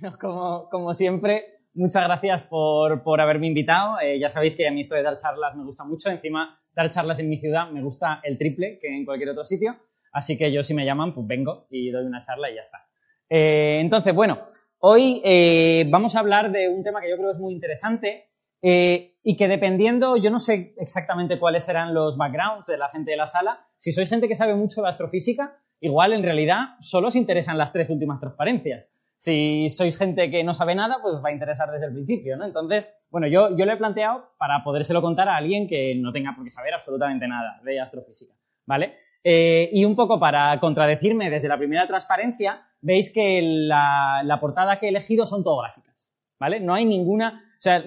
Como, 0.20 0.94
siempre, 0.94 1.60
muchas 1.74 2.04
gracias 2.04 2.44
por, 2.44 3.02
por 3.02 3.20
haberme 3.20 3.46
invitado. 3.46 4.00
Eh, 4.00 4.18
ya 4.18 4.28
sabéis 4.28 4.56
que 4.56 4.66
a 4.66 4.70
mí 4.70 4.80
esto 4.80 4.94
de 4.94 5.02
dar 5.02 5.16
charlas 5.16 5.56
me 5.56 5.64
gusta 5.64 5.84
mucho. 5.84 6.10
Encima, 6.10 6.60
dar 6.74 6.90
charlas 6.90 7.18
en 7.18 7.28
mi 7.28 7.38
ciudad 7.38 7.70
me 7.70 7.82
gusta 7.82 8.20
el 8.22 8.38
triple 8.38 8.78
que 8.80 8.88
en 8.88 9.04
cualquier 9.04 9.30
otro 9.30 9.44
sitio. 9.44 9.76
Así 10.12 10.36
que 10.36 10.52
yo 10.52 10.62
si 10.62 10.74
me 10.74 10.84
llaman, 10.84 11.14
pues 11.14 11.26
vengo 11.26 11.66
y 11.70 11.90
doy 11.90 12.04
una 12.04 12.20
charla 12.20 12.50
y 12.50 12.54
ya 12.54 12.62
está. 12.62 12.86
Eh, 13.28 13.78
entonces, 13.80 14.14
bueno, 14.14 14.38
hoy 14.78 15.20
eh, 15.24 15.84
vamos 15.88 16.16
a 16.16 16.20
hablar 16.20 16.50
de 16.50 16.68
un 16.68 16.82
tema 16.82 17.00
que 17.00 17.10
yo 17.10 17.16
creo 17.16 17.30
es 17.30 17.40
muy 17.40 17.52
interesante 17.52 18.24
y 18.60 19.36
que 19.36 19.46
dependiendo, 19.46 20.16
yo 20.16 20.30
no 20.30 20.40
sé 20.40 20.74
exactamente 20.78 21.38
cuáles 21.38 21.62
serán 21.62 21.94
los 21.94 22.16
backgrounds 22.16 22.66
de 22.66 22.76
la 22.76 22.88
gente 22.88 23.12
de 23.12 23.16
la 23.16 23.28
sala. 23.28 23.64
Si 23.76 23.92
sois 23.92 24.08
gente 24.08 24.26
que 24.26 24.34
sabe 24.34 24.56
mucho 24.56 24.82
de 24.82 24.88
astrofísica, 24.88 25.56
igual 25.80 26.12
en 26.12 26.24
realidad 26.24 26.70
solo 26.80 27.06
os 27.06 27.14
interesan 27.14 27.56
las 27.56 27.72
tres 27.72 27.88
últimas 27.88 28.18
transparencias. 28.18 28.97
Si 29.18 29.68
sois 29.68 29.98
gente 29.98 30.30
que 30.30 30.44
no 30.44 30.54
sabe 30.54 30.76
nada, 30.76 30.98
pues 31.02 31.16
os 31.16 31.24
va 31.24 31.30
a 31.30 31.32
interesar 31.32 31.70
desde 31.72 31.86
el 31.86 31.92
principio, 31.92 32.36
¿no? 32.36 32.44
Entonces, 32.44 32.94
bueno, 33.10 33.26
yo, 33.26 33.56
yo 33.56 33.66
lo 33.66 33.72
he 33.72 33.76
planteado 33.76 34.30
para 34.38 34.62
podérselo 34.62 35.02
contar 35.02 35.28
a 35.28 35.36
alguien 35.36 35.66
que 35.66 35.96
no 35.96 36.12
tenga 36.12 36.36
por 36.36 36.44
qué 36.44 36.50
saber 36.50 36.72
absolutamente 36.72 37.26
nada 37.26 37.60
de 37.64 37.80
astrofísica, 37.80 38.32
¿vale? 38.64 38.94
Eh, 39.24 39.70
y 39.72 39.84
un 39.84 39.96
poco 39.96 40.20
para 40.20 40.60
contradecirme 40.60 41.30
desde 41.30 41.48
la 41.48 41.58
primera 41.58 41.88
transparencia, 41.88 42.62
veis 42.80 43.12
que 43.12 43.42
la, 43.42 44.22
la, 44.24 44.38
portada 44.38 44.78
que 44.78 44.86
he 44.86 44.90
elegido 44.90 45.26
son 45.26 45.42
todo 45.42 45.60
gráficas, 45.62 46.16
¿vale? 46.38 46.60
No 46.60 46.74
hay 46.74 46.84
ninguna... 46.84 47.42
O 47.58 47.62
sea, 47.62 47.82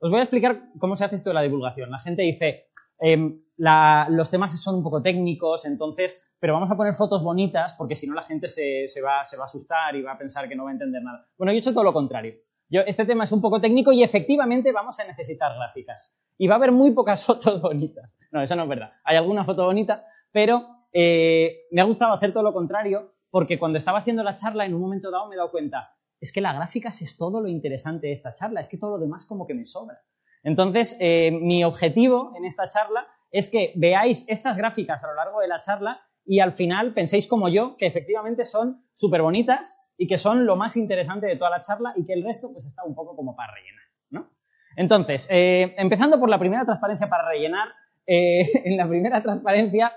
os 0.00 0.10
voy 0.10 0.18
a 0.18 0.24
explicar 0.24 0.60
cómo 0.80 0.96
se 0.96 1.04
hace 1.04 1.14
esto 1.14 1.30
de 1.30 1.34
la 1.34 1.42
divulgación. 1.42 1.88
La 1.92 2.00
gente 2.00 2.22
dice, 2.22 2.66
Em, 3.00 3.36
los 3.56 4.30
temas 4.30 4.62
son 4.62 4.76
un 4.76 4.82
poco 4.82 5.02
técnicos, 5.02 5.64
entonces, 5.64 6.34
pero 6.38 6.54
vamos 6.54 6.70
a 6.70 6.76
poner 6.76 6.94
fotos 6.94 7.22
bonitas 7.22 7.74
porque 7.74 7.94
si 7.94 8.06
no 8.06 8.14
la 8.14 8.22
gente 8.22 8.48
se, 8.48 8.88
va, 9.02 9.18
a 9.18 9.44
asustar 9.44 9.96
y 9.96 10.02
va 10.02 10.12
a 10.12 10.18
pensar 10.18 10.48
que 10.48 10.56
no 10.56 10.64
va 10.64 10.70
a 10.70 10.72
entender 10.74 11.02
nada. 11.02 11.26
Bueno, 11.36 11.52
yo 11.52 11.56
he 11.56 11.58
hecho 11.58 11.72
todo 11.72 11.84
lo 11.84 11.92
contrario. 11.92 12.34
Este 12.70 13.04
tema 13.04 13.24
es 13.24 13.32
un 13.32 13.40
poco 13.40 13.60
técnico 13.60 13.92
y 13.92 14.02
efectivamente 14.02 14.72
vamos 14.72 14.98
a 14.98 15.04
necesitar 15.04 15.54
gráficas. 15.54 16.18
Y 16.38 16.48
va 16.48 16.54
a 16.54 16.58
haber 16.58 16.72
muy 16.72 16.92
pocas 16.92 17.24
fotos 17.26 17.60
bonitas. 17.60 18.18
No, 18.32 18.42
eso 18.42 18.56
no 18.56 18.64
es 18.64 18.68
verdad. 18.68 18.92
Hay 19.04 19.16
alguna 19.16 19.44
foto 19.44 19.64
bonita, 19.64 20.04
pero 20.32 20.86
eh, 20.92 21.66
me 21.70 21.80
ha 21.80 21.84
gustado 21.84 22.12
hacer 22.12 22.32
todo 22.32 22.42
lo 22.42 22.52
contrario 22.52 23.14
porque 23.30 23.58
cuando 23.58 23.78
estaba 23.78 23.98
haciendo 23.98 24.22
la 24.22 24.34
charla 24.34 24.64
en 24.64 24.74
un 24.74 24.80
momento 24.80 25.10
dado 25.10 25.28
me 25.28 25.34
he 25.34 25.38
dado 25.38 25.50
cuenta, 25.50 25.90
es 26.20 26.32
que 26.32 26.40
la 26.40 26.52
gráficas 26.52 27.02
es 27.02 27.16
todo 27.16 27.40
lo 27.40 27.48
interesante 27.48 28.06
de 28.06 28.12
esta 28.12 28.32
charla, 28.32 28.60
es 28.60 28.68
que 28.68 28.78
todo 28.78 28.92
lo 28.92 28.98
demás 28.98 29.26
como 29.26 29.46
que 29.46 29.54
me 29.54 29.64
sobra. 29.64 30.00
Entonces, 30.44 30.96
eh, 31.00 31.30
mi 31.32 31.64
objetivo 31.64 32.32
en 32.36 32.44
esta 32.44 32.68
charla 32.68 33.08
es 33.32 33.48
que 33.48 33.72
veáis 33.74 34.24
estas 34.28 34.58
gráficas 34.58 35.02
a 35.02 35.08
lo 35.08 35.14
largo 35.14 35.40
de 35.40 35.48
la 35.48 35.58
charla 35.58 36.02
y 36.24 36.40
al 36.40 36.52
final 36.52 36.92
penséis 36.92 37.26
como 37.26 37.48
yo, 37.48 37.76
que 37.76 37.86
efectivamente 37.86 38.44
son 38.44 38.84
súper 38.92 39.22
bonitas 39.22 39.82
y 39.96 40.06
que 40.06 40.18
son 40.18 40.46
lo 40.46 40.56
más 40.56 40.76
interesante 40.76 41.26
de 41.26 41.36
toda 41.36 41.50
la 41.50 41.60
charla 41.60 41.92
y 41.96 42.06
que 42.06 42.12
el 42.12 42.22
resto 42.22 42.52
pues 42.52 42.66
está 42.66 42.84
un 42.84 42.94
poco 42.94 43.16
como 43.16 43.34
para 43.34 43.54
rellenar, 43.54 43.84
¿no? 44.10 44.30
Entonces, 44.76 45.26
eh, 45.30 45.74
empezando 45.78 46.20
por 46.20 46.28
la 46.28 46.38
primera 46.38 46.64
transparencia 46.64 47.08
para 47.08 47.28
rellenar, 47.28 47.68
eh, 48.06 48.46
en 48.64 48.76
la 48.76 48.86
primera 48.86 49.22
transparencia 49.22 49.92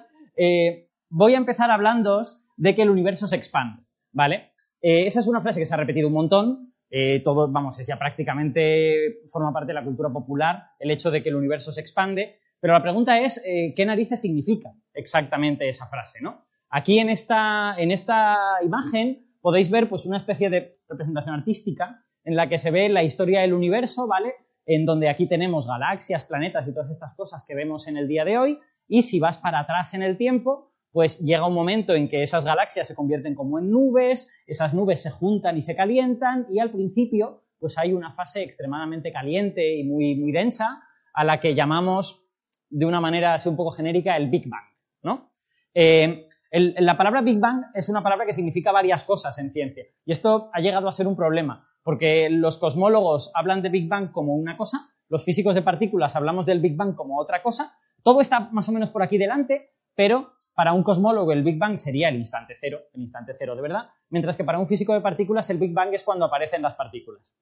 voy 1.09 1.33
a 1.33 1.37
empezar 1.37 1.71
hablando 1.71 2.21
de 2.57 2.75
que 2.75 2.83
el 2.83 2.91
universo 2.91 3.27
se 3.27 3.35
expande, 3.35 3.83
¿vale? 4.11 4.51
esa 4.79 5.19
es 5.19 5.27
una 5.27 5.41
frase 5.41 5.59
que 5.59 5.65
se 5.65 5.73
ha 5.73 5.77
repetido 5.77 6.07
un 6.07 6.13
montón, 6.13 6.73
eh, 6.89 7.21
todo, 7.23 7.51
vamos, 7.51 7.77
es 7.79 7.87
ya 7.87 7.97
prácticamente 7.97 9.19
forma 9.27 9.51
parte 9.51 9.67
de 9.67 9.73
la 9.73 9.83
cultura 9.83 10.09
popular 10.09 10.71
el 10.79 10.91
hecho 10.91 11.11
de 11.11 11.21
que 11.21 11.29
el 11.29 11.35
universo 11.35 11.71
se 11.71 11.81
expande, 11.81 12.39
pero 12.59 12.73
la 12.73 12.81
pregunta 12.81 13.19
es, 13.19 13.41
eh, 13.45 13.73
¿qué 13.75 13.85
narices 13.85 14.21
significa 14.21 14.73
exactamente 14.93 15.67
esa 15.67 15.87
frase, 15.87 16.21
no? 16.21 16.45
Aquí 16.69 16.99
en 16.99 17.09
esta, 17.09 17.75
en 17.77 17.91
esta 17.91 18.37
imagen 18.63 19.27
podéis 19.41 19.69
ver 19.69 19.87
pues 19.87 20.05
una 20.05 20.17
especie 20.17 20.49
de 20.49 20.71
representación 20.89 21.35
artística 21.35 22.03
en 22.23 22.35
la 22.35 22.49
que 22.49 22.57
se 22.57 22.71
ve 22.71 22.89
la 22.89 23.03
historia 23.03 23.41
del 23.41 23.53
universo, 23.53 24.07
¿vale? 24.07 24.33
En 24.65 24.85
donde 24.85 25.07
aquí 25.07 25.27
tenemos 25.27 25.67
galaxias, 25.67 26.25
planetas 26.25 26.67
y 26.67 26.73
todas 26.73 26.91
estas 26.91 27.15
cosas 27.15 27.45
que 27.47 27.55
vemos 27.55 27.87
en 27.87 27.97
el 27.97 28.07
día 28.07 28.25
de 28.25 28.37
hoy, 28.37 28.59
y 28.87 29.01
si 29.03 29.19
vas 29.19 29.37
para 29.37 29.59
atrás 29.59 29.93
en 29.93 30.01
el 30.01 30.17
tiempo, 30.17 30.73
pues 30.91 31.19
llega 31.19 31.47
un 31.47 31.53
momento 31.53 31.93
en 31.93 32.07
que 32.07 32.23
esas 32.23 32.43
galaxias 32.43 32.87
se 32.87 32.95
convierten 32.95 33.35
como 33.35 33.59
en 33.59 33.69
nubes, 33.69 34.31
esas 34.45 34.73
nubes 34.73 35.01
se 35.01 35.11
juntan 35.11 35.57
y 35.57 35.61
se 35.61 35.75
calientan 35.75 36.47
y 36.49 36.59
al 36.59 36.71
principio 36.71 37.43
pues 37.59 37.77
hay 37.77 37.93
una 37.93 38.13
fase 38.13 38.43
extremadamente 38.43 39.11
caliente 39.11 39.77
y 39.77 39.83
muy, 39.83 40.15
muy 40.15 40.31
densa 40.31 40.83
a 41.13 41.23
la 41.23 41.39
que 41.39 41.55
llamamos 41.55 42.23
de 42.69 42.85
una 42.85 43.01
manera 43.01 43.33
así 43.33 43.49
un 43.49 43.55
poco 43.55 43.71
genérica 43.71 44.15
el 44.15 44.29
Big 44.29 44.47
Bang, 44.47 44.65
¿no? 45.03 45.31
Eh, 45.73 46.27
la 46.51 46.97
palabra 46.97 47.21
Big 47.21 47.39
Bang 47.39 47.65
es 47.73 47.89
una 47.89 48.01
palabra 48.01 48.25
que 48.25 48.33
significa 48.33 48.71
varias 48.71 49.03
cosas 49.03 49.37
en 49.39 49.51
ciencia 49.51 49.85
y 50.05 50.11
esto 50.11 50.49
ha 50.53 50.59
llegado 50.61 50.87
a 50.87 50.91
ser 50.91 51.07
un 51.07 51.15
problema 51.15 51.67
porque 51.83 52.29
los 52.29 52.57
cosmólogos 52.57 53.31
hablan 53.33 53.61
de 53.61 53.69
Big 53.69 53.87
Bang 53.87 54.11
como 54.11 54.35
una 54.35 54.57
cosa, 54.57 54.89
los 55.09 55.23
físicos 55.23 55.55
de 55.55 55.61
partículas 55.61 56.15
hablamos 56.15 56.45
del 56.45 56.59
Big 56.59 56.75
Bang 56.75 56.95
como 56.95 57.19
otra 57.19 57.41
cosa, 57.41 57.77
todo 58.03 58.21
está 58.21 58.49
más 58.51 58.67
o 58.69 58.71
menos 58.71 58.89
por 58.89 59.03
aquí 59.03 59.17
delante, 59.17 59.71
pero 59.95 60.33
para 60.57 60.73
un 60.73 60.81
cosmólogo 60.81 61.31
el 61.33 61.43
Big 61.43 61.59
Bang 61.59 61.77
sería 61.77 62.09
el 62.09 62.15
instante 62.15 62.57
cero, 62.59 62.79
el 62.95 63.01
instante 63.01 63.31
cero 63.37 63.55
de 63.55 63.61
verdad, 63.61 63.91
mientras 64.09 64.35
que 64.35 64.43
para 64.43 64.57
un 64.57 64.65
físico 64.65 64.91
de 64.91 65.01
partículas 65.01 65.47
el 65.51 65.59
Big 65.59 65.71
Bang 65.71 65.93
es 65.93 66.03
cuando 66.03 66.25
aparecen 66.25 66.63
las 66.63 66.73
partículas. 66.73 67.39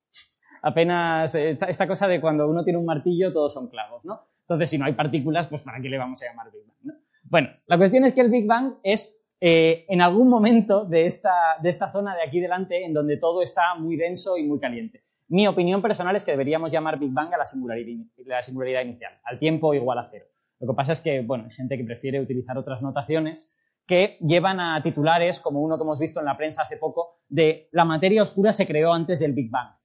Apenas 0.62 1.34
eh, 1.34 1.58
esta 1.66 1.88
cosa 1.88 2.10
de 2.10 2.20
cuando 2.20 2.46
uno 2.50 2.66
tiene 2.66 2.78
un 2.78 2.84
martillo 2.84 3.32
todos 3.32 3.54
son 3.54 3.70
clavos, 3.70 4.04
¿no? 4.04 4.24
Entonces 4.42 4.70
si 4.70 4.78
no 4.78 4.84
hay 4.84 4.92
partículas, 4.92 5.48
pues 5.48 5.62
¿para 5.62 5.80
qué 5.80 5.88
le 5.88 5.98
vamos 5.98 6.22
a 6.22 6.26
llamar 6.26 6.52
Big 6.52 6.66
Bang? 6.68 6.78
¿no? 6.84 6.94
Bueno, 7.24 7.52
la 7.68 7.78
cuestión 7.78 8.04
es 8.04 8.12
que 8.12 8.20
el 8.20 8.30
Big 8.30 8.48
Bang 8.48 8.74
es 8.84 9.18
eh, 9.40 9.86
en 9.88 10.02
algún 10.02 10.28
momento 10.28 10.84
de 10.84 11.06
esta, 11.06 11.56
de 11.64 11.70
esta 11.70 11.94
zona 11.94 12.18
de 12.18 12.22
aquí 12.22 12.42
delante 12.42 12.84
en 12.84 12.94
donde 12.94 13.16
todo 13.16 13.42
está 13.42 13.76
muy 13.76 13.96
denso 13.96 14.38
y 14.38 14.44
muy 14.44 14.60
caliente. 14.60 15.06
Mi 15.30 15.48
opinión 15.48 15.82
personal 15.82 16.18
es 16.18 16.26
que 16.26 16.32
deberíamos 16.32 16.70
llamar 16.70 17.00
Big 17.00 17.14
Bang 17.14 17.34
a 17.34 17.38
la 17.38 17.46
singularidad, 17.46 18.08
la 18.26 18.42
singularidad 18.42 18.82
inicial, 18.82 19.14
al 19.24 19.40
tiempo 19.40 19.74
igual 19.74 20.00
a 20.00 20.04
cero. 20.04 20.26
Lo 20.60 20.68
que 20.68 20.74
pasa 20.76 20.94
es 20.94 21.02
que, 21.02 21.22
bueno, 21.22 21.46
hay 21.46 21.52
gente 21.52 21.78
que 21.78 21.84
prefiere 21.84 22.20
utilizar 22.20 22.58
otras 22.58 22.82
notaciones 22.82 23.54
que 23.86 24.18
llevan 24.22 24.60
a 24.60 24.82
titulares, 24.82 25.40
como 25.40 25.62
uno 25.62 25.78
que 25.78 25.84
hemos 25.84 26.00
visto 26.00 26.20
en 26.20 26.26
la 26.26 26.38
prensa 26.38 26.64
hace 26.64 26.78
poco, 26.78 27.20
de 27.28 27.70
la 27.72 27.86
materia 27.86 28.24
oscura 28.24 28.52
se 28.52 28.66
creó 28.66 28.94
antes 28.94 29.20
del 29.20 29.34
Big 29.34 29.52
Bang. 29.52 29.76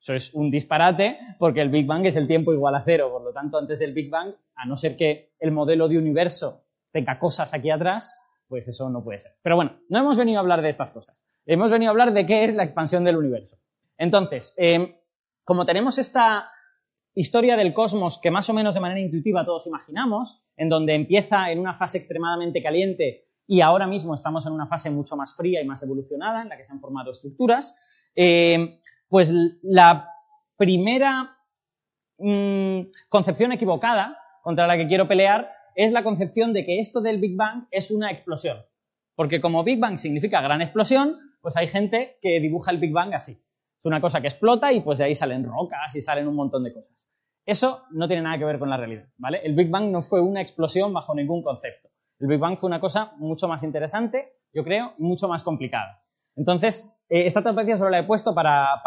Eso 0.00 0.14
es 0.14 0.34
un 0.34 0.50
disparate 0.50 1.18
porque 1.38 1.62
el 1.62 1.70
Big 1.70 1.86
Bang 1.86 2.04
es 2.04 2.16
el 2.16 2.28
tiempo 2.28 2.52
igual 2.52 2.74
a 2.74 2.82
cero. 2.82 3.10
Por 3.10 3.22
lo 3.22 3.32
tanto, 3.32 3.58
antes 3.58 3.78
del 3.78 3.94
Big 3.94 4.10
Bang, 4.10 4.34
a 4.54 4.66
no 4.66 4.76
ser 4.76 4.96
que 4.96 5.32
el 5.40 5.50
modelo 5.50 5.88
de 5.88 5.98
universo 5.98 6.66
tenga 6.92 7.18
cosas 7.18 7.54
aquí 7.54 7.70
atrás, 7.70 8.20
pues 8.46 8.68
eso 8.68 8.90
no 8.90 9.02
puede 9.02 9.18
ser. 9.18 9.32
Pero 9.42 9.56
bueno, 9.56 9.80
no 9.88 9.98
hemos 9.98 10.16
venido 10.16 10.38
a 10.38 10.42
hablar 10.42 10.60
de 10.62 10.68
estas 10.68 10.90
cosas. 10.90 11.26
Hemos 11.46 11.70
venido 11.70 11.90
a 11.90 11.92
hablar 11.92 12.12
de 12.12 12.26
qué 12.26 12.44
es 12.44 12.54
la 12.54 12.64
expansión 12.64 13.02
del 13.04 13.16
universo. 13.16 13.56
Entonces, 13.96 14.54
eh, 14.58 15.00
como 15.42 15.64
tenemos 15.64 15.98
esta 15.98 16.50
historia 17.14 17.56
del 17.56 17.72
cosmos 17.72 18.18
que 18.20 18.30
más 18.30 18.48
o 18.50 18.54
menos 18.54 18.74
de 18.74 18.80
manera 18.80 19.00
intuitiva 19.00 19.44
todos 19.44 19.66
imaginamos, 19.66 20.44
en 20.56 20.68
donde 20.68 20.94
empieza 20.94 21.50
en 21.50 21.60
una 21.60 21.74
fase 21.74 21.98
extremadamente 21.98 22.62
caliente 22.62 23.26
y 23.46 23.60
ahora 23.60 23.86
mismo 23.86 24.14
estamos 24.14 24.46
en 24.46 24.52
una 24.52 24.66
fase 24.66 24.90
mucho 24.90 25.16
más 25.16 25.36
fría 25.36 25.62
y 25.62 25.66
más 25.66 25.82
evolucionada, 25.82 26.42
en 26.42 26.48
la 26.48 26.56
que 26.56 26.64
se 26.64 26.72
han 26.72 26.80
formado 26.80 27.10
estructuras, 27.10 27.78
eh, 28.16 28.80
pues 29.08 29.32
la 29.62 30.08
primera 30.56 31.36
mm, 32.18 32.80
concepción 33.08 33.52
equivocada 33.52 34.18
contra 34.42 34.66
la 34.66 34.76
que 34.76 34.86
quiero 34.86 35.06
pelear 35.06 35.50
es 35.74 35.92
la 35.92 36.04
concepción 36.04 36.52
de 36.52 36.64
que 36.64 36.78
esto 36.78 37.00
del 37.00 37.18
Big 37.18 37.36
Bang 37.36 37.66
es 37.70 37.90
una 37.90 38.10
explosión. 38.10 38.58
Porque 39.14 39.40
como 39.40 39.64
Big 39.64 39.78
Bang 39.78 39.98
significa 39.98 40.40
gran 40.40 40.62
explosión, 40.62 41.18
pues 41.40 41.56
hay 41.56 41.66
gente 41.66 42.18
que 42.20 42.40
dibuja 42.40 42.70
el 42.70 42.78
Big 42.78 42.92
Bang 42.92 43.14
así. 43.14 43.42
Es 43.84 43.86
una 43.86 44.00
cosa 44.00 44.22
que 44.22 44.28
explota 44.28 44.72
y 44.72 44.80
pues 44.80 44.98
de 44.98 45.04
ahí 45.04 45.14
salen 45.14 45.44
rocas 45.44 45.94
y 45.94 46.00
salen 46.00 46.26
un 46.26 46.34
montón 46.34 46.64
de 46.64 46.72
cosas. 46.72 47.14
Eso 47.44 47.82
no 47.90 48.08
tiene 48.08 48.22
nada 48.22 48.38
que 48.38 48.46
ver 48.46 48.58
con 48.58 48.70
la 48.70 48.78
realidad, 48.78 49.04
¿vale? 49.18 49.42
El 49.44 49.54
Big 49.54 49.68
Bang 49.68 49.90
no 49.90 50.00
fue 50.00 50.22
una 50.22 50.40
explosión 50.40 50.94
bajo 50.94 51.14
ningún 51.14 51.42
concepto. 51.42 51.90
El 52.18 52.28
Big 52.28 52.38
Bang 52.38 52.56
fue 52.56 52.68
una 52.68 52.80
cosa 52.80 53.12
mucho 53.18 53.46
más 53.46 53.62
interesante, 53.62 54.38
yo 54.54 54.64
creo, 54.64 54.94
mucho 54.96 55.28
más 55.28 55.42
complicada. 55.42 56.02
Entonces, 56.34 57.04
eh, 57.10 57.26
esta 57.26 57.42
transparencia 57.42 57.76
solo 57.76 57.90
la 57.90 57.98
he 57.98 58.04
puesto 58.04 58.34
para, 58.34 58.80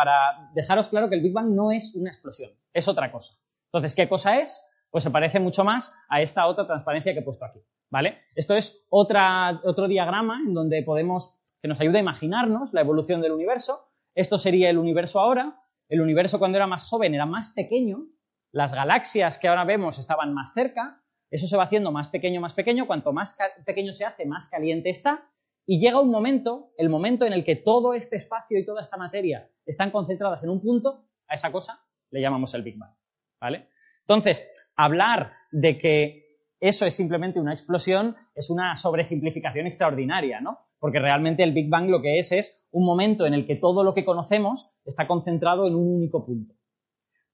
dejaros 0.56 0.88
claro 0.88 1.10
que 1.10 1.16
el 1.16 1.22
Big 1.22 1.34
Bang 1.34 1.50
no 1.50 1.72
es 1.72 1.94
una 1.94 2.10
explosión, 2.10 2.50
es 2.74 2.88
otra 2.88 3.12
cosa. 3.12 3.36
Entonces, 3.66 3.94
¿qué 3.94 4.10
cosa 4.10 4.40
es? 4.40 4.68
Pues 4.90 5.04
se 5.04 5.12
parece 5.12 5.40
mucho 5.40 5.64
más 5.64 5.96
a 6.10 6.22
esta 6.22 6.48
otra 6.48 6.66
transparencia 6.66 7.14
que 7.14 7.20
he 7.20 7.24
puesto 7.24 7.46
aquí, 7.46 7.60
¿vale? 7.92 8.18
Esto 8.34 8.56
es 8.56 8.84
otra, 8.90 9.62
otro 9.64 9.88
diagrama 9.88 10.40
en 10.44 10.56
donde 10.56 10.82
podemos, 10.82 11.38
que 11.62 11.68
nos 11.68 11.80
ayuda 11.80 12.00
a 12.00 12.02
imaginarnos 12.02 12.74
la 12.74 12.82
evolución 12.82 13.22
del 13.22 13.34
universo 13.34 13.87
esto 14.18 14.40
sería 14.40 14.72
el 14.72 14.80
universo 14.80 15.20
ahora. 15.20 15.62
El 15.90 16.02
universo 16.02 16.40
cuando 16.40 16.58
era 16.58 16.66
más 16.66 16.86
joven 16.86 17.14
era 17.14 17.28
más 17.28 17.50
pequeño. 17.50 18.08
Las 18.52 18.74
galaxias 18.74 19.38
que 19.38 19.48
ahora 19.48 19.64
vemos 19.64 20.00
estaban 20.00 20.34
más 20.34 20.54
cerca. 20.54 21.04
Eso 21.30 21.46
se 21.46 21.56
va 21.56 21.66
haciendo 21.66 21.92
más 21.92 22.08
pequeño, 22.08 22.42
más 22.42 22.56
pequeño. 22.56 22.88
Cuanto 22.88 23.14
más 23.14 23.38
pequeño 23.64 23.94
se 23.94 24.06
hace, 24.06 24.26
más 24.26 24.48
caliente 24.48 24.90
está. 24.90 25.30
Y 25.68 25.80
llega 25.80 26.02
un 26.02 26.10
momento, 26.10 26.72
el 26.80 26.90
momento 26.90 27.26
en 27.26 27.34
el 27.34 27.44
que 27.44 27.58
todo 27.58 27.94
este 27.94 28.16
espacio 28.16 28.58
y 28.58 28.66
toda 28.66 28.82
esta 28.82 28.98
materia 28.98 29.52
están 29.68 29.92
concentradas 29.92 30.44
en 30.44 30.50
un 30.50 30.62
punto, 30.62 31.06
a 31.28 31.36
esa 31.36 31.52
cosa 31.52 31.80
le 32.10 32.20
llamamos 32.20 32.56
el 32.56 32.64
Big 32.64 32.76
Bang. 32.76 32.96
¿Vale? 33.40 33.70
Entonces, 34.02 34.50
hablar 34.76 35.34
de 35.52 35.78
que 35.78 36.40
eso 36.60 36.88
es 36.88 36.96
simplemente 36.96 37.40
una 37.40 37.54
explosión 37.54 38.16
es 38.34 38.50
una 38.50 38.76
sobresimplificación 38.76 39.68
extraordinaria, 39.68 40.42
¿no? 40.42 40.67
Porque 40.80 41.00
realmente 41.00 41.44
el 41.44 41.54
Big 41.54 41.70
Bang 41.70 41.90
lo 41.90 42.02
que 42.02 42.20
es 42.20 42.32
es 42.32 42.68
un 42.72 42.86
momento 42.86 43.26
en 43.26 43.34
el 43.34 43.46
que 43.46 43.56
todo 43.56 43.84
lo 43.84 43.94
que 43.94 44.06
conocemos 44.06 44.72
está 44.86 45.08
concentrado 45.08 45.68
en 45.68 45.76
un 45.76 45.96
único 45.96 46.26
punto. 46.26 46.54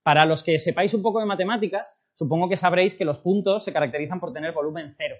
Para 0.02 0.26
los 0.26 0.42
que 0.42 0.58
sepáis 0.58 0.92
un 0.94 1.02
poco 1.02 1.20
de 1.20 1.26
matemáticas, 1.26 2.04
supongo 2.14 2.48
que 2.48 2.56
sabréis 2.56 2.94
que 2.94 3.04
los 3.04 3.18
puntos 3.18 3.64
se 3.64 3.72
caracterizan 3.72 4.20
por 4.20 4.32
tener 4.32 4.52
volumen 4.52 4.90
cero. 4.90 5.16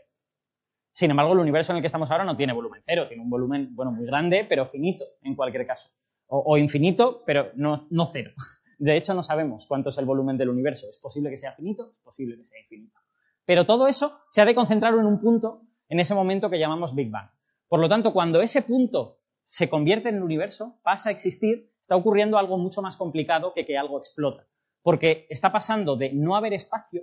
Sin 0.93 1.11
embargo, 1.11 1.33
el 1.33 1.41
universo 1.41 1.73
en 1.73 1.77
el 1.77 1.83
que 1.83 1.87
estamos 1.87 2.11
ahora 2.11 2.25
no 2.25 2.37
tiene 2.37 2.53
volumen 2.53 2.81
cero, 2.85 3.09
tiene 3.09 3.23
un 3.23 3.31
volumen, 3.31 3.75
bueno, 3.75 3.93
muy 3.93 4.07
grande, 4.07 4.47
pero 4.49 4.65
finito 4.65 5.05
en 5.23 5.35
cualquier 5.35 5.67
caso. 5.67 5.89
O, 6.27 6.57
infinito, 6.57 7.23
pero 7.27 7.51
no, 7.55 7.87
no 7.91 8.07
cero. 8.07 8.33
De 8.79 8.97
hecho, 8.97 9.15
no 9.15 9.23
sabemos 9.23 9.67
cuánto 9.67 9.91
es 9.91 9.99
el 9.99 10.05
volumen 10.05 10.37
del 10.37 10.49
universo. 10.49 10.87
Es 10.89 10.99
posible 10.99 11.31
que 11.31 11.37
sea 11.37 11.53
finito, 11.53 11.91
es 11.91 11.99
posible 12.01 12.37
que 12.37 12.45
sea 12.45 12.61
infinito. 12.61 12.99
Pero 13.45 13.67
todo 13.67 13.87
eso 13.87 14.21
se 14.31 14.41
ha 14.41 14.45
de 14.45 14.55
concentrar 14.55 14.95
en 14.95 15.07
un 15.07 15.21
punto 15.21 15.63
en 15.89 16.01
ese 16.01 16.15
momento 16.15 16.51
que 16.51 16.59
llamamos 16.59 16.95
Big 16.95 17.11
Bang. 17.11 17.29
Por 17.75 17.81
lo 17.81 17.89
tanto, 17.89 18.13
cuando 18.13 18.41
ese 18.41 18.63
punto 18.63 19.19
se 19.43 19.69
convierte 19.69 20.09
en 20.09 20.15
el 20.15 20.23
universo, 20.23 20.79
pasa 20.85 21.09
a 21.09 21.13
existir, 21.13 21.73
está 21.81 21.97
ocurriendo 21.97 22.39
algo 22.39 22.57
mucho 22.57 22.83
más 22.83 22.97
complicado 22.97 23.53
que 23.53 23.67
que 23.67 23.77
algo 23.77 23.99
explota. 23.99 24.47
Porque 24.81 25.27
está 25.29 25.51
pasando 25.51 25.97
de 25.97 26.13
no 26.13 26.37
haber 26.37 26.53
espacio, 26.55 27.03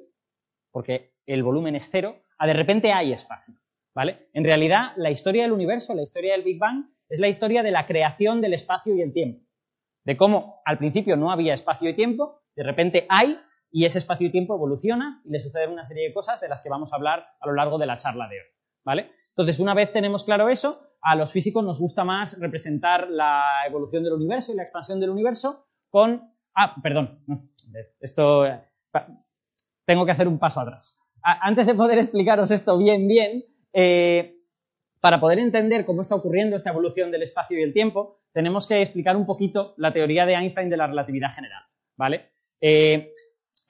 porque 0.72 1.14
el 1.26 1.44
volumen 1.44 1.76
es 1.76 1.90
cero, 1.92 2.24
a 2.38 2.48
de 2.48 2.54
repente 2.54 2.94
hay 2.94 3.12
espacio. 3.12 3.54
¿Vale? 3.94 4.30
En 4.32 4.46
realidad, 4.46 4.94
la 4.96 5.12
historia 5.12 5.42
del 5.44 5.52
universo, 5.52 5.94
la 5.94 6.04
historia 6.04 6.32
del 6.32 6.44
Big 6.44 6.58
Bang, 6.58 6.86
es 7.10 7.20
la 7.20 7.28
historia 7.28 7.64
de 7.64 7.72
la 7.72 7.86
creación 7.86 8.40
del 8.40 8.54
espacio 8.54 8.96
y 8.96 9.02
el 9.02 9.12
tiempo. 9.12 9.46
De 10.06 10.16
cómo 10.16 10.62
al 10.64 10.78
principio 10.78 11.18
no 11.18 11.34
había 11.34 11.54
espacio 11.54 11.90
y 11.90 11.96
tiempo, 11.96 12.44
de 12.56 12.64
repente 12.64 13.06
hay, 13.10 13.38
y 13.72 13.84
ese 13.84 13.98
espacio 13.98 14.28
y 14.28 14.32
tiempo 14.32 14.56
evoluciona 14.56 15.22
y 15.26 15.32
le 15.32 15.42
suceden 15.42 15.72
una 15.72 15.84
serie 15.84 16.08
de 16.08 16.14
cosas 16.14 16.40
de 16.40 16.48
las 16.48 16.62
que 16.62 16.70
vamos 16.70 16.94
a 16.94 16.96
hablar 16.96 17.26
a 17.42 17.48
lo 17.48 17.56
largo 17.56 17.78
de 17.78 17.88
la 17.88 17.98
charla 17.98 18.30
de 18.30 18.38
hoy. 18.38 18.48
¿Vale? 18.86 19.12
Entonces, 19.32 19.60
una 19.60 19.74
vez 19.74 19.92
tenemos 19.92 20.24
claro 20.24 20.50
eso, 20.50 20.92
a 21.02 21.16
los 21.16 21.32
físicos 21.32 21.64
nos 21.64 21.80
gusta 21.80 22.04
más 22.04 22.40
representar 22.40 23.10
la 23.10 23.44
evolución 23.68 24.04
del 24.04 24.14
universo 24.14 24.52
y 24.52 24.56
la 24.56 24.64
expansión 24.64 25.00
del 25.00 25.10
universo 25.10 25.66
con. 25.90 26.34
Ah, 26.54 26.76
perdón. 26.82 27.24
Esto. 28.00 28.46
Tengo 29.86 30.06
que 30.06 30.12
hacer 30.12 30.28
un 30.28 30.38
paso 30.38 30.60
atrás. 30.60 30.98
Antes 31.24 31.68
de 31.68 31.76
poder 31.76 31.98
explicaros 31.98 32.52
esto 32.52 32.78
bien, 32.78 33.08
bien, 33.08 33.46
eh, 33.74 34.38
para 35.00 35.20
poder 35.20 35.40
entender 35.40 35.86
cómo 35.86 36.02
está 36.02 36.16
ocurriendo 36.16 36.56
esta 36.56 36.70
evolución 36.70 37.12
del 37.12 37.24
espacio 37.24 37.58
y 37.58 37.64
el 37.64 37.74
tiempo, 37.74 38.22
tenemos 38.34 38.68
que 38.68 38.82
explicar 38.82 39.16
un 39.16 39.26
poquito 39.26 39.74
la 39.78 39.92
teoría 39.92 40.26
de 40.26 40.36
Einstein 40.36 40.70
de 40.70 40.78
la 40.78 40.88
relatividad 40.88 41.32
general. 41.32 41.64
¿Vale? 41.98 42.32
Eh, 42.60 43.12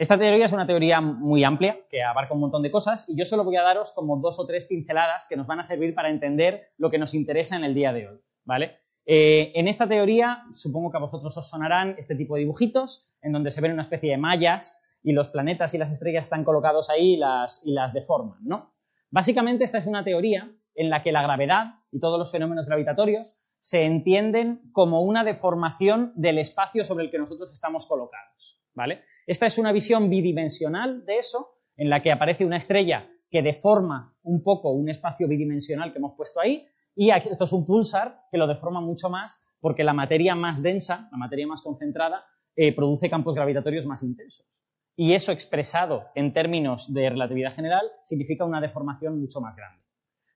esta 0.01 0.17
teoría 0.17 0.45
es 0.45 0.51
una 0.51 0.65
teoría 0.65 0.99
muy 0.99 1.43
amplia 1.43 1.77
que 1.87 2.01
abarca 2.01 2.33
un 2.33 2.39
montón 2.39 2.63
de 2.63 2.71
cosas 2.71 3.07
y 3.07 3.15
yo 3.15 3.23
solo 3.23 3.43
voy 3.43 3.57
a 3.57 3.61
daros 3.61 3.91
como 3.91 4.17
dos 4.17 4.39
o 4.39 4.47
tres 4.47 4.65
pinceladas 4.65 5.27
que 5.27 5.37
nos 5.37 5.45
van 5.45 5.59
a 5.59 5.63
servir 5.63 5.93
para 5.93 6.09
entender 6.09 6.71
lo 6.79 6.89
que 6.89 6.97
nos 6.97 7.13
interesa 7.13 7.55
en 7.55 7.63
el 7.63 7.75
día 7.75 7.93
de 7.93 8.07
hoy, 8.07 8.19
¿vale? 8.43 8.77
Eh, 9.05 9.51
en 9.53 9.67
esta 9.67 9.87
teoría, 9.87 10.41
supongo 10.53 10.89
que 10.89 10.97
a 10.97 11.01
vosotros 11.01 11.37
os 11.37 11.47
sonarán 11.47 11.93
este 11.99 12.15
tipo 12.15 12.33
de 12.33 12.39
dibujitos, 12.39 13.13
en 13.21 13.31
donde 13.31 13.51
se 13.51 13.61
ven 13.61 13.73
una 13.73 13.83
especie 13.83 14.09
de 14.09 14.17
mallas 14.17 14.81
y 15.03 15.11
los 15.11 15.29
planetas 15.29 15.75
y 15.75 15.77
las 15.77 15.91
estrellas 15.91 16.25
están 16.25 16.43
colocados 16.43 16.89
ahí 16.89 17.13
y 17.13 17.17
las, 17.17 17.61
y 17.63 17.71
las 17.71 17.93
deforman, 17.93 18.39
¿no? 18.41 18.73
Básicamente 19.11 19.63
esta 19.63 19.77
es 19.77 19.85
una 19.85 20.03
teoría 20.03 20.51
en 20.73 20.89
la 20.89 21.03
que 21.03 21.11
la 21.11 21.21
gravedad 21.21 21.75
y 21.91 21.99
todos 21.99 22.17
los 22.17 22.31
fenómenos 22.31 22.65
gravitatorios 22.65 23.39
se 23.59 23.83
entienden 23.83 24.63
como 24.71 25.03
una 25.03 25.23
deformación 25.23 26.11
del 26.15 26.39
espacio 26.39 26.83
sobre 26.83 27.05
el 27.05 27.11
que 27.11 27.19
nosotros 27.19 27.53
estamos 27.53 27.85
colocados, 27.85 28.59
¿vale? 28.73 29.03
Esta 29.27 29.45
es 29.45 29.57
una 29.57 29.71
visión 29.71 30.09
bidimensional 30.09 31.05
de 31.05 31.17
eso, 31.17 31.49
en 31.77 31.89
la 31.89 32.01
que 32.01 32.11
aparece 32.11 32.45
una 32.45 32.57
estrella 32.57 33.09
que 33.29 33.41
deforma 33.41 34.15
un 34.23 34.43
poco 34.43 34.71
un 34.71 34.89
espacio 34.89 35.27
bidimensional 35.27 35.91
que 35.91 35.99
hemos 35.99 36.13
puesto 36.15 36.39
ahí, 36.39 36.67
y 36.95 37.11
esto 37.11 37.45
es 37.45 37.53
un 37.53 37.65
pulsar 37.65 38.25
que 38.31 38.37
lo 38.37 38.47
deforma 38.47 38.81
mucho 38.81 39.09
más 39.09 39.45
porque 39.59 39.83
la 39.83 39.93
materia 39.93 40.35
más 40.35 40.61
densa, 40.61 41.07
la 41.11 41.17
materia 41.17 41.47
más 41.47 41.61
concentrada, 41.61 42.25
eh, 42.55 42.75
produce 42.75 43.09
campos 43.09 43.35
gravitatorios 43.35 43.85
más 43.85 44.03
intensos. 44.03 44.65
Y 44.95 45.13
eso 45.13 45.31
expresado 45.31 46.07
en 46.15 46.33
términos 46.33 46.93
de 46.93 47.09
relatividad 47.09 47.53
general 47.53 47.85
significa 48.03 48.43
una 48.43 48.59
deformación 48.59 49.19
mucho 49.19 49.39
más 49.39 49.55
grande. 49.55 49.81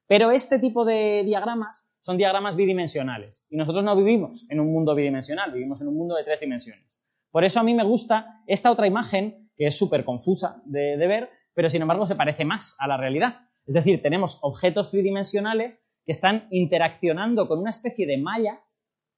Pero 0.08 0.32
este 0.32 0.60
tipo 0.60 0.86
de 0.86 1.24
diagramas 1.26 1.92
son 2.00 2.18
diagramas 2.18 2.56
bidimensionales 2.56 3.48
y 3.50 3.58
nosotros 3.58 3.84
no 3.84 3.96
vivimos 3.96 4.46
en 4.50 4.60
un 4.60 4.72
mundo 4.72 4.94
bidimensional, 4.94 5.52
vivimos 5.52 5.82
en 5.82 5.88
un 5.88 5.98
mundo 5.98 6.16
de 6.16 6.24
tres 6.24 6.40
dimensiones. 6.40 7.05
Por 7.36 7.44
eso 7.44 7.60
a 7.60 7.64
mí 7.64 7.74
me 7.74 7.84
gusta 7.84 8.42
esta 8.48 8.72
otra 8.72 8.88
imagen, 8.88 9.50
que 9.58 9.68
es 9.68 9.78
súper 9.78 10.06
confusa 10.06 10.62
de, 10.64 10.96
ver, 10.96 11.30
pero 11.54 11.70
sin 11.70 11.82
embargo 11.82 12.06
se 12.06 12.16
parece 12.16 12.46
más 12.46 12.78
a 12.80 12.88
la 12.88 12.96
realidad. 12.96 13.42
Es 13.66 13.74
decir, 13.74 14.02
tenemos 14.02 14.40
objetos 14.42 14.90
tridimensionales 14.90 15.86
que 16.06 16.14
están 16.14 16.48
interaccionando 16.50 17.50
con 17.50 17.60
una 17.60 17.72
especie 17.72 18.08
de 18.08 18.20
malla. 18.20 18.62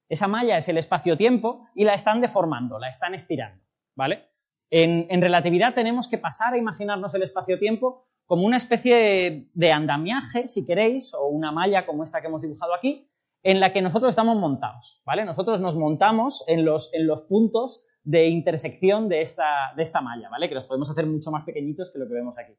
Esa 0.08 0.26
malla 0.26 0.56
es 0.56 0.68
el 0.68 0.78
espacio-tiempo 0.78 1.68
y 1.76 1.84
la 1.84 1.94
están 1.94 2.20
deformando, 2.20 2.80
la 2.80 2.88
están 2.88 3.14
estirando. 3.14 3.62
¿Vale? 3.94 4.24
En, 4.68 5.22
relatividad 5.22 5.74
tenemos 5.74 6.08
que 6.08 6.18
pasar 6.18 6.54
a 6.54 6.58
imaginarnos 6.58 7.14
el 7.14 7.22
espacio-tiempo 7.22 8.04
como 8.26 8.46
una 8.46 8.56
especie 8.56 9.48
de 9.52 9.70
andamiaje, 9.70 10.48
si 10.48 10.66
queréis, 10.66 11.14
o 11.14 11.28
una 11.28 11.52
malla 11.52 11.86
como 11.86 12.02
esta 12.02 12.20
que 12.20 12.26
hemos 12.26 12.42
dibujado 12.42 12.74
aquí, 12.74 13.08
en 13.44 13.60
la 13.60 13.72
que 13.72 13.80
nosotros 13.80 14.10
estamos 14.10 14.36
montados, 14.38 15.02
¿vale? 15.06 15.24
Nosotros 15.24 15.60
nos 15.60 15.76
montamos 15.76 16.42
en 16.48 16.64
los, 16.64 16.92
en 16.92 17.06
los 17.06 17.22
puntos 17.22 17.84
de 18.04 18.26
intersección 18.26 19.08
de 19.08 19.20
esta, 19.20 19.72
de 19.76 19.82
esta 19.82 20.00
malla, 20.00 20.28
¿vale? 20.28 20.48
Que 20.48 20.54
los 20.54 20.64
podemos 20.64 20.90
hacer 20.90 21.06
mucho 21.06 21.30
más 21.30 21.44
pequeñitos 21.44 21.90
que 21.90 21.98
lo 21.98 22.08
que 22.08 22.14
vemos 22.14 22.38
aquí. 22.38 22.54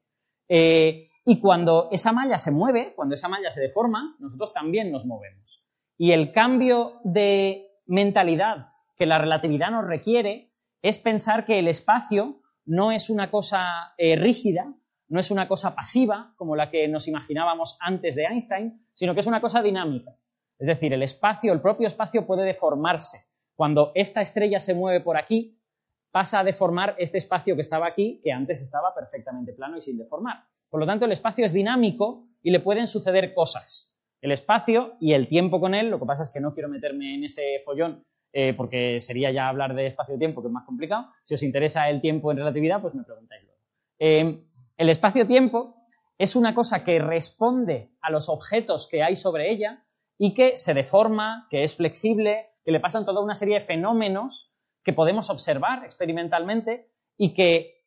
Eh, 0.48 1.10
y 1.26 1.40
cuando 1.40 1.90
esa 1.92 2.12
malla 2.12 2.38
se 2.38 2.52
mueve, 2.52 2.94
cuando 2.96 3.16
esa 3.16 3.28
malla 3.28 3.52
se 3.52 3.62
deforma, 3.62 4.16
nosotros 4.20 4.54
también 4.54 4.92
nos 4.92 5.06
movemos. 5.06 5.66
Y 5.98 6.12
el 6.12 6.32
cambio 6.32 7.02
de 7.04 7.68
mentalidad 7.86 8.70
que 8.96 9.06
la 9.06 9.18
relatividad 9.18 9.72
nos 9.72 9.86
requiere 9.86 10.52
es 10.82 10.98
pensar 10.98 11.46
que 11.46 11.60
el 11.60 11.68
espacio 11.68 12.42
no 12.66 12.92
es 12.92 13.10
una 13.10 13.32
cosa 13.32 13.94
eh, 13.98 14.16
rígida, 14.16 14.74
no 15.08 15.20
es 15.20 15.32
una 15.32 15.48
cosa 15.48 15.76
pasiva 15.76 16.34
como 16.38 16.56
la 16.56 16.70
que 16.70 16.88
nos 16.88 17.08
imaginábamos 17.08 17.78
antes 17.80 18.16
de 18.16 18.26
Einstein, 18.26 18.86
sino 18.94 19.14
que 19.14 19.22
es 19.22 19.28
una 19.28 19.42
cosa 19.42 19.62
dinámica. 19.62 20.16
Es 20.58 20.68
decir, 20.68 20.94
el 20.94 21.04
espacio, 21.04 21.54
el 21.54 21.62
propio 21.62 21.88
espacio 21.88 22.28
puede 22.28 22.44
deformarse. 22.44 23.29
Cuando 23.60 23.92
esta 23.94 24.22
estrella 24.22 24.58
se 24.62 24.74
mueve 24.74 25.02
por 25.02 25.18
aquí, 25.18 25.60
pasa 26.12 26.40
a 26.40 26.46
deformar 26.46 26.96
este 26.98 27.18
espacio 27.18 27.56
que 27.56 27.62
estaba 27.62 27.88
aquí, 27.88 28.22
que 28.24 28.32
antes 28.32 28.62
estaba 28.62 28.96
perfectamente 28.96 29.52
plano 29.52 29.76
y 29.76 29.82
sin 29.82 29.98
deformar. 29.98 30.46
Por 30.70 30.80
lo 30.80 30.86
tanto, 30.86 31.04
el 31.04 31.12
espacio 31.12 31.44
es 31.44 31.52
dinámico 31.52 32.26
y 32.42 32.52
le 32.52 32.62
pueden 32.62 32.88
suceder 32.88 33.34
cosas. 33.34 34.00
El 34.22 34.32
espacio 34.32 34.96
y 35.02 35.12
el 35.12 35.28
tiempo 35.28 35.60
con 35.60 35.76
él, 35.76 35.90
lo 35.90 36.00
que 36.00 36.06
pasa 36.06 36.24
es 36.24 36.32
que 36.32 36.40
no 36.40 36.54
quiero 36.54 36.70
meterme 36.70 37.16
en 37.16 37.26
ese 37.26 37.60
follón 37.66 38.06
eh, 38.32 38.54
porque 38.54 39.02
sería 39.02 39.30
ya 39.30 39.50
hablar 39.50 39.76
de 39.76 39.88
espacio-tiempo, 39.88 40.42
que 40.42 40.48
es 40.48 40.54
más 40.54 40.66
complicado. 40.66 41.08
Si 41.24 41.36
os 41.36 41.44
interesa 41.44 41.90
el 41.90 42.00
tiempo 42.00 42.32
en 42.32 42.38
relatividad, 42.38 42.82
pues 42.82 42.96
me 42.96 43.04
preguntáis 43.04 43.44
luego. 43.44 43.60
Eh, 44.00 44.42
el 44.78 44.90
espacio-tiempo 44.90 45.76
es 46.18 46.38
una 46.38 46.56
cosa 46.56 46.86
que 46.86 47.00
responde 47.00 47.92
a 48.00 48.10
los 48.10 48.30
objetos 48.30 48.88
que 48.88 49.04
hay 49.04 49.18
sobre 49.18 49.52
ella 49.52 49.84
y 50.18 50.34
que 50.34 50.56
se 50.56 50.74
deforma, 50.74 51.46
que 51.50 51.66
es 51.66 51.76
flexible, 51.76 52.46
que 52.70 52.74
le 52.74 52.80
pasan 52.80 53.04
toda 53.04 53.20
una 53.20 53.34
serie 53.34 53.56
de 53.56 53.66
fenómenos 53.66 54.54
que 54.84 54.94
podemos 54.94 55.32
observar 55.32 55.84
experimentalmente 55.86 56.92
y 57.18 57.34
que 57.34 57.84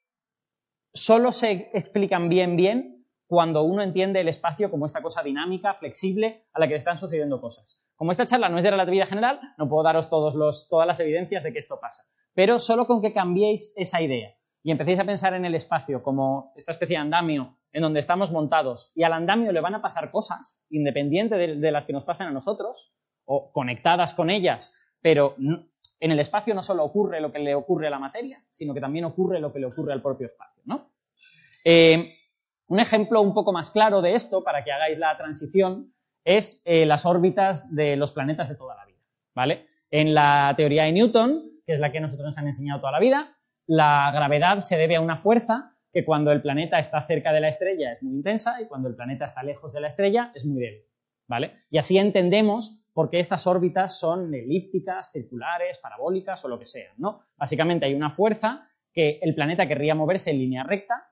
solo 0.92 1.30
se 1.30 1.70
explican 1.72 2.28
bien, 2.28 2.56
bien 2.56 3.06
cuando 3.28 3.62
uno 3.62 3.84
entiende 3.84 4.20
el 4.20 4.26
espacio 4.26 4.72
como 4.72 4.86
esta 4.86 5.00
cosa 5.00 5.22
dinámica, 5.22 5.74
flexible, 5.74 6.48
a 6.52 6.58
la 6.58 6.66
que 6.66 6.72
le 6.72 6.78
están 6.78 6.96
sucediendo 6.96 7.40
cosas. 7.40 7.86
Como 7.94 8.10
esta 8.10 8.26
charla 8.26 8.48
no 8.48 8.58
es 8.58 8.64
de 8.64 8.72
relatividad 8.72 9.06
general, 9.06 9.38
no 9.56 9.68
puedo 9.68 9.84
daros 9.84 10.10
todos 10.10 10.34
los, 10.34 10.68
todas 10.68 10.88
las 10.88 10.98
evidencias 10.98 11.44
de 11.44 11.52
que 11.52 11.60
esto 11.60 11.78
pasa. 11.80 12.02
Pero 12.34 12.58
solo 12.58 12.88
con 12.88 13.00
que 13.00 13.12
cambiéis 13.12 13.72
esa 13.76 14.02
idea 14.02 14.34
y 14.64 14.72
empecéis 14.72 14.98
a 14.98 15.04
pensar 15.04 15.32
en 15.34 15.44
el 15.44 15.54
espacio 15.54 16.02
como 16.02 16.52
esta 16.56 16.72
especie 16.72 16.96
de 16.96 17.02
andamio 17.02 17.56
en 17.72 17.82
donde 17.82 18.00
estamos 18.00 18.32
montados 18.32 18.90
y 18.96 19.04
al 19.04 19.12
andamio 19.12 19.52
le 19.52 19.60
van 19.60 19.76
a 19.76 19.80
pasar 19.80 20.10
cosas, 20.10 20.66
independiente 20.70 21.36
de 21.36 21.70
las 21.70 21.86
que 21.86 21.92
nos 21.92 22.04
pasen 22.04 22.26
a 22.26 22.32
nosotros, 22.32 22.96
o 23.24 23.52
conectadas 23.52 24.14
con 24.14 24.30
ellas, 24.30 24.74
pero 25.00 25.36
en 26.02 26.10
el 26.10 26.18
espacio 26.18 26.52
no 26.52 26.62
solo 26.62 26.84
ocurre 26.84 27.20
lo 27.20 27.30
que 27.30 27.38
le 27.38 27.54
ocurre 27.54 27.86
a 27.86 27.90
la 27.90 27.98
materia, 27.98 28.42
sino 28.48 28.74
que 28.74 28.80
también 28.80 29.04
ocurre 29.04 29.38
lo 29.38 29.52
que 29.52 29.60
le 29.60 29.66
ocurre 29.66 29.92
al 29.92 30.02
propio 30.02 30.26
espacio. 30.26 30.62
¿no? 30.66 30.90
Eh, 31.64 32.16
un 32.66 32.80
ejemplo 32.80 33.20
un 33.20 33.32
poco 33.34 33.52
más 33.52 33.70
claro 33.70 34.02
de 34.02 34.14
esto, 34.14 34.42
para 34.42 34.64
que 34.64 34.72
hagáis 34.72 34.98
la 34.98 35.16
transición, 35.16 35.94
es 36.24 36.60
eh, 36.64 36.86
las 36.86 37.06
órbitas 37.06 37.74
de 37.74 37.96
los 37.96 38.12
planetas 38.12 38.48
de 38.48 38.56
toda 38.56 38.74
la 38.74 38.84
vida. 38.84 38.98
¿vale? 39.34 39.68
En 39.90 40.12
la 40.12 40.54
teoría 40.56 40.84
de 40.84 40.92
Newton, 40.92 41.60
que 41.64 41.74
es 41.74 41.78
la 41.78 41.92
que 41.92 42.00
nosotros 42.00 42.26
nos 42.26 42.38
han 42.38 42.48
enseñado 42.48 42.80
toda 42.80 42.92
la 42.92 43.00
vida, 43.00 43.36
la 43.66 44.10
gravedad 44.12 44.58
se 44.58 44.76
debe 44.76 44.96
a 44.96 45.00
una 45.00 45.16
fuerza 45.16 45.76
que 45.92 46.04
cuando 46.04 46.32
el 46.32 46.42
planeta 46.42 46.80
está 46.80 47.00
cerca 47.02 47.32
de 47.32 47.40
la 47.40 47.48
estrella 47.48 47.92
es 47.92 48.02
muy 48.02 48.14
intensa 48.14 48.60
y 48.60 48.66
cuando 48.66 48.88
el 48.88 48.96
planeta 48.96 49.26
está 49.26 49.42
lejos 49.42 49.72
de 49.72 49.80
la 49.80 49.86
estrella 49.86 50.32
es 50.34 50.44
muy 50.46 50.60
débil. 50.60 50.82
¿Vale? 51.28 51.52
Y 51.70 51.78
así 51.78 51.96
entendemos 51.96 52.81
porque 52.92 53.18
estas 53.18 53.46
órbitas 53.46 53.98
son 53.98 54.34
elípticas, 54.34 55.10
circulares, 55.12 55.78
parabólicas 55.78 56.44
o 56.44 56.48
lo 56.48 56.58
que 56.58 56.66
sea, 56.66 56.92
¿no? 56.98 57.22
Básicamente 57.36 57.86
hay 57.86 57.94
una 57.94 58.10
fuerza 58.10 58.68
que 58.92 59.18
el 59.22 59.34
planeta 59.34 59.66
querría 59.66 59.94
moverse 59.94 60.30
en 60.30 60.38
línea 60.38 60.64
recta, 60.64 61.08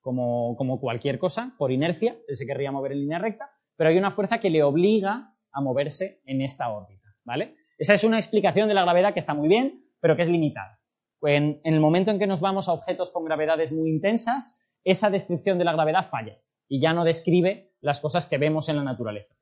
como, 0.00 0.56
como 0.56 0.80
cualquier 0.80 1.18
cosa, 1.18 1.54
por 1.58 1.70
inercia, 1.70 2.16
él 2.26 2.36
se 2.36 2.46
querría 2.46 2.72
mover 2.72 2.92
en 2.92 3.00
línea 3.00 3.18
recta, 3.18 3.50
pero 3.76 3.90
hay 3.90 3.98
una 3.98 4.10
fuerza 4.10 4.38
que 4.38 4.50
le 4.50 4.62
obliga 4.62 5.34
a 5.52 5.60
moverse 5.60 6.22
en 6.24 6.40
esta 6.40 6.70
órbita, 6.70 7.14
¿vale? 7.24 7.56
Esa 7.76 7.94
es 7.94 8.04
una 8.04 8.16
explicación 8.16 8.68
de 8.68 8.74
la 8.74 8.82
gravedad 8.82 9.12
que 9.12 9.20
está 9.20 9.34
muy 9.34 9.48
bien, 9.48 9.84
pero 10.00 10.16
que 10.16 10.22
es 10.22 10.28
limitada. 10.28 10.80
En, 11.22 11.60
en 11.64 11.74
el 11.74 11.80
momento 11.80 12.10
en 12.10 12.18
que 12.18 12.26
nos 12.26 12.40
vamos 12.40 12.68
a 12.68 12.72
objetos 12.72 13.10
con 13.10 13.24
gravedades 13.24 13.72
muy 13.72 13.90
intensas, 13.90 14.58
esa 14.84 15.10
descripción 15.10 15.58
de 15.58 15.64
la 15.64 15.72
gravedad 15.72 16.08
falla 16.08 16.38
y 16.68 16.80
ya 16.80 16.92
no 16.92 17.04
describe 17.04 17.72
las 17.80 18.00
cosas 18.00 18.26
que 18.26 18.38
vemos 18.38 18.68
en 18.68 18.76
la 18.76 18.84
naturaleza. 18.84 19.34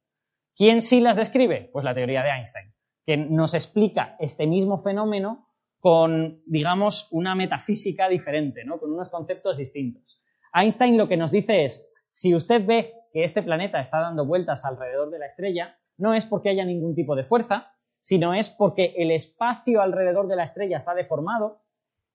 ¿Quién 0.56 0.80
sí 0.80 1.00
las 1.00 1.16
describe? 1.16 1.68
Pues 1.70 1.84
la 1.84 1.94
teoría 1.94 2.22
de 2.22 2.30
Einstein, 2.30 2.72
que 3.04 3.18
nos 3.18 3.52
explica 3.52 4.16
este 4.18 4.46
mismo 4.46 4.78
fenómeno 4.78 5.50
con, 5.80 6.42
digamos, 6.46 7.08
una 7.12 7.34
metafísica 7.34 8.08
diferente, 8.08 8.64
¿no? 8.64 8.80
con 8.80 8.90
unos 8.90 9.10
conceptos 9.10 9.58
distintos. 9.58 10.22
Einstein 10.54 10.96
lo 10.96 11.08
que 11.08 11.18
nos 11.18 11.30
dice 11.30 11.64
es, 11.64 11.92
si 12.10 12.34
usted 12.34 12.64
ve 12.64 12.94
que 13.12 13.22
este 13.22 13.42
planeta 13.42 13.80
está 13.80 14.00
dando 14.00 14.24
vueltas 14.24 14.64
alrededor 14.64 15.10
de 15.10 15.18
la 15.18 15.26
estrella, 15.26 15.78
no 15.98 16.14
es 16.14 16.24
porque 16.24 16.48
haya 16.48 16.64
ningún 16.64 16.94
tipo 16.94 17.14
de 17.14 17.24
fuerza, 17.24 17.74
sino 18.00 18.32
es 18.32 18.48
porque 18.48 18.94
el 18.96 19.10
espacio 19.10 19.82
alrededor 19.82 20.26
de 20.26 20.36
la 20.36 20.44
estrella 20.44 20.78
está 20.78 20.94
deformado 20.94 21.60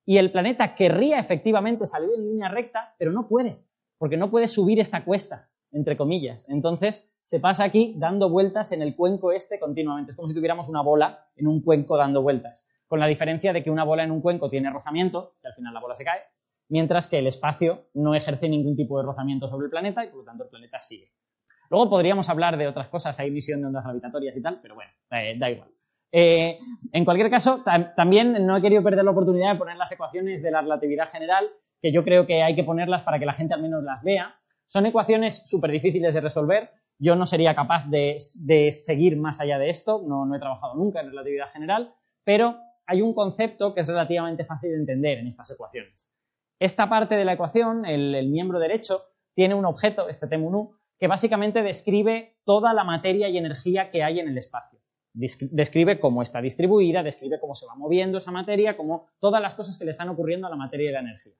y 0.04 0.18
el 0.18 0.32
planeta 0.32 0.74
querría 0.74 1.20
efectivamente 1.20 1.86
salir 1.86 2.10
en 2.16 2.26
línea 2.26 2.50
recta, 2.50 2.96
pero 2.98 3.12
no 3.12 3.28
puede, 3.28 3.64
porque 4.00 4.18
no 4.18 4.32
puede 4.32 4.48
subir 4.48 4.80
esta 4.80 5.06
cuesta, 5.06 5.52
entre 5.72 5.96
comillas. 5.96 6.50
Entonces 6.50 7.11
se 7.24 7.40
pasa 7.40 7.64
aquí 7.64 7.96
dando 7.98 8.30
vueltas 8.30 8.72
en 8.72 8.82
el 8.82 8.96
cuenco 8.96 9.32
este 9.32 9.60
continuamente. 9.60 10.12
Es 10.12 10.18
como 10.18 10.28
si 10.28 10.36
tuviéramos 10.36 10.70
una 10.70 10.82
bola 10.82 11.28
en 11.36 11.48
un 11.48 11.62
cuenco 11.62 11.98
dando 11.98 12.22
vueltas, 12.22 12.68
con 12.88 13.00
la 13.00 13.08
diferencia 13.08 13.54
de 13.54 13.64
que 13.64 13.72
una 13.72 13.84
bola 13.84 14.04
en 14.04 14.12
un 14.12 14.22
cuenco 14.22 14.50
tiene 14.50 14.70
rozamiento 14.70 15.36
y 15.44 15.48
al 15.48 15.54
final 15.54 15.74
la 15.74 15.80
bola 15.80 15.96
se 15.96 16.04
cae, 16.04 16.22
mientras 16.70 17.08
que 17.08 17.20
el 17.20 17.28
espacio 17.28 17.88
no 17.94 18.16
ejerce 18.16 18.50
ningún 18.50 18.76
tipo 18.76 18.98
de 18.98 19.06
rozamiento 19.06 19.48
sobre 19.48 19.66
el 19.66 19.72
planeta 19.72 20.04
y 20.04 20.08
por 20.08 20.20
lo 20.20 20.24
tanto 20.26 20.44
el 20.44 20.50
planeta 20.50 20.80
sigue. 20.80 21.12
Luego 21.70 21.90
podríamos 21.90 22.28
hablar 22.30 22.58
de 22.58 22.68
otras 22.68 22.90
cosas, 22.90 23.18
hay 23.20 23.30
emisión 23.30 23.62
de 23.62 23.68
ondas 23.68 23.86
gravitatorias 23.86 24.36
y 24.36 24.42
tal, 24.42 24.60
pero 24.62 24.76
bueno, 24.76 24.92
eh, 25.12 25.36
da 25.38 25.50
igual. 25.50 25.70
Eh, 26.12 26.60
en 26.92 27.06
cualquier 27.06 27.30
caso, 27.30 27.64
también 27.96 28.46
no 28.46 28.58
he 28.58 28.62
querido 28.62 28.84
perder 28.84 29.06
la 29.06 29.12
oportunidad 29.12 29.54
de 29.54 29.58
poner 29.58 29.78
las 29.78 29.92
ecuaciones 29.92 30.44
de 30.44 30.52
la 30.52 30.62
relatividad 30.62 31.08
general, 31.08 31.50
que 31.80 31.92
yo 31.92 32.04
creo 32.04 32.28
que 32.28 32.44
hay 32.44 32.56
que 32.56 32.64
ponerlas 32.64 33.04
para 33.04 33.20
que 33.20 33.26
la 33.26 33.34
gente 33.34 33.54
al 33.54 33.62
menos 33.62 33.84
las 33.84 34.04
vea. 34.04 34.36
Son 34.66 34.86
ecuaciones 34.86 35.42
súper 35.50 35.72
difíciles 35.72 36.14
de 36.14 36.22
resolver. 36.22 36.72
Yo 37.02 37.16
no 37.16 37.26
sería 37.26 37.56
capaz 37.56 37.86
de, 37.90 38.20
seguir 38.72 39.18
más 39.18 39.42
allá 39.42 39.58
de 39.58 39.70
esto, 39.70 40.04
no, 40.06 40.34
he 40.36 40.40
trabajado 40.40 40.76
nunca 40.76 41.02
en 41.02 41.08
relatividad 41.08 41.50
general, 41.50 41.96
pero 42.24 42.60
hay 42.86 43.02
un 43.02 43.16
concepto 43.16 43.74
que 43.74 43.82
es 43.82 43.88
relativamente 43.88 44.46
fácil 44.46 44.70
de 44.70 44.78
entender 44.78 45.18
en 45.18 45.26
estas 45.26 45.50
ecuaciones. 45.50 46.16
Esta 46.60 46.88
parte 46.88 47.16
de 47.16 47.26
la 47.26 47.34
ecuación, 47.34 47.86
el, 47.86 48.30
miembro 48.30 48.60
derecho, 48.60 49.04
tiene 49.34 49.56
un 49.56 49.66
objeto, 49.66 50.10
este 50.10 50.28
T 50.28 50.38
que 51.00 51.08
básicamente 51.08 51.64
describe 51.64 52.38
toda 52.44 52.72
la 52.74 52.84
materia 52.84 53.28
y 53.30 53.38
energía 53.40 53.90
que 53.90 54.04
hay 54.04 54.20
en 54.20 54.28
el 54.28 54.38
espacio 54.38 54.80
describe 55.14 56.00
cómo 56.00 56.22
está 56.22 56.42
distribuida, 56.42 57.04
describe 57.04 57.40
cómo 57.40 57.54
se 57.54 57.66
va 57.66 57.76
moviendo 57.76 58.18
esa 58.18 58.32
materia, 58.32 58.78
como 58.78 59.08
todas 59.20 59.42
las 59.42 59.56
cosas 59.56 59.78
que 59.78 59.86
le 59.86 59.92
están 59.92 60.10
ocurriendo 60.10 60.48
a 60.48 60.50
la 60.50 60.56
materia 60.56 60.90
y 60.90 60.94
la 60.94 61.00
energía. 61.00 61.34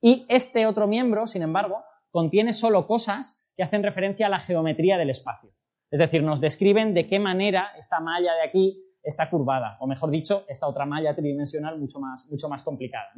Y 0.00 0.26
este 0.28 0.66
otro 0.66 0.86
miembro, 0.86 1.26
sin 1.26 1.42
embargo, 1.42 1.82
contiene 2.10 2.52
solo 2.52 2.86
cosas 2.86 3.48
que 3.56 3.62
hacen 3.62 3.82
referencia 3.82 4.26
a 4.26 4.30
la 4.30 4.40
geometría 4.40 4.98
del 4.98 5.10
espacio. 5.10 5.50
Es 5.90 5.98
decir, 5.98 6.22
nos 6.22 6.40
describen 6.40 6.94
de 6.94 7.06
qué 7.06 7.18
manera 7.18 7.72
esta 7.76 8.00
malla 8.00 8.34
de 8.34 8.42
aquí 8.42 8.84
está 9.02 9.30
curvada, 9.30 9.78
o 9.80 9.86
mejor 9.86 10.10
dicho, 10.10 10.44
esta 10.48 10.66
otra 10.66 10.84
malla 10.84 11.14
tridimensional 11.14 11.78
mucho 11.78 11.98
más, 11.98 12.28
mucho 12.30 12.48
más 12.48 12.62
complicada. 12.62 13.08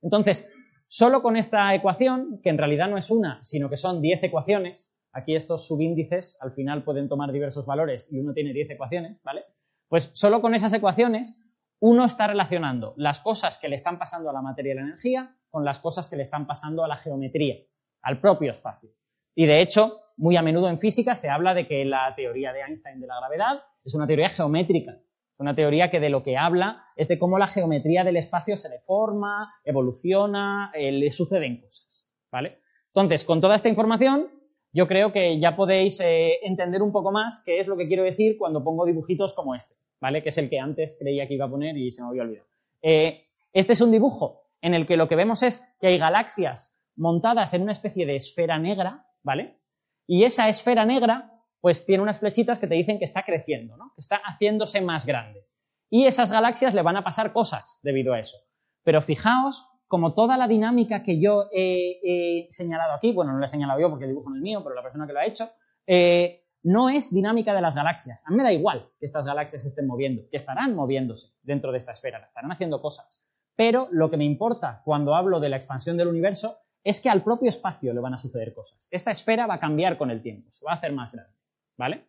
Entonces, 0.00 0.48
solo 0.86 1.22
con 1.22 1.36
esta 1.36 1.74
ecuación, 1.74 2.40
que 2.42 2.50
en 2.50 2.58
realidad 2.58 2.88
no 2.88 2.96
es 2.96 3.10
una, 3.10 3.42
sino 3.42 3.68
que 3.68 3.76
son 3.76 4.00
10 4.00 4.22
ecuaciones, 4.24 4.98
Aquí 5.14 5.36
estos 5.36 5.68
subíndices 5.68 6.36
al 6.42 6.52
final 6.52 6.82
pueden 6.82 7.08
tomar 7.08 7.30
diversos 7.30 7.64
valores 7.64 8.12
y 8.12 8.18
uno 8.18 8.34
tiene 8.34 8.52
10 8.52 8.70
ecuaciones, 8.70 9.22
¿vale? 9.22 9.44
Pues 9.88 10.10
solo 10.14 10.42
con 10.42 10.54
esas 10.54 10.72
ecuaciones 10.72 11.40
uno 11.78 12.04
está 12.04 12.26
relacionando 12.26 12.94
las 12.96 13.20
cosas 13.20 13.56
que 13.58 13.68
le 13.68 13.76
están 13.76 13.98
pasando 13.98 14.28
a 14.28 14.32
la 14.32 14.42
materia 14.42 14.72
y 14.72 14.76
la 14.76 14.82
energía 14.82 15.36
con 15.50 15.64
las 15.64 15.78
cosas 15.78 16.08
que 16.08 16.16
le 16.16 16.22
están 16.22 16.48
pasando 16.48 16.82
a 16.84 16.88
la 16.88 16.96
geometría, 16.96 17.56
al 18.04 18.20
propio 18.20 18.50
espacio. 18.50 18.90
Y 19.34 19.46
de 19.46 19.60
hecho, 19.60 20.00
muy 20.16 20.36
a 20.36 20.42
menudo 20.42 20.68
en 20.68 20.78
física 20.78 21.14
se 21.14 21.28
habla 21.28 21.54
de 21.54 21.66
que 21.66 21.84
la 21.84 22.14
teoría 22.14 22.52
de 22.52 22.60
Einstein 22.60 23.00
de 23.00 23.06
la 23.06 23.16
gravedad 23.18 23.62
es 23.84 23.94
una 23.94 24.06
teoría 24.06 24.28
geométrica. 24.28 24.98
Es 25.32 25.40
una 25.40 25.56
teoría 25.56 25.90
que 25.90 25.98
de 25.98 26.10
lo 26.10 26.22
que 26.22 26.36
habla 26.36 26.80
es 26.94 27.08
de 27.08 27.18
cómo 27.18 27.38
la 27.38 27.48
geometría 27.48 28.04
del 28.04 28.16
espacio 28.16 28.56
se 28.56 28.68
deforma, 28.68 29.52
evoluciona, 29.64 30.70
eh, 30.74 30.92
le 30.92 31.10
suceden 31.10 31.60
cosas. 31.60 32.12
¿Vale? 32.30 32.58
Entonces, 32.88 33.24
con 33.24 33.40
toda 33.40 33.56
esta 33.56 33.68
información, 33.68 34.28
yo 34.72 34.86
creo 34.86 35.12
que 35.12 35.40
ya 35.40 35.56
podéis 35.56 35.98
eh, 36.00 36.38
entender 36.42 36.82
un 36.82 36.92
poco 36.92 37.10
más 37.10 37.42
qué 37.44 37.58
es 37.58 37.66
lo 37.66 37.76
que 37.76 37.88
quiero 37.88 38.04
decir 38.04 38.36
cuando 38.38 38.62
pongo 38.62 38.84
dibujitos 38.84 39.32
como 39.32 39.54
este, 39.54 39.74
¿vale? 40.00 40.22
Que 40.22 40.28
es 40.28 40.38
el 40.38 40.48
que 40.48 40.60
antes 40.60 40.96
creía 41.00 41.26
que 41.26 41.34
iba 41.34 41.46
a 41.46 41.50
poner 41.50 41.76
y 41.76 41.90
se 41.90 42.02
me 42.02 42.08
había 42.08 42.22
olvidado. 42.22 42.48
Eh, 42.82 43.24
este 43.52 43.72
es 43.72 43.80
un 43.80 43.90
dibujo 43.90 44.42
en 44.60 44.74
el 44.74 44.86
que 44.86 44.96
lo 44.96 45.08
que 45.08 45.16
vemos 45.16 45.42
es 45.42 45.64
que 45.80 45.88
hay 45.88 45.98
galaxias 45.98 46.83
montadas 46.96 47.54
en 47.54 47.62
una 47.62 47.72
especie 47.72 48.06
de 48.06 48.16
esfera 48.16 48.58
negra, 48.58 49.06
¿vale? 49.22 49.60
Y 50.06 50.24
esa 50.24 50.48
esfera 50.48 50.84
negra, 50.84 51.32
pues 51.60 51.86
tiene 51.86 52.02
unas 52.02 52.20
flechitas 52.20 52.58
que 52.58 52.66
te 52.66 52.74
dicen 52.74 52.98
que 52.98 53.04
está 53.04 53.22
creciendo, 53.24 53.76
¿no? 53.76 53.92
Que 53.94 54.00
está 54.00 54.16
haciéndose 54.16 54.80
más 54.80 55.06
grande. 55.06 55.46
Y 55.90 56.06
esas 56.06 56.30
galaxias 56.30 56.74
le 56.74 56.82
van 56.82 56.96
a 56.96 57.04
pasar 57.04 57.32
cosas 57.32 57.80
debido 57.82 58.12
a 58.12 58.18
eso. 58.18 58.38
Pero 58.82 59.00
fijaos 59.00 59.68
como 59.86 60.14
toda 60.14 60.36
la 60.36 60.48
dinámica 60.48 61.02
que 61.02 61.20
yo 61.20 61.44
he, 61.52 62.46
señalado 62.50 62.94
aquí, 62.94 63.12
bueno, 63.12 63.32
no 63.32 63.38
la 63.38 63.46
he 63.46 63.48
señalado 63.48 63.80
yo 63.80 63.90
porque 63.90 64.04
el 64.04 64.10
dibujo 64.10 64.30
no 64.30 64.36
es 64.36 64.42
mío, 64.42 64.60
pero 64.62 64.74
la 64.74 64.82
persona 64.82 65.06
que 65.06 65.12
lo 65.12 65.20
ha 65.20 65.26
hecho, 65.26 65.50
eh, 65.86 66.44
no 66.64 66.88
es 66.88 67.14
dinámica 67.14 67.54
de 67.54 67.60
las 67.60 67.74
galaxias. 67.74 68.24
A 68.26 68.30
mí 68.30 68.36
me 68.36 68.42
da 68.42 68.52
igual 68.52 68.90
que 68.98 69.06
estas 69.06 69.24
galaxias 69.24 69.62
se 69.62 69.68
estén 69.68 69.86
moviendo, 69.86 70.22
que 70.30 70.36
estarán 70.36 70.74
moviéndose 70.74 71.28
dentro 71.42 71.70
de 71.70 71.78
esta 71.78 71.92
esfera, 71.92 72.18
estarán 72.24 72.50
haciendo 72.50 72.80
cosas. 72.80 73.24
Pero 73.54 73.88
lo 73.92 74.10
que 74.10 74.16
me 74.16 74.24
importa 74.24 74.82
cuando 74.84 75.14
hablo 75.14 75.38
de 75.40 75.50
la 75.50 75.56
expansión 75.56 75.96
del 75.96 76.08
universo 76.08 76.58
es 76.84 77.00
que 77.00 77.10
al 77.10 77.24
propio 77.24 77.48
espacio 77.48 77.92
le 77.92 78.00
van 78.00 78.14
a 78.14 78.18
suceder 78.18 78.54
cosas. 78.54 78.88
Esta 78.92 79.10
esfera 79.10 79.46
va 79.46 79.54
a 79.54 79.60
cambiar 79.60 79.98
con 79.98 80.10
el 80.10 80.22
tiempo, 80.22 80.52
se 80.52 80.64
va 80.64 80.72
a 80.72 80.76
hacer 80.76 80.92
más 80.92 81.12
grande. 81.12 81.32
¿Vale? 81.76 82.04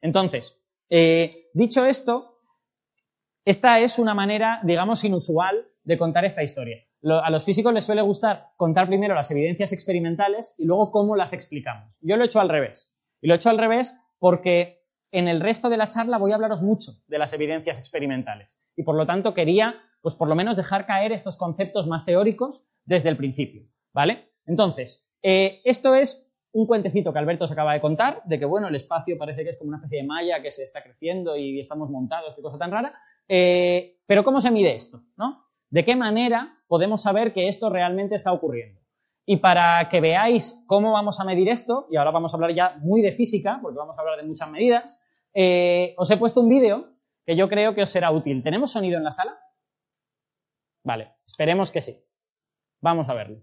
Entonces, 0.00 0.60
eh, 0.90 1.50
dicho 1.54 1.84
esto, 1.84 2.40
esta 3.44 3.78
es 3.78 3.98
una 3.98 4.14
manera, 4.14 4.60
digamos, 4.64 5.04
inusual 5.04 5.68
de 5.84 5.98
contar 5.98 6.24
esta 6.24 6.42
historia 6.42 6.84
a 7.12 7.30
los 7.30 7.44
físicos 7.44 7.72
les 7.72 7.84
suele 7.84 8.02
gustar 8.02 8.52
contar 8.56 8.86
primero 8.86 9.14
las 9.14 9.30
evidencias 9.30 9.72
experimentales 9.72 10.54
y 10.58 10.64
luego 10.64 10.90
cómo 10.90 11.16
las 11.16 11.32
explicamos. 11.32 11.98
Yo 12.00 12.16
lo 12.16 12.22
he 12.22 12.26
hecho 12.26 12.40
al 12.40 12.48
revés. 12.48 12.96
Y 13.20 13.26
lo 13.26 13.34
he 13.34 13.36
hecho 13.36 13.50
al 13.50 13.58
revés 13.58 13.98
porque 14.18 14.82
en 15.10 15.28
el 15.28 15.40
resto 15.40 15.68
de 15.68 15.76
la 15.76 15.88
charla 15.88 16.18
voy 16.18 16.32
a 16.32 16.36
hablaros 16.36 16.62
mucho 16.62 16.92
de 17.06 17.18
las 17.18 17.32
evidencias 17.32 17.78
experimentales. 17.78 18.64
Y 18.76 18.84
por 18.84 18.96
lo 18.96 19.06
tanto 19.06 19.34
quería, 19.34 19.74
pues 20.00 20.14
por 20.14 20.28
lo 20.28 20.34
menos 20.34 20.56
dejar 20.56 20.86
caer 20.86 21.12
estos 21.12 21.36
conceptos 21.36 21.86
más 21.86 22.04
teóricos 22.04 22.68
desde 22.84 23.10
el 23.10 23.16
principio. 23.16 23.62
¿Vale? 23.94 24.32
Entonces, 24.44 25.10
eh, 25.22 25.62
esto 25.64 25.94
es 25.94 26.24
un 26.52 26.66
cuentecito 26.66 27.12
que 27.12 27.18
Alberto 27.18 27.46
se 27.46 27.52
acaba 27.52 27.72
de 27.72 27.80
contar, 27.80 28.22
de 28.24 28.38
que 28.38 28.44
bueno, 28.44 28.68
el 28.68 28.74
espacio 28.74 29.16
parece 29.16 29.42
que 29.42 29.50
es 29.50 29.56
como 29.56 29.68
una 29.68 29.78
especie 29.78 30.02
de 30.02 30.06
malla 30.06 30.42
que 30.42 30.50
se 30.50 30.62
está 30.62 30.82
creciendo 30.82 31.36
y 31.36 31.58
estamos 31.58 31.90
montados, 31.90 32.34
qué 32.34 32.42
cosa 32.42 32.58
tan 32.58 32.70
rara. 32.70 32.94
Eh, 33.26 33.98
pero 34.06 34.22
¿cómo 34.22 34.40
se 34.40 34.50
mide 34.50 34.74
esto? 34.74 35.02
¿No? 35.16 35.44
¿De 35.70 35.84
qué 35.84 35.96
manera 35.96 36.58
podemos 36.68 37.02
saber 37.02 37.32
que 37.32 37.48
esto 37.48 37.70
realmente 37.70 38.14
está 38.14 38.32
ocurriendo? 38.32 38.80
Y 39.26 39.38
para 39.38 39.88
que 39.88 40.00
veáis 40.00 40.64
cómo 40.66 40.92
vamos 40.92 41.18
a 41.18 41.24
medir 41.24 41.48
esto, 41.48 41.86
y 41.90 41.96
ahora 41.96 42.10
vamos 42.10 42.34
a 42.34 42.36
hablar 42.36 42.54
ya 42.54 42.76
muy 42.80 43.00
de 43.00 43.12
física, 43.12 43.58
porque 43.62 43.78
vamos 43.78 43.96
a 43.96 44.00
hablar 44.02 44.18
de 44.18 44.24
muchas 44.24 44.50
medidas, 44.50 45.02
eh, 45.32 45.94
os 45.96 46.10
he 46.10 46.16
puesto 46.16 46.40
un 46.40 46.48
vídeo 46.48 46.90
que 47.24 47.34
yo 47.34 47.48
creo 47.48 47.74
que 47.74 47.82
os 47.82 47.88
será 47.88 48.10
útil. 48.10 48.42
¿Tenemos 48.42 48.70
sonido 48.70 48.98
en 48.98 49.04
la 49.04 49.12
sala? 49.12 49.38
Vale, 50.84 51.14
esperemos 51.26 51.72
que 51.72 51.80
sí. 51.80 52.04
Vamos 52.80 53.08
a 53.08 53.14
verlo. 53.14 53.42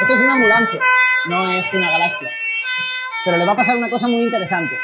Esto 0.00 0.14
es 0.14 0.20
una 0.20 0.34
ambulancia, 0.34 0.80
no 1.28 1.50
es 1.50 1.72
una 1.74 1.90
galaxia. 1.90 2.30
Pero 3.24 3.36
le 3.36 3.46
va 3.46 3.52
a 3.52 3.56
pasar 3.56 3.76
una 3.76 3.90
cosa 3.90 4.08
muy 4.08 4.22
interesante. 4.22 4.76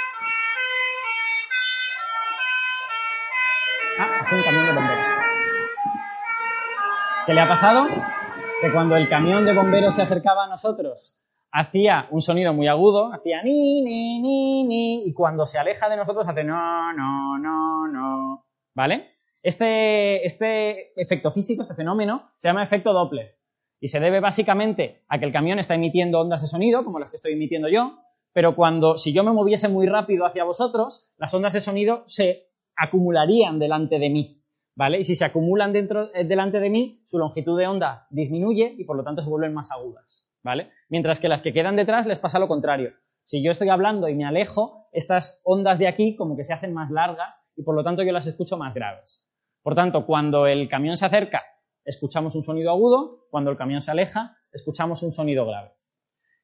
Ah, 3.98 4.20
es 4.22 4.32
un 4.32 4.42
camión 4.42 4.66
de 4.66 4.72
bomberos. 4.72 5.10
¿Qué 7.26 7.34
le 7.34 7.40
ha 7.40 7.48
pasado? 7.48 7.88
Que 8.60 8.72
cuando 8.72 8.96
el 8.96 9.08
camión 9.08 9.44
de 9.44 9.52
bomberos 9.52 9.94
se 9.94 10.02
acercaba 10.02 10.44
a 10.44 10.48
nosotros, 10.48 11.22
hacía 11.52 12.06
un 12.10 12.20
sonido 12.20 12.54
muy 12.54 12.68
agudo, 12.68 13.12
hacía 13.12 13.42
ni, 13.42 13.82
ni, 13.82 14.20
ni, 14.20 14.64
ni, 14.64 15.06
y 15.06 15.12
cuando 15.12 15.46
se 15.46 15.58
aleja 15.58 15.88
de 15.88 15.96
nosotros 15.96 16.26
hace 16.28 16.44
no, 16.44 16.92
no, 16.92 17.38
no, 17.38 17.88
no. 17.88 18.46
¿Vale? 18.74 19.12
Este, 19.42 20.24
este 20.24 21.00
efecto 21.00 21.30
físico, 21.32 21.62
este 21.62 21.74
fenómeno, 21.74 22.30
se 22.36 22.48
llama 22.48 22.62
efecto 22.62 22.92
Doppler. 22.92 23.39
Y 23.80 23.88
se 23.88 23.98
debe 24.00 24.20
básicamente 24.20 25.02
a 25.08 25.18
que 25.18 25.24
el 25.24 25.32
camión 25.32 25.58
está 25.58 25.74
emitiendo 25.74 26.20
ondas 26.20 26.42
de 26.42 26.48
sonido, 26.48 26.84
como 26.84 26.98
las 26.98 27.10
que 27.10 27.16
estoy 27.16 27.32
emitiendo 27.32 27.68
yo, 27.68 27.98
pero 28.32 28.54
cuando, 28.54 28.96
si 28.96 29.12
yo 29.12 29.24
me 29.24 29.32
moviese 29.32 29.68
muy 29.68 29.86
rápido 29.86 30.26
hacia 30.26 30.44
vosotros, 30.44 31.10
las 31.16 31.32
ondas 31.34 31.54
de 31.54 31.60
sonido 31.60 32.04
se 32.06 32.50
acumularían 32.76 33.58
delante 33.58 33.98
de 33.98 34.10
mí. 34.10 34.40
¿vale? 34.80 35.00
Y 35.00 35.04
si 35.04 35.14
se 35.14 35.24
acumulan 35.24 35.72
dentro, 35.72 36.14
eh, 36.14 36.24
delante 36.24 36.60
de 36.60 36.70
mí, 36.70 37.02
su 37.04 37.18
longitud 37.18 37.58
de 37.58 37.66
onda 37.66 38.06
disminuye 38.10 38.74
y 38.78 38.84
por 38.84 38.96
lo 38.96 39.04
tanto 39.04 39.22
se 39.22 39.28
vuelven 39.28 39.52
más 39.52 39.70
agudas, 39.72 40.30
¿vale? 40.42 40.70
Mientras 40.88 41.20
que 41.20 41.28
las 41.28 41.42
que 41.42 41.52
quedan 41.52 41.76
detrás 41.76 42.06
les 42.06 42.18
pasa 42.18 42.38
lo 42.38 42.48
contrario. 42.48 42.92
Si 43.24 43.44
yo 43.44 43.50
estoy 43.50 43.68
hablando 43.68 44.08
y 44.08 44.14
me 44.14 44.24
alejo, 44.24 44.88
estas 44.92 45.42
ondas 45.44 45.78
de 45.78 45.86
aquí 45.86 46.16
como 46.16 46.34
que 46.34 46.44
se 46.44 46.52
hacen 46.52 46.72
más 46.72 46.90
largas 46.90 47.52
y 47.56 47.62
por 47.62 47.76
lo 47.76 47.84
tanto 47.84 48.02
yo 48.02 48.12
las 48.12 48.26
escucho 48.26 48.56
más 48.56 48.74
graves. 48.74 49.28
Por 49.62 49.74
tanto, 49.74 50.06
cuando 50.06 50.46
el 50.46 50.68
camión 50.68 50.96
se 50.96 51.04
acerca, 51.04 51.42
escuchamos 51.84 52.34
un 52.34 52.42
sonido 52.42 52.70
agudo, 52.70 53.26
cuando 53.30 53.50
el 53.50 53.56
camión 53.56 53.80
se 53.80 53.90
aleja, 53.90 54.36
escuchamos 54.52 55.02
un 55.02 55.10
sonido 55.10 55.46
grave. 55.46 55.72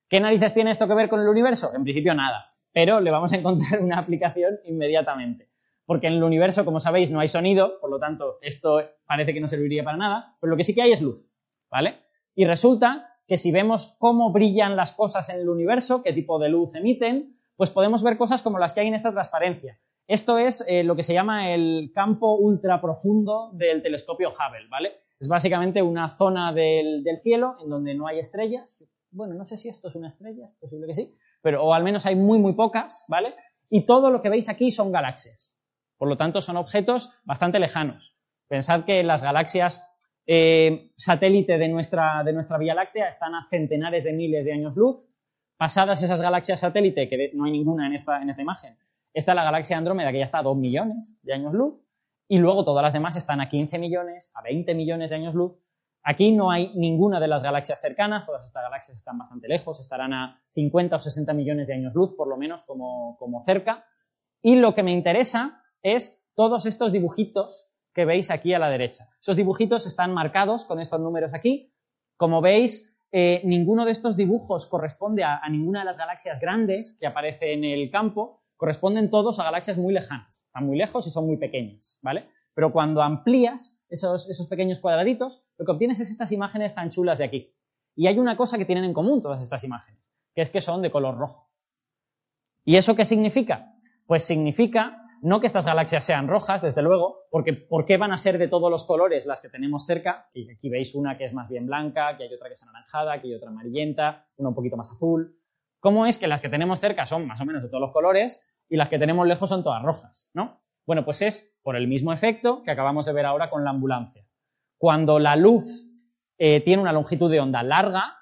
¿Qué 0.09 0.21
narices 0.21 0.55
tiene 0.55 0.71
esto 0.71 0.87
que 0.87 0.95
ver 0.95 1.09
con 1.09 1.21
el 1.21 1.29
universo? 1.29 1.73
En 1.75 1.83
principio 1.83 2.15
nada, 2.15 2.55
pero 2.73 3.01
le 3.01 3.11
vamos 3.11 3.33
a 3.33 3.37
encontrar 3.37 3.81
una 3.83 3.99
aplicación 3.99 4.59
inmediatamente. 4.65 5.51
Porque 5.85 6.09
en 6.09 6.15
el 6.15 6.23
universo, 6.23 6.65
como 6.65 6.81
sabéis, 6.81 7.11
no 7.11 7.21
hay 7.21 7.29
sonido, 7.29 7.81
por 7.81 7.91
lo 7.91 7.99
tanto, 7.99 8.39
esto 8.43 8.81
parece 9.07 9.33
que 9.33 9.41
no 9.41 9.49
serviría 9.49 9.85
para 9.85 9.97
nada, 9.97 10.37
pero 10.41 10.51
lo 10.51 10.57
que 10.57 10.65
sí 10.65 10.75
que 10.75 10.83
hay 10.83 10.93
es 10.93 11.01
luz, 11.01 11.31
¿vale? 11.71 12.01
Y 12.35 12.45
resulta 12.45 13.09
que 13.27 13.37
si 13.37 13.53
vemos 13.53 13.97
cómo 13.99 14.33
brillan 14.33 14.77
las 14.77 14.93
cosas 14.93 15.29
en 15.29 15.41
el 15.41 15.49
universo, 15.49 16.03
qué 16.03 16.13
tipo 16.13 16.39
de 16.39 16.49
luz 16.49 16.75
emiten, 16.75 17.37
pues 17.57 17.71
podemos 17.71 18.03
ver 18.03 18.19
cosas 18.19 18.43
como 18.43 18.59
las 18.59 18.75
que 18.75 18.81
hay 18.81 18.89
en 18.89 18.95
esta 18.95 19.13
transparencia. 19.13 19.81
Esto 20.07 20.39
es 20.39 20.65
eh, 20.69 20.85
lo 20.85 20.95
que 20.95 21.03
se 21.03 21.15
llama 21.15 21.53
el 21.53 21.91
campo 21.93 22.37
ultraprofundo 22.37 23.51
del 23.53 23.83
telescopio 23.83 24.29
Hubble, 24.29 24.69
¿vale? 24.69 24.93
Es 25.19 25.29
básicamente 25.29 25.83
una 25.83 26.09
zona 26.09 26.53
del, 26.53 27.03
cielo 27.23 27.57
en 27.63 27.71
donde 27.71 27.95
no 27.95 28.07
hay 28.07 28.19
estrellas. 28.19 28.85
Bueno, 29.11 29.35
no 29.35 29.45
sé 29.45 29.57
si 29.57 29.69
esto 29.69 29.89
es 29.89 29.95
una 29.95 30.09
estrella, 30.09 30.45
es 30.45 30.55
posible 30.55 30.87
que 30.87 30.95
sí, 30.95 31.15
pero 31.41 31.65
o 31.65 31.73
al 31.73 31.85
menos 31.85 32.05
hay 32.05 32.17
muy, 32.17 32.39
muy 32.39 32.53
pocas, 32.53 33.05
¿vale? 33.09 33.35
Y 33.71 33.87
todo 33.87 34.11
lo 34.11 34.21
que 34.21 34.29
veis 34.29 34.49
aquí 34.49 34.71
son 34.71 34.93
galaxias. 34.93 35.63
Por 35.97 36.09
lo 36.09 36.19
tanto, 36.19 36.43
son 36.43 36.59
objetos 36.59 37.15
bastante 37.25 37.59
lejanos. 37.59 38.19
Pensad 38.47 38.85
que 38.85 39.03
las 39.03 39.23
galaxias 39.23 39.89
eh, 40.27 40.93
satélite 40.97 41.57
de 41.57 41.69
nuestra, 41.69 42.23
de 42.23 42.35
nuestra 42.35 42.59
Vía 42.59 42.75
Láctea 42.75 43.09
están 43.09 43.35
a 43.35 43.47
centenares 43.49 44.05
de 44.05 44.13
miles 44.13 44.45
de 44.45 44.53
años 44.53 44.77
luz. 44.77 45.15
Pasadas 45.57 46.03
esas 46.03 46.21
galaxias 46.21 46.61
satélite, 46.61 47.09
que 47.09 47.31
no 47.33 47.45
hay 47.47 47.53
ninguna 47.53 47.87
en 47.87 47.95
esta, 47.95 48.21
en 48.21 48.29
esta 48.29 48.43
imagen, 48.43 48.77
está 49.15 49.35
la 49.35 49.45
galaxia 49.45 49.79
Andrómeda, 49.79 50.13
que 50.13 50.19
ya 50.19 50.25
está 50.25 50.41
a 50.41 50.43
2 50.43 50.57
millones 50.59 51.19
de 51.23 51.33
años 51.33 51.55
luz 51.55 51.86
y 52.29 52.39
luego 52.39 52.65
todas 52.65 52.83
las 52.83 52.93
demás 52.93 53.17
están 53.17 53.41
a 53.41 53.49
15 53.49 53.79
millones, 53.79 54.33
a 54.35 54.43
20 54.43 54.75
millones 54.75 55.11
de 55.11 55.17
años 55.17 55.35
luz. 55.35 55.63
Aquí 56.03 56.31
no 56.33 56.51
hay 56.51 56.73
ninguna 56.75 57.19
de 57.19 57.29
las 57.29 57.43
galaxias 57.43 57.81
cercanas, 57.81 58.27
todas 58.27 58.45
estas 58.45 58.63
galaxias 58.63 58.99
están 58.99 59.19
bastante 59.19 59.49
lejos, 59.49 59.81
estarán 59.81 60.13
a 60.13 60.41
50 60.55 60.97
o 60.97 60.99
60 61.01 61.33
millones 61.35 61.67
de 61.67 61.75
años 61.75 61.95
luz, 61.95 62.15
por 62.15 62.29
lo 62.29 62.37
menos 62.37 62.63
como, 62.63 63.17
como 63.19 63.43
cerca. 63.43 63.85
Y 64.41 64.57
lo 64.57 64.75
que 64.75 64.85
me 64.85 64.93
interesa 64.93 65.63
es 65.83 66.25
todos 66.35 66.67
estos 66.67 66.93
dibujitos 66.93 67.73
que 67.93 68.05
veis 68.05 68.31
aquí 68.31 68.55
a 68.55 68.59
la 68.59 68.69
derecha. 68.69 69.09
Esos 69.21 69.37
dibujitos 69.37 69.87
están 69.87 70.13
marcados 70.13 70.65
con 70.65 70.81
estos 70.81 71.01
números 71.01 71.35
aquí. 71.35 71.73
Como 72.17 72.41
veis, 72.41 72.97
eh, 73.11 73.41
ninguno 73.45 73.85
de 73.85 73.93
estos 73.93 74.17
dibujos 74.17 74.67
corresponde 74.67 75.25
a, 75.25 75.39
a, 75.39 75.49
ninguna 75.49 75.81
de 75.81 75.87
las 75.87 75.97
galaxias 75.97 76.39
grandes 76.39 76.97
que 77.01 77.07
aparece 77.07 77.53
en 77.53 77.65
el 77.65 77.91
campo, 77.91 78.43
corresponden 78.57 79.11
todos 79.11 79.39
a 79.39 79.45
galaxias 79.45 79.77
muy 79.77 79.93
lejanas, 79.93 80.47
están 80.47 80.67
muy 80.67 80.77
lejos 80.77 81.07
y 81.07 81.11
son 81.11 81.27
muy 81.27 81.37
pequeñas, 81.37 81.99
¿vale? 82.03 82.29
Pero 82.55 82.73
cuando 82.73 83.03
amplías 83.03 83.85
esos, 83.89 84.29
esos 84.31 84.47
pequeños 84.49 84.81
cuadraditos, 84.81 85.45
lo 85.59 85.67
que 85.67 85.73
obtienes 85.73 86.01
es 86.01 86.11
estas 86.11 86.33
imágenes 86.33 86.75
tan 86.75 86.91
chulas 86.91 87.19
de 87.19 87.25
aquí. 87.25 87.55
Y 87.95 88.07
hay 88.07 88.19
una 88.19 88.37
cosa 88.37 88.59
que 88.59 88.65
tienen 88.65 88.85
en 88.85 88.95
común 88.95 89.21
todas 89.21 89.41
estas 89.41 89.65
imágenes, 89.65 90.15
que 90.35 90.43
es 90.43 90.51
que 90.51 90.61
son 90.61 90.83
de 90.83 90.91
color 90.91 91.17
rojo. 91.17 91.51
¿Y 92.65 92.77
eso 92.77 92.97
qué 92.97 93.05
significa? 93.05 93.75
Pues 94.07 94.25
significa 94.25 95.03
no 95.23 95.41
que 95.41 95.47
estas 95.47 95.67
galaxias 95.67 96.05
sean 96.05 96.29
rojas, 96.29 96.63
desde 96.63 96.83
luego, 96.83 97.27
porque 97.31 97.53
¿por 97.53 97.85
qué 97.85 97.97
van 97.97 98.13
a 98.13 98.17
ser 98.17 98.39
de 98.39 98.49
todos 98.49 98.71
los 98.71 98.85
colores 98.85 99.27
las 99.27 99.41
que 99.41 99.49
tenemos 99.49 99.87
cerca? 99.87 100.29
Y 100.35 100.51
aquí 100.51 100.69
veis 100.69 100.95
una 100.95 101.17
que 101.17 101.25
es 101.25 101.33
más 101.33 101.49
bien 101.49 101.67
blanca, 101.67 102.17
que 102.17 102.25
hay 102.25 102.35
otra 102.35 102.49
que 102.49 102.55
es 102.55 102.63
anaranjada, 102.63 103.21
que 103.21 103.29
hay 103.29 103.35
otra 103.35 103.51
amarillenta, 103.51 104.25
una 104.37 104.51
un 104.51 104.55
poquito 104.55 104.77
más 104.77 104.91
azul. 104.91 105.39
¿Cómo 105.87 106.05
es 106.05 106.19
que 106.19 106.27
las 106.27 106.41
que 106.41 106.49
tenemos 106.49 106.81
cerca 106.81 107.07
son 107.07 107.29
más 107.29 107.41
o 107.41 107.45
menos 107.45 107.63
de 107.63 107.69
todos 107.69 107.81
los 107.81 107.93
colores 107.93 108.45
y 108.69 108.75
las 108.75 108.89
que 108.89 108.99
tenemos 108.99 109.25
lejos 109.25 109.49
son 109.49 109.63
todas 109.63 109.85
rojas, 109.85 110.33
¿no? 110.35 110.61
Bueno, 110.85 111.05
pues 111.05 111.23
es 111.23 111.57
por 111.63 111.77
el 111.77 111.87
mismo 111.87 112.13
efecto 112.13 112.65
que 112.65 112.73
acabamos 112.73 113.07
de 113.07 113.13
ver 113.13 113.25
ahora 113.25 113.51
con 113.51 113.63
la 113.63 113.71
ambulancia. 113.71 114.27
Cuando 114.79 115.21
la 115.21 115.37
luz 115.37 115.89
eh, 116.39 116.61
tiene 116.63 116.83
una 116.83 116.91
longitud 116.91 117.31
de 117.31 117.39
onda 117.39 117.63
larga, 117.63 118.17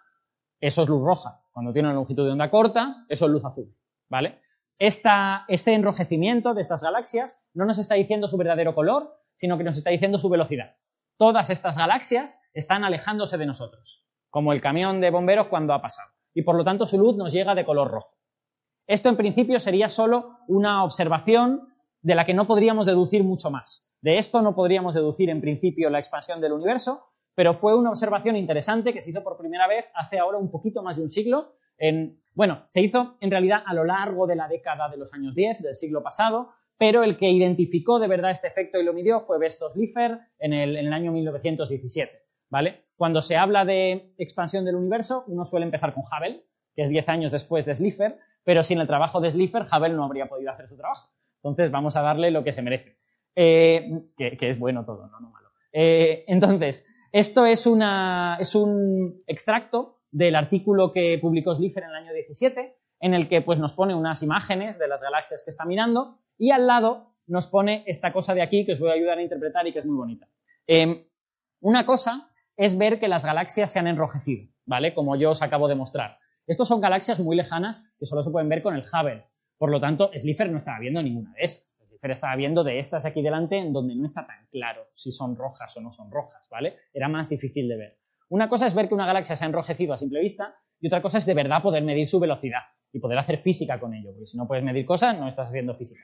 eso 0.61 0.83
es 0.83 0.91
luz 0.91 1.03
roja. 1.03 1.41
Cuando 1.53 1.73
tiene 1.73 1.89
una 1.89 1.95
longitud 1.95 2.27
de 2.27 2.33
onda 2.33 2.51
corta, 2.51 3.07
eso 3.09 3.25
es 3.25 3.33
luz 3.33 3.47
azul, 3.47 3.75
¿vale? 4.11 4.43
este 4.79 5.73
enrojecimiento 5.73 6.53
de 6.53 6.61
estas 6.61 6.83
galaxias 6.83 7.49
no 7.55 7.65
nos 7.65 7.79
está 7.79 7.95
diciendo 7.95 8.29
su 8.29 8.37
verdadero 8.37 8.75
color, 8.75 9.23
sino 9.37 9.57
que 9.57 9.65
nos 9.65 9.79
está 9.79 9.89
diciendo 9.89 10.19
su 10.19 10.29
velocidad. 10.29 10.77
Todas 11.17 11.49
estas 11.49 11.79
galaxias 11.79 12.47
están 12.53 12.85
alejándose 12.85 13.39
de 13.39 13.47
nosotros, 13.47 14.07
como 14.29 14.53
el 14.53 14.61
camión 14.61 15.01
de 15.01 15.09
bomberos 15.09 15.47
cuando 15.47 15.73
ha 15.73 15.81
pasado 15.81 16.14
y 16.35 16.43
por 16.43 16.57
lo 16.57 16.65
tanto 16.65 16.85
su 16.85 16.99
luz 16.99 17.17
nos 17.17 17.33
llega 17.33 17.55
de 17.55 17.65
color 17.65 17.91
rojo. 17.91 18.17
Esto 18.87 19.09
en 19.09 19.17
principio 19.17 19.59
sería 19.61 19.89
solo 19.89 20.39
una 20.49 20.85
observación 20.85 21.69
de 22.03 22.15
la 22.15 22.27
que 22.27 22.35
no 22.35 22.47
podríamos 22.47 22.85
deducir 22.85 23.25
mucho 23.25 23.51
más. 23.51 23.97
De 24.03 24.19
esto 24.19 24.43
no 24.43 24.55
podríamos 24.55 24.93
deducir 24.93 25.31
en 25.31 25.41
principio 25.41 25.89
la 25.89 25.99
expansión 25.99 26.41
del 26.41 26.53
universo, 26.53 27.07
pero 27.35 27.55
fue 27.55 27.75
una 27.75 27.91
observación 27.91 28.37
interesante 28.37 28.93
que 28.93 29.01
se 29.01 29.11
hizo 29.11 29.23
por 29.23 29.39
primera 29.39 29.67
vez 29.67 29.87
hace 29.95 30.19
ahora 30.19 30.37
un 30.37 30.51
poquito 30.51 30.83
más 30.83 30.97
de 30.97 31.03
un 31.03 31.09
siglo. 31.09 31.55
En, 31.79 32.21
bueno, 32.35 32.65
se 32.69 32.83
hizo 32.83 33.17
en 33.21 33.31
realidad 33.31 33.63
a 33.65 33.73
lo 33.73 33.85
largo 33.85 34.27
de 34.27 34.37
la 34.37 34.49
década 34.49 34.91
de 34.91 34.99
los 34.99 35.15
años 35.15 35.35
10 35.35 35.63
del 35.63 35.75
siglo 35.75 36.03
pasado, 36.03 36.51
pero 36.77 37.03
el 37.03 37.17
que 37.17 37.31
identificó 37.31 37.99
de 37.99 38.09
verdad 38.09 38.33
este 38.33 38.49
efecto 38.49 38.79
y 38.79 38.85
lo 38.85 38.93
midió 38.93 39.21
fue 39.21 39.39
Bestos 39.39 39.75
Liefer 39.77 40.19
en 40.39 40.53
el, 40.53 40.77
en 40.77 40.87
el 40.87 40.93
año 40.93 41.11
1917. 41.11 42.24
¿Vale? 42.51 42.87
Cuando 42.97 43.23
se 43.23 43.37
habla 43.37 43.65
de 43.65 44.15
expansión 44.19 44.65
del 44.65 44.77
universo, 44.77 45.25
uno 45.27 45.45
suele 45.45 45.67
empezar 45.67 45.95
con 45.95 46.05
Hubble, 46.05 46.45
que 46.75 46.83
es 46.83 46.89
10 46.89 47.09
años 47.09 47.33
después 47.33 47.65
de 47.65 47.75
Slipher, 47.75 48.19
pero 48.45 48.63
sin 48.63 48.81
el 48.81 48.87
trabajo 48.87 49.21
de 49.21 49.31
Slipher, 49.31 49.63
Hubble 49.63 49.95
no 49.95 50.05
habría 50.05 50.29
podido 50.29 50.51
hacer 50.51 50.69
su 50.69 50.77
trabajo. 50.77 51.09
Entonces, 51.37 51.71
vamos 51.71 51.97
a 51.97 52.03
darle 52.03 52.31
lo 52.31 52.45
que 52.45 52.53
se 52.53 52.63
merece. 52.63 52.99
Eh, 53.37 53.91
que, 54.17 54.37
es 54.41 54.59
bueno 54.59 54.85
todo, 54.85 55.09
no, 55.09 55.21
no 55.21 55.31
malo. 55.31 55.49
Eh, 55.73 56.25
entonces, 56.29 56.87
esto 57.13 57.47
es, 57.47 57.67
una, 57.67 58.37
es 58.41 58.55
un 58.55 59.23
extracto 59.27 60.01
del 60.11 60.37
artículo 60.37 60.93
que 60.93 61.19
publicó 61.21 61.55
Slipher 61.55 61.83
en 61.83 61.91
el 61.91 61.97
año 61.97 62.13
17, 62.13 62.77
en 63.01 63.15
el 63.15 63.29
que 63.29 63.43
pues, 63.43 63.59
nos 63.59 63.73
pone 63.73 63.95
unas 63.95 64.23
imágenes 64.23 64.79
de 64.79 64.89
las 64.89 65.03
galaxias 65.03 65.43
que 65.45 65.51
está 65.51 65.65
mirando 65.65 66.19
y 66.39 66.53
al 66.53 66.67
lado 66.67 67.15
nos 67.27 67.47
pone 67.47 67.83
esta 67.87 68.13
cosa 68.13 68.35
de 68.35 68.43
aquí 68.43 68.65
que 68.65 68.73
os 68.73 68.79
voy 68.79 68.91
a 68.91 68.95
ayudar 68.95 69.19
a 69.19 69.23
interpretar 69.23 69.67
y 69.67 69.73
que 69.73 69.81
es 69.81 69.87
muy 69.87 69.97
bonita. 69.97 70.29
Eh, 70.67 71.09
una 71.61 71.85
cosa 71.85 72.31
es 72.57 72.79
ver 72.79 73.01
que 73.01 73.09
las 73.09 73.25
galaxias 73.25 73.73
se 73.73 73.79
han 73.79 73.87
enrojecido, 73.87 74.49
¿vale? 74.67 74.95
Como 74.95 75.17
yo 75.17 75.31
os 75.31 75.43
acabo 75.43 75.69
de 75.69 75.75
mostrar. 75.75 76.19
Estos 76.47 76.69
son 76.69 76.81
galaxias 76.81 77.21
muy 77.21 77.37
lejanas 77.37 77.91
que 77.99 78.07
solo 78.07 78.23
se 78.23 78.31
pueden 78.31 78.49
ver 78.49 78.63
con 78.63 78.75
el 78.75 78.83
Hubble. 78.83 79.25
Por 79.59 79.71
lo 79.71 79.81
tanto, 79.81 80.11
Slipher 80.15 80.51
no 80.51 80.59
estaba 80.59 80.79
viendo 80.79 81.03
ninguna 81.03 81.33
de 81.33 81.43
esas. 81.43 81.79
Slipher 81.89 82.11
estaba 82.11 82.37
viendo 82.37 82.65
de 82.65 82.79
estas 82.79 83.07
aquí 83.07 83.23
delante 83.23 83.57
en 83.57 83.73
donde 83.73 83.95
no 83.95 84.05
está 84.05 84.27
tan 84.27 84.47
claro 84.51 84.89
si 84.93 85.11
son 85.11 85.37
rojas 85.37 85.77
o 85.77 85.81
no 85.81 85.91
son 85.91 86.11
rojas, 86.11 86.47
¿vale? 86.51 86.77
Era 86.93 87.09
más 87.09 87.29
difícil 87.29 87.69
de 87.69 87.77
ver. 87.77 87.99
Una 88.29 88.49
cosa 88.49 88.67
es 88.67 88.75
ver 88.75 88.89
que 88.89 88.95
una 88.95 89.07
galaxia 89.07 89.37
se 89.37 89.45
ha 89.45 89.49
enrojecido 89.49 89.95
a 89.95 89.99
simple 89.99 90.21
vista 90.21 90.55
y 90.81 90.87
otra 90.87 91.01
cosa 91.01 91.19
es 91.19 91.27
de 91.27 91.35
verdad 91.35 91.63
poder 91.63 91.83
medir 91.83 92.07
su 92.07 92.21
velocidad 92.21 92.61
y 92.93 93.01
poder 93.01 93.19
hacer 93.19 93.39
física 93.39 93.81
con 93.81 93.95
ello, 93.95 94.11
porque 94.13 94.27
si 94.27 94.37
no 94.37 94.47
puedes 94.47 94.65
medir 94.65 94.85
cosas, 94.85 95.19
no 95.19 95.29
estás 95.29 95.49
haciendo 95.49 95.75
física. 95.75 96.03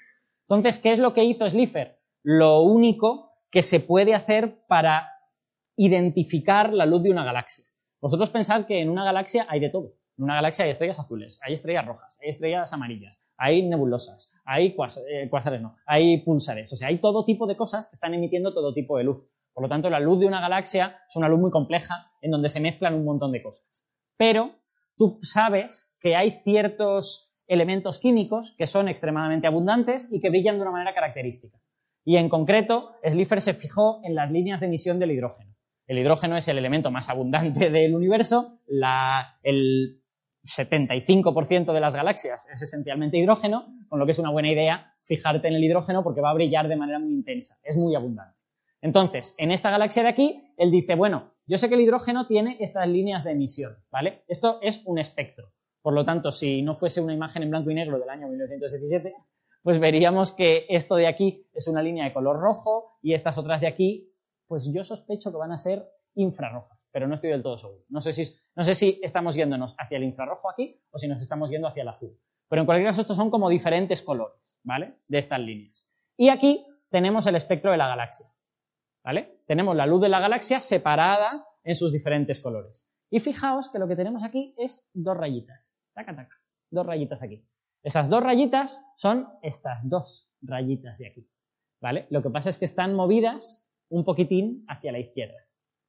Entonces, 0.49 0.79
¿qué 0.79 0.93
es 0.93 0.99
lo 0.99 1.13
que 1.13 1.25
hizo 1.25 1.49
Slipher? 1.49 2.01
Lo 2.23 2.63
único 2.63 3.35
que 3.51 3.63
se 3.63 3.81
puede 3.81 4.15
hacer 4.15 4.65
para 4.67 5.09
identificar 5.81 6.75
la 6.75 6.85
luz 6.85 7.03
de 7.03 7.11
una 7.11 7.25
galaxia. 7.25 7.64
Vosotros 8.03 8.29
pensad 8.29 8.66
que 8.66 8.83
en 8.83 8.90
una 8.90 9.03
galaxia 9.03 9.47
hay 9.49 9.61
de 9.61 9.71
todo. 9.71 9.95
En 10.19 10.25
una 10.25 10.35
galaxia 10.35 10.66
hay 10.66 10.73
estrellas 10.73 10.99
azules, 10.99 11.40
hay 11.43 11.55
estrellas 11.55 11.87
rojas, 11.87 12.19
hay 12.23 12.29
estrellas 12.29 12.71
amarillas, 12.75 13.27
hay 13.38 13.66
nebulosas, 13.66 14.35
hay 14.45 14.66
eh, 14.66 15.29
cuásares, 15.31 15.62
no, 15.62 15.77
hay 15.87 16.19
pulsares. 16.23 16.71
O 16.75 16.77
sea, 16.77 16.88
hay 16.88 16.99
todo 16.99 17.25
tipo 17.25 17.47
de 17.47 17.57
cosas 17.57 17.88
que 17.88 17.95
están 17.95 18.12
emitiendo 18.12 18.53
todo 18.53 18.75
tipo 18.75 18.99
de 18.99 19.05
luz. 19.05 19.25
Por 19.55 19.62
lo 19.62 19.71
tanto, 19.71 19.88
la 19.88 20.01
luz 20.01 20.21
de 20.21 20.27
una 20.27 20.43
galaxia 20.43 20.99
es 21.09 21.16
una 21.16 21.31
luz 21.31 21.40
muy 21.40 21.51
compleja 21.51 22.12
en 22.21 22.31
donde 22.31 22.51
se 22.51 22.61
mezclan 22.61 22.93
un 22.93 23.07
montón 23.07 23.33
de 23.33 23.43
cosas. 23.43 23.90
Pero 24.19 24.51
tú 24.99 25.19
sabes 25.23 25.97
que 25.99 26.14
hay 26.14 26.33
ciertos 26.33 27.33
elementos 27.47 27.99
químicos 27.99 28.55
que 28.59 28.66
son 28.66 28.88
extremadamente 28.88 29.47
abundantes 29.47 30.12
y 30.12 30.21
que 30.21 30.29
brillan 30.29 30.57
de 30.57 30.62
una 30.62 30.73
manera 30.73 30.93
característica. 30.93 31.59
Y 32.05 32.16
en 32.16 32.29
concreto, 32.29 32.93
Slipher 33.03 33.40
se 33.40 33.55
fijó 33.55 34.03
en 34.05 34.14
las 34.14 34.31
líneas 34.31 34.61
de 34.61 34.66
emisión 34.66 34.99
del 34.99 35.12
hidrógeno. 35.12 35.55
El 35.90 35.98
hidrógeno 35.98 36.37
es 36.37 36.46
el 36.46 36.57
elemento 36.57 36.92
más 36.92 37.09
abundante 37.09 37.68
del 37.70 37.96
universo, 37.96 38.61
el 39.42 40.00
75% 40.44 41.72
de 41.72 41.81
las 41.81 41.96
galaxias 41.96 42.48
es 42.48 42.62
esencialmente 42.62 43.18
hidrógeno, 43.18 43.66
con 43.88 43.98
lo 43.98 44.07
que 44.07 44.12
es 44.12 44.20
una 44.20 44.31
buena 44.31 44.53
idea 44.53 44.94
fijarte 45.03 45.48
en 45.48 45.55
el 45.55 45.64
hidrógeno 45.64 46.05
porque 46.05 46.20
va 46.20 46.31
a 46.31 46.35
brillar 46.35 46.68
de 46.68 46.76
manera 46.76 47.00
muy 47.00 47.12
intensa, 47.12 47.59
es 47.64 47.76
muy 47.76 47.96
abundante. 47.96 48.38
Entonces, 48.81 49.35
en 49.37 49.50
esta 49.50 49.72
galaxia 49.72 50.05
de 50.05 50.11
aquí, 50.11 50.44
él 50.57 50.70
dice, 50.70 50.94
bueno, 50.94 51.33
yo 51.44 51.59
sé 51.59 51.68
que 51.68 51.74
el 51.74 51.81
hidrógeno 51.81 52.29
tiene 52.29 52.59
estas 52.61 52.87
líneas 52.87 53.24
de 53.24 53.33
emisión, 53.33 53.76
¿vale? 53.90 54.22
Esto 54.29 54.61
es 54.62 54.85
un 54.87 55.00
espectro. 55.00 55.50
Por 55.83 55.94
lo 55.94 56.05
tanto, 56.05 56.31
si 56.31 56.62
no 56.62 56.76
fuese 56.76 57.00
una 57.00 57.14
imagen 57.14 57.42
en 57.42 57.50
blanco 57.50 57.68
y 57.72 57.74
negro 57.74 57.98
del 57.98 58.11
año 58.11 58.29
1917, 58.29 59.12
pues 59.64 59.81
veríamos 59.81 60.31
que 60.31 60.66
esto 60.68 60.94
de 60.94 61.09
aquí 61.09 61.48
es 61.53 61.66
una 61.66 61.83
línea 61.83 62.05
de 62.05 62.12
color 62.12 62.38
rojo 62.38 62.96
y 63.03 63.14
estas 63.14 63.38
otras 63.38 63.61
de 63.62 63.66
aquí, 63.66 64.10
pues 64.51 64.69
yo 64.75 64.83
sospecho 64.83 65.31
que 65.31 65.39
van 65.39 65.53
a 65.53 65.59
ser 65.59 65.89
infrarrojas, 66.17 66.77
pero 66.91 67.07
no 67.07 67.15
estoy 67.15 67.31
del 67.31 67.41
todo 67.41 67.57
seguro. 67.57 67.85
No 67.89 68.01
sé 68.01 68.13
si, 68.13 68.25
no 68.57 68.65
sé 68.65 68.75
si 68.75 68.99
estamos 69.01 69.37
yéndonos 69.37 69.77
hacia 69.79 69.97
el 69.97 70.03
infrarrojo 70.03 70.51
aquí 70.51 70.77
o 70.91 70.99
si 70.99 71.07
nos 71.07 71.21
estamos 71.21 71.51
yendo 71.51 71.69
hacia 71.69 71.83
el 71.83 71.89
azul. 71.89 72.19
Pero 72.49 72.63
en 72.63 72.67
cualquier 72.67 72.89
caso, 72.89 73.03
estos 73.03 73.17
son 73.17 73.31
como 73.31 73.49
diferentes 73.49 74.03
colores, 74.03 74.61
¿vale? 74.65 74.97
De 75.07 75.19
estas 75.19 75.39
líneas. 75.39 75.89
Y 76.17 76.31
aquí 76.31 76.67
tenemos 76.89 77.29
el 77.29 77.37
espectro 77.37 77.71
de 77.71 77.77
la 77.77 77.87
galaxia, 77.87 78.27
¿vale? 79.05 79.41
Tenemos 79.47 79.77
la 79.77 79.87
luz 79.87 80.01
de 80.01 80.09
la 80.09 80.19
galaxia 80.19 80.61
separada 80.61 81.47
en 81.63 81.77
sus 81.77 81.93
diferentes 81.93 82.41
colores. 82.41 82.93
Y 83.09 83.21
fijaos 83.21 83.69
que 83.69 83.79
lo 83.79 83.87
que 83.87 83.95
tenemos 83.95 84.25
aquí 84.25 84.53
es 84.59 84.91
dos 84.93 85.17
rayitas. 85.17 85.77
Taca, 85.95 86.17
taca. 86.17 86.35
Dos 86.73 86.85
rayitas 86.85 87.23
aquí. 87.23 87.47
Esas 87.85 88.11
dos 88.11 88.21
rayitas 88.21 88.85
son 88.97 89.29
estas 89.43 89.89
dos 89.89 90.29
rayitas 90.43 90.99
de 90.99 91.07
aquí, 91.07 91.31
¿vale? 91.81 92.09
Lo 92.11 92.21
que 92.21 92.31
pasa 92.31 92.51
es 92.51 92.59
que 92.59 92.65
están 92.65 92.95
movidas 92.95 93.70
un 93.90 94.05
poquitín 94.05 94.64
hacia 94.68 94.92
la 94.92 94.98
izquierda, 94.98 95.38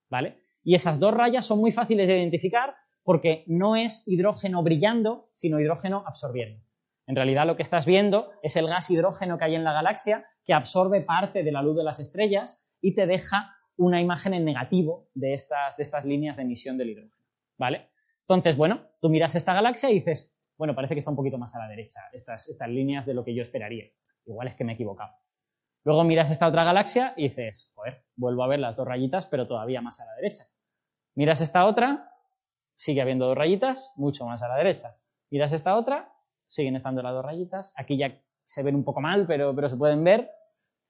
¿vale? 0.10 0.38
Y 0.64 0.76
esas 0.76 1.00
dos 1.00 1.14
rayas 1.14 1.46
son 1.46 1.60
muy 1.60 1.72
fáciles 1.72 2.08
de 2.08 2.18
identificar 2.18 2.76
porque 3.04 3.44
no 3.48 3.76
es 3.76 4.04
hidrógeno 4.06 4.62
brillando, 4.62 5.30
sino 5.34 5.60
hidrógeno 5.60 6.04
absorbiendo. 6.06 6.64
En 7.08 7.16
realidad 7.16 7.48
lo 7.48 7.56
que 7.56 7.64
estás 7.64 7.86
viendo 7.86 8.32
es 8.44 8.56
el 8.56 8.68
gas 8.68 8.90
hidrógeno 8.90 9.38
que 9.38 9.46
hay 9.46 9.56
en 9.56 9.64
la 9.64 9.74
galaxia 9.74 10.26
que 10.46 10.54
absorbe 10.54 11.02
parte 11.02 11.44
de 11.44 11.52
la 11.52 11.62
luz 11.62 11.78
de 11.78 11.84
las 11.84 12.00
estrellas 12.00 12.68
y 12.80 12.94
te 12.94 13.06
deja 13.06 13.56
una 13.78 14.02
imagen 14.02 14.34
en 14.34 14.46
negativo 14.46 15.10
de 15.14 15.34
estas, 15.34 15.76
de 15.78 15.84
estas 15.84 16.06
líneas 16.06 16.38
de 16.38 16.44
emisión 16.44 16.78
del 16.78 16.92
hidrógeno. 16.92 17.26
¿Vale? 17.58 17.90
Entonces, 18.22 18.56
bueno, 18.56 18.82
tú 19.02 19.10
miras 19.10 19.36
esta 19.36 19.54
galaxia 19.54 19.90
y 19.90 19.96
dices, 19.96 20.32
bueno, 20.58 20.76
parece 20.76 20.94
que 20.94 21.00
está 21.00 21.12
un 21.12 21.18
poquito 21.18 21.38
más 21.38 21.56
a 21.56 21.60
la 21.60 21.68
derecha, 21.68 22.02
estas, 22.14 22.48
estas 22.48 22.70
líneas 22.70 23.06
de 23.06 23.14
lo 23.14 23.24
que 23.24 23.34
yo 23.34 23.42
esperaría. 23.42 23.86
Igual 24.26 24.48
es 24.48 24.56
que 24.56 24.64
me 24.64 24.74
he 24.74 24.76
equivocado. 24.76 25.12
Luego 25.84 26.04
miras 26.04 26.30
esta 26.30 26.48
otra 26.48 26.64
galaxia 26.64 27.14
y 27.18 27.30
dices, 27.30 27.72
joder, 27.74 28.04
vuelvo 28.16 28.44
a 28.44 28.48
ver 28.48 28.60
las 28.60 28.76
dos 28.76 28.88
rayitas, 28.88 29.26
pero 29.26 29.48
todavía 29.48 29.82
más 29.82 30.00
a 30.00 30.06
la 30.06 30.14
derecha. 30.16 30.48
Miras 31.16 31.42
esta 31.42 31.66
otra 31.66 32.14
sigue 32.76 33.02
habiendo 33.02 33.28
dos 33.28 33.38
rayitas, 33.38 33.92
mucho 33.96 34.26
más 34.26 34.42
a 34.42 34.48
la 34.48 34.56
derecha. 34.56 34.96
Miras 35.30 35.54
esta 35.54 35.76
otra, 35.76 36.14
siguen 36.46 36.76
estando 36.76 37.02
las 37.02 37.14
dos 37.14 37.26
rayitas. 37.26 37.74
Aquí 37.78 37.98
ya 37.98 38.20
se 38.44 38.64
ven 38.64 38.76
un 38.76 38.84
poco 38.84 39.02
mal, 39.02 39.26
pero, 39.28 39.56
pero 39.56 39.70
se 39.70 39.78
pueden 39.78 40.04
ver. 40.04 40.30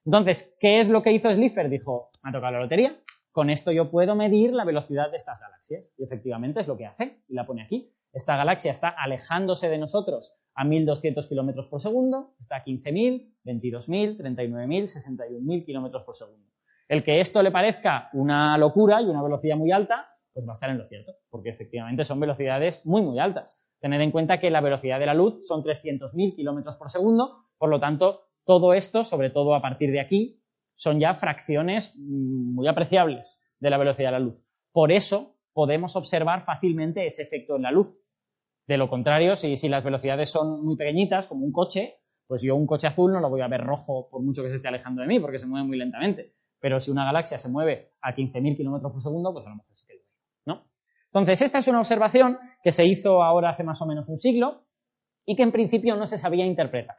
Entonces, 0.04 0.56
¿qué 0.60 0.80
es 0.80 0.88
lo 0.88 1.02
que 1.02 1.12
hizo 1.12 1.32
Slipher? 1.32 1.68
Dijo, 1.68 2.10
ha 2.22 2.32
tocado 2.32 2.52
la 2.52 2.60
lotería. 2.60 2.96
Con 3.30 3.50
esto 3.50 3.72
yo 3.72 3.90
puedo 3.90 4.14
medir 4.14 4.52
la 4.52 4.64
velocidad 4.64 5.10
de 5.10 5.16
estas 5.16 5.40
galaxias. 5.40 5.94
Y 5.98 6.04
efectivamente 6.04 6.60
es 6.60 6.68
lo 6.68 6.76
que 6.76 6.86
hace. 6.86 7.22
Y 7.28 7.34
la 7.34 7.46
pone 7.46 7.62
aquí. 7.62 7.92
Esta 8.12 8.36
galaxia 8.36 8.72
está 8.72 8.88
alejándose 8.88 9.68
de 9.68 9.78
nosotros 9.78 10.36
a 10.54 10.64
1.200 10.64 11.28
kilómetros 11.28 11.68
por 11.68 11.80
segundo. 11.80 12.34
Está 12.38 12.56
a 12.56 12.64
15.000, 12.64 13.36
22.000, 13.44 14.18
39.000, 14.18 14.82
61.000 14.84 15.64
kilómetros 15.64 16.02
por 16.04 16.14
segundo. 16.14 16.46
El 16.88 17.02
que 17.02 17.20
esto 17.20 17.42
le 17.42 17.50
parezca 17.50 18.10
una 18.12 18.58
locura 18.58 19.00
y 19.00 19.06
una 19.06 19.22
velocidad 19.22 19.56
muy 19.56 19.72
alta, 19.72 20.08
pues 20.32 20.46
va 20.46 20.50
a 20.50 20.54
estar 20.54 20.70
en 20.70 20.78
lo 20.78 20.86
cierto, 20.88 21.12
porque 21.30 21.50
efectivamente 21.50 22.04
son 22.04 22.20
velocidades 22.20 22.84
muy, 22.84 23.00
muy 23.02 23.18
altas. 23.18 23.64
Tened 23.80 24.00
en 24.00 24.10
cuenta 24.10 24.38
que 24.38 24.50
la 24.50 24.60
velocidad 24.60 25.00
de 25.00 25.06
la 25.06 25.14
luz 25.14 25.46
son 25.46 25.62
300.000 25.62 26.36
kilómetros 26.36 26.76
por 26.76 26.90
segundo, 26.90 27.46
por 27.56 27.70
lo 27.70 27.80
tanto, 27.80 28.28
todo 28.44 28.74
esto, 28.74 29.04
sobre 29.04 29.30
todo 29.30 29.54
a 29.54 29.62
partir 29.62 29.90
de 29.90 30.00
aquí, 30.00 30.42
son 30.74 31.00
ya 31.00 31.14
fracciones 31.14 31.94
mm, 31.96 32.54
muy 32.54 32.68
apreciables 32.68 33.42
de 33.58 33.70
la 33.70 33.78
velocidad 33.78 34.08
de 34.08 34.18
la 34.18 34.24
luz. 34.24 34.44
Por 34.72 34.92
eso 34.92 35.36
podemos 35.52 35.96
observar 35.96 36.44
fácilmente 36.44 37.06
ese 37.06 37.22
efecto 37.22 37.56
en 37.56 37.62
la 37.62 37.70
luz. 37.70 38.01
De 38.66 38.76
lo 38.76 38.88
contrario, 38.88 39.36
si, 39.36 39.68
las 39.68 39.84
velocidades 39.84 40.30
son 40.30 40.64
muy 40.64 40.76
pequeñitas, 40.76 41.26
como 41.26 41.44
un 41.44 41.52
coche, 41.52 41.96
pues 42.26 42.42
yo 42.42 42.56
un 42.56 42.66
coche 42.66 42.86
azul 42.86 43.12
no 43.12 43.20
lo 43.20 43.28
voy 43.28 43.40
a 43.40 43.48
ver 43.48 43.62
rojo 43.62 44.08
por 44.10 44.22
mucho 44.22 44.42
que 44.42 44.50
se 44.50 44.56
esté 44.56 44.68
alejando 44.68 45.02
de 45.02 45.08
mí, 45.08 45.20
porque 45.20 45.38
se 45.38 45.46
mueve 45.46 45.66
muy 45.66 45.76
lentamente. 45.76 46.34
Pero 46.60 46.78
si 46.78 46.90
una 46.90 47.04
galaxia 47.04 47.38
se 47.38 47.48
mueve 47.48 47.92
a 48.00 48.14
15.000 48.14 48.56
kilómetros 48.56 48.92
por 48.92 49.02
segundo, 49.02 49.32
pues 49.32 49.46
a 49.46 49.50
lo 49.50 49.56
mejor 49.56 49.76
sí 49.76 49.84
que 49.86 49.92
entonces, 51.12 51.42
esta 51.42 51.58
es 51.58 51.68
una 51.68 51.80
observación 51.80 52.38
que 52.62 52.72
se 52.72 52.86
hizo 52.86 53.22
ahora 53.22 53.50
hace 53.50 53.64
más 53.64 53.82
o 53.82 53.86
menos 53.86 54.08
un 54.08 54.16
siglo 54.16 54.64
y 55.26 55.36
que 55.36 55.42
en 55.42 55.52
principio 55.52 55.94
no 55.94 56.06
se 56.06 56.16
sabía 56.16 56.46
interpretar, 56.46 56.96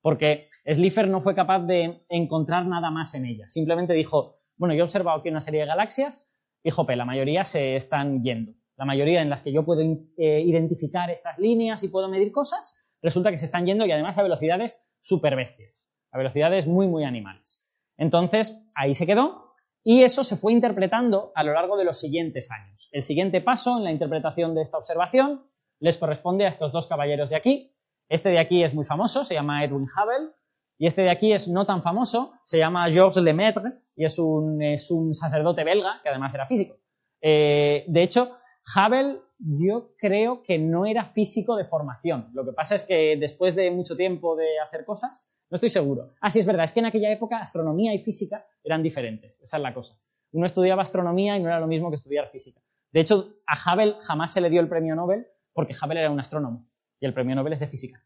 porque 0.00 0.48
Slipher 0.64 1.08
no 1.08 1.20
fue 1.20 1.34
capaz 1.34 1.66
de 1.66 2.04
encontrar 2.08 2.66
nada 2.66 2.92
más 2.92 3.14
en 3.14 3.26
ella. 3.26 3.48
Simplemente 3.48 3.94
dijo, 3.94 4.36
bueno, 4.56 4.74
yo 4.74 4.80
he 4.80 4.82
observado 4.84 5.18
aquí 5.18 5.28
una 5.28 5.40
serie 5.40 5.62
de 5.62 5.66
galaxias 5.66 6.30
y, 6.62 6.70
jope, 6.70 6.94
la 6.94 7.04
mayoría 7.04 7.42
se 7.42 7.74
están 7.74 8.22
yendo. 8.22 8.52
La 8.78 8.84
mayoría 8.84 9.20
en 9.20 9.28
las 9.28 9.42
que 9.42 9.52
yo 9.52 9.64
puedo 9.64 9.82
eh, 9.82 10.40
identificar 10.40 11.10
estas 11.10 11.38
líneas 11.38 11.82
y 11.82 11.88
puedo 11.88 12.08
medir 12.08 12.30
cosas, 12.30 12.80
resulta 13.02 13.30
que 13.30 13.36
se 13.36 13.44
están 13.44 13.66
yendo 13.66 13.84
y 13.84 13.92
además 13.92 14.16
a 14.18 14.22
velocidades 14.22 14.88
súper 15.00 15.34
bestias, 15.34 15.94
a 16.12 16.18
velocidades 16.18 16.66
muy, 16.68 16.86
muy 16.86 17.02
animales. 17.04 17.66
Entonces, 17.96 18.56
ahí 18.76 18.94
se 18.94 19.04
quedó 19.04 19.56
y 19.82 20.04
eso 20.04 20.22
se 20.22 20.36
fue 20.36 20.52
interpretando 20.52 21.32
a 21.34 21.42
lo 21.42 21.52
largo 21.52 21.76
de 21.76 21.84
los 21.84 21.98
siguientes 21.98 22.50
años. 22.52 22.88
El 22.92 23.02
siguiente 23.02 23.40
paso 23.40 23.78
en 23.78 23.84
la 23.84 23.90
interpretación 23.90 24.54
de 24.54 24.62
esta 24.62 24.78
observación 24.78 25.42
les 25.80 25.98
corresponde 25.98 26.44
a 26.44 26.48
estos 26.48 26.70
dos 26.70 26.86
caballeros 26.86 27.30
de 27.30 27.36
aquí. 27.36 27.74
Este 28.08 28.28
de 28.28 28.38
aquí 28.38 28.62
es 28.62 28.74
muy 28.74 28.84
famoso, 28.84 29.24
se 29.24 29.34
llama 29.34 29.64
Edwin 29.64 29.84
Hubble, 29.84 30.30
y 30.78 30.86
este 30.86 31.02
de 31.02 31.10
aquí 31.10 31.32
es 31.32 31.48
no 31.48 31.66
tan 31.66 31.82
famoso, 31.82 32.34
se 32.44 32.58
llama 32.58 32.88
Georges 32.90 33.22
Lemaitre, 33.22 33.72
y 33.96 34.04
es 34.04 34.18
un, 34.20 34.62
es 34.62 34.90
un 34.92 35.14
sacerdote 35.14 35.64
belga 35.64 36.00
que 36.02 36.08
además 36.08 36.32
era 36.32 36.46
físico. 36.46 36.76
Eh, 37.20 37.84
de 37.88 38.02
hecho, 38.02 38.37
Hubble 38.74 39.20
yo 39.38 39.94
creo 39.96 40.42
que 40.42 40.58
no 40.58 40.84
era 40.84 41.04
físico 41.04 41.56
de 41.56 41.64
formación. 41.64 42.28
Lo 42.34 42.44
que 42.44 42.52
pasa 42.52 42.74
es 42.74 42.84
que 42.84 43.16
después 43.16 43.54
de 43.54 43.70
mucho 43.70 43.96
tiempo 43.96 44.36
de 44.36 44.58
hacer 44.58 44.84
cosas, 44.84 45.36
no 45.48 45.54
estoy 45.54 45.70
seguro. 45.70 46.14
Ah, 46.20 46.30
sí, 46.30 46.40
es 46.40 46.46
verdad, 46.46 46.64
es 46.64 46.72
que 46.72 46.80
en 46.80 46.86
aquella 46.86 47.10
época 47.10 47.38
astronomía 47.38 47.94
y 47.94 48.02
física 48.02 48.46
eran 48.62 48.82
diferentes. 48.82 49.40
Esa 49.40 49.56
es 49.56 49.62
la 49.62 49.72
cosa. 49.72 49.98
Uno 50.32 50.44
estudiaba 50.44 50.82
astronomía 50.82 51.36
y 51.36 51.42
no 51.42 51.48
era 51.48 51.60
lo 51.60 51.66
mismo 51.66 51.88
que 51.88 51.96
estudiar 51.96 52.28
física. 52.28 52.60
De 52.92 53.00
hecho, 53.00 53.36
a 53.46 53.54
Hubble 53.54 53.96
jamás 54.00 54.32
se 54.32 54.40
le 54.40 54.50
dio 54.50 54.60
el 54.60 54.68
premio 54.68 54.94
Nobel 54.94 55.26
porque 55.52 55.74
Hubble 55.74 56.00
era 56.00 56.10
un 56.10 56.20
astrónomo 56.20 56.68
y 57.00 57.06
el 57.06 57.14
premio 57.14 57.36
Nobel 57.36 57.52
es 57.52 57.60
de 57.60 57.68
física. 57.68 58.04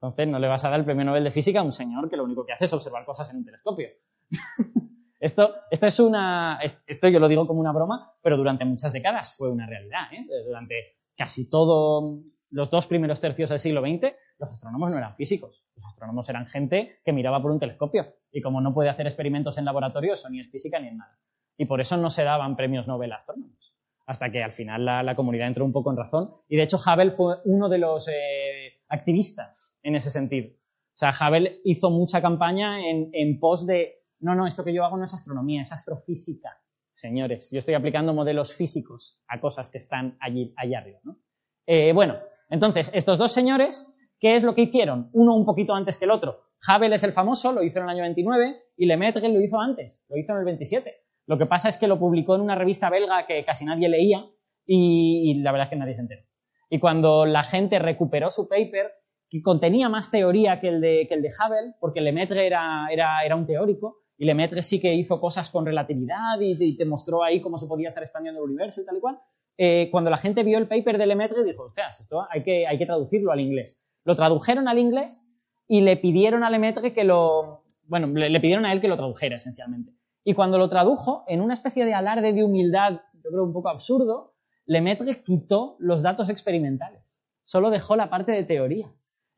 Entonces, 0.00 0.28
no 0.28 0.38
le 0.38 0.48
vas 0.48 0.64
a 0.64 0.70
dar 0.70 0.78
el 0.78 0.84
premio 0.84 1.04
Nobel 1.04 1.24
de 1.24 1.30
física 1.30 1.60
a 1.60 1.62
un 1.62 1.72
señor 1.72 2.08
que 2.08 2.16
lo 2.16 2.24
único 2.24 2.46
que 2.46 2.52
hace 2.52 2.64
es 2.64 2.72
observar 2.72 3.04
cosas 3.04 3.28
en 3.30 3.36
un 3.36 3.44
telescopio. 3.44 3.88
Esto, 5.22 5.54
esto 5.70 5.86
es 5.86 6.00
una, 6.00 6.58
esto 6.60 7.06
yo 7.06 7.20
lo 7.20 7.28
digo 7.28 7.46
como 7.46 7.60
una 7.60 7.70
broma, 7.70 8.12
pero 8.22 8.36
durante 8.36 8.64
muchas 8.64 8.92
décadas 8.92 9.36
fue 9.36 9.52
una 9.52 9.68
realidad. 9.68 10.12
¿eh? 10.12 10.26
Durante 10.44 10.74
casi 11.16 11.48
todos 11.48 12.24
los 12.50 12.70
dos 12.70 12.88
primeros 12.88 13.20
tercios 13.20 13.50
del 13.50 13.60
siglo 13.60 13.82
XX, 13.82 14.16
los 14.40 14.50
astrónomos 14.50 14.90
no 14.90 14.98
eran 14.98 15.14
físicos. 15.14 15.64
Los 15.76 15.84
astrónomos 15.84 16.28
eran 16.28 16.48
gente 16.48 16.98
que 17.04 17.12
miraba 17.12 17.40
por 17.40 17.52
un 17.52 17.60
telescopio. 17.60 18.16
Y 18.32 18.42
como 18.42 18.60
no 18.60 18.74
puede 18.74 18.88
hacer 18.88 19.06
experimentos 19.06 19.58
en 19.58 19.64
laboratorio, 19.64 20.14
eso 20.14 20.28
ni 20.28 20.40
es 20.40 20.50
física 20.50 20.80
ni 20.80 20.88
es 20.88 20.96
nada. 20.96 21.16
Y 21.56 21.66
por 21.66 21.80
eso 21.80 21.96
no 21.96 22.10
se 22.10 22.24
daban 22.24 22.56
premios 22.56 22.88
Nobel 22.88 23.12
a 23.12 23.16
astrónomos. 23.16 23.76
Hasta 24.06 24.32
que 24.32 24.42
al 24.42 24.50
final 24.50 24.84
la, 24.84 25.14
comunidad 25.14 25.46
entró 25.46 25.64
un 25.64 25.72
poco 25.72 25.92
en 25.92 25.98
razón. 25.98 26.34
Y 26.48 26.56
de 26.56 26.64
hecho, 26.64 26.78
Hubble 26.78 27.12
fue 27.12 27.36
uno 27.44 27.68
de 27.68 27.78
los 27.78 28.08
eh, 28.08 28.80
activistas 28.88 29.78
en 29.84 29.94
ese 29.94 30.10
sentido. 30.10 30.50
O 30.52 30.98
sea, 30.98 31.10
Hubble 31.10 31.60
hizo 31.62 31.90
mucha 31.90 32.20
campaña 32.20 32.84
en, 32.90 33.10
en 33.12 33.38
pos 33.38 33.68
de 33.68 34.01
no, 34.22 34.34
no, 34.34 34.46
esto 34.46 34.64
que 34.64 34.72
yo 34.72 34.84
hago 34.84 34.96
no 34.96 35.04
es 35.04 35.14
astronomía, 35.14 35.62
es 35.62 35.72
astrofísica. 35.72 36.58
Señores, 36.92 37.50
yo 37.50 37.58
estoy 37.58 37.74
aplicando 37.74 38.14
modelos 38.14 38.54
físicos 38.54 39.20
a 39.28 39.40
cosas 39.40 39.70
que 39.70 39.78
están 39.78 40.16
allí, 40.20 40.52
allá 40.56 40.78
arriba. 40.78 41.00
¿no? 41.04 41.18
Eh, 41.66 41.92
bueno, 41.92 42.18
entonces, 42.48 42.90
estos 42.94 43.18
dos 43.18 43.32
señores, 43.32 43.86
¿qué 44.18 44.36
es 44.36 44.42
lo 44.42 44.54
que 44.54 44.62
hicieron? 44.62 45.10
Uno 45.12 45.34
un 45.34 45.44
poquito 45.44 45.74
antes 45.74 45.98
que 45.98 46.04
el 46.04 46.10
otro. 46.10 46.40
Hubble 46.68 46.94
es 46.94 47.02
el 47.02 47.12
famoso, 47.12 47.52
lo 47.52 47.62
hizo 47.62 47.78
en 47.78 47.84
el 47.84 47.90
año 47.90 48.02
29, 48.02 48.56
y 48.76 48.86
Lemaitre 48.86 49.28
lo 49.28 49.40
hizo 49.40 49.58
antes, 49.58 50.06
lo 50.08 50.16
hizo 50.16 50.32
en 50.32 50.38
el 50.38 50.44
27. 50.44 50.94
Lo 51.26 51.38
que 51.38 51.46
pasa 51.46 51.68
es 51.68 51.76
que 51.76 51.88
lo 51.88 51.98
publicó 51.98 52.34
en 52.34 52.40
una 52.40 52.54
revista 52.54 52.90
belga 52.90 53.26
que 53.26 53.44
casi 53.44 53.64
nadie 53.64 53.88
leía 53.88 54.24
y, 54.66 55.40
la 55.42 55.52
verdad 55.52 55.66
es 55.66 55.70
que 55.70 55.76
nadie 55.76 55.94
se 55.94 56.00
enteró. 56.00 56.22
Y 56.68 56.78
cuando 56.78 57.26
la 57.26 57.42
gente 57.42 57.78
recuperó 57.78 58.30
su 58.30 58.48
paper, 58.48 58.92
que 59.28 59.42
contenía 59.42 59.88
más 59.88 60.10
teoría 60.10 60.60
que 60.60 60.68
el 60.68 60.80
de, 60.80 61.06
que 61.08 61.14
el 61.14 61.22
de 61.22 61.28
Hubble, 61.28 61.74
porque 61.80 62.00
Lemaitre 62.00 62.46
era, 62.46 63.36
un 63.36 63.46
teórico, 63.46 64.01
y 64.22 64.24
Lemaitre 64.24 64.62
sí 64.62 64.78
que 64.78 64.94
hizo 64.94 65.20
cosas 65.20 65.50
con 65.50 65.66
relatividad 65.66 66.38
y, 66.40 66.76
te 66.76 66.84
mostró 66.84 67.24
ahí 67.24 67.40
cómo 67.40 67.58
se 67.58 67.66
podía 67.66 67.88
estar 67.88 68.04
expandiendo 68.04 68.40
el 68.40 68.50
universo 68.50 68.80
y 68.80 68.84
tal 68.84 68.98
y 68.98 69.00
cual. 69.00 69.18
Eh, 69.58 69.88
cuando 69.90 70.10
la 70.10 70.16
gente 70.16 70.44
vio 70.44 70.58
el 70.58 70.68
paper 70.68 70.96
de 70.96 71.06
Lemaitre 71.06 71.42
dijo, 71.42 71.64
ostras, 71.64 71.98
esto 71.98 72.24
hay 72.30 72.44
que, 72.44 72.64
hay 72.68 72.78
que 72.78 72.86
traducirlo 72.86 73.32
al 73.32 73.40
inglés. 73.40 73.84
Lo 74.04 74.14
tradujeron 74.14 74.68
al 74.68 74.78
inglés 74.78 75.28
y 75.66 75.80
le 75.80 75.96
pidieron 75.96 76.44
a 76.44 76.50
Lemaitre 76.50 76.92
que 76.92 77.02
lo, 77.02 77.64
bueno, 77.88 78.06
le, 78.06 78.38
pidieron 78.38 78.64
a 78.64 78.72
él 78.72 78.80
que 78.80 78.86
lo 78.86 78.94
tradujera 78.94 79.38
esencialmente. 79.38 79.92
Y 80.22 80.34
cuando 80.34 80.56
lo 80.56 80.68
tradujo, 80.68 81.24
en 81.26 81.40
una 81.40 81.54
especie 81.54 81.84
de 81.84 81.94
alarde 81.94 82.32
de 82.32 82.44
humildad, 82.44 83.00
yo 83.24 83.28
creo 83.28 83.42
un 83.42 83.52
poco 83.52 83.70
absurdo, 83.70 84.36
Lemaitre 84.66 85.20
quitó 85.24 85.74
los 85.80 86.00
datos 86.00 86.28
experimentales. 86.28 87.26
Solo 87.42 87.70
dejó 87.70 87.96
la 87.96 88.08
parte 88.08 88.30
de 88.30 88.44
teoría. 88.44 88.86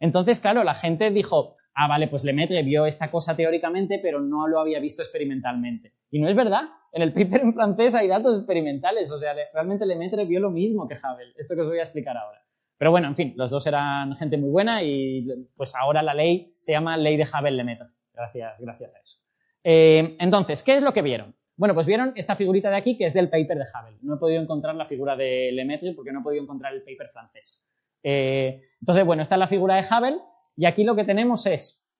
Entonces, 0.00 0.40
claro, 0.40 0.64
la 0.64 0.74
gente 0.74 1.10
dijo, 1.10 1.54
ah, 1.74 1.88
vale, 1.88 2.08
pues 2.08 2.24
Lemaitre 2.24 2.62
vio 2.62 2.86
esta 2.86 3.10
cosa 3.10 3.36
teóricamente, 3.36 3.98
pero 4.02 4.20
no 4.20 4.48
lo 4.48 4.60
había 4.60 4.80
visto 4.80 5.02
experimentalmente. 5.02 5.92
Y 6.10 6.20
no 6.20 6.28
es 6.28 6.36
verdad. 6.36 6.64
En 6.92 7.02
el 7.02 7.12
paper 7.12 7.40
en 7.42 7.52
francés 7.52 7.94
hay 7.94 8.08
datos 8.08 8.38
experimentales. 8.38 9.10
O 9.10 9.18
sea, 9.18 9.34
realmente 9.52 9.86
Lemaitre 9.86 10.24
vio 10.24 10.40
lo 10.40 10.50
mismo 10.50 10.86
que 10.88 10.94
Hubble. 10.94 11.32
Esto 11.36 11.54
que 11.54 11.62
os 11.62 11.68
voy 11.68 11.78
a 11.78 11.82
explicar 11.82 12.16
ahora. 12.16 12.44
Pero 12.76 12.90
bueno, 12.90 13.08
en 13.08 13.16
fin, 13.16 13.34
los 13.36 13.50
dos 13.50 13.66
eran 13.66 14.14
gente 14.16 14.36
muy 14.36 14.50
buena 14.50 14.82
y 14.82 15.26
pues 15.56 15.74
ahora 15.74 16.02
la 16.02 16.12
ley 16.12 16.56
se 16.60 16.72
llama 16.72 16.96
ley 16.96 17.16
de 17.16 17.22
Hubble-Lemaitre, 17.24 17.86
gracias, 18.12 18.54
gracias 18.58 18.94
a 18.94 18.98
eso. 18.98 19.18
Eh, 19.62 20.16
entonces, 20.18 20.62
¿qué 20.62 20.74
es 20.76 20.82
lo 20.82 20.92
que 20.92 21.02
vieron? 21.02 21.34
Bueno, 21.56 21.74
pues 21.74 21.86
vieron 21.86 22.12
esta 22.16 22.34
figurita 22.34 22.68
de 22.68 22.76
aquí 22.76 22.98
que 22.98 23.06
es 23.06 23.14
del 23.14 23.30
paper 23.30 23.58
de 23.58 23.64
Hubble. 23.64 23.98
No 24.02 24.16
he 24.16 24.18
podido 24.18 24.42
encontrar 24.42 24.74
la 24.74 24.84
figura 24.84 25.16
de 25.16 25.52
Lemaitre 25.52 25.92
porque 25.94 26.12
no 26.12 26.20
he 26.20 26.22
podido 26.24 26.42
encontrar 26.42 26.74
el 26.74 26.82
paper 26.82 27.08
francés. 27.10 27.64
Eh, 28.04 28.62
entonces, 28.80 29.04
bueno, 29.04 29.22
esta 29.22 29.34
es 29.34 29.38
la 29.40 29.48
figura 29.48 29.74
de 29.74 29.82
Hubble 29.82 30.20
y 30.56 30.66
aquí 30.66 30.84
lo 30.84 30.94
que 30.94 31.04
tenemos 31.04 31.46
es, 31.46 31.90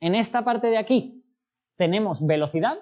en 0.00 0.14
esta 0.14 0.44
parte 0.44 0.66
de 0.66 0.76
aquí 0.76 1.24
tenemos 1.76 2.26
velocidad 2.26 2.76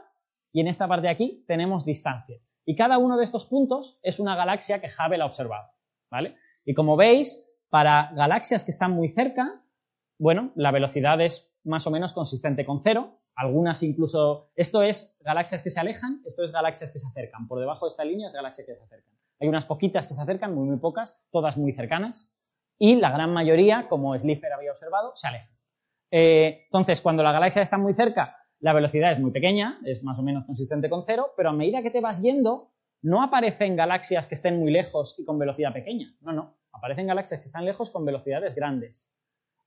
y 0.53 0.61
en 0.61 0.67
esta 0.67 0.89
parte 0.89 1.07
de 1.07 1.13
aquí 1.13 1.45
tenemos 1.47 1.85
distancia. 1.85 2.41
Y 2.65 2.75
cada 2.75 2.99
uno 2.99 3.17
de 3.17 3.25
estos 3.25 3.47
puntos 3.47 4.01
es 4.03 4.19
una 4.19 4.35
galaxia 4.35 4.81
que 4.81 4.89
Hubble 4.89 5.23
ha 5.23 5.27
observado, 5.27 5.69
¿vale? 6.11 6.37
Y 6.65 6.75
como 6.75 6.97
veis, 6.97 7.45
para 7.69 8.11
galaxias 8.15 8.65
que 8.65 8.71
están 8.71 8.93
muy 8.93 9.11
cerca, 9.11 9.63
bueno, 10.19 10.53
la 10.55 10.71
velocidad 10.71 11.21
es 11.21 11.55
más 11.65 11.87
o 11.87 11.91
menos 11.91 12.13
consistente 12.13 12.65
con 12.65 12.81
cero, 12.81 13.19
algunas 13.35 13.83
incluso, 13.83 14.51
esto 14.57 14.83
es 14.83 15.17
galaxias 15.21 15.63
que 15.63 15.71
se 15.71 15.81
alejan, 15.81 16.23
esto 16.27 16.45
es 16.45 16.53
galaxias 16.53 16.93
que 16.93 16.99
se 16.99 17.07
acercan. 17.07 17.49
Por 17.49 17.61
debajo 17.61 17.87
de 17.87 17.91
esta 17.91 18.05
línea 18.05 18.27
es 18.27 18.35
galaxias 18.35 18.67
que 18.67 18.75
se 18.75 18.83
acercan. 18.83 19.15
Hay 19.41 19.49
unas 19.49 19.65
poquitas 19.65 20.07
que 20.07 20.15
se 20.15 20.21
acercan, 20.21 20.55
muy, 20.55 20.69
muy 20.69 20.79
pocas, 20.79 21.21
todas 21.31 21.57
muy 21.57 21.73
cercanas. 21.73 22.37
Y 22.85 22.97
la 22.97 23.13
gran 23.13 23.33
mayoría, 23.33 23.87
como 23.89 24.19
Slipher 24.19 24.53
había 24.53 24.73
observado, 24.73 25.13
se 25.15 25.29
alejan. 25.29 25.55
Eh, 26.11 26.63
entonces, 26.65 27.01
cuando 27.01 27.23
la 27.23 27.31
galaxia 27.31 27.63
está 27.63 27.79
muy 27.79 27.93
cerca, 27.93 28.37
la 28.59 28.73
velocidad 28.73 29.13
es 29.13 29.21
muy 29.21 29.31
pequeña, 29.31 29.79
es 29.85 30.03
más 30.03 30.19
o 30.19 30.25
menos 30.25 30.45
consistente 30.45 30.91
con 30.91 31.05
cero, 31.05 31.33
pero 31.37 31.51
a 31.51 31.53
medida 31.53 31.81
que 31.81 31.93
te 31.93 32.01
vas 32.01 32.21
yendo, 32.21 32.73
no 33.01 33.23
aparecen 33.23 33.77
galaxias 33.77 34.27
que 34.27 34.35
estén 34.35 34.59
muy 34.59 34.73
lejos 34.73 35.17
y 35.17 35.25
con 35.25 35.39
velocidad 35.39 35.73
pequeña. 35.73 36.13
No, 36.23 36.33
no. 36.33 36.57
Aparecen 36.73 37.07
galaxias 37.07 37.39
que 37.39 37.47
están 37.47 37.65
lejos 37.65 37.93
con 37.93 38.05
velocidades 38.05 38.57
grandes. 38.57 39.17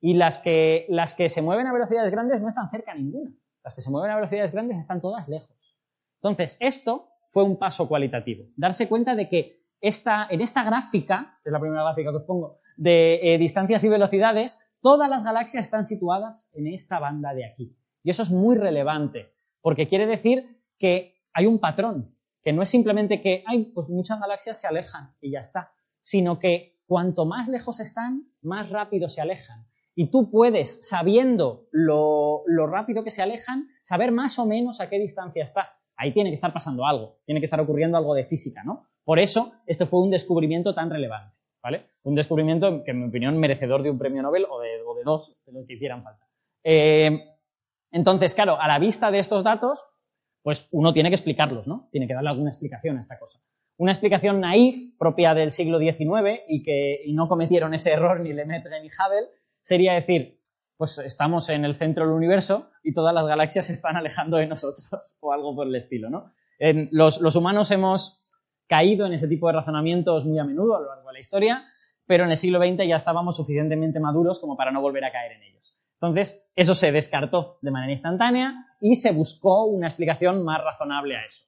Y 0.02 0.16
las 0.16 0.38
que, 0.38 0.86
las 0.90 1.14
que 1.14 1.30
se 1.30 1.42
mueven 1.42 1.68
a 1.68 1.74
velocidades 1.74 2.12
grandes 2.12 2.42
no 2.42 2.50
están 2.50 2.70
cerca 2.70 2.94
ninguna. 2.96 3.32
Las 3.64 3.76
que 3.76 3.82
se 3.82 3.92
mueven 3.92 4.12
a 4.12 4.16
velocidades 4.16 4.52
grandes 4.52 4.78
están 4.78 5.00
todas 5.00 5.30
lejos. 5.30 5.78
Entonces, 6.16 6.58
esto 6.60 7.08
fue 7.30 7.44
un 7.44 7.58
paso 7.58 7.88
cualitativo. 7.88 8.48
Darse 8.58 8.90
cuenta 8.90 9.16
de 9.16 9.30
que 9.30 9.65
en 9.82 10.42
esta 10.42 10.64
gráfica, 10.64 11.40
que 11.44 11.50
es 11.50 11.54
la 11.54 11.60
primera 11.60 11.84
gráfica 11.84 12.12
que 12.12 12.18
os 12.18 12.24
pongo, 12.24 12.58
de 12.78 13.20
eh, 13.22 13.38
distancias 13.38 13.84
y 13.84 13.90
velocidades, 13.90 14.60
todas 14.82 15.10
las 15.10 15.24
galaxias 15.24 15.66
están 15.66 15.84
situadas 15.84 16.52
en 16.54 16.68
esta 16.68 17.00
banda 17.00 17.34
de 17.34 17.46
aquí. 17.46 17.76
Y 18.04 18.10
eso 18.10 18.24
es 18.24 18.32
muy 18.32 18.56
relevante, 18.56 19.34
porque 19.62 19.88
quiere 19.88 20.06
decir 20.06 20.62
que 20.78 21.16
hay 21.34 21.46
un 21.46 21.60
patrón, 21.60 22.16
que 22.42 22.54
no 22.54 22.62
es 22.62 22.70
simplemente 22.70 23.22
que, 23.22 23.44
hay 23.48 23.66
pues 23.74 23.90
muchas 23.90 24.20
galaxias 24.20 24.60
se 24.60 24.68
alejan 24.68 25.16
y 25.20 25.32
ya 25.32 25.40
está, 25.40 25.72
sino 26.02 26.38
que 26.38 26.80
cuanto 26.86 27.26
más 27.26 27.48
lejos 27.48 27.80
están, 27.80 28.30
más 28.42 28.70
rápido 28.70 29.10
se 29.10 29.22
alejan. 29.22 29.66
Y 29.96 30.12
tú 30.12 30.30
puedes, 30.30 30.88
sabiendo 30.88 31.68
lo, 31.72 32.44
rápido 32.68 33.04
que 33.04 33.12
se 33.12 33.22
alejan, 33.22 33.70
saber 33.82 34.12
más 34.12 34.38
o 34.38 34.46
menos 34.46 34.82
a 34.82 34.90
qué 34.90 35.00
distancia 35.00 35.44
está. 35.44 35.72
Ahí 35.96 36.14
tiene 36.14 36.30
que 36.30 36.36
estar 36.36 36.54
pasando 36.54 36.86
algo, 36.86 37.22
tiene 37.26 37.40
que 37.40 37.46
estar 37.46 37.60
ocurriendo 37.60 37.98
algo 37.98 38.14
de 38.14 38.26
física, 38.26 38.64
¿no? 38.64 38.88
Por 39.06 39.20
eso, 39.20 39.54
este 39.66 39.86
fue 39.86 40.02
un 40.02 40.10
descubrimiento 40.10 40.74
tan 40.74 40.90
relevante, 40.90 41.36
¿vale? 41.64 41.86
Un 42.04 42.16
descubrimiento 42.16 42.84
que, 42.84 42.92
en 42.92 43.02
mi 43.02 43.08
opinión, 43.08 43.38
merecedor 43.38 43.84
de 43.84 43.92
un 43.92 43.98
premio 43.98 44.22
Nobel 44.22 44.46
o 44.50 44.60
de, 44.60 45.04
dos, 45.06 45.38
de 45.46 45.54
los 45.54 45.68
que 45.68 45.76
hicieran 45.76 46.04
falta. 46.04 46.28
Eh, 46.64 47.24
entonces, 47.92 48.34
claro, 48.34 48.60
a 48.60 48.68
la 48.68 48.80
vista 48.80 49.12
de 49.12 49.20
estos 49.20 49.44
datos, 49.44 49.88
pues 50.42 50.68
uno 50.72 50.92
tiene 50.92 51.10
que 51.10 51.16
explicarlos, 51.16 51.68
¿no? 51.68 51.88
Tiene 51.92 52.08
que 52.08 52.14
darle 52.16 52.30
alguna 52.30 52.50
explicación 52.50 52.98
a 52.98 53.02
esta 53.02 53.20
cosa. 53.20 53.40
Una 53.78 53.92
explicación 53.92 54.42
naif, 54.42 54.98
propia 54.98 55.34
del 55.34 55.52
siglo 55.52 55.80
XIX, 55.80 56.42
y 56.48 56.64
que 56.64 57.04
no 57.10 57.28
cometieron 57.28 57.74
ese 57.74 57.92
error 57.92 58.20
ni 58.20 58.34
Lemaitre 58.34 58.82
ni 58.82 58.88
Hubble, 58.88 59.30
sería 59.62 59.94
decir, 59.94 60.40
pues 60.78 60.98
estamos 60.98 61.50
en 61.50 61.66
el 61.66 61.76
centro 61.76 62.06
del 62.06 62.14
universo 62.14 62.70
y 62.84 62.94
todas 62.94 63.14
las 63.14 63.26
galaxias 63.26 63.68
se 63.68 63.74
están 63.74 63.96
alejando 63.96 64.38
de 64.38 64.48
nosotros 64.48 65.18
o 65.22 65.32
algo 65.32 65.56
por 65.56 65.68
el 65.68 65.76
estilo, 65.76 66.10
¿no? 66.10 66.26
los, 66.92 67.36
humanos 67.36 67.72
hemos 67.72 68.25
caído 68.68 69.06
en 69.06 69.14
ese 69.14 69.28
tipo 69.28 69.48
de 69.48 69.54
razonamientos 69.54 70.26
muy 70.26 70.40
a 70.40 70.44
menudo 70.44 70.76
a 70.76 70.80
lo 70.80 70.88
largo 70.88 71.08
de 71.08 71.14
la 71.14 71.20
historia, 71.20 71.64
pero 72.06 72.24
en 72.24 72.32
el 72.32 72.38
siglo 72.38 72.60
XX 72.60 72.88
ya 72.88 72.96
estábamos 72.96 73.36
suficientemente 73.36 74.00
maduros 74.00 74.40
como 74.40 74.56
para 74.56 74.72
no 74.72 74.82
volver 74.82 75.06
a 75.06 75.12
caer 75.12 75.34
en 75.34 75.44
ellos. 75.44 75.80
Entonces, 75.96 76.52
eso 76.56 76.76
se 76.76 76.92
descartó 76.92 77.58
de 77.62 77.72
manera 77.72 77.92
instantánea 77.92 78.68
y 78.80 78.96
se 78.96 79.12
buscó 79.12 79.66
una 79.66 79.88
explicación 79.88 80.44
más 80.44 80.64
razonable 80.64 81.16
a 81.18 81.26
eso. 81.26 81.46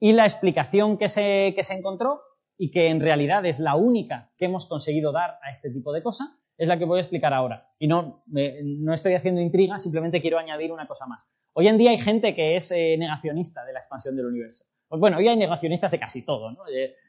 Y 0.00 0.12
la 0.12 0.24
explicación 0.24 0.98
que 0.98 1.08
se, 1.08 1.52
que 1.54 1.62
se 1.62 1.74
encontró, 1.74 2.20
y 2.62 2.70
que 2.70 2.88
en 2.88 3.00
realidad 3.00 3.44
es 3.44 3.58
la 3.58 3.74
única 3.74 4.30
que 4.38 4.44
hemos 4.44 4.66
conseguido 4.66 5.10
dar 5.10 5.38
a 5.42 5.50
este 5.50 5.70
tipo 5.70 5.92
de 5.92 6.00
cosa, 6.00 6.38
es 6.56 6.68
la 6.68 6.78
que 6.78 6.84
voy 6.84 6.98
a 6.98 7.00
explicar 7.00 7.32
ahora. 7.34 7.68
Y 7.76 7.88
no, 7.88 8.22
no 8.26 8.92
estoy 8.94 9.14
haciendo 9.14 9.40
intriga, 9.40 9.78
simplemente 9.78 10.20
quiero 10.20 10.38
añadir 10.38 10.70
una 10.70 10.86
cosa 10.86 11.06
más. 11.06 11.34
Hoy 11.54 11.66
en 11.66 11.76
día 11.76 11.90
hay 11.90 11.98
gente 11.98 12.36
que 12.36 12.54
es 12.54 12.70
eh, 12.70 12.96
negacionista 12.98 13.64
de 13.64 13.72
la 13.72 13.80
expansión 13.80 14.14
del 14.14 14.26
universo. 14.26 14.66
Pues 14.92 15.00
bueno, 15.00 15.16
hoy 15.16 15.26
hay 15.26 15.38
negacionistas 15.38 15.90
de 15.90 15.98
casi 15.98 16.20
todo, 16.20 16.50
¿no? 16.50 16.64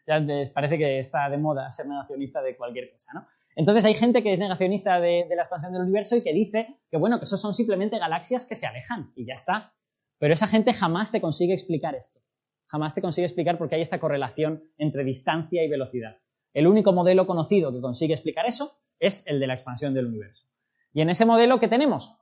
Ya 0.08 0.20
les 0.20 0.50
parece 0.52 0.78
que 0.78 1.00
está 1.00 1.30
de 1.30 1.38
moda 1.38 1.70
ser 1.70 1.86
negacionista 1.86 2.42
de 2.42 2.56
cualquier 2.56 2.90
cosa, 2.90 3.12
¿no? 3.14 3.28
Entonces 3.58 3.84
hay 3.84 3.94
gente 3.94 4.24
que 4.24 4.32
es 4.32 4.40
negacionista 4.40 5.02
de, 5.02 5.26
de 5.28 5.36
la 5.36 5.42
expansión 5.42 5.74
del 5.74 5.82
universo 5.82 6.16
y 6.16 6.24
que 6.24 6.32
dice 6.32 6.78
que, 6.90 6.96
bueno, 6.96 7.20
que 7.20 7.26
esos 7.26 7.42
son 7.42 7.54
simplemente 7.54 8.00
galaxias 8.00 8.46
que 8.46 8.56
se 8.56 8.68
alejan 8.68 9.12
y 9.18 9.26
ya 9.26 9.34
está. 9.34 9.74
Pero 10.18 10.34
esa 10.34 10.48
gente 10.48 10.72
jamás 10.72 11.12
te 11.12 11.20
consigue 11.20 11.52
explicar 11.52 11.94
esto. 11.96 12.22
Jamás 12.68 12.96
te 12.96 13.02
consigue 13.02 13.28
explicar 13.28 13.58
por 13.58 13.68
qué 13.68 13.76
hay 13.76 13.82
esta 13.82 14.00
correlación 14.00 14.64
entre 14.78 15.04
distancia 15.04 15.62
y 15.62 15.68
velocidad. 15.68 16.16
El 16.54 16.68
único 16.68 16.94
modelo 16.94 17.28
conocido 17.28 17.74
que 17.74 17.82
consigue 17.82 18.14
explicar 18.14 18.46
eso 18.46 18.78
es 18.98 19.28
el 19.28 19.42
de 19.42 19.48
la 19.48 19.56
expansión 19.56 19.94
del 19.94 20.06
universo. 20.06 20.48
Y 20.94 21.02
en 21.02 21.10
ese 21.10 21.26
modelo, 21.26 21.60
¿qué 21.60 21.68
tenemos? 21.68 22.16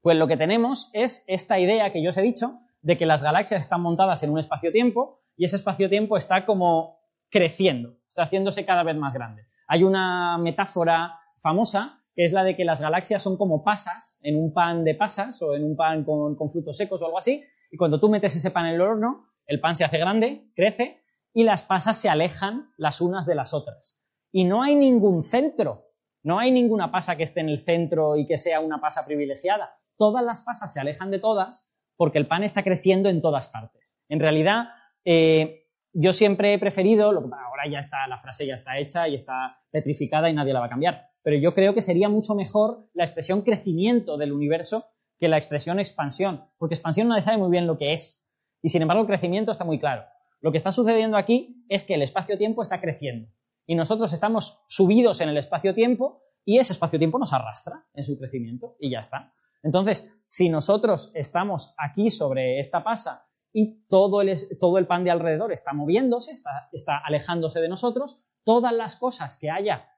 Pues 0.00 0.16
lo 0.16 0.28
que 0.28 0.36
tenemos 0.36 0.90
es 0.92 1.24
esta 1.26 1.58
idea 1.58 1.90
que 1.90 2.04
yo 2.04 2.10
os 2.10 2.16
he 2.16 2.22
dicho 2.22 2.60
de 2.82 2.96
que 2.96 3.06
las 3.06 3.22
galaxias 3.22 3.62
están 3.62 3.80
montadas 3.80 4.22
en 4.22 4.30
un 4.30 4.38
espacio-tiempo 4.38 5.20
y 5.36 5.44
ese 5.44 5.56
espacio-tiempo 5.56 6.16
está 6.16 6.44
como 6.44 7.00
creciendo, 7.30 7.96
está 8.06 8.24
haciéndose 8.24 8.64
cada 8.64 8.82
vez 8.82 8.96
más 8.96 9.14
grande. 9.14 9.46
Hay 9.66 9.84
una 9.84 10.36
metáfora 10.38 11.18
famosa 11.38 12.00
que 12.14 12.24
es 12.24 12.32
la 12.32 12.44
de 12.44 12.56
que 12.56 12.66
las 12.66 12.80
galaxias 12.80 13.22
son 13.22 13.38
como 13.38 13.64
pasas 13.64 14.20
en 14.22 14.36
un 14.36 14.52
pan 14.52 14.84
de 14.84 14.94
pasas 14.94 15.40
o 15.40 15.54
en 15.54 15.64
un 15.64 15.76
pan 15.76 16.04
con, 16.04 16.36
con 16.36 16.50
frutos 16.50 16.76
secos 16.76 17.00
o 17.00 17.06
algo 17.06 17.16
así, 17.16 17.42
y 17.70 17.78
cuando 17.78 17.98
tú 17.98 18.10
metes 18.10 18.36
ese 18.36 18.50
pan 18.50 18.66
en 18.66 18.74
el 18.74 18.82
horno, 18.82 19.28
el 19.46 19.60
pan 19.60 19.74
se 19.74 19.84
hace 19.84 19.96
grande, 19.96 20.50
crece, 20.54 21.00
y 21.32 21.44
las 21.44 21.62
pasas 21.62 21.96
se 21.96 22.10
alejan 22.10 22.70
las 22.76 23.00
unas 23.00 23.24
de 23.24 23.34
las 23.34 23.54
otras. 23.54 24.04
Y 24.30 24.44
no 24.44 24.62
hay 24.62 24.74
ningún 24.74 25.22
centro 25.22 25.86
no 26.24 26.38
hay 26.38 26.52
ninguna 26.52 26.92
pasa 26.92 27.16
que 27.16 27.24
esté 27.24 27.40
en 27.40 27.48
el 27.48 27.64
centro 27.64 28.16
y 28.16 28.26
que 28.26 28.38
sea 28.38 28.60
una 28.60 28.80
pasa 28.80 29.04
privilegiada. 29.04 29.74
Todas 29.96 30.24
las 30.24 30.40
pasas 30.40 30.72
se 30.72 30.80
alejan 30.80 31.10
de 31.10 31.18
todas 31.18 31.71
porque 31.96 32.18
el 32.18 32.26
pan 32.26 32.44
está 32.44 32.62
creciendo 32.62 33.08
en 33.08 33.20
todas 33.20 33.48
partes. 33.48 34.02
En 34.08 34.20
realidad, 34.20 34.68
eh, 35.04 35.66
yo 35.92 36.12
siempre 36.12 36.54
he 36.54 36.58
preferido, 36.58 37.08
ahora 37.08 37.68
ya 37.70 37.78
está, 37.78 38.06
la 38.06 38.18
frase 38.18 38.46
ya 38.46 38.54
está 38.54 38.78
hecha 38.78 39.08
y 39.08 39.14
está 39.14 39.58
petrificada 39.70 40.30
y 40.30 40.34
nadie 40.34 40.52
la 40.52 40.60
va 40.60 40.66
a 40.66 40.70
cambiar, 40.70 41.08
pero 41.22 41.36
yo 41.36 41.54
creo 41.54 41.74
que 41.74 41.80
sería 41.80 42.08
mucho 42.08 42.34
mejor 42.34 42.88
la 42.94 43.04
expresión 43.04 43.42
crecimiento 43.42 44.16
del 44.16 44.32
universo 44.32 44.86
que 45.18 45.28
la 45.28 45.36
expresión 45.36 45.78
expansión, 45.78 46.46
porque 46.58 46.74
expansión 46.74 47.08
nadie 47.08 47.22
sabe 47.22 47.38
muy 47.38 47.50
bien 47.50 47.66
lo 47.66 47.78
que 47.78 47.92
es. 47.92 48.26
Y 48.62 48.70
sin 48.70 48.82
embargo, 48.82 49.06
crecimiento 49.06 49.52
está 49.52 49.64
muy 49.64 49.78
claro. 49.78 50.04
Lo 50.40 50.50
que 50.50 50.56
está 50.56 50.72
sucediendo 50.72 51.16
aquí 51.16 51.64
es 51.68 51.84
que 51.84 51.94
el 51.94 52.02
espacio-tiempo 52.02 52.62
está 52.62 52.80
creciendo 52.80 53.28
y 53.66 53.74
nosotros 53.74 54.12
estamos 54.12 54.60
subidos 54.68 55.20
en 55.20 55.28
el 55.28 55.36
espacio-tiempo 55.36 56.22
y 56.44 56.58
ese 56.58 56.72
espacio-tiempo 56.72 57.18
nos 57.18 57.32
arrastra 57.32 57.84
en 57.94 58.02
su 58.02 58.18
crecimiento 58.18 58.76
y 58.80 58.90
ya 58.90 58.98
está. 58.98 59.32
Entonces, 59.62 60.12
si 60.28 60.48
nosotros 60.48 61.10
estamos 61.14 61.74
aquí 61.76 62.10
sobre 62.10 62.58
esta 62.58 62.82
pasa 62.82 63.26
y 63.52 63.86
todo 63.86 64.22
el, 64.22 64.34
todo 64.58 64.78
el 64.78 64.86
pan 64.86 65.04
de 65.04 65.10
alrededor 65.10 65.52
está 65.52 65.72
moviéndose, 65.72 66.32
está, 66.32 66.68
está, 66.72 66.98
alejándose 66.98 67.60
de 67.60 67.68
nosotros, 67.68 68.22
todas 68.44 68.72
las 68.72 68.96
cosas 68.96 69.36
que 69.36 69.50
haya 69.50 69.88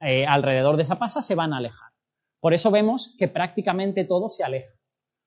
eh, 0.00 0.26
alrededor 0.26 0.76
de 0.76 0.82
esa 0.82 0.98
pasa 0.98 1.22
se 1.22 1.34
van 1.34 1.52
a 1.52 1.58
alejar. 1.58 1.90
Por 2.40 2.52
eso 2.52 2.70
vemos 2.70 3.14
que 3.18 3.28
prácticamente 3.28 4.04
todo 4.04 4.28
se 4.28 4.44
aleja. 4.44 4.74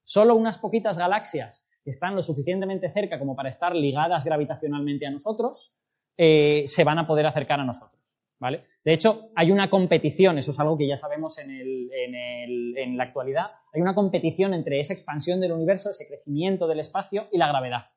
Solo 0.03 0.35
unas 0.35 0.57
poquitas 0.57 0.97
galaxias 0.97 1.67
que 1.83 1.89
están 1.89 2.15
lo 2.15 2.21
suficientemente 2.21 2.91
cerca 2.91 3.17
como 3.17 3.35
para 3.35 3.49
estar 3.49 3.75
ligadas 3.75 4.25
gravitacionalmente 4.25 5.07
a 5.07 5.11
nosotros 5.11 5.75
eh, 6.17 6.63
se 6.67 6.83
van 6.83 6.99
a 6.99 7.07
poder 7.07 7.25
acercar 7.25 7.59
a 7.59 7.63
nosotros. 7.63 7.96
¿Vale? 8.39 8.65
De 8.83 8.93
hecho, 8.93 9.29
hay 9.35 9.51
una 9.51 9.69
competición, 9.69 10.37
eso 10.37 10.51
es 10.51 10.59
algo 10.59 10.77
que 10.77 10.87
ya 10.87 10.95
sabemos 10.95 11.37
en, 11.37 11.49
en 11.51 12.97
la 12.97 13.03
actualidad, 13.03 13.51
hay 13.73 13.81
una 13.81 13.95
competición 13.95 14.53
entre 14.53 14.79
esa 14.79 14.93
expansión 14.93 15.39
del 15.39 15.51
universo, 15.51 15.89
ese 15.89 16.07
crecimiento 16.07 16.67
del 16.67 16.79
espacio 16.79 17.27
y 17.31 17.37
la 17.37 17.47
gravedad. 17.47 17.87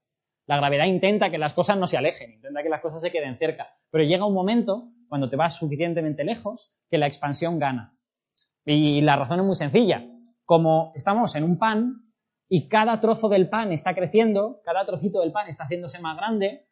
La 0.47 0.57
gravedad 0.57 0.87
intenta 0.87 1.31
que 1.31 1.39
las 1.39 1.55
cosas 1.55 1.79
no 1.79 1.87
se 1.87 1.97
alejen, 1.97 2.33
intenta 2.33 2.63
que 2.63 2.69
las 2.69 2.81
cosas 2.81 3.01
se 3.01 3.13
queden 3.13 3.39
cerca, 3.39 3.69
pero 3.91 4.05
llega 4.05 4.27
un 4.27 4.35
momento, 4.35 4.89
cuando 5.09 5.31
te 5.31 5.37
vas 5.37 5.57
suficientemente 5.57 6.25
lejos, 6.25 6.75
que 6.91 6.99
la 6.99 7.07
expansión 7.07 7.59
gana. 7.59 7.97
Y 8.65 9.01
la 9.01 9.17
razón 9.17 9.41
es 9.41 9.47
muy 9.47 9.55
sencilla. 9.55 10.05
Como 10.45 10.93
estamos 10.95 11.35
en 11.37 11.45
un 11.45 11.59
pan 11.59 12.13
y 12.49 12.69
cada 12.69 12.99
trozo 13.01 13.29
del 13.29 13.49
pan 13.49 13.73
está 13.73 13.95
creciendo, 13.95 14.61
cada 14.65 14.85
trocito 14.85 15.21
del 15.21 15.33
pan 15.33 15.49
está 15.49 15.65
haciéndose 15.65 16.01
más 16.01 16.17
grande, 16.17 16.67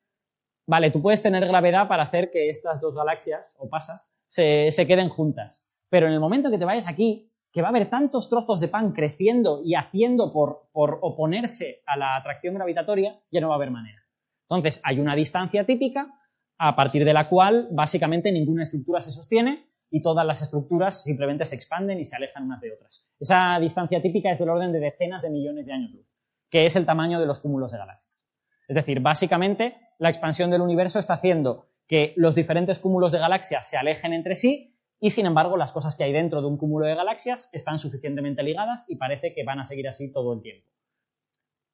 vale, 0.68 0.90
tú 0.90 1.02
puedes 1.02 1.22
tener 1.22 1.46
gravedad 1.46 1.88
para 1.88 2.04
hacer 2.04 2.31
que 2.31 2.50
estas 2.50 2.81
dos 2.81 2.94
galaxias, 2.94 3.57
o 3.59 3.68
pasas, 3.68 4.14
se, 4.28 4.70
queden 4.87 5.09
juntas. 5.09 5.66
Pero 5.88 6.07
en 6.07 6.12
el 6.12 6.20
momento 6.20 6.50
que 6.50 6.59
te 6.59 6.66
vayas 6.66 6.87
aquí, 6.87 7.33
que 7.50 7.62
va 7.62 7.68
a 7.68 7.70
haber 7.70 7.88
tantos 7.88 8.28
trozos 8.28 8.61
de 8.61 8.68
pan 8.68 8.92
creciendo 8.92 9.62
y 9.64 9.74
haciendo 9.74 10.31
por, 10.31 10.68
por 10.70 10.98
oponerse 11.00 11.83
a 11.87 11.96
la 11.96 12.16
atracción 12.16 12.54
gravitatoria, 12.54 13.18
ya 13.33 13.40
no 13.40 13.48
va 13.48 13.54
a 13.54 13.57
haber 13.57 13.70
manera. 13.70 14.02
Entonces, 14.42 14.81
hay 14.85 15.00
una 15.00 15.16
distancia 15.16 15.64
típica 15.64 16.14
a 16.59 16.76
partir 16.76 17.04
de 17.07 17.14
la 17.14 17.28
cual 17.28 17.68
básicamente 17.70 18.31
ninguna 18.31 18.64
estructura 18.64 19.00
se 19.00 19.11
sostiene 19.11 19.70
y 19.90 20.02
todas 20.02 20.26
las 20.26 20.42
estructuras 20.42 21.02
simplemente 21.02 21.46
se 21.46 21.54
expanden 21.54 21.98
y 21.98 22.04
se 22.04 22.14
alejan 22.14 22.44
unas 22.44 22.61
de 22.61 22.72
otras. 22.72 23.11
Esa 23.18 23.59
distancia 23.59 24.02
típica 24.02 24.31
es 24.31 24.38
del 24.38 24.50
orden 24.50 24.72
de 24.72 24.81
decenas 24.81 25.22
de 25.22 25.31
millones 25.31 25.64
de 25.64 25.72
años 25.72 25.94
luz, 25.94 26.07
que 26.50 26.66
es 26.66 26.76
el 26.76 26.85
tamaño 26.85 27.18
de 27.20 27.26
los 27.26 27.40
cúmulos 27.40 27.72
de 27.72 27.78
galaxias. 27.78 28.31
Es 28.68 28.74
decir, 28.74 29.00
básicamente 29.00 29.88
la 29.99 30.09
expansión 30.09 30.51
del 30.51 30.61
universo 30.61 30.99
está 30.99 31.15
haciendo 31.15 31.67
que 31.87 32.13
los 32.17 32.35
diferentes 32.35 32.79
cúmulos 32.79 33.13
de 33.13 33.19
galaxias 33.19 33.69
se 33.69 33.77
alejen 33.77 34.13
entre 34.13 34.37
sí 34.37 34.75
y 35.01 35.11
sin 35.11 35.27
embargo 35.27 35.57
las 35.57 35.73
cosas 35.73 35.97
que 35.97 36.05
hay 36.05 36.13
dentro 36.13 36.41
de 36.41 36.47
un 36.47 36.57
cúmulo 36.57 36.87
de 36.87 36.95
galaxias 36.95 37.51
están 37.53 37.79
suficientemente 37.79 38.43
ligadas 38.43 38.87
y 38.89 38.97
parece 38.97 39.33
que 39.35 39.45
van 39.45 39.61
a 39.61 39.65
seguir 39.65 39.89
así 39.89 40.13
todo 40.13 40.35
el 40.35 40.43
tiempo. 40.43 40.69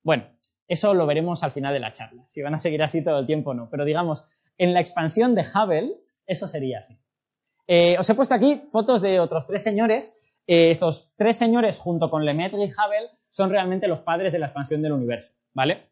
Bueno, 0.02 0.26
eso 0.68 0.94
lo 0.94 1.06
veremos 1.06 1.42
al 1.42 1.52
final 1.52 1.72
de 1.72 1.80
la 1.80 1.92
charla, 1.92 2.24
si 2.28 2.42
van 2.42 2.54
a 2.54 2.58
seguir 2.58 2.82
así 2.82 3.02
todo 3.02 3.18
el 3.18 3.26
tiempo 3.26 3.50
o 3.50 3.54
no, 3.54 3.68
pero 3.70 3.84
digamos, 3.84 4.24
en 4.58 4.72
la 4.72 4.80
expansión 4.80 5.34
de 5.34 5.42
Hubble 5.42 5.94
eso 6.26 6.48
sería 6.48 6.78
así. 6.78 6.98
Eh, 7.66 7.96
os 7.98 8.08
he 8.08 8.14
puesto 8.14 8.34
aquí 8.34 8.62
fotos 8.70 9.00
de 9.00 9.20
otros 9.20 9.46
tres 9.46 9.62
señores. 9.62 10.20
Eh, 10.46 10.70
estos 10.70 11.12
tres 11.16 11.36
señores, 11.36 11.78
junto 11.78 12.10
con 12.10 12.24
Lemaitre 12.24 12.64
y 12.64 12.70
Hubble, 12.70 13.10
son 13.30 13.50
realmente 13.50 13.88
los 13.88 14.02
padres 14.02 14.32
de 14.32 14.38
la 14.38 14.46
expansión 14.46 14.82
del 14.82 14.92
universo, 14.92 15.34
¿vale? 15.54 15.90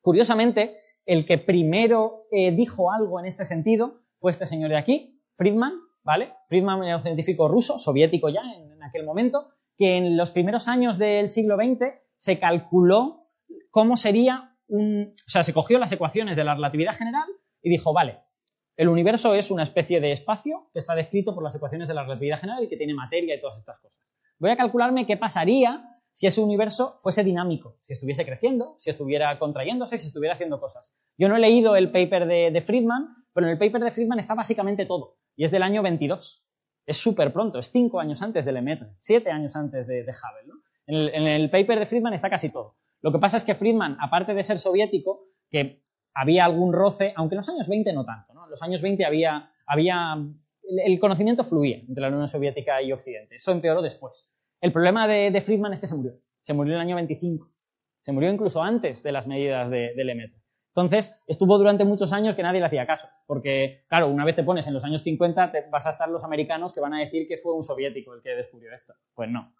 Curiosamente, 0.00 0.80
el 1.06 1.26
que 1.26 1.38
primero 1.38 2.26
eh, 2.30 2.52
dijo 2.52 2.90
algo 2.90 3.20
en 3.20 3.26
este 3.26 3.44
sentido 3.44 4.02
fue 4.18 4.30
este 4.30 4.46
señor 4.46 4.70
de 4.70 4.78
aquí, 4.78 5.20
Friedman, 5.34 5.74
¿vale? 6.02 6.32
Friedman 6.48 6.82
era 6.84 6.96
un 6.96 7.02
científico 7.02 7.48
ruso, 7.48 7.78
soviético 7.78 8.28
ya 8.28 8.40
en, 8.40 8.72
en 8.72 8.82
aquel 8.82 9.04
momento, 9.04 9.48
que 9.76 9.96
en 9.96 10.16
los 10.16 10.30
primeros 10.30 10.68
años 10.68 10.98
del 10.98 11.28
siglo 11.28 11.56
XX 11.56 11.94
se 12.16 12.38
calculó 12.38 13.28
cómo 13.70 13.96
sería 13.96 14.56
un... 14.68 15.14
O 15.26 15.30
sea, 15.30 15.42
se 15.42 15.52
cogió 15.52 15.78
las 15.78 15.92
ecuaciones 15.92 16.36
de 16.36 16.44
la 16.44 16.54
relatividad 16.54 16.94
general 16.94 17.28
y 17.60 17.70
dijo, 17.70 17.92
vale, 17.92 18.20
el 18.76 18.88
universo 18.88 19.34
es 19.34 19.50
una 19.50 19.62
especie 19.62 20.00
de 20.00 20.12
espacio 20.12 20.68
que 20.72 20.78
está 20.78 20.94
descrito 20.94 21.34
por 21.34 21.44
las 21.44 21.54
ecuaciones 21.54 21.88
de 21.88 21.94
la 21.94 22.02
relatividad 22.02 22.40
general 22.40 22.64
y 22.64 22.68
que 22.68 22.76
tiene 22.76 22.94
materia 22.94 23.34
y 23.34 23.40
todas 23.40 23.58
estas 23.58 23.78
cosas. 23.78 24.14
Voy 24.38 24.50
a 24.50 24.56
calcularme 24.56 25.06
qué 25.06 25.16
pasaría 25.16 25.93
si 26.14 26.28
ese 26.28 26.40
universo 26.40 26.94
fuese 26.98 27.24
dinámico, 27.24 27.76
si 27.86 27.92
estuviese 27.92 28.24
creciendo, 28.24 28.76
si 28.78 28.88
estuviera 28.88 29.36
contrayéndose, 29.38 29.98
si 29.98 30.06
estuviera 30.06 30.34
haciendo 30.34 30.60
cosas. 30.60 30.96
Yo 31.18 31.28
no 31.28 31.36
he 31.36 31.40
leído 31.40 31.74
el 31.74 31.90
paper 31.90 32.26
de, 32.26 32.60
Friedman, 32.60 33.08
pero 33.32 33.46
en 33.46 33.52
el 33.52 33.58
paper 33.58 33.82
de 33.82 33.90
Friedman 33.90 34.20
está 34.20 34.34
básicamente 34.34 34.86
todo, 34.86 35.16
y 35.34 35.42
es 35.42 35.50
del 35.50 35.64
año 35.64 35.82
22. 35.82 36.46
Es 36.86 36.96
súper 36.98 37.32
pronto, 37.32 37.58
es 37.58 37.70
cinco 37.70 37.98
años 37.98 38.22
antes 38.22 38.44
de 38.44 38.52
Lemaitre, 38.52 38.90
siete 38.98 39.30
años 39.30 39.56
antes 39.56 39.88
de, 39.88 40.02
Hubble. 40.02 40.52
En, 40.86 40.94
el, 40.94 41.14
en 41.14 41.26
el 41.26 41.50
paper 41.50 41.80
de 41.80 41.86
Friedman 41.86 42.12
está 42.12 42.30
casi 42.30 42.50
todo. 42.50 42.76
Lo 43.00 43.10
que 43.10 43.18
pasa 43.18 43.36
es 43.36 43.44
que 43.44 43.56
Friedman, 43.56 43.96
aparte 44.00 44.34
de 44.34 44.42
ser 44.44 44.60
soviético, 44.60 45.26
que 45.50 45.82
había 46.14 46.44
algún 46.44 46.72
roce, 46.72 47.12
aunque 47.16 47.34
en 47.34 47.38
los 47.38 47.48
años 47.48 47.68
20 47.68 47.92
no 47.92 48.04
tanto, 48.04 48.34
¿no? 48.34 48.44
En 48.44 48.50
los 48.50 48.62
años 48.62 48.80
20 48.82 49.04
había, 49.04 49.50
había 49.66 50.16
el 50.62 50.98
conocimiento 50.98 51.44
fluía 51.44 51.78
entre 51.78 52.02
la 52.02 52.08
Unión 52.08 52.28
Soviética 52.28 52.80
y 52.82 52.92
Occidente. 52.92 53.36
Eso 53.36 53.52
empeoró 53.52 53.82
después. 53.82 54.33
El 54.64 54.72
problema 54.72 55.06
de, 55.06 55.38
Friedman 55.42 55.74
es 55.74 55.80
que 55.80 55.86
se 55.86 55.94
murió. 55.94 56.14
Se 56.40 56.54
murió 56.54 56.72
en 56.72 56.80
el 56.80 56.86
año 56.86 56.96
25. 56.96 57.52
Se 58.00 58.12
murió 58.12 58.30
incluso 58.30 58.62
antes 58.62 59.02
de 59.02 59.12
las 59.12 59.26
medidas 59.26 59.68
de, 59.68 59.92
de 59.94 60.04
Lemaitre. 60.04 60.40
Entonces, 60.68 61.22
estuvo 61.26 61.58
durante 61.58 61.84
muchos 61.84 62.14
años 62.14 62.34
que 62.34 62.42
nadie 62.42 62.60
le 62.60 62.66
hacía 62.66 62.86
caso, 62.86 63.08
porque, 63.26 63.84
claro, 63.88 64.08
una 64.08 64.24
vez 64.24 64.36
te 64.36 64.42
pones 64.42 64.66
en 64.66 64.72
los 64.72 64.82
años 64.82 65.02
50, 65.02 65.52
te 65.52 65.64
vas 65.70 65.84
a 65.86 65.90
estar 65.90 66.08
los 66.08 66.24
americanos 66.24 66.72
que 66.72 66.80
van 66.80 66.94
a 66.94 67.00
decir 67.00 67.28
que 67.28 67.36
fue 67.36 67.52
un 67.52 67.62
soviético 67.62 68.14
el 68.14 68.22
que 68.22 68.30
descubrió 68.30 68.72
esto. 68.72 68.94
Pues 69.12 69.28
no. 69.28 69.52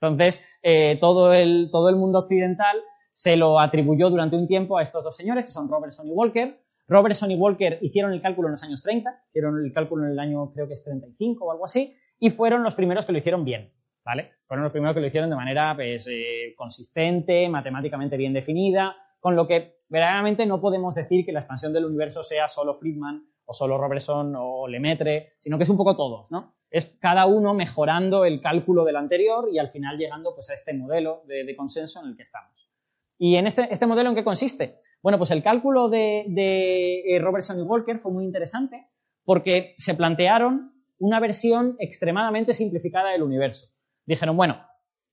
Entonces, 0.00 0.42
eh, 0.62 0.96
todo, 0.98 1.34
el, 1.34 1.68
todo 1.70 1.90
el 1.90 1.96
mundo 1.96 2.20
occidental 2.20 2.78
se 3.12 3.36
lo 3.36 3.60
atribuyó 3.60 4.08
durante 4.08 4.36
un 4.36 4.46
tiempo 4.46 4.78
a 4.78 4.82
estos 4.82 5.04
dos 5.04 5.14
señores, 5.14 5.44
que 5.44 5.50
son 5.50 5.68
Robertson 5.68 6.08
y 6.08 6.12
Walker. 6.12 6.58
Robertson 6.88 7.30
y 7.30 7.36
Walker 7.36 7.78
hicieron 7.82 8.14
el 8.14 8.22
cálculo 8.22 8.48
en 8.48 8.52
los 8.52 8.62
años 8.62 8.80
30, 8.80 9.24
hicieron 9.28 9.62
el 9.62 9.70
cálculo 9.74 10.06
en 10.06 10.12
el 10.12 10.18
año 10.18 10.50
creo 10.54 10.66
que 10.66 10.72
es 10.72 10.82
35 10.82 11.44
o 11.44 11.52
algo 11.52 11.66
así, 11.66 11.94
y 12.18 12.30
fueron 12.30 12.62
los 12.62 12.74
primeros 12.74 13.04
que 13.04 13.12
lo 13.12 13.18
hicieron 13.18 13.44
bien, 13.44 13.70
¿vale? 14.04 14.32
Fueron 14.46 14.64
los 14.64 14.72
primeros 14.72 14.94
que 14.94 15.00
lo 15.00 15.06
hicieron 15.06 15.30
de 15.30 15.36
manera 15.36 15.74
pues, 15.74 16.06
eh, 16.10 16.54
consistente, 16.56 17.48
matemáticamente 17.48 18.16
bien 18.16 18.32
definida, 18.32 18.96
con 19.18 19.36
lo 19.36 19.46
que 19.46 19.76
verdaderamente 19.88 20.46
no 20.46 20.60
podemos 20.60 20.94
decir 20.94 21.24
que 21.24 21.32
la 21.32 21.40
expansión 21.40 21.72
del 21.72 21.84
universo 21.84 22.22
sea 22.22 22.48
solo 22.48 22.74
Friedman 22.74 23.24
o 23.44 23.52
solo 23.52 23.78
Robertson 23.78 24.34
o 24.36 24.68
Lemaitre, 24.68 25.34
sino 25.38 25.56
que 25.56 25.64
es 25.64 25.70
un 25.70 25.76
poco 25.76 25.96
todos, 25.96 26.30
¿no? 26.30 26.54
Es 26.70 26.96
cada 27.00 27.26
uno 27.26 27.52
mejorando 27.52 28.24
el 28.24 28.40
cálculo 28.40 28.84
del 28.84 28.96
anterior 28.96 29.48
y 29.52 29.58
al 29.58 29.68
final 29.68 29.98
llegando 29.98 30.34
pues, 30.34 30.50
a 30.50 30.54
este 30.54 30.72
modelo 30.72 31.22
de 31.26 31.56
consenso 31.56 32.00
en 32.00 32.10
el 32.10 32.16
que 32.16 32.22
estamos. 32.22 32.70
¿Y 33.22 33.36
en 33.36 33.46
este, 33.46 33.68
este, 33.70 33.86
modelo 33.86 34.08
en 34.08 34.14
qué 34.16 34.24
consiste? 34.24 34.80
Bueno, 35.02 35.18
pues 35.18 35.30
el 35.30 35.42
cálculo 35.42 35.90
de, 35.90 36.24
eh, 36.26 37.18
Robertson 37.18 37.58
y 37.58 37.62
Walker 37.62 37.98
fue 37.98 38.10
muy 38.10 38.24
interesante 38.24 38.86
porque 39.26 39.74
se 39.76 39.94
plantearon 39.94 40.72
una 40.98 41.20
versión 41.20 41.76
extremadamente 41.78 42.54
simplificada 42.54 43.10
del 43.10 43.22
universo. 43.22 43.68
Dijeron, 44.10 44.36
bueno, 44.36 44.60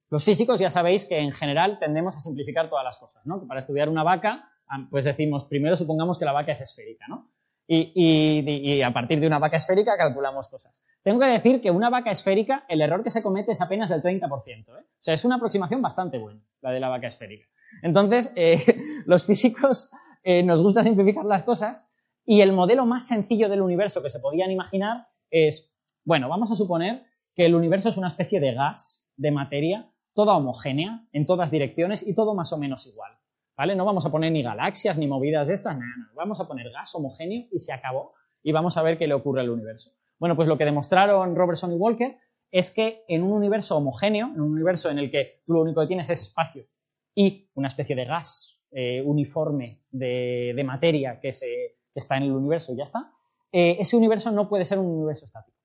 los 0.09 0.23
físicos 0.23 0.59
ya 0.59 0.71
sabéis 0.71 1.05
que 1.05 1.19
en 1.19 1.31
general 1.31 1.77
tendemos 1.77 2.15
a 2.15 2.19
simplificar 2.19 2.67
todas 2.67 2.83
las 2.83 2.97
cosas, 2.97 3.23
¿no? 3.27 3.45
Para 3.45 3.59
estudiar 3.59 3.89
una 3.89 4.01
vaca, 4.01 4.49
pues 4.89 5.05
decimos, 5.05 5.45
primero 5.45 5.75
supongamos 5.75 6.17
que 6.17 6.25
la 6.25 6.31
vaca 6.31 6.51
es 6.53 6.61
esférica, 6.61 7.05
¿no? 7.07 7.29
Y, 7.67 8.81
a 8.81 8.91
partir 8.91 9.19
de 9.19 9.27
una 9.27 9.37
vaca 9.37 9.57
esférica 9.57 9.97
calculamos 9.97 10.47
cosas. 10.47 10.83
Tengo 11.03 11.19
que 11.19 11.27
decir 11.27 11.61
que 11.61 11.69
una 11.69 11.91
vaca 11.91 12.09
esférica, 12.09 12.65
el 12.67 12.81
error 12.81 13.03
que 13.03 13.11
se 13.11 13.21
comete 13.21 13.51
es 13.51 13.61
apenas 13.61 13.89
del 13.89 14.01
30%. 14.01 14.29
¿eh? 14.29 14.63
O 14.69 14.83
sea, 14.99 15.13
es 15.13 15.23
una 15.25 15.35
aproximación 15.35 15.79
bastante 15.79 16.17
buena, 16.17 16.41
la 16.61 16.71
de 16.71 16.79
la 16.79 16.89
vaca 16.89 17.05
esférica. 17.05 17.45
Entonces, 17.83 18.31
eh, 18.35 18.57
los 19.05 19.25
físicos 19.25 19.91
eh, 20.23 20.41
nos 20.41 20.59
gusta 20.63 20.83
simplificar 20.83 21.25
las 21.25 21.43
cosas 21.43 21.93
y 22.25 22.41
el 22.41 22.51
modelo 22.51 22.87
más 22.87 23.05
sencillo 23.05 23.47
del 23.47 23.61
universo 23.61 24.01
que 24.01 24.09
se 24.09 24.21
podían 24.21 24.49
imaginar 24.49 25.05
es, 25.29 25.77
bueno, 26.03 26.29
vamos 26.29 26.49
a 26.49 26.55
suponer 26.55 27.03
que 27.37 27.45
el 27.45 27.53
universo 27.53 27.89
es 27.89 27.97
una 27.97 28.07
especie 28.07 28.39
de 28.39 28.53
gas, 28.53 29.11
de 29.15 29.29
materia, 29.29 29.91
toda 30.15 30.35
homogénea, 30.35 31.07
en 31.13 31.27
todas 31.27 31.51
direcciones 31.51 32.05
y 32.05 32.15
todo 32.15 32.33
más 32.33 32.51
o 32.51 32.57
menos 32.57 32.87
igual. 32.87 33.11
¿Vale? 33.55 33.75
No 33.75 33.85
vamos 33.85 34.05
a 34.07 34.11
poner 34.11 34.31
ni 34.31 34.41
galaxias 34.41 34.97
ni 34.97 35.07
movidas 35.07 35.47
de 35.47 35.53
estas, 35.53 35.77
nada, 35.77 35.91
no. 35.97 36.15
Vamos 36.15 36.41
a 36.41 36.47
poner 36.47 36.71
gas 36.71 36.93
homogéneo 36.95 37.45
y 37.51 37.59
se 37.59 37.71
acabó. 37.71 38.13
Y 38.41 38.51
vamos 38.51 38.75
a 38.77 38.81
ver 38.81 38.97
qué 38.97 39.05
le 39.05 39.13
ocurre 39.13 39.41
al 39.41 39.51
universo. 39.51 39.91
Bueno, 40.19 40.35
pues 40.35 40.47
lo 40.47 40.57
que 40.57 40.65
demostraron 40.65 41.35
Robertson 41.35 41.71
y 41.71 41.75
Walker 41.75 42.17
es 42.49 42.71
que 42.71 43.03
en 43.07 43.21
un 43.21 43.31
universo 43.31 43.77
homogéneo, 43.77 44.27
en 44.27 44.41
un 44.41 44.53
universo 44.53 44.89
en 44.89 44.97
el 44.97 45.11
que 45.11 45.43
tú 45.45 45.53
lo 45.53 45.61
único 45.61 45.81
que 45.81 45.87
tienes 45.87 46.09
es 46.09 46.21
espacio 46.21 46.65
y 47.13 47.51
una 47.53 47.67
especie 47.67 47.95
de 47.95 48.05
gas 48.05 48.59
eh, 48.71 49.01
uniforme 49.03 49.83
de, 49.91 50.59
materia 50.65 51.19
que, 51.19 51.29
está 51.29 52.17
en 52.17 52.23
el 52.23 52.31
universo 52.31 52.73
y 52.73 52.77
ya 52.77 52.83
está, 52.83 53.11
eh, 53.51 53.77
ese 53.79 53.95
universo 53.95 54.31
no 54.31 54.49
puede 54.49 54.65
ser 54.65 54.79
un 54.79 54.87
universo 54.87 55.25
estático. 55.25 55.56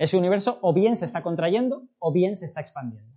Ese 0.00 0.16
universo 0.16 0.58
o 0.62 0.72
bien 0.72 0.96
se 0.96 1.04
está 1.04 1.22
contrayendo 1.22 1.82
o 1.98 2.10
bien 2.10 2.34
se 2.34 2.46
está 2.46 2.62
expandiendo. 2.62 3.12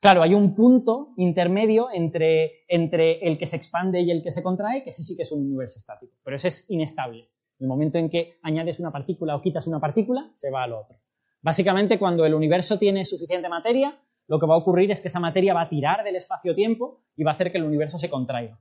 claro, 0.00 0.22
hay 0.22 0.34
un 0.34 0.54
punto 0.54 1.14
intermedio 1.16 1.88
entre, 1.92 2.64
entre 2.68 3.18
el 3.26 3.38
que 3.38 3.48
se 3.48 3.56
expande 3.56 4.02
y 4.02 4.12
el 4.12 4.22
que 4.22 4.30
se 4.30 4.40
contrae, 4.40 4.84
que 4.84 4.90
ese 4.90 5.02
sí 5.02 5.16
que 5.16 5.22
es 5.22 5.32
un 5.32 5.40
universo 5.40 5.80
estático, 5.80 6.12
pero 6.22 6.36
ese 6.36 6.46
es 6.46 6.70
inestable. 6.70 7.28
El 7.58 7.66
momento 7.66 7.98
en 7.98 8.08
que 8.08 8.38
añades 8.44 8.78
una 8.78 8.92
partícula 8.92 9.34
o 9.34 9.40
quitas 9.40 9.66
una 9.66 9.80
partícula, 9.80 10.30
se 10.32 10.52
va 10.52 10.62
al 10.62 10.74
otro. 10.74 10.96
Básicamente, 11.40 11.98
cuando 11.98 12.24
el 12.24 12.34
universo 12.34 12.78
tiene 12.78 13.04
suficiente 13.04 13.48
materia, 13.48 13.98
lo 14.28 14.38
que 14.38 14.46
va 14.46 14.54
a 14.54 14.58
ocurrir 14.58 14.92
es 14.92 15.00
que 15.00 15.08
esa 15.08 15.18
materia 15.18 15.54
va 15.54 15.62
a 15.62 15.68
tirar 15.68 16.04
del 16.04 16.14
espacio-tiempo 16.14 17.00
y 17.16 17.24
va 17.24 17.32
a 17.32 17.34
hacer 17.34 17.50
que 17.50 17.58
el 17.58 17.64
universo 17.64 17.98
se 17.98 18.08
contraiga. 18.08 18.60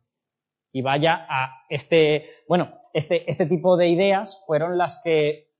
Y 0.72 0.82
vaya 0.82 1.28
a 1.30 1.64
este, 1.70 2.26
bueno, 2.48 2.74
este, 2.92 3.30
este 3.30 3.46
tipo 3.46 3.78
de 3.78 3.90
ideas 3.90 4.44
fueron 4.48 4.80
las 4.80 5.00
que 5.04 5.51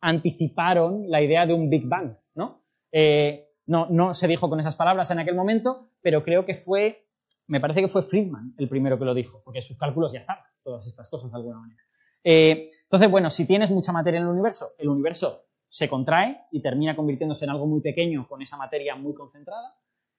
anticiparon 0.00 1.08
la 1.08 1.22
idea 1.22 1.46
de 1.46 1.54
un 1.54 1.70
Big 1.70 1.86
Bang, 1.86 2.16
¿no? 2.34 2.62
Eh, 2.92 3.48
no, 3.66 3.86
no 3.90 4.14
se 4.14 4.28
dijo 4.28 4.48
con 4.48 4.60
esas 4.60 4.76
palabras 4.76 5.10
en 5.10 5.18
aquel 5.18 5.34
momento, 5.34 5.90
pero 6.00 6.22
creo 6.22 6.44
que 6.44 6.54
fue, 6.54 7.08
me 7.46 7.60
parece 7.60 7.80
que 7.80 7.88
fue 7.88 8.02
Friedman 8.02 8.54
el 8.58 8.68
primero 8.68 8.98
que 8.98 9.04
lo 9.04 9.14
dijo, 9.14 9.42
porque 9.44 9.60
sus 9.60 9.76
cálculos 9.76 10.12
ya 10.12 10.20
están, 10.20 10.38
todas 10.62 10.86
estas 10.86 11.08
cosas 11.08 11.32
de 11.32 11.36
alguna 11.36 11.58
manera. 11.58 11.82
Eh, 12.22 12.70
entonces, 12.82 13.10
bueno, 13.10 13.30
si 13.30 13.46
tienes 13.46 13.70
mucha 13.70 13.92
materia 13.92 14.18
en 14.18 14.26
el 14.26 14.32
universo, 14.32 14.72
el 14.78 14.88
universo 14.88 15.46
se 15.68 15.88
contrae 15.88 16.42
y 16.52 16.62
termina 16.62 16.94
convirtiéndose 16.94 17.44
en 17.44 17.50
algo 17.50 17.66
muy 17.66 17.80
pequeño 17.80 18.26
con 18.28 18.40
esa 18.42 18.56
materia 18.56 18.94
muy 18.94 19.14
concentrada. 19.14 19.76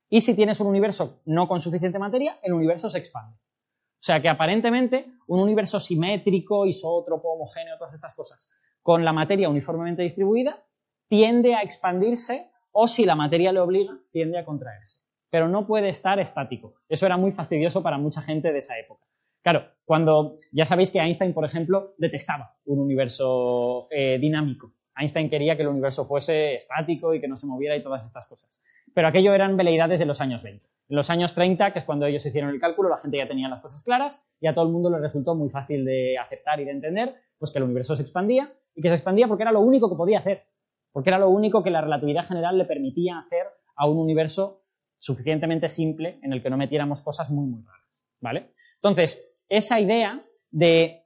Y 0.10 0.22
si 0.22 0.36
tienes 0.36 0.60
un 0.60 0.68
universo 0.68 1.22
no 1.26 1.48
con 1.48 1.60
suficiente 1.60 2.00
materia, 2.00 2.40
el 2.44 2.54
universo 2.54 2.90
se 2.90 2.98
expande. 2.98 3.36
O 3.36 4.04
sea 4.08 4.22
que 4.22 4.30
aparentemente 4.30 5.08
un 5.28 5.40
universo 5.40 5.80
simétrico, 5.80 6.66
isótropo, 6.66 7.34
homogéneo, 7.34 7.78
todas 7.78 7.94
estas 7.94 8.14
cosas, 8.14 8.50
con 8.88 9.04
la 9.04 9.12
materia 9.12 9.50
uniformemente 9.50 10.02
distribuida, 10.02 10.64
tiende 11.10 11.56
a 11.56 11.62
expandirse 11.62 12.50
o 12.72 12.88
si 12.88 13.04
la 13.04 13.16
materia 13.16 13.52
le 13.52 13.60
obliga, 13.60 14.00
tiende 14.14 14.38
a 14.38 14.46
contraerse. 14.46 15.02
Pero 15.30 15.50
no 15.50 15.68
puede 15.68 15.90
estar 15.90 16.22
estático. 16.22 16.76
Eso 16.88 17.06
era 17.06 17.18
muy 17.18 17.34
fastidioso 17.34 17.84
para 17.84 17.98
mucha 17.98 18.22
gente 18.22 18.54
de 18.54 18.60
esa 18.60 18.80
época. 18.80 19.06
Claro, 19.44 19.66
cuando 19.84 20.38
ya 20.54 20.64
sabéis 20.64 20.90
que 20.90 21.00
Einstein, 21.00 21.34
por 21.34 21.44
ejemplo, 21.44 21.96
detestaba 21.98 22.56
un 22.64 22.80
universo 22.80 23.90
eh, 23.92 24.20
dinámico. 24.22 24.72
Einstein 24.96 25.30
quería 25.30 25.58
que 25.58 25.64
el 25.64 25.68
universo 25.68 26.06
fuese 26.06 26.56
estático 26.56 27.14
y 27.14 27.20
que 27.20 27.28
no 27.28 27.36
se 27.36 27.46
moviera 27.46 27.76
y 27.76 27.84
todas 27.84 28.06
estas 28.06 28.26
cosas. 28.26 28.64
Pero 28.94 29.10
aquello 29.10 29.34
eran 29.34 29.58
veleidades 29.58 30.00
de 30.00 30.06
los 30.06 30.22
años 30.22 30.44
20. 30.44 30.66
En 30.66 30.96
los 30.96 31.10
años 31.10 31.34
30, 31.34 31.74
que 31.74 31.80
es 31.80 31.86
cuando 31.86 32.06
ellos 32.06 32.26
hicieron 32.26 32.52
el 32.52 32.62
cálculo, 32.62 32.88
la 32.88 32.98
gente 32.98 33.18
ya 33.18 33.28
tenía 33.28 33.50
las 33.50 33.60
cosas 33.60 33.84
claras 33.84 34.26
y 34.40 34.48
a 34.48 34.54
todo 34.54 34.66
el 34.66 34.72
mundo 34.72 34.90
le 34.90 35.00
resultó 35.00 35.36
muy 35.36 35.50
fácil 35.50 35.84
de 35.84 36.18
aceptar 36.18 36.62
y 36.62 36.64
de 36.64 36.72
entender 36.72 37.16
pues 37.38 37.52
que 37.52 37.58
el 37.58 37.66
universo 37.66 37.94
se 37.94 38.04
expandía 38.04 38.54
y 38.78 38.82
que 38.82 38.90
se 38.90 38.96
expandía 38.96 39.28
porque 39.28 39.44
era 39.44 39.52
lo 39.52 39.62
único 39.62 39.90
que 39.90 39.96
podía 39.96 40.20
hacer, 40.20 40.46
porque 40.92 41.10
era 41.10 41.18
lo 41.18 41.30
único 41.30 41.64
que 41.64 41.72
la 41.72 41.82
relatividad 41.82 42.24
general 42.24 42.60
le 42.60 42.66
permitía 42.66 43.18
hacer 43.18 43.48
a 43.76 43.88
un 43.88 43.98
universo 43.98 44.62
suficientemente 45.00 45.68
simple 45.68 46.20
en 46.22 46.32
el 46.32 46.44
que 46.44 46.50
no 46.52 46.58
metiéramos 46.58 47.02
cosas 47.02 47.32
muy, 47.32 47.48
muy 47.48 47.64
raras, 47.64 48.08
¿vale? 48.22 48.52
Entonces, 48.76 49.36
esa 49.50 49.80
idea 49.80 50.24
de 50.52 51.06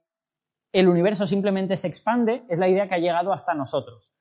el 0.72 0.86
universo 0.88 1.26
simplemente 1.26 1.76
se 1.76 1.88
expande 1.88 2.44
es 2.48 2.58
la 2.58 2.68
idea 2.68 2.88
que 2.88 2.94
ha 2.94 2.98
llegado 2.98 3.32
hasta 3.32 3.54
nosotros. 3.54 4.14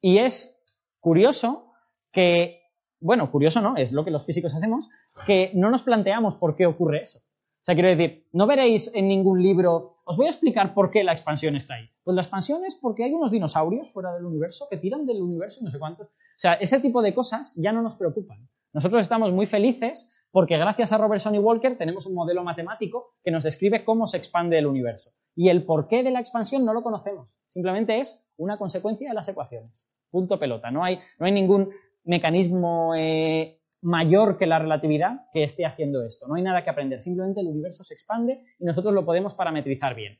Y 0.00 0.18
es 0.18 0.64
curioso 0.98 1.72
que, 2.10 2.62
bueno, 3.00 3.30
curioso 3.30 3.60
no, 3.60 3.76
es 3.76 3.92
lo 3.92 4.04
que 4.04 4.10
los 4.10 4.24
físicos 4.24 4.54
hacemos, 4.54 4.88
que 5.26 5.50
no 5.54 5.70
nos 5.70 5.82
planteamos 5.82 6.36
por 6.36 6.56
qué 6.56 6.64
ocurre 6.64 7.02
eso. 7.02 7.18
O 7.18 7.64
sea, 7.64 7.74
quiero 7.74 7.90
decir, 7.90 8.26
no 8.32 8.46
veréis 8.46 8.90
en 8.94 9.08
ningún 9.08 9.42
libro, 9.42 9.98
os 10.04 10.16
voy 10.16 10.26
a 10.26 10.30
explicar 10.30 10.72
por 10.72 10.90
qué 10.90 11.04
la 11.04 11.12
expansión 11.12 11.56
está 11.56 11.74
ahí. 11.74 11.90
Pues 12.04 12.14
la 12.14 12.20
expansión 12.20 12.64
es 12.64 12.74
porque 12.74 13.04
hay 13.04 13.14
unos 13.14 13.30
dinosaurios 13.30 13.92
fuera 13.92 14.12
del 14.12 14.26
universo 14.26 14.68
que 14.70 14.76
tiran 14.76 15.06
del 15.06 15.22
universo 15.22 15.60
no 15.64 15.70
sé 15.70 15.78
cuántos. 15.78 16.08
O 16.08 16.38
sea, 16.38 16.54
ese 16.54 16.78
tipo 16.80 17.00
de 17.00 17.14
cosas 17.14 17.54
ya 17.56 17.72
no 17.72 17.82
nos 17.82 17.96
preocupan. 17.96 18.46
Nosotros 18.74 19.00
estamos 19.00 19.32
muy 19.32 19.46
felices 19.46 20.12
porque 20.30 20.58
gracias 20.58 20.92
a 20.92 20.98
Robertson 20.98 21.34
y 21.34 21.38
Walker 21.38 21.78
tenemos 21.78 22.06
un 22.06 22.14
modelo 22.14 22.42
matemático 22.44 23.14
que 23.22 23.30
nos 23.30 23.44
describe 23.44 23.84
cómo 23.84 24.06
se 24.06 24.18
expande 24.18 24.58
el 24.58 24.66
universo. 24.66 25.12
Y 25.34 25.48
el 25.48 25.64
porqué 25.64 26.02
de 26.02 26.10
la 26.10 26.20
expansión 26.20 26.64
no 26.64 26.74
lo 26.74 26.82
conocemos, 26.82 27.40
simplemente 27.46 27.98
es 27.98 28.28
una 28.36 28.58
consecuencia 28.58 29.08
de 29.08 29.14
las 29.14 29.28
ecuaciones. 29.28 29.92
Punto 30.10 30.38
pelota. 30.38 30.70
No 30.70 30.84
hay, 30.84 30.98
no 31.18 31.26
hay 31.26 31.32
ningún 31.32 31.70
mecanismo 32.04 32.94
eh, 32.96 33.60
mayor 33.80 34.36
que 34.36 34.46
la 34.46 34.58
relatividad 34.58 35.26
que 35.32 35.44
esté 35.44 35.64
haciendo 35.64 36.04
esto. 36.04 36.26
No 36.26 36.34
hay 36.34 36.42
nada 36.42 36.64
que 36.64 36.70
aprender, 36.70 37.00
simplemente 37.00 37.40
el 37.40 37.46
universo 37.46 37.84
se 37.84 37.94
expande 37.94 38.42
y 38.58 38.64
nosotros 38.64 38.92
lo 38.92 39.04
podemos 39.04 39.34
parametrizar 39.34 39.94
bien. 39.94 40.18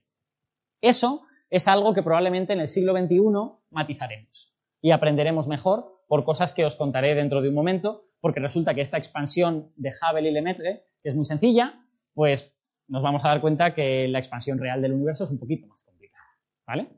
Eso 0.80 1.26
es 1.50 1.68
algo 1.68 1.94
que 1.94 2.02
probablemente 2.02 2.52
en 2.52 2.60
el 2.60 2.68
siglo 2.68 2.96
XXI 2.96 3.20
matizaremos 3.70 4.54
y 4.80 4.90
aprenderemos 4.90 5.48
mejor 5.48 6.02
por 6.08 6.24
cosas 6.24 6.52
que 6.52 6.64
os 6.64 6.76
contaré 6.76 7.14
dentro 7.14 7.42
de 7.42 7.48
un 7.48 7.54
momento, 7.54 8.04
porque 8.20 8.40
resulta 8.40 8.74
que 8.74 8.80
esta 8.80 8.98
expansión 8.98 9.72
de 9.76 9.90
Hubble 9.90 10.28
y 10.28 10.32
Lemaitre, 10.32 10.86
que 11.02 11.08
es 11.08 11.14
muy 11.14 11.24
sencilla, 11.24 11.80
pues 12.12 12.54
nos 12.88 13.02
vamos 13.02 13.24
a 13.24 13.28
dar 13.28 13.40
cuenta 13.40 13.74
que 13.74 14.08
la 14.08 14.18
expansión 14.18 14.58
real 14.58 14.82
del 14.82 14.92
universo 14.92 15.24
es 15.24 15.30
un 15.30 15.38
poquito 15.38 15.66
más 15.66 15.84
complicada. 15.84 16.24
¿Vale? 16.66 16.88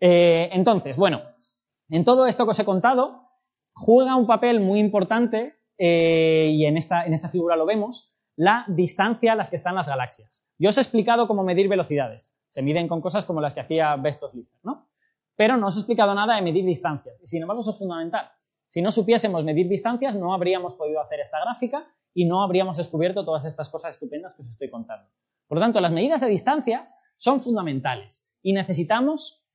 Eh, 0.00 0.50
entonces, 0.52 0.96
bueno, 0.96 1.22
en 1.88 2.04
todo 2.04 2.26
esto 2.26 2.44
que 2.44 2.50
os 2.50 2.58
he 2.58 2.64
contado, 2.64 3.22
juega 3.72 4.16
un 4.16 4.26
papel 4.26 4.60
muy 4.60 4.78
importante, 4.78 5.54
eh, 5.78 6.50
y 6.52 6.64
en 6.64 6.76
esta, 6.76 7.04
en 7.04 7.14
esta 7.14 7.28
figura 7.28 7.56
lo 7.56 7.66
vemos, 7.66 8.15
la 8.36 8.64
distancia 8.68 9.32
a 9.32 9.34
las 9.34 9.50
que 9.50 9.56
están 9.56 9.74
las 9.74 9.88
galaxias. 9.88 10.48
Yo 10.58 10.68
os 10.68 10.78
he 10.78 10.82
explicado 10.82 11.26
cómo 11.26 11.42
medir 11.42 11.68
velocidades. 11.68 12.38
Se 12.48 12.62
miden 12.62 12.86
con 12.86 13.00
cosas 13.00 13.24
como 13.24 13.40
las 13.40 13.54
que 13.54 13.60
hacía 13.60 13.96
Bestos 13.96 14.34
Lipper, 14.34 14.60
¿no? 14.62 14.88
Pero 15.34 15.56
no 15.56 15.66
os 15.66 15.76
he 15.76 15.80
explicado 15.80 16.14
nada 16.14 16.36
de 16.36 16.42
medir 16.42 16.64
distancias. 16.64 17.16
Y 17.22 17.26
sin 17.26 17.42
embargo, 17.42 17.60
eso 17.60 17.70
es 17.70 17.78
fundamental. 17.78 18.30
Si 18.68 18.82
no 18.82 18.90
supiésemos 18.90 19.44
medir 19.44 19.68
distancias, 19.68 20.14
no 20.14 20.34
habríamos 20.34 20.74
podido 20.74 21.00
hacer 21.00 21.20
esta 21.20 21.40
gráfica 21.40 21.86
y 22.12 22.24
no 22.24 22.42
habríamos 22.42 22.76
descubierto 22.76 23.24
todas 23.24 23.44
estas 23.44 23.68
cosas 23.68 23.92
estupendas 23.92 24.34
que 24.34 24.42
os 24.42 24.48
estoy 24.48 24.70
contando. 24.70 25.08
Por 25.46 25.58
lo 25.58 25.62
tanto, 25.62 25.80
las 25.80 25.92
medidas 25.92 26.20
de 26.20 26.28
distancias 26.28 26.98
son 27.16 27.40
fundamentales 27.40 28.30
y 28.42 28.52
necesitamos 28.52 29.46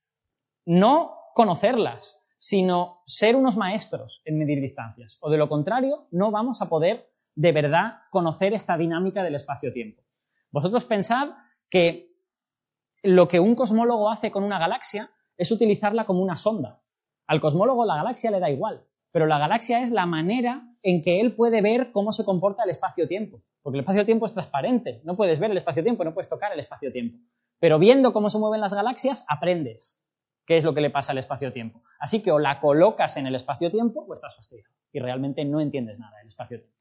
no 0.64 1.18
conocerlas, 1.34 2.20
sino 2.38 3.02
ser 3.06 3.36
unos 3.36 3.56
maestros 3.56 4.22
en 4.24 4.38
medir 4.38 4.60
distancias. 4.60 5.18
O 5.20 5.30
de 5.30 5.38
lo 5.38 5.48
contrario, 5.48 6.08
no 6.10 6.30
vamos 6.30 6.62
a 6.62 6.68
poder 6.68 7.11
de 7.34 7.52
verdad 7.52 8.02
conocer 8.10 8.54
esta 8.54 8.76
dinámica 8.76 9.22
del 9.22 9.34
espacio-tiempo. 9.34 10.02
Vosotros 10.50 10.84
pensad 10.84 11.30
que 11.70 12.12
lo 13.02 13.28
que 13.28 13.40
un 13.40 13.54
cosmólogo 13.54 14.10
hace 14.10 14.30
con 14.30 14.44
una 14.44 14.58
galaxia 14.58 15.10
es 15.36 15.50
utilizarla 15.50 16.04
como 16.04 16.22
una 16.22 16.36
sonda. 16.36 16.82
Al 17.26 17.40
cosmólogo 17.40 17.84
la 17.84 17.96
galaxia 17.96 18.30
le 18.30 18.40
da 18.40 18.50
igual 18.50 18.86
pero 19.12 19.26
la 19.26 19.38
galaxia 19.38 19.82
es 19.82 19.90
la 19.90 20.06
manera 20.06 20.66
en 20.82 21.02
que 21.02 21.20
él 21.20 21.36
puede 21.36 21.60
ver 21.60 21.92
cómo 21.92 22.12
se 22.12 22.24
comporta 22.24 22.64
el 22.64 22.70
espacio-tiempo. 22.70 23.42
Porque 23.62 23.76
el 23.76 23.82
espacio-tiempo 23.82 24.26
es 24.26 24.32
transparente, 24.32 25.02
no 25.04 25.16
puedes 25.16 25.38
ver 25.38 25.52
el 25.52 25.58
espacio-tiempo, 25.58 26.02
no 26.02 26.14
puedes 26.14 26.28
tocar 26.28 26.52
el 26.52 26.58
espacio-tiempo. 26.58 27.18
Pero 27.60 27.78
viendo 27.78 28.12
cómo 28.12 28.28
se 28.30 28.38
mueven 28.38 28.60
las 28.60 28.74
galaxias, 28.74 29.24
aprendes 29.28 30.04
qué 30.46 30.56
es 30.56 30.64
lo 30.64 30.74
que 30.74 30.80
le 30.80 30.90
pasa 30.90 31.12
al 31.12 31.18
espacio-tiempo. 31.18 31.82
Así 32.00 32.22
que 32.22 32.32
o 32.32 32.40
la 32.40 32.58
colocas 32.58 33.16
en 33.18 33.26
el 33.26 33.36
espacio-tiempo 33.36 34.04
o 34.08 34.14
estás 34.14 34.34
fastidiado 34.34 34.74
y 34.90 34.98
realmente 34.98 35.44
no 35.44 35.60
entiendes 35.60 36.00
nada 36.00 36.18
del 36.18 36.28
espacio-tiempo. 36.28 36.71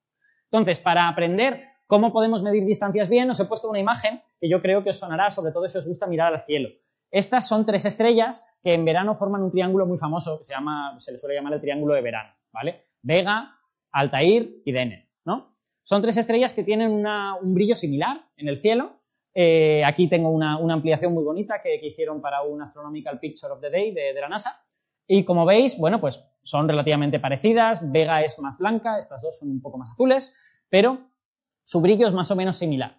Entonces, 0.52 0.80
para 0.80 1.08
aprender 1.08 1.64
cómo 1.88 2.12
podemos 2.12 2.44
medir 2.44 2.66
distancias 2.66 3.08
bien, 3.08 3.30
os 3.30 3.40
he 3.40 3.46
puesto 3.46 3.70
una 3.70 3.80
imagen 3.80 4.22
que 4.40 4.50
yo 4.50 4.62
creo 4.62 4.84
que 4.84 4.90
os 4.90 5.00
sonará, 5.00 5.30
sobre 5.30 5.54
todo 5.54 5.66
si 5.70 5.78
os 5.78 5.88
gusta 5.88 6.08
mirar 6.08 6.34
al 6.34 6.42
cielo. 6.42 6.70
Estas 7.10 7.48
son 7.48 7.66
tres 7.66 7.86
estrellas 7.86 8.46
que 8.62 8.74
en 8.74 8.84
verano 8.84 9.16
forman 9.16 9.44
un 9.44 9.52
triángulo 9.52 9.86
muy 9.86 9.98
famoso 9.98 10.40
que 10.40 10.46
se 10.46 10.54
llama, 10.54 11.00
se 11.00 11.14
le 11.14 11.18
suele 11.18 11.36
llamar 11.36 11.54
el 11.54 11.62
triángulo 11.62 11.94
de 11.94 12.02
verano, 12.02 12.34
¿vale? 12.52 12.82
Vega, 13.02 13.58
Altair 13.92 14.62
y 14.66 14.72
Deneb, 14.74 15.06
¿no? 15.24 15.56
Son 15.84 16.02
tres 16.02 16.18
estrellas 16.18 16.54
que 16.54 16.64
tienen 16.64 17.06
un 17.06 17.54
brillo 17.54 17.76
similar 17.76 18.22
en 18.36 18.50
el 18.50 18.58
cielo. 18.58 19.00
Eh, 19.34 19.84
aquí 19.86 20.10
tengo 20.10 20.30
una, 20.32 20.56
ampliación 20.56 21.14
muy 21.14 21.24
bonita 21.24 21.62
que, 21.62 21.76
hicieron 21.76 22.22
para 22.22 22.42
un 22.42 22.62
Astronomical 22.62 23.20
Picture 23.20 23.54
of 23.54 23.62
the 23.62 23.70
Day 23.70 23.94
de 23.94 24.14
la 24.20 24.28
NASA. 24.28 24.62
Y 25.14 25.26
como 25.26 25.46
veis, 25.46 25.78
bueno, 25.78 26.00
pues 26.00 26.26
son 26.42 26.70
relativamente 26.70 27.20
parecidas. 27.20 27.92
Vega 27.92 28.22
es 28.22 28.40
más 28.40 28.58
blanca, 28.58 28.98
estas 28.98 29.22
dos 29.22 29.40
son 29.40 29.52
un 29.52 29.62
poco 29.62 29.78
más 29.78 29.90
azules, 29.92 30.34
pero 30.70 31.00
su 31.66 31.82
brillo 31.82 32.08
es 32.08 32.14
más 32.14 32.32
o 32.32 32.36
menos 32.38 32.56
similar. 32.56 32.96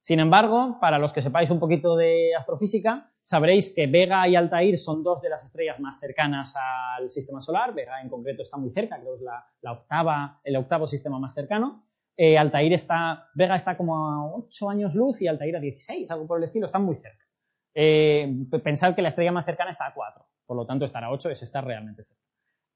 Sin 0.00 0.18
embargo, 0.18 0.78
para 0.80 0.98
los 0.98 1.12
que 1.12 1.22
sepáis 1.22 1.48
un 1.50 1.60
poquito 1.60 1.94
de 1.94 2.34
astrofísica, 2.36 3.12
sabréis 3.22 3.72
que 3.72 3.86
Vega 3.86 4.26
y 4.26 4.34
Altair 4.34 4.76
son 4.76 5.04
dos 5.04 5.22
de 5.22 5.28
las 5.28 5.44
estrellas 5.44 5.78
más 5.78 6.00
cercanas 6.00 6.52
al 6.56 7.08
sistema 7.10 7.40
solar. 7.40 7.72
Vega 7.72 8.02
en 8.02 8.08
concreto 8.08 8.42
está 8.42 8.56
muy 8.56 8.72
cerca, 8.72 8.98
creo 8.98 9.12
que 9.12 9.22
es 9.22 9.28
la, 9.62 9.70
octava, 9.70 10.40
el 10.42 10.56
octavo 10.56 10.88
sistema 10.88 11.20
más 11.20 11.32
cercano. 11.32 11.86
Eh, 12.16 12.36
Altair 12.36 12.72
está, 12.72 13.28
Vega 13.36 13.54
está 13.54 13.76
como 13.76 13.96
a 13.96 14.34
8 14.34 14.68
años 14.68 14.96
luz 14.96 15.22
y 15.22 15.28
Altair 15.28 15.54
a 15.54 15.60
16, 15.60 16.10
algo 16.10 16.26
por 16.26 16.38
el 16.38 16.44
estilo, 16.44 16.66
están 16.66 16.82
muy 16.82 16.96
cerca. 16.96 17.24
Eh, 17.72 18.34
pensad 18.64 18.96
que 18.96 19.02
la 19.02 19.10
estrella 19.10 19.30
más 19.30 19.44
cercana 19.44 19.70
está 19.70 19.86
a 19.86 19.94
4, 19.94 20.26
por 20.46 20.56
lo 20.56 20.66
tanto 20.66 20.84
estar 20.84 21.02
a 21.04 21.10
8 21.10 21.30
es 21.30 21.42
estar 21.42 21.64
realmente 21.64 22.04
cerca. 22.04 22.22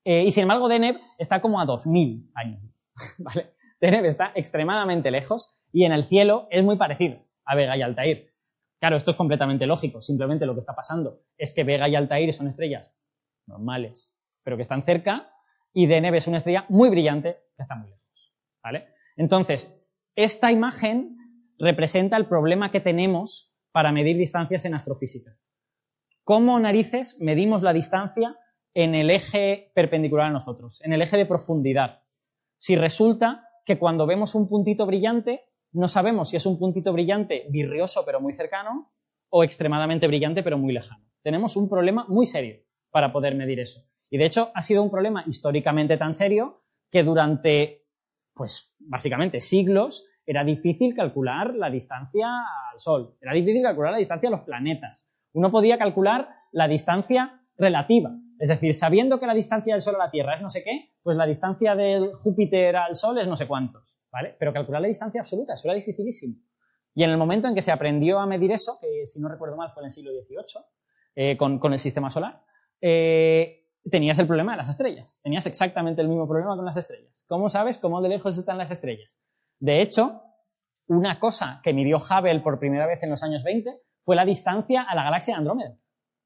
Eh, 0.04 0.24
y 0.24 0.30
sin 0.30 0.42
embargo, 0.42 0.68
Deneb 0.68 0.96
está 1.18 1.40
como 1.40 1.60
a 1.60 1.64
2000 1.64 2.30
años. 2.34 2.62
¿vale? 3.18 3.54
Deneb 3.80 4.04
está 4.04 4.32
extremadamente 4.34 5.10
lejos 5.10 5.56
y 5.72 5.84
en 5.84 5.92
el 5.92 6.06
cielo 6.06 6.48
es 6.50 6.64
muy 6.64 6.76
parecido 6.76 7.18
a 7.44 7.54
Vega 7.54 7.76
y 7.76 7.82
Altair. 7.82 8.30
Claro, 8.78 8.96
esto 8.96 9.12
es 9.12 9.16
completamente 9.16 9.66
lógico. 9.66 10.00
Simplemente 10.00 10.46
lo 10.46 10.54
que 10.54 10.60
está 10.60 10.74
pasando 10.74 11.22
es 11.36 11.52
que 11.52 11.64
Vega 11.64 11.88
y 11.88 11.96
Altair 11.96 12.32
son 12.32 12.48
estrellas 12.48 12.92
normales, 13.46 14.14
pero 14.42 14.56
que 14.56 14.62
están 14.62 14.84
cerca, 14.84 15.32
y 15.72 15.86
Deneb 15.86 16.14
es 16.14 16.26
una 16.26 16.38
estrella 16.38 16.64
muy 16.68 16.90
brillante 16.90 17.36
que 17.56 17.62
está 17.62 17.74
muy 17.74 17.90
lejos. 17.90 18.34
¿Vale? 18.62 18.88
Entonces, 19.16 19.88
esta 20.16 20.50
imagen 20.50 21.16
representa 21.58 22.16
el 22.16 22.26
problema 22.26 22.70
que 22.70 22.80
tenemos 22.80 23.54
para 23.72 23.92
medir 23.92 24.16
distancias 24.16 24.64
en 24.64 24.74
astrofísica. 24.74 25.36
¿Cómo 26.30 26.60
narices 26.60 27.16
medimos 27.20 27.60
la 27.62 27.72
distancia 27.72 28.38
en 28.72 28.94
el 28.94 29.10
eje 29.10 29.72
perpendicular 29.74 30.26
a 30.26 30.30
nosotros, 30.30 30.80
en 30.84 30.92
el 30.92 31.02
eje 31.02 31.16
de 31.16 31.26
profundidad? 31.26 32.04
Si 32.56 32.76
resulta 32.76 33.48
que 33.66 33.80
cuando 33.80 34.06
vemos 34.06 34.36
un 34.36 34.48
puntito 34.48 34.86
brillante 34.86 35.40
no 35.72 35.88
sabemos 35.88 36.28
si 36.28 36.36
es 36.36 36.46
un 36.46 36.56
puntito 36.56 36.92
brillante 36.92 37.48
virrioso 37.50 38.04
pero 38.06 38.20
muy 38.20 38.32
cercano 38.32 38.92
o 39.28 39.42
extremadamente 39.42 40.06
brillante 40.06 40.44
pero 40.44 40.56
muy 40.56 40.72
lejano. 40.72 41.04
Tenemos 41.20 41.56
un 41.56 41.68
problema 41.68 42.04
muy 42.06 42.26
serio 42.26 42.58
para 42.92 43.12
poder 43.12 43.34
medir 43.34 43.58
eso. 43.58 43.80
Y 44.08 44.16
de 44.16 44.26
hecho 44.26 44.52
ha 44.54 44.62
sido 44.62 44.84
un 44.84 44.90
problema 44.92 45.24
históricamente 45.26 45.96
tan 45.96 46.14
serio 46.14 46.62
que 46.92 47.02
durante, 47.02 47.88
pues 48.34 48.72
básicamente 48.78 49.40
siglos, 49.40 50.06
era 50.24 50.44
difícil 50.44 50.94
calcular 50.94 51.56
la 51.56 51.70
distancia 51.70 52.28
al 52.72 52.78
Sol, 52.78 53.16
era 53.20 53.32
difícil 53.32 53.64
calcular 53.64 53.90
la 53.90 53.98
distancia 53.98 54.28
a 54.28 54.30
los 54.30 54.42
planetas. 54.42 55.12
Uno 55.32 55.50
podía 55.50 55.78
calcular 55.78 56.28
la 56.52 56.68
distancia 56.68 57.40
relativa, 57.56 58.10
es 58.38 58.48
decir, 58.48 58.74
sabiendo 58.74 59.20
que 59.20 59.26
la 59.26 59.34
distancia 59.34 59.74
del 59.74 59.82
Sol 59.82 59.96
a 59.96 60.06
la 60.06 60.10
Tierra 60.10 60.36
es 60.36 60.42
no 60.42 60.48
sé 60.48 60.64
qué, 60.64 60.94
pues 61.02 61.16
la 61.16 61.26
distancia 61.26 61.74
del 61.74 62.12
Júpiter 62.14 62.74
al 62.76 62.94
Sol 62.96 63.18
es 63.18 63.28
no 63.28 63.36
sé 63.36 63.46
cuántos, 63.46 64.02
¿vale? 64.10 64.34
Pero 64.38 64.52
calcular 64.52 64.80
la 64.80 64.88
distancia 64.88 65.20
absoluta, 65.20 65.54
eso 65.54 65.68
era 65.68 65.74
dificilísimo. 65.74 66.36
Y 66.94 67.04
en 67.04 67.10
el 67.10 67.18
momento 67.18 67.48
en 67.48 67.54
que 67.54 67.62
se 67.62 67.70
aprendió 67.70 68.18
a 68.18 68.26
medir 68.26 68.50
eso, 68.50 68.78
que 68.80 69.06
si 69.06 69.20
no 69.20 69.28
recuerdo 69.28 69.56
mal 69.56 69.70
fue 69.72 69.82
en 69.82 69.86
el 69.86 69.90
siglo 69.90 70.10
XVIII, 70.10 70.64
eh, 71.16 71.36
con, 71.36 71.60
el 71.72 71.78
sistema 71.78 72.10
solar, 72.10 72.42
eh, 72.80 73.68
tenías 73.90 74.18
el 74.18 74.26
problema 74.26 74.52
de 74.52 74.58
las 74.58 74.68
estrellas. 74.68 75.20
Tenías 75.22 75.46
exactamente 75.46 76.02
el 76.02 76.08
mismo 76.08 76.26
problema 76.26 76.56
con 76.56 76.64
las 76.64 76.76
estrellas. 76.76 77.24
¿Cómo 77.28 77.48
sabes 77.48 77.78
cómo 77.78 78.00
de 78.00 78.08
lejos 78.08 78.38
están 78.38 78.58
las 78.58 78.70
estrellas? 78.70 79.24
De 79.58 79.82
hecho, 79.82 80.22
una 80.86 81.20
cosa 81.20 81.60
que 81.62 81.72
midió 81.72 81.98
Hubble 81.98 82.40
por 82.40 82.58
primera 82.58 82.86
vez 82.86 83.02
en 83.02 83.10
los 83.10 83.22
años 83.22 83.44
20 83.44 83.70
fue 84.10 84.16
la 84.16 84.24
distancia 84.24 84.82
a 84.82 84.96
la 84.96 85.04
galaxia 85.04 85.34
de 85.34 85.38
Andrómeda. 85.38 85.78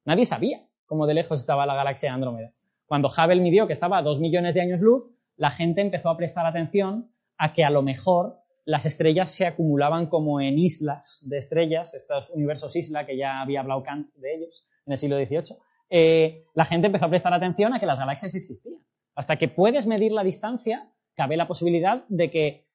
Nadie 0.05 0.25
sabía 0.25 0.67
cómo 0.87 1.05
de 1.05 1.13
lejos 1.13 1.39
estaba 1.39 1.67
la 1.67 1.75
galaxia 1.75 2.09
de 2.09 2.15
Andrómeda. 2.15 2.51
Cuando 2.87 3.09
Hubble 3.09 3.39
midió 3.39 3.67
que 3.67 3.73
estaba 3.73 3.99
a 3.99 4.01
dos 4.01 4.19
millones 4.19 4.55
de 4.55 4.61
años 4.61 4.81
luz, 4.81 5.13
la 5.37 5.51
gente 5.51 5.81
empezó 5.81 6.09
a 6.09 6.17
prestar 6.17 6.47
atención 6.47 7.11
a 7.37 7.53
que 7.53 7.63
a 7.63 7.69
lo 7.69 7.83
mejor 7.83 8.39
las 8.63 8.87
estrellas 8.87 9.29
se 9.29 9.45
acumulaban 9.45 10.07
como 10.07 10.41
en 10.41 10.57
islas 10.57 11.23
de 11.29 11.37
estrellas, 11.37 11.93
estos 11.93 12.31
universos 12.31 12.75
isla 12.75 13.05
que 13.05 13.17
ya 13.17 13.39
había 13.39 13.59
hablado 13.59 13.83
Kant 13.83 14.09
de 14.15 14.33
ellos 14.33 14.67
en 14.87 14.93
el 14.93 14.97
siglo 14.97 15.17
XVIII. 15.17 15.55
Eh, 15.91 16.45
la 16.55 16.65
gente 16.65 16.87
empezó 16.87 17.05
a 17.05 17.09
prestar 17.09 17.35
atención 17.35 17.71
a 17.75 17.79
que 17.79 17.85
las 17.85 17.99
galaxias 17.99 18.33
existían. 18.33 18.81
Hasta 19.13 19.35
que 19.35 19.47
puedes 19.47 19.85
medir 19.85 20.11
la 20.11 20.23
distancia, 20.23 20.89
cabe 21.13 21.37
la 21.37 21.47
posibilidad 21.47 22.03
de 22.09 22.31
que 22.31 22.67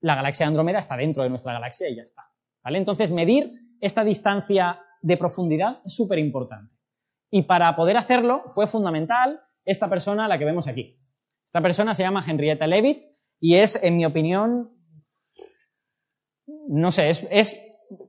la 0.00 0.14
galaxia 0.14 0.46
de 0.46 0.48
Andrómeda 0.48 0.78
está 0.78 0.96
dentro 0.96 1.22
de 1.22 1.28
nuestra 1.28 1.52
galaxia 1.52 1.90
y 1.90 1.96
ya 1.96 2.02
está. 2.02 2.30
¿vale? 2.62 2.78
Entonces, 2.78 3.10
medir 3.10 3.63
esta 3.80 4.04
distancia 4.04 4.80
de 5.02 5.16
profundidad 5.16 5.80
es 5.84 5.94
súper 5.94 6.18
importante. 6.18 6.72
Y 7.30 7.42
para 7.42 7.76
poder 7.76 7.96
hacerlo 7.96 8.42
fue 8.46 8.66
fundamental 8.66 9.40
esta 9.64 9.88
persona, 9.88 10.28
la 10.28 10.38
que 10.38 10.44
vemos 10.44 10.66
aquí. 10.66 10.98
Esta 11.44 11.60
persona 11.60 11.92
se 11.94 12.02
llama 12.02 12.24
Henrietta 12.26 12.66
Leavitt 12.66 13.04
y 13.38 13.56
es, 13.56 13.82
en 13.82 13.96
mi 13.96 14.06
opinión, 14.06 14.70
no 16.68 16.90
sé, 16.90 17.10
es, 17.10 17.60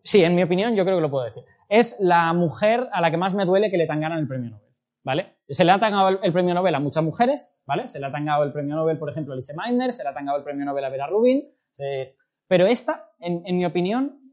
sí, 0.04 0.24
en 0.24 0.36
mi 0.36 0.44
opinión 0.44 0.76
yo 0.76 0.84
creo 0.86 0.98
que 0.98 1.02
lo 1.02 1.12
puedo 1.12 1.26
decir. 1.26 1.44
Es 1.68 1.98
la 2.00 2.32
mujer 2.34 2.88
a 2.94 3.02
la 3.02 3.12
que 3.12 3.18
más 3.18 3.34
me 3.34 3.46
duele 3.46 3.70
que 3.70 3.78
le 3.78 3.88
tangaran 3.88 4.20
el 4.20 4.28
premio 4.28 4.52
Nobel, 4.52 4.74
¿vale? 5.04 5.36
Se 5.50 5.66
le 5.66 5.72
ha 5.72 5.80
tangado 5.80 6.10
el, 6.22 6.32
premio 6.32 6.54
Nobel 6.54 6.76
a 6.76 6.80
muchas 6.80 7.04
mujeres, 7.04 7.62
¿vale? 7.66 7.88
Se 7.88 8.00
le 8.00 8.06
ha 8.06 8.12
tangado 8.12 8.44
el 8.44 8.54
premio 8.54 8.76
Nobel, 8.76 8.98
por 8.98 9.10
ejemplo, 9.10 9.34
a 9.34 9.36
Lise 9.36 9.54
Meitner, 9.56 9.92
se 9.92 10.04
le 10.04 10.10
ha 10.10 10.14
tangado 10.14 10.38
el 10.38 10.44
premio 10.44 10.66
Nobel 10.66 10.86
a 10.86 10.90
Vera 10.90 11.08
Rubin, 11.08 11.44
pero 12.48 12.68
esta, 12.68 13.10
en 13.20 13.58
mi 13.58 13.66
opinión, 13.66 14.25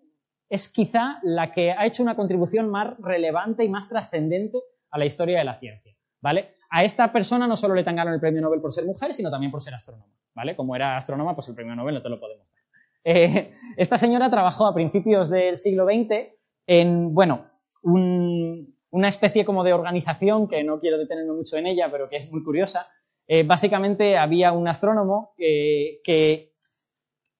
es 0.52 0.68
quizá 0.68 1.18
la 1.22 1.50
que 1.50 1.72
ha 1.72 1.86
hecho 1.86 2.02
una 2.02 2.14
contribución 2.14 2.68
más 2.68 2.94
relevante 2.98 3.64
y 3.64 3.70
más 3.70 3.88
trascendente 3.88 4.58
a 4.90 4.98
la 4.98 5.06
historia 5.06 5.38
de 5.38 5.44
la 5.44 5.58
ciencia, 5.58 5.96
¿vale? 6.20 6.56
A 6.68 6.84
esta 6.84 7.10
persona 7.10 7.46
no 7.46 7.56
solo 7.56 7.74
le 7.74 7.84
tangaron 7.84 8.12
el 8.12 8.20
premio 8.20 8.42
Nobel 8.42 8.60
por 8.60 8.70
ser 8.70 8.84
mujer, 8.84 9.14
sino 9.14 9.30
también 9.30 9.50
por 9.50 9.62
ser 9.62 9.72
astrónoma, 9.72 10.12
¿vale? 10.34 10.54
Como 10.54 10.76
era 10.76 10.98
astrónoma, 10.98 11.34
pues 11.34 11.48
el 11.48 11.54
premio 11.54 11.74
Nobel 11.74 11.94
no 11.94 12.02
te 12.02 12.10
lo 12.10 12.20
podemos 12.20 12.50
dar. 12.50 12.62
Eh, 13.02 13.50
esta 13.78 13.96
señora 13.96 14.28
trabajó 14.28 14.66
a 14.66 14.74
principios 14.74 15.30
del 15.30 15.56
siglo 15.56 15.86
XX 15.86 16.34
en, 16.66 17.14
bueno, 17.14 17.46
una 17.82 19.08
especie 19.08 19.46
como 19.46 19.64
de 19.64 19.72
organización, 19.72 20.48
que 20.48 20.62
no 20.64 20.80
quiero 20.80 20.98
detenerme 20.98 21.32
mucho 21.32 21.56
en 21.56 21.66
ella, 21.66 21.88
pero 21.90 22.10
que 22.10 22.16
es 22.16 22.30
muy 22.30 22.44
curiosa. 22.44 22.88
Eh, 23.26 23.42
básicamente 23.42 24.18
había 24.18 24.52
un 24.52 24.68
astrónomo 24.68 25.32
que 25.38 26.52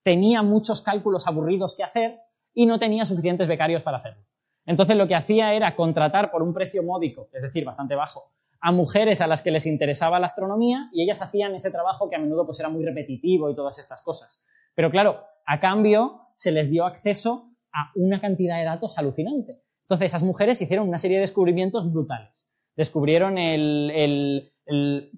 tenía 0.03 0.41
muchos 0.43 0.81
cálculos 0.81 1.27
aburridos 1.27 1.77
que 1.77 1.85
hacer 1.85 2.22
y 2.55 2.67
no 2.67 2.79
tenía 2.79 3.05
suficientes 3.05 3.49
becarios 3.49 3.83
para 3.83 3.99
hacerlo. 3.99 4.25
Entonces 4.67 4.97
lo 4.97 5.07
que 5.07 5.15
hacía 5.15 5.55
era 5.55 5.75
contratar 5.75 6.31
por 6.31 6.43
un 6.43 6.55
precio 6.55 6.83
módico, 6.83 7.29
es 7.33 7.43
decir, 7.43 7.65
bastante 7.65 7.95
bajo, 7.95 8.33
a 8.61 8.71
mujeres 8.71 9.21
a 9.21 9.27
las 9.27 9.43
que 9.43 9.51
les 9.51 9.67
interesaba 9.67 10.21
la 10.21 10.27
astronomía 10.27 10.89
y 10.93 11.03
ellas 11.03 11.21
hacían 11.21 11.55
ese 11.55 11.73
trabajo 11.73 12.09
que 12.09 12.15
a 12.15 12.21
menudo 12.21 12.47
pues 12.47 12.61
era 12.61 12.69
muy 12.69 12.85
repetitivo 12.85 13.51
y 13.51 13.57
todas 13.57 13.79
estas 13.79 14.03
cosas. 14.03 14.45
Pero 14.77 14.91
claro, 14.91 15.25
a 15.45 15.59
cambio 15.59 16.29
se 16.37 16.53
les 16.53 16.71
dio 16.71 16.87
acceso 16.87 17.51
a 17.73 17.91
una 17.97 18.21
cantidad 18.21 18.59
de 18.59 18.65
datos 18.65 18.99
alucinante. 18.99 19.61
Entonces 19.83 20.07
esas 20.07 20.23
mujeres 20.23 20.61
hicieron 20.61 20.89
una 20.89 20.99
serie 20.99 21.17
de 21.17 21.23
descubrimientos 21.23 21.93
brutales. 21.93 22.53
Descubrieron 22.77 23.35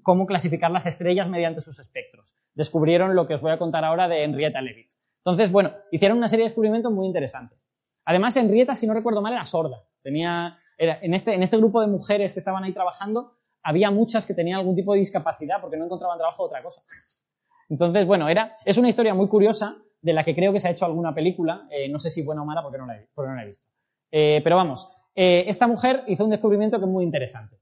cómo 0.03 0.27
clasificar 0.27 0.71
las 0.71 0.87
estrellas 0.87 1.29
mediante 1.29 1.61
sus 1.61 1.79
espectros. 1.79 2.35
Descubrieron 2.55 3.15
lo 3.15 3.27
que 3.27 3.35
os 3.35 3.43
voy 3.43 3.53
a 3.53 3.59
contar 3.59 3.85
ahora 3.85 4.09
de 4.09 4.25
Henrietta 4.25 4.63
Leavitt. 4.63 4.94
Entonces, 5.25 5.51
bueno, 5.51 5.73
hicieron 5.91 6.19
una 6.19 6.29
serie 6.29 6.45
de 6.45 6.51
descubrimientos 6.51 6.93
muy 6.93 7.07
interesantes. 7.07 7.67
Además, 8.05 8.37
Henrietta, 8.37 8.75
si 8.75 8.87
no 8.87 8.93
recuerdo 8.93 9.23
mal, 9.23 9.33
era 9.33 9.45
sorda. 9.45 9.83
Tenía, 10.03 10.59
en, 10.77 11.15
este, 11.15 11.35
en 11.35 11.43
este 11.43 11.57
grupo 11.57 11.81
de 11.81 11.87
mujeres 11.87 12.35
que 12.35 12.39
estaban 12.39 12.63
ahí 12.65 12.73
trabajando, 12.73 13.39
había 13.63 13.91
muchas 13.91 14.27
que 14.27 14.35
tenían 14.35 14.59
algún 14.59 14.77
tipo 14.77 14.93
de 14.93 14.99
discapacidad 14.99 15.61
porque 15.63 15.79
no 15.79 15.87
encontraban 15.87 16.19
trabajo 16.19 16.45
otra 16.45 16.63
cosa. 16.63 16.83
Entonces, 17.71 18.07
bueno, 18.07 18.29
era, 18.29 18.57
es 18.67 18.77
una 18.77 18.89
historia 18.89 19.15
muy 19.15 19.29
curiosa 19.29 19.79
de 20.03 20.13
la 20.13 20.23
que 20.23 20.35
creo 20.35 20.53
que 20.53 20.61
se 20.61 20.69
ha 20.69 20.73
hecho 20.73 20.85
alguna 20.85 21.15
película, 21.15 21.67
eh, 21.71 21.89
no 21.89 21.99
sé 21.99 22.11
si 22.11 22.23
buena 22.23 22.43
o 22.43 22.45
mala 22.45 22.63
porque 22.63 22.77
no 22.77 22.87
la 22.87 22.97
he, 23.43 23.47
visto. 23.47 23.67
Eh, 24.13 24.43
pero 24.45 24.57
vamos, 24.57 24.93
eh, 25.15 25.45
esta 25.47 25.67
mujer 25.67 26.05
hizo 26.07 26.25
un 26.25 26.31
descubrimiento 26.31 26.79
que 26.79 26.85
es 26.85 26.91
muy 26.91 27.05
interesante. 27.05 27.57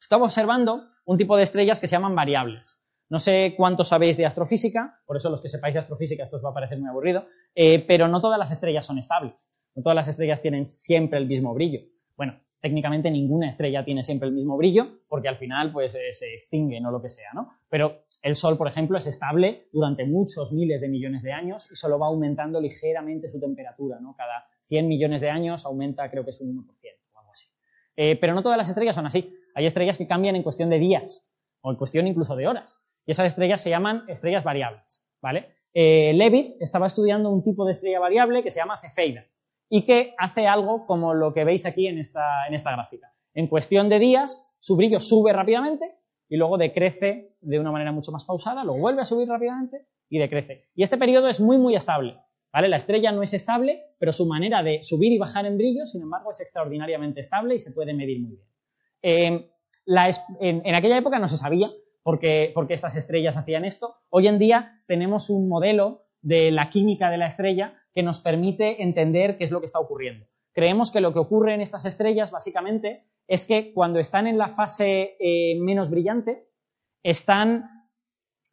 Estaba 0.00 0.24
observando 0.24 0.84
un 1.04 1.18
tipo 1.18 1.36
de 1.36 1.42
estrellas 1.42 1.80
que 1.80 1.88
se 1.88 1.96
llaman 1.96 2.14
variables. 2.14 2.88
No 3.12 3.18
sé 3.18 3.52
cuánto 3.58 3.84
sabéis 3.84 4.16
de 4.16 4.24
astrofísica, 4.24 4.98
por 5.04 5.18
eso 5.18 5.28
los 5.28 5.42
que 5.42 5.50
sepáis 5.50 5.74
de 5.74 5.80
astrofísica 5.80 6.24
esto 6.24 6.38
os 6.38 6.42
va 6.42 6.48
a 6.48 6.54
parecer 6.54 6.78
muy 6.78 6.88
aburrido, 6.88 7.26
pero 7.54 8.08
no 8.08 8.22
todas 8.22 8.38
las 8.38 8.50
estrellas 8.50 8.86
son 8.86 8.96
estables. 8.96 9.54
No 9.74 9.82
todas 9.82 9.96
las 9.96 10.08
estrellas 10.08 10.40
tienen 10.40 10.64
siempre 10.64 11.18
el 11.18 11.26
mismo 11.26 11.52
brillo. 11.52 11.80
Bueno, 12.16 12.40
técnicamente 12.62 13.10
ninguna 13.10 13.50
estrella 13.50 13.84
tiene 13.84 14.02
siempre 14.02 14.28
el 14.28 14.34
mismo 14.34 14.56
brillo, 14.56 15.02
porque 15.08 15.28
al 15.28 15.36
final 15.36 15.72
pues 15.72 15.92
se 15.92 16.34
extingue, 16.34 16.80
no 16.80 16.90
lo 16.90 17.02
que 17.02 17.10
sea, 17.10 17.34
¿no? 17.34 17.52
Pero 17.68 18.06
el 18.22 18.34
Sol, 18.34 18.56
por 18.56 18.66
ejemplo, 18.66 18.96
es 18.96 19.06
estable 19.06 19.68
durante 19.74 20.06
muchos 20.06 20.50
miles 20.50 20.80
de 20.80 20.88
millones 20.88 21.22
de 21.22 21.32
años 21.32 21.70
y 21.70 21.74
solo 21.74 21.98
va 21.98 22.06
aumentando 22.06 22.62
ligeramente 22.62 23.28
su 23.28 23.38
temperatura, 23.38 24.00
¿no? 24.00 24.16
Cada 24.16 24.46
100 24.68 24.88
millones 24.88 25.20
de 25.20 25.28
años 25.28 25.66
aumenta, 25.66 26.10
creo 26.10 26.24
que 26.24 26.30
es 26.30 26.40
un 26.40 26.56
1% 26.56 26.66
o 27.12 27.18
algo 27.18 27.30
así. 27.30 27.46
Eh, 27.94 28.16
pero 28.18 28.32
no 28.32 28.42
todas 28.42 28.56
las 28.56 28.70
estrellas 28.70 28.96
son 28.96 29.04
así. 29.04 29.36
Hay 29.54 29.66
estrellas 29.66 29.98
que 29.98 30.08
cambian 30.08 30.34
en 30.34 30.42
cuestión 30.42 30.70
de 30.70 30.78
días 30.78 31.30
o 31.60 31.70
en 31.70 31.76
cuestión 31.76 32.06
incluso 32.06 32.36
de 32.36 32.48
horas. 32.48 32.82
Y 33.06 33.12
esas 33.12 33.26
estrellas 33.26 33.60
se 33.60 33.70
llaman 33.70 34.04
estrellas 34.08 34.44
variables, 34.44 35.08
¿vale? 35.20 35.48
Eh, 35.74 36.12
Levitt 36.14 36.52
estaba 36.60 36.86
estudiando 36.86 37.30
un 37.30 37.42
tipo 37.42 37.64
de 37.64 37.72
estrella 37.72 37.98
variable 37.98 38.42
que 38.42 38.50
se 38.50 38.60
llama 38.60 38.78
Cefeida 38.80 39.24
y 39.68 39.84
que 39.84 40.14
hace 40.18 40.46
algo 40.46 40.86
como 40.86 41.14
lo 41.14 41.32
que 41.32 41.44
veis 41.44 41.64
aquí 41.64 41.86
en 41.86 41.98
esta, 41.98 42.46
en 42.46 42.54
esta 42.54 42.72
gráfica. 42.72 43.12
En 43.34 43.46
cuestión 43.46 43.88
de 43.88 43.98
días, 43.98 44.46
su 44.60 44.76
brillo 44.76 45.00
sube 45.00 45.32
rápidamente 45.32 45.96
y 46.28 46.36
luego 46.36 46.58
decrece 46.58 47.36
de 47.40 47.58
una 47.58 47.72
manera 47.72 47.92
mucho 47.92 48.12
más 48.12 48.24
pausada, 48.24 48.64
luego 48.64 48.80
vuelve 48.80 49.02
a 49.02 49.06
subir 49.06 49.28
rápidamente 49.28 49.86
y 50.08 50.18
decrece. 50.18 50.68
Y 50.74 50.82
este 50.82 50.98
periodo 50.98 51.28
es 51.28 51.40
muy, 51.40 51.56
muy 51.56 51.74
estable. 51.74 52.18
¿vale? 52.52 52.68
La 52.68 52.76
estrella 52.76 53.12
no 53.12 53.22
es 53.22 53.32
estable, 53.34 53.82
pero 53.98 54.12
su 54.12 54.26
manera 54.26 54.62
de 54.62 54.82
subir 54.82 55.12
y 55.12 55.18
bajar 55.18 55.46
en 55.46 55.56
brillo, 55.56 55.86
sin 55.86 56.02
embargo, 56.02 56.30
es 56.30 56.40
extraordinariamente 56.40 57.20
estable 57.20 57.54
y 57.54 57.58
se 57.58 57.72
puede 57.72 57.94
medir 57.94 58.20
muy 58.20 58.36
bien. 58.36 58.48
Em, 59.02 59.46
en, 60.40 60.74
aquella 60.74 60.98
época 60.98 61.18
no 61.18 61.28
se 61.28 61.38
sabía 61.38 61.70
por 62.02 62.18
qué, 62.18 62.50
por 62.54 62.66
qué 62.66 62.74
estas 62.74 62.96
estrellas 62.96 63.36
hacían 63.36 63.64
esto. 63.64 63.96
Hoy 64.10 64.28
en 64.28 64.38
día 64.38 64.82
tenemos 64.86 65.30
un 65.30 65.48
modelo 65.48 66.06
de 66.20 66.50
la 66.50 66.70
química 66.70 67.10
de 67.10 67.18
la 67.18 67.26
estrella 67.26 67.74
que 67.94 68.02
nos 68.02 68.20
permite 68.20 68.82
entender 68.82 69.36
qué 69.36 69.44
es 69.44 69.50
lo 69.50 69.60
que 69.60 69.66
está 69.66 69.78
ocurriendo. 69.78 70.26
Creemos 70.52 70.90
que 70.90 71.00
lo 71.00 71.12
que 71.12 71.18
ocurre 71.18 71.54
en 71.54 71.60
estas 71.60 71.84
estrellas, 71.84 72.30
básicamente, 72.30 73.06
es 73.26 73.46
que 73.46 73.72
cuando 73.72 73.98
están 73.98 74.26
en 74.26 74.38
la 74.38 74.48
fase 74.48 75.16
eh, 75.18 75.58
menos 75.58 75.90
brillante, 75.90 76.46
están 77.02 77.88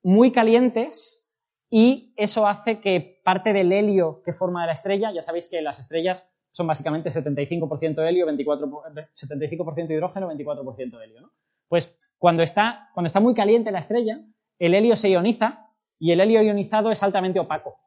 muy 0.02 0.32
calientes 0.32 1.36
y 1.70 2.14
eso 2.16 2.48
hace 2.48 2.80
que 2.80 3.22
parte 3.24 3.54
del 3.54 3.72
helio 3.72 4.22
que 4.24 4.34
forma 4.34 4.66
la 4.66 4.72
estrella, 4.72 5.12
ya 5.14 5.22
sabéis 5.22 5.48
que 5.48 5.62
las 5.62 5.80
estrellas 5.80 6.34
son 6.52 6.68
básicamente 6.68 7.10
75% 7.10 8.08
helio, 8.08 8.26
24, 8.26 8.68
75% 9.14 9.92
hidrógeno, 9.92 10.32
24% 10.32 10.98
de 10.98 11.06
helio, 11.06 11.22
¿no? 11.22 11.32
Pues 11.68 11.96
cuando 12.20 12.44
está, 12.44 12.90
cuando 12.94 13.08
está 13.08 13.20
muy 13.20 13.34
caliente 13.34 13.72
la 13.72 13.80
estrella, 13.80 14.22
el 14.60 14.76
helio 14.76 14.96
se 14.96 15.10
ioniza 15.10 15.72
y 15.98 16.12
el 16.12 16.22
helio 16.22 16.44
ionizado 16.44 16.92
es 16.92 17.02
altamente 17.02 17.40
opaco. 17.40 17.80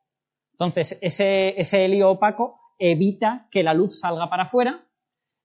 Entonces, 0.53 0.99
ese, 1.01 1.61
ese 1.61 1.85
helio 1.85 2.11
opaco 2.11 2.59
evita 2.79 3.47
que 3.51 3.63
la 3.63 3.75
luz 3.75 4.01
salga 4.01 4.29
para 4.29 4.45
afuera 4.45 4.85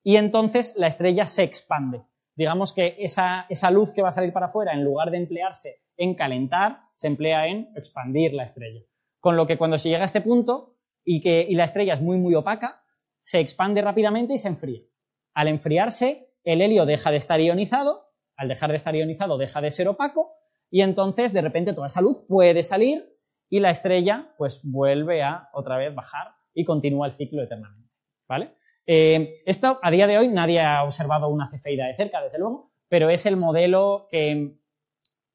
y 0.03 0.15
entonces 0.15 0.73
la 0.77 0.87
estrella 0.87 1.25
se 1.25 1.43
expande. 1.43 2.01
Digamos 2.35 2.71
que 2.71 2.95
esa, 2.99 3.45
luz 3.71 3.91
que 3.91 4.01
va 4.01 4.09
a 4.09 4.13
salir 4.13 4.31
para 4.31 4.45
afuera, 4.45 4.73
en 4.73 4.83
lugar 4.83 5.11
de 5.11 5.17
emplearse 5.17 5.81
en 5.97 6.15
calentar, 6.15 6.81
se 6.95 7.07
emplea 7.07 7.47
en 7.47 7.69
expandir 7.75 8.33
la 8.33 8.43
estrella. 8.43 8.81
Con 9.19 9.35
lo 9.35 9.47
que 9.47 9.57
cuando 9.57 9.77
se 9.77 9.89
llega 9.89 10.03
a 10.03 10.05
este 10.05 10.21
punto 10.21 10.75
y, 11.03 11.19
que, 11.19 11.45
y 11.49 11.55
la 11.55 11.63
estrella 11.63 11.95
es 11.95 12.01
muy, 12.01 12.17
muy 12.17 12.35
opaca, 12.35 12.83
se 13.17 13.39
expande 13.39 13.81
rápidamente 13.81 14.33
y 14.33 14.37
se 14.37 14.47
enfría. 14.47 14.81
Al 15.33 15.47
enfriarse, 15.47 16.29
el 16.43 16.61
helio 16.61 16.85
deja 16.85 17.11
de 17.11 17.17
estar 17.17 17.41
ionizado, 17.41 18.06
al 18.37 18.47
dejar 18.47 18.69
de 18.69 18.77
estar 18.77 18.95
ionizado 18.95 19.37
deja 19.37 19.59
de 19.61 19.71
ser 19.71 19.87
opaco 19.87 20.31
y 20.69 20.81
entonces 20.81 21.33
de 21.33 21.41
repente 21.41 21.73
toda 21.73 21.87
esa 21.87 22.01
luz 22.01 22.23
puede 22.27 22.63
salir 22.63 23.17
y 23.49 23.59
la 23.59 23.71
estrella 23.71 24.33
pues 24.37 24.61
vuelve 24.63 25.23
a 25.23 25.49
otra 25.53 25.77
vez 25.77 25.93
bajar 25.93 26.27
y 26.53 26.65
continúa 26.65 27.07
el 27.07 27.13
ciclo 27.13 27.43
eternamente. 27.43 27.89
¿Vale? 28.27 28.51
Eh, 28.85 29.41
esto, 29.45 29.79
a 29.81 29.91
día 29.91 30.07
de 30.07 30.17
hoy, 30.17 30.27
nadie 30.29 30.61
ha 30.61 30.83
observado 30.83 31.27
una 31.29 31.47
cefeida 31.47 31.87
de 31.87 31.95
cerca, 31.95 32.21
desde 32.21 32.39
luego, 32.39 32.71
pero 32.87 33.09
es 33.09 33.25
el 33.25 33.37
modelo 33.37 34.07
que 34.09 34.57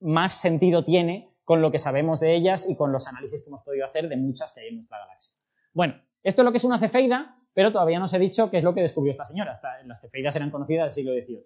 más 0.01 0.33
sentido 0.33 0.85
tiene 0.85 1.31
con 1.45 1.61
lo 1.61 1.71
que 1.71 1.79
sabemos 1.79 2.21
de 2.21 2.35
ellas 2.35 2.69
y 2.69 2.77
con 2.77 2.93
los 2.93 3.07
análisis 3.07 3.43
que 3.43 3.51
hemos 3.51 3.63
podido 3.63 3.87
hacer 3.87 4.09
de 4.09 4.17
muchas 4.17 4.53
que 4.53 4.61
hay 4.61 4.69
en 4.69 4.77
nuestra 4.77 4.99
galaxia. 4.99 5.35
Bueno, 5.73 6.01
esto 6.23 6.43
es 6.43 6.45
lo 6.45 6.51
que 6.51 6.59
es 6.59 6.65
una 6.65 6.79
cefeida, 6.79 7.37
pero 7.55 7.73
todavía 7.73 7.99
no 7.99 8.07
os 8.07 8.15
he 8.15 8.19
dicho 8.19 8.51
qué 8.51 8.59
es 8.59 8.65
lo 8.65 8.75
que 8.75 8.81
descubrió 8.81 9.11
esta 9.11 9.25
señora. 9.25 9.53
las 9.85 10.01
cefeidas 10.01 10.37
eran 10.37 10.51
conocidas 10.51 10.85
del 10.85 11.05
siglo 11.05 11.13
XVIII. 11.13 11.45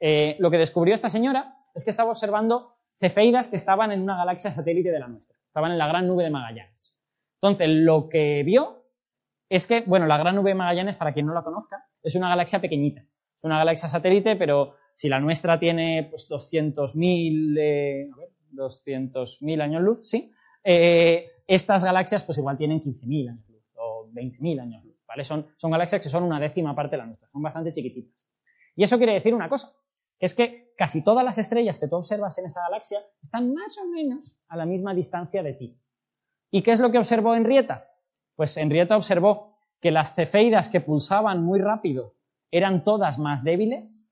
Eh, 0.00 0.36
lo 0.38 0.50
que 0.50 0.58
descubrió 0.58 0.94
esta 0.94 1.10
señora 1.10 1.56
es 1.74 1.84
que 1.84 1.90
estaba 1.90 2.10
observando 2.10 2.76
cefeidas 2.98 3.48
que 3.48 3.56
estaban 3.56 3.92
en 3.92 4.02
una 4.02 4.16
galaxia 4.16 4.50
satélite 4.50 4.90
de 4.90 4.98
la 4.98 5.08
nuestra. 5.08 5.36
Estaban 5.46 5.72
en 5.72 5.78
la 5.78 5.88
gran 5.88 6.06
nube 6.06 6.24
de 6.24 6.30
Magallanes. 6.30 7.00
Entonces, 7.36 7.68
lo 7.68 8.08
que 8.08 8.42
vio 8.44 8.84
es 9.48 9.66
que, 9.66 9.82
bueno, 9.82 10.06
la 10.06 10.16
Gran 10.16 10.38
V 10.38 10.54
Magallanes, 10.54 10.96
para 10.96 11.12
quien 11.12 11.26
no 11.26 11.34
la 11.34 11.42
conozca, 11.42 11.84
es 12.02 12.14
una 12.14 12.28
galaxia 12.28 12.60
pequeñita. 12.60 13.04
Es 13.36 13.44
una 13.44 13.58
galaxia 13.58 13.88
satélite, 13.88 14.36
pero 14.36 14.76
si 14.94 15.08
la 15.08 15.20
nuestra 15.20 15.58
tiene 15.58 16.08
pues 16.10 16.28
200.000 16.30 17.56
eh, 17.58 18.10
200 18.50 19.38
años 19.60 19.82
luz, 19.82 20.08
¿sí? 20.08 20.32
Eh, 20.62 21.30
estas 21.46 21.84
galaxias 21.84 22.22
pues 22.22 22.38
igual 22.38 22.56
tienen 22.56 22.80
15.000 22.80 23.30
años 23.30 23.48
luz 23.48 23.72
o 23.76 24.08
20.000 24.12 24.60
años 24.60 24.84
luz, 24.84 24.96
¿vale? 25.06 25.24
Son, 25.24 25.46
galaxias 25.62 26.00
que 26.00 26.08
son 26.08 26.22
una 26.22 26.40
décima 26.40 26.74
parte 26.74 26.92
de 26.92 26.98
la 26.98 27.06
nuestra, 27.06 27.28
son 27.28 27.42
bastante 27.42 27.72
chiquititas. 27.72 28.30
Y 28.76 28.84
eso 28.84 28.96
quiere 28.96 29.14
decir 29.14 29.34
una 29.34 29.48
cosa, 29.48 29.72
es 30.18 30.34
que 30.34 30.74
casi 30.76 31.02
todas 31.02 31.24
las 31.24 31.38
estrellas 31.38 31.78
que 31.78 31.88
tú 31.88 31.96
observas 31.96 32.38
en 32.38 32.46
esa 32.46 32.62
galaxia 32.62 33.00
están 33.22 33.54
más 33.54 33.78
o 33.78 33.86
menos 33.86 34.36
a 34.48 34.56
la 34.56 34.66
misma 34.66 34.94
distancia 34.94 35.42
de 35.42 35.54
ti. 35.54 35.78
¿Y 36.50 36.62
qué 36.62 36.72
es 36.72 36.80
lo 36.80 36.90
que 36.90 36.98
observó 36.98 37.34
Henrietta? 37.34 37.88
Pues 38.36 38.56
Henrietta 38.56 38.96
observó 38.96 39.58
que 39.80 39.90
las 39.90 40.14
cefeidas 40.14 40.68
que 40.68 40.80
pulsaban 40.80 41.42
muy 41.42 41.60
rápido 41.60 42.14
eran 42.50 42.84
todas 42.84 43.18
más 43.18 43.44
débiles 43.44 44.10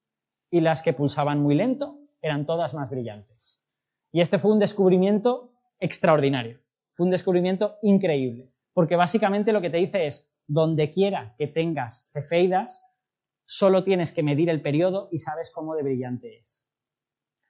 y 0.50 0.60
las 0.60 0.82
que 0.82 0.92
pulsaban 0.92 1.40
muy 1.40 1.54
lento 1.54 1.98
eran 2.20 2.46
todas 2.46 2.74
más 2.74 2.90
brillantes. 2.90 3.66
Y 4.12 4.20
este 4.20 4.38
fue 4.38 4.52
un 4.52 4.58
descubrimiento 4.58 5.52
extraordinario, 5.80 6.60
fue 6.94 7.04
un 7.04 7.10
descubrimiento 7.10 7.76
increíble, 7.82 8.52
porque 8.74 8.96
básicamente 8.96 9.52
lo 9.52 9.60
que 9.60 9.70
te 9.70 9.78
dice 9.78 10.06
es, 10.06 10.30
donde 10.46 10.90
quiera 10.90 11.34
que 11.38 11.46
tengas 11.46 12.08
cefeidas, 12.12 12.84
solo 13.52 13.84
tienes 13.84 14.12
que 14.12 14.22
medir 14.22 14.48
el 14.48 14.62
periodo 14.62 15.10
y 15.12 15.18
sabes 15.18 15.50
cómo 15.50 15.74
de 15.74 15.82
brillante 15.82 16.38
es. 16.38 16.70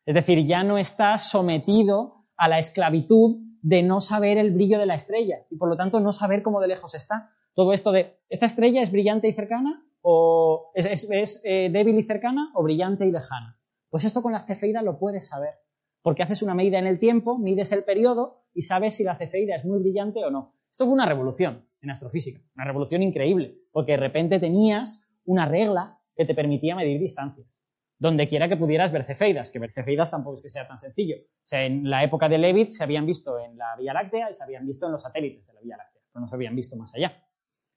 Es 0.04 0.16
decir, 0.16 0.44
ya 0.44 0.64
no 0.64 0.76
estás 0.76 1.30
sometido 1.30 2.26
a 2.36 2.48
la 2.48 2.58
esclavitud 2.58 3.36
de 3.62 3.84
no 3.84 4.00
saber 4.00 4.36
el 4.36 4.50
brillo 4.50 4.80
de 4.80 4.86
la 4.86 4.96
estrella 4.96 5.46
y 5.48 5.56
por 5.56 5.68
lo 5.68 5.76
tanto 5.76 6.00
no 6.00 6.10
saber 6.10 6.42
cómo 6.42 6.60
de 6.60 6.66
lejos 6.66 6.96
está. 6.96 7.30
Todo 7.54 7.72
esto 7.72 7.92
de, 7.92 8.18
¿esta 8.28 8.46
estrella 8.46 8.82
es 8.82 8.90
brillante 8.90 9.28
y 9.28 9.32
cercana? 9.32 9.86
¿O 10.00 10.72
es, 10.74 11.40
eh, 11.44 11.70
débil 11.70 11.96
y 11.96 12.02
cercana? 12.02 12.50
¿O 12.54 12.64
brillante 12.64 13.06
y 13.06 13.12
lejana? 13.12 13.60
Pues 13.88 14.02
esto 14.02 14.22
con 14.22 14.32
las 14.32 14.44
cefeidas 14.44 14.82
lo 14.82 14.98
puedes 14.98 15.28
saber, 15.28 15.54
porque 16.02 16.24
haces 16.24 16.42
una 16.42 16.54
medida 16.54 16.80
en 16.80 16.88
el 16.88 16.98
tiempo, 16.98 17.38
mides 17.38 17.70
el 17.70 17.84
periodo 17.84 18.42
y 18.54 18.62
sabes 18.62 18.96
si 18.96 19.04
la 19.04 19.14
cefeida 19.14 19.54
es 19.54 19.64
muy 19.64 19.78
brillante 19.78 20.24
o 20.24 20.32
no. 20.32 20.56
Esto 20.68 20.84
fue 20.84 20.94
una 20.94 21.06
revolución 21.06 21.64
en 21.80 21.90
astrofísica, 21.90 22.40
una 22.56 22.64
revolución 22.64 23.04
increíble, 23.04 23.60
porque 23.70 23.92
de 23.92 23.98
repente 23.98 24.40
tenías 24.40 25.08
una 25.24 25.46
regla 25.46 25.98
que 26.14 26.24
te 26.24 26.34
permitía 26.34 26.76
medir 26.76 27.00
distancias. 27.00 27.64
Donde 27.98 28.26
quiera 28.26 28.48
que 28.48 28.56
pudieras 28.56 28.90
ver 28.90 29.04
cefeidas, 29.04 29.50
que 29.50 29.60
ver 29.60 29.70
cefeidas 29.70 30.10
tampoco 30.10 30.36
es 30.36 30.42
que 30.42 30.48
sea 30.48 30.66
tan 30.66 30.78
sencillo. 30.78 31.16
O 31.18 31.46
sea, 31.46 31.64
en 31.64 31.88
la 31.88 32.02
época 32.02 32.28
de 32.28 32.38
Leavitt 32.38 32.70
se 32.70 32.82
habían 32.82 33.06
visto 33.06 33.38
en 33.38 33.56
la 33.56 33.76
Vía 33.76 33.92
Láctea 33.92 34.30
y 34.30 34.34
se 34.34 34.42
habían 34.42 34.66
visto 34.66 34.86
en 34.86 34.92
los 34.92 35.02
satélites 35.02 35.46
de 35.46 35.54
la 35.54 35.60
Vía 35.60 35.76
Láctea, 35.76 36.02
pero 36.12 36.20
no 36.20 36.26
se 36.26 36.34
habían 36.34 36.56
visto 36.56 36.76
más 36.76 36.92
allá. 36.94 37.22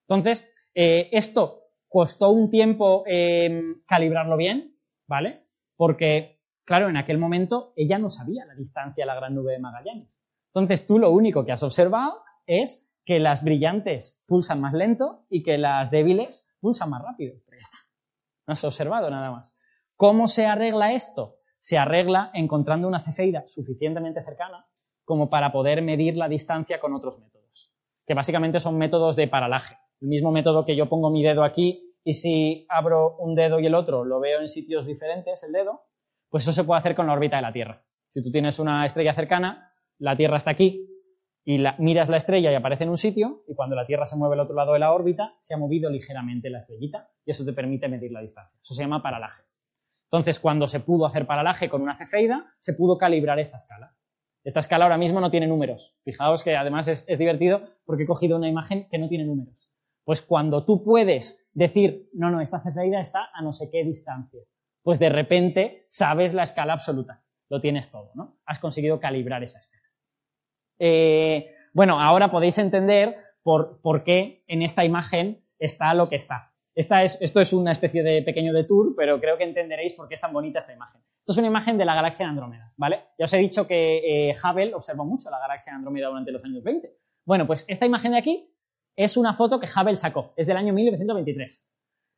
Entonces, 0.08 0.52
eh, 0.74 1.10
esto 1.12 1.66
costó 1.88 2.32
un 2.32 2.50
tiempo 2.50 3.04
eh, 3.08 3.62
calibrarlo 3.88 4.36
bien, 4.36 4.76
¿vale? 5.08 5.44
Porque, 5.76 6.42
claro, 6.66 6.90
en 6.90 6.98
aquel 6.98 7.18
momento 7.18 7.74
ella 7.76 8.00
no 8.00 8.10
sabía 8.10 8.46
la 8.46 8.56
distancia 8.56 9.04
a 9.04 9.08
la 9.08 9.16
gran 9.16 9.36
nube 9.36 9.54
de 9.54 9.60
Magallanes. 9.60 10.26
Entonces, 10.54 10.88
tú 10.88 11.00
lo 11.00 11.12
único 11.12 11.46
que 11.46 11.52
has 11.52 11.64
observado 11.64 12.24
es 12.48 12.92
que 13.06 13.20
las 13.20 13.44
brillantes 13.44 14.24
pulsan 14.28 14.62
más 14.62 14.74
lento 14.74 15.26
y 15.30 15.44
que 15.44 15.58
las 15.58 15.92
débiles 15.92 16.50
pulsan 16.66 16.90
más 16.90 17.04
rápido. 17.04 17.36
Pero 17.46 17.58
ya 17.58 17.62
está. 17.62 17.78
No 18.48 18.54
has 18.54 18.64
observado 18.64 19.08
nada 19.12 19.30
más. 19.30 19.56
¿Cómo 19.96 20.26
se 20.26 20.48
arregla 20.48 20.94
esto? 20.94 21.36
Se 21.60 21.78
arregla 21.78 22.32
encontrando 22.34 22.88
una 22.88 23.04
cefeida 23.04 23.44
suficientemente 23.48 24.24
cercana 24.24 24.66
como 25.04 25.30
para 25.30 25.52
poder 25.52 25.84
medir 25.84 26.18
la 26.18 26.28
distancia 26.28 26.80
con 26.80 26.96
otros 26.96 27.20
métodos, 27.20 27.72
que 28.08 28.16
básicamente 28.16 28.60
son 28.60 28.80
métodos 28.80 29.16
de 29.16 29.28
paralaje. 29.28 29.78
El 30.02 30.08
mismo 30.08 30.32
método 30.32 30.66
que 30.66 30.76
yo 30.76 30.90
pongo 30.90 31.12
mi 31.12 31.22
dedo 31.22 31.44
aquí 31.44 31.94
y 32.04 32.16
si 32.16 32.66
abro 32.68 33.16
un 33.18 33.36
dedo 33.36 33.60
y 33.60 33.68
el 33.68 33.76
otro 33.76 34.04
lo 34.04 34.20
veo 34.20 34.42
en 34.42 34.48
sitios 34.48 34.88
diferentes, 34.88 35.44
el 35.44 35.52
dedo, 35.52 35.84
pues 36.30 36.46
eso 36.46 36.52
se 36.52 36.64
puede 36.64 36.80
hacer 36.80 36.96
con 36.96 37.06
la 37.06 37.14
órbita 37.14 37.36
de 37.36 37.44
la 37.44 37.54
Tierra. 37.54 37.86
Si 38.08 38.24
tú 38.24 38.32
tienes 38.32 38.58
una 38.58 38.86
estrella 38.86 39.14
cercana, 39.14 39.72
la 40.00 40.18
Tierra 40.18 40.38
está 40.38 40.50
aquí 40.50 40.95
y 41.48 41.64
miras 41.78 42.10
la 42.10 42.18
estrella 42.18 42.52
y 42.52 42.56
aparece 42.56 42.86
en 42.86 42.90
un 42.90 42.98
sitio 42.98 43.44
y 43.48 43.54
cuando 43.54 43.76
la 43.76 43.86
Tierra 43.86 44.08
se 44.08 44.16
mueve 44.16 44.34
al 44.34 44.40
otro 44.40 44.56
lado 44.56 44.74
de 44.74 44.80
la 44.80 44.92
órbita, 44.92 45.36
se 45.40 45.54
ha 45.54 45.58
movido 45.58 45.92
ligeramente 45.92 46.50
la 46.50 46.58
estrellita 46.58 47.08
y 47.24 47.32
eso 47.32 47.46
te 47.46 47.54
permite 47.54 47.88
medir 47.88 48.12
la 48.12 48.22
distancia. 48.22 48.60
Eso 48.60 48.74
se 48.74 48.82
llama 48.82 49.04
paralaje. 49.04 49.44
Entonces, 50.06 50.40
cuando 50.40 50.68
se 50.68 50.80
pudo 50.80 51.06
hacer 51.06 51.28
paralaje 51.28 51.70
con 51.70 51.84
una 51.84 51.98
cefeida, 51.98 52.52
se 52.58 52.74
pudo 52.74 52.98
calibrar 52.98 53.38
esta 53.38 53.58
escala. 53.58 53.96
Esta 54.44 54.60
escala 54.60 54.86
ahora 54.86 54.98
mismo 54.98 55.20
no 55.22 55.30
tiene 55.30 55.46
números. 55.46 55.96
Fijaos 56.04 56.44
que 56.44 56.56
además 56.56 56.88
es, 56.88 57.06
es 57.08 57.20
divertido 57.20 57.62
porque 57.86 58.04
he 58.04 58.08
cogido 58.08 58.38
una 58.38 58.50
imagen 58.50 58.88
que 58.90 58.98
no 58.98 59.08
tiene 59.08 59.26
números. 59.26 59.72
Pues 60.04 60.24
cuando 60.24 60.66
tú 60.66 60.84
puedes 60.84 61.50
decir, 61.54 62.10
no, 62.14 62.32
no, 62.32 62.42
esta 62.42 62.60
cefeida 62.60 63.00
está 63.00 63.30
a 63.34 63.42
no 63.44 63.52
sé 63.52 63.70
qué 63.72 63.84
distancia, 63.84 64.42
pues 64.82 64.98
de 64.98 65.10
repente 65.10 65.86
sabes 65.90 66.34
la 66.34 66.44
escala 66.44 66.74
absoluta. 66.74 67.24
Lo 67.50 67.62
tienes 67.62 67.92
todo, 67.92 68.12
¿no? 68.16 68.40
Has 68.46 68.58
conseguido 68.58 69.00
calibrar 69.00 69.44
esa 69.44 69.60
escala. 69.60 69.85
Eh, 70.80 71.54
bueno, 71.74 72.02
ahora 72.02 72.32
podéis 72.32 72.58
entender 72.58 73.18
por, 73.44 73.82
por, 73.82 74.04
qué 74.04 74.44
en 74.48 74.62
esta 74.62 74.86
imagen 74.86 75.44
está 75.60 75.94
lo 75.94 76.10
que 76.10 76.16
está. 76.16 76.52
Esta 76.74 77.04
es, 77.04 77.18
esto 77.22 77.40
es 77.40 77.54
una 77.54 77.72
especie 77.72 78.04
de 78.04 78.22
pequeño 78.22 78.52
detour, 78.54 78.96
pero 78.98 79.20
creo 79.22 79.38
que 79.38 79.46
entenderéis 79.46 79.94
por 79.94 80.10
qué 80.10 80.16
es 80.16 80.22
tan 80.22 80.34
bonita 80.34 80.60
esta 80.60 80.74
imagen. 80.74 81.02
Esto 81.20 81.32
es 81.32 81.38
una 81.38 81.48
imagen 81.48 81.78
de 81.78 81.86
la 81.86 81.96
galaxia 81.96 82.28
Andrómeda, 82.28 82.74
¿vale? 82.76 83.04
Ya 83.18 83.26
os 83.26 83.34
he 83.34 83.38
dicho 83.38 83.66
que 83.66 84.30
eh, 84.30 84.34
Hubble 84.44 84.74
observó 84.74 85.06
mucho 85.06 85.30
la 85.30 85.40
galaxia 85.40 85.74
Andrómeda 85.74 86.08
durante 86.08 86.32
los 86.32 86.44
años 86.44 86.64
20. 86.64 86.94
Bueno, 87.24 87.48
pues 87.48 87.64
esta 87.70 87.86
imagen 87.86 88.12
de 88.12 88.18
aquí 88.18 88.54
es 88.96 89.16
una 89.16 89.34
foto 89.34 89.60
que 89.60 89.68
Hubble 89.68 89.96
sacó, 89.96 90.34
es 90.36 90.48
del 90.48 90.58
año 90.58 90.74
1923. 90.74 91.72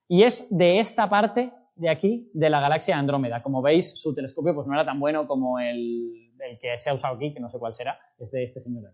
Y 0.08 0.24
es 0.24 0.48
de 0.50 0.80
esta 0.80 1.08
parte 1.08 1.52
de 1.76 1.90
aquí 1.90 2.32
de 2.34 2.50
la 2.50 2.60
galaxia 2.60 2.98
Andrómeda. 2.98 3.44
Como 3.44 3.62
veis, 3.62 4.00
su 4.00 4.14
telescopio 4.14 4.56
pues 4.56 4.66
no 4.66 4.74
era 4.74 4.86
tan 4.86 5.00
bueno 5.00 5.28
como 5.28 5.60
el, 5.60 6.27
que 6.60 6.78
se 6.78 6.90
ha 6.90 6.94
usado 6.94 7.16
aquí, 7.16 7.34
que 7.34 7.40
no 7.40 7.50
sé 7.50 7.60
cuál 7.60 7.74
será, 7.74 8.00
es 8.18 8.32
de 8.32 8.44
este 8.44 8.62
señor. 8.62 8.94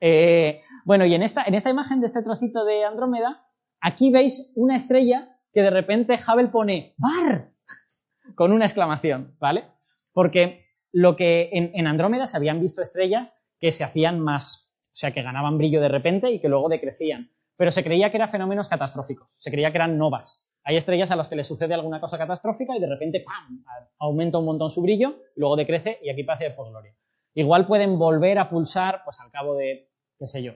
Eh, 0.00 0.62
bueno, 0.84 1.04
y 1.06 1.14
en 1.14 1.22
esta, 1.22 1.44
en 1.44 1.54
esta 1.54 1.70
imagen 1.70 2.00
de 2.00 2.06
este 2.06 2.22
trocito 2.22 2.64
de 2.64 2.84
Andrómeda, 2.84 3.46
aquí 3.80 4.10
veis 4.10 4.52
una 4.56 4.76
estrella 4.76 5.38
que 5.52 5.62
de 5.62 5.70
repente 5.70 6.14
Hubble 6.14 6.48
pone 6.48 6.94
¡Bar! 6.98 7.50
con 8.34 8.52
una 8.52 8.64
exclamación, 8.64 9.36
¿vale? 9.38 9.64
Porque 10.12 10.66
lo 10.92 11.16
que 11.16 11.50
en, 11.52 11.70
en 11.74 11.86
Andrómeda 11.86 12.26
se 12.26 12.36
habían 12.36 12.60
visto 12.60 12.82
estrellas 12.82 13.40
que 13.60 13.72
se 13.72 13.84
hacían 13.84 14.20
más 14.20 14.64
o 14.94 14.96
sea, 14.96 15.12
que 15.12 15.22
ganaban 15.22 15.58
brillo 15.58 15.80
de 15.80 15.88
repente 15.88 16.30
y 16.30 16.38
que 16.38 16.48
luego 16.48 16.68
decrecían. 16.68 17.32
Pero 17.56 17.70
se 17.70 17.84
creía 17.84 18.10
que 18.10 18.16
eran 18.16 18.28
fenómenos 18.28 18.68
catastróficos, 18.68 19.32
se 19.36 19.50
creía 19.50 19.70
que 19.70 19.78
eran 19.78 19.96
novas. 19.96 20.50
Hay 20.64 20.76
estrellas 20.76 21.10
a 21.10 21.16
las 21.16 21.28
que 21.28 21.36
les 21.36 21.46
sucede 21.46 21.74
alguna 21.74 22.00
cosa 22.00 22.18
catastrófica 22.18 22.76
y 22.76 22.80
de 22.80 22.88
repente 22.88 23.24
¡pam! 23.24 23.64
aumenta 23.98 24.38
un 24.38 24.46
montón 24.46 24.70
su 24.70 24.82
brillo, 24.82 25.20
luego 25.36 25.56
decrece 25.56 25.98
y 26.02 26.10
aquí 26.10 26.24
pasa 26.24 26.44
por 26.56 26.70
gloria. 26.70 26.94
Igual 27.34 27.66
pueden 27.66 27.98
volver 27.98 28.38
a 28.38 28.48
pulsar 28.48 29.02
pues 29.04 29.20
al 29.20 29.30
cabo 29.30 29.56
de, 29.56 29.90
qué 30.18 30.26
sé 30.26 30.42
yo, 30.42 30.54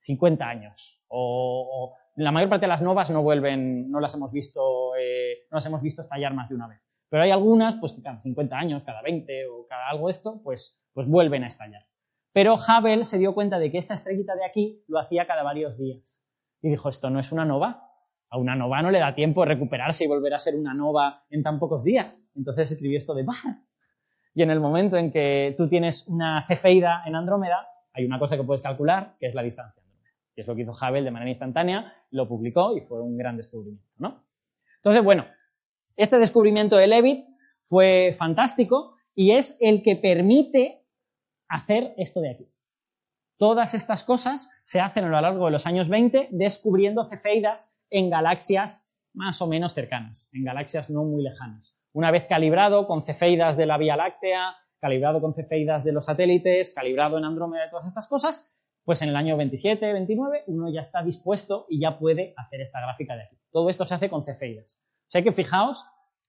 50 0.00 0.48
años. 0.48 1.02
O, 1.08 1.94
la 2.16 2.32
mayor 2.32 2.48
parte 2.48 2.64
de 2.64 2.68
las 2.68 2.82
novas 2.82 3.10
no 3.10 3.22
vuelven, 3.22 3.90
no 3.90 4.00
las 4.00 4.14
hemos 4.14 4.32
visto, 4.32 4.96
eh, 4.96 5.46
no 5.50 5.56
las 5.56 5.66
hemos 5.66 5.82
visto 5.82 6.00
estallar 6.00 6.34
más 6.34 6.48
de 6.48 6.54
una 6.54 6.68
vez. 6.68 6.88
Pero 7.08 7.22
hay 7.22 7.30
algunas, 7.30 7.76
pues 7.76 7.92
que 7.92 8.02
cada 8.02 8.20
50 8.20 8.56
años, 8.56 8.84
cada 8.84 9.02
20 9.02 9.46
o 9.48 9.66
cada 9.68 9.88
algo 9.88 10.08
esto, 10.08 10.40
pues, 10.42 10.80
pues 10.92 11.06
vuelven 11.06 11.44
a 11.44 11.48
estallar. 11.48 11.86
Pero 12.32 12.54
Hubble 12.54 13.04
se 13.04 13.18
dio 13.18 13.34
cuenta 13.34 13.58
de 13.58 13.70
que 13.70 13.78
esta 13.78 13.94
estrellita 13.94 14.34
de 14.34 14.44
aquí 14.44 14.82
lo 14.88 14.98
hacía 14.98 15.26
cada 15.26 15.42
varios 15.42 15.78
días. 15.78 16.25
Y 16.66 16.70
dijo, 16.70 16.88
esto 16.88 17.10
no 17.10 17.20
es 17.20 17.30
una 17.30 17.44
nova. 17.44 17.92
A 18.28 18.38
una 18.38 18.56
nova 18.56 18.82
no 18.82 18.90
le 18.90 18.98
da 18.98 19.14
tiempo 19.14 19.42
de 19.42 19.54
recuperarse 19.54 20.02
y 20.02 20.08
volver 20.08 20.34
a 20.34 20.38
ser 20.38 20.56
una 20.56 20.74
nova 20.74 21.24
en 21.30 21.44
tan 21.44 21.60
pocos 21.60 21.84
días. 21.84 22.26
Entonces 22.34 22.72
escribió 22.72 22.98
esto 22.98 23.14
de 23.14 23.22
bar. 23.22 23.36
Y 24.34 24.42
en 24.42 24.50
el 24.50 24.58
momento 24.58 24.96
en 24.96 25.12
que 25.12 25.54
tú 25.56 25.68
tienes 25.68 26.08
una 26.08 26.44
cefeida 26.48 27.04
en 27.06 27.14
Andrómeda, 27.14 27.68
hay 27.92 28.04
una 28.04 28.18
cosa 28.18 28.36
que 28.36 28.42
puedes 28.42 28.62
calcular, 28.62 29.14
que 29.20 29.26
es 29.26 29.36
la 29.36 29.44
distancia. 29.44 29.80
Y 30.34 30.40
es 30.40 30.48
lo 30.48 30.56
que 30.56 30.62
hizo 30.62 30.72
Hubble 30.72 31.04
de 31.04 31.10
manera 31.12 31.28
instantánea, 31.28 31.92
lo 32.10 32.26
publicó 32.26 32.76
y 32.76 32.80
fue 32.80 33.00
un 33.00 33.16
gran 33.16 33.36
descubrimiento, 33.36 33.86
¿no? 33.98 34.24
Entonces, 34.78 35.04
bueno, 35.04 35.24
este 35.94 36.18
descubrimiento 36.18 36.76
de 36.76 36.88
Leavitt 36.88 37.26
fue 37.66 38.12
fantástico 38.12 38.96
y 39.14 39.30
es 39.30 39.56
el 39.60 39.84
que 39.84 39.94
permite 39.94 40.84
hacer 41.46 41.94
esto 41.96 42.20
de 42.20 42.32
aquí. 42.32 42.55
Todas 43.38 43.74
estas 43.74 44.02
cosas 44.02 44.50
se 44.64 44.80
hacen 44.80 45.04
a 45.04 45.08
lo 45.08 45.20
largo 45.20 45.44
de 45.44 45.50
los 45.50 45.66
años 45.66 45.90
20 45.90 46.28
descubriendo 46.30 47.04
cefeidas 47.04 47.78
en 47.90 48.08
galaxias 48.08 48.94
más 49.12 49.42
o 49.42 49.46
menos 49.46 49.74
cercanas, 49.74 50.30
en 50.32 50.44
galaxias 50.44 50.88
no 50.88 51.04
muy 51.04 51.22
lejanas. 51.22 51.78
Una 51.92 52.10
vez 52.10 52.24
calibrado 52.26 52.86
con 52.86 53.02
cefeidas 53.02 53.56
de 53.56 53.66
la 53.66 53.76
Vía 53.76 53.96
Láctea, 53.96 54.54
calibrado 54.80 55.20
con 55.20 55.34
cefeidas 55.34 55.84
de 55.84 55.92
los 55.92 56.06
satélites, 56.06 56.72
calibrado 56.72 57.18
en 57.18 57.24
Andrómeda 57.24 57.66
y 57.66 57.70
todas 57.70 57.86
estas 57.86 58.06
cosas, 58.06 58.46
pues 58.84 59.02
en 59.02 59.10
el 59.10 59.16
año 59.16 59.36
27, 59.36 59.92
29 59.92 60.44
uno 60.46 60.70
ya 60.72 60.80
está 60.80 61.02
dispuesto 61.02 61.66
y 61.68 61.80
ya 61.80 61.98
puede 61.98 62.32
hacer 62.38 62.62
esta 62.62 62.80
gráfica 62.80 63.16
de 63.16 63.24
aquí. 63.24 63.36
Todo 63.50 63.68
esto 63.68 63.84
se 63.84 63.94
hace 63.94 64.08
con 64.08 64.24
cefeidas. 64.24 64.82
O 65.08 65.10
sea 65.10 65.22
que 65.22 65.32
fijaos 65.32 65.84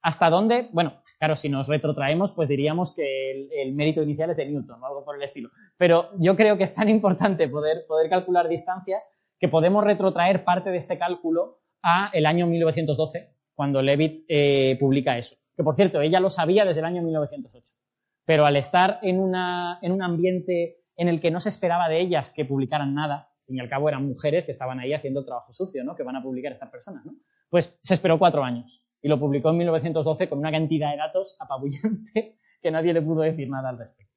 hasta 0.07 0.29
dónde, 0.29 0.69
bueno, 0.71 1.01
claro, 1.19 1.35
si 1.35 1.49
nos 1.49 1.67
retrotraemos, 1.67 2.31
pues 2.31 2.47
diríamos 2.47 2.95
que 2.95 3.49
el, 3.61 3.73
mérito 3.73 4.01
inicial 4.01 4.29
es 4.29 4.37
de 4.37 4.45
Newton 4.45 4.81
o 4.81 4.85
algo 4.85 5.03
por 5.03 5.17
el 5.17 5.21
estilo. 5.21 5.49
Pero 5.75 6.11
yo 6.17 6.37
creo 6.37 6.55
que 6.55 6.63
es 6.63 6.73
tan 6.73 6.87
importante 6.87 7.49
poder, 7.49 7.85
calcular 8.09 8.47
distancias 8.47 9.13
que 9.37 9.49
podemos 9.49 9.83
retrotraer 9.83 10.45
parte 10.45 10.69
de 10.69 10.77
este 10.77 10.97
cálculo 10.97 11.59
a 11.83 12.09
el 12.13 12.25
año 12.25 12.47
1912, 12.47 13.33
cuando 13.53 13.81
Levitt 13.81 14.23
eh, 14.29 14.77
publica 14.79 15.17
eso. 15.17 15.35
Que 15.57 15.63
por 15.63 15.75
cierto, 15.75 15.99
ella 15.99 16.21
lo 16.21 16.29
sabía 16.29 16.63
desde 16.63 16.79
el 16.79 16.85
año 16.85 17.01
1908. 17.01 17.75
Pero 18.23 18.45
al 18.45 18.55
estar 18.55 18.99
en, 19.01 19.19
un 19.19 19.35
ambiente 19.35 20.85
en 20.95 21.09
el 21.09 21.19
que 21.19 21.31
no 21.31 21.41
se 21.41 21.49
esperaba 21.49 21.89
de 21.89 21.99
ellas 21.99 22.31
que 22.31 22.45
publicaran 22.45 22.95
nada, 22.95 23.33
y 23.45 23.59
al 23.59 23.67
cabo 23.67 23.89
eran 23.89 24.07
mujeres 24.07 24.45
que 24.45 24.51
estaban 24.51 24.79
ahí 24.79 24.93
haciendo 24.93 25.19
el 25.19 25.25
trabajo 25.25 25.51
sucio, 25.51 25.83
¿no? 25.83 25.95
Que 25.95 26.03
van 26.03 26.15
a 26.15 26.23
publicar 26.23 26.53
estas 26.53 26.69
personas, 26.69 27.05
¿no? 27.05 27.11
Pues 27.49 27.77
se 27.83 27.93
esperó 27.93 28.17
cuatro 28.17 28.41
años 28.41 28.86
y 29.07 29.09
lo 29.09 29.17
publicó 29.17 29.51
en 29.51 29.57
1912 29.59 30.27
con 30.27 30.39
una 30.39 30.51
cantidad 30.51 30.91
de 30.91 30.97
datos 30.97 31.37
apabullante 31.39 32.37
que 32.61 32.71
nadie 32.71 32.93
le 32.93 33.01
pudo 33.01 33.21
decir 33.21 33.49
nada 33.49 33.69
al 33.69 33.77
respecto. 33.77 34.13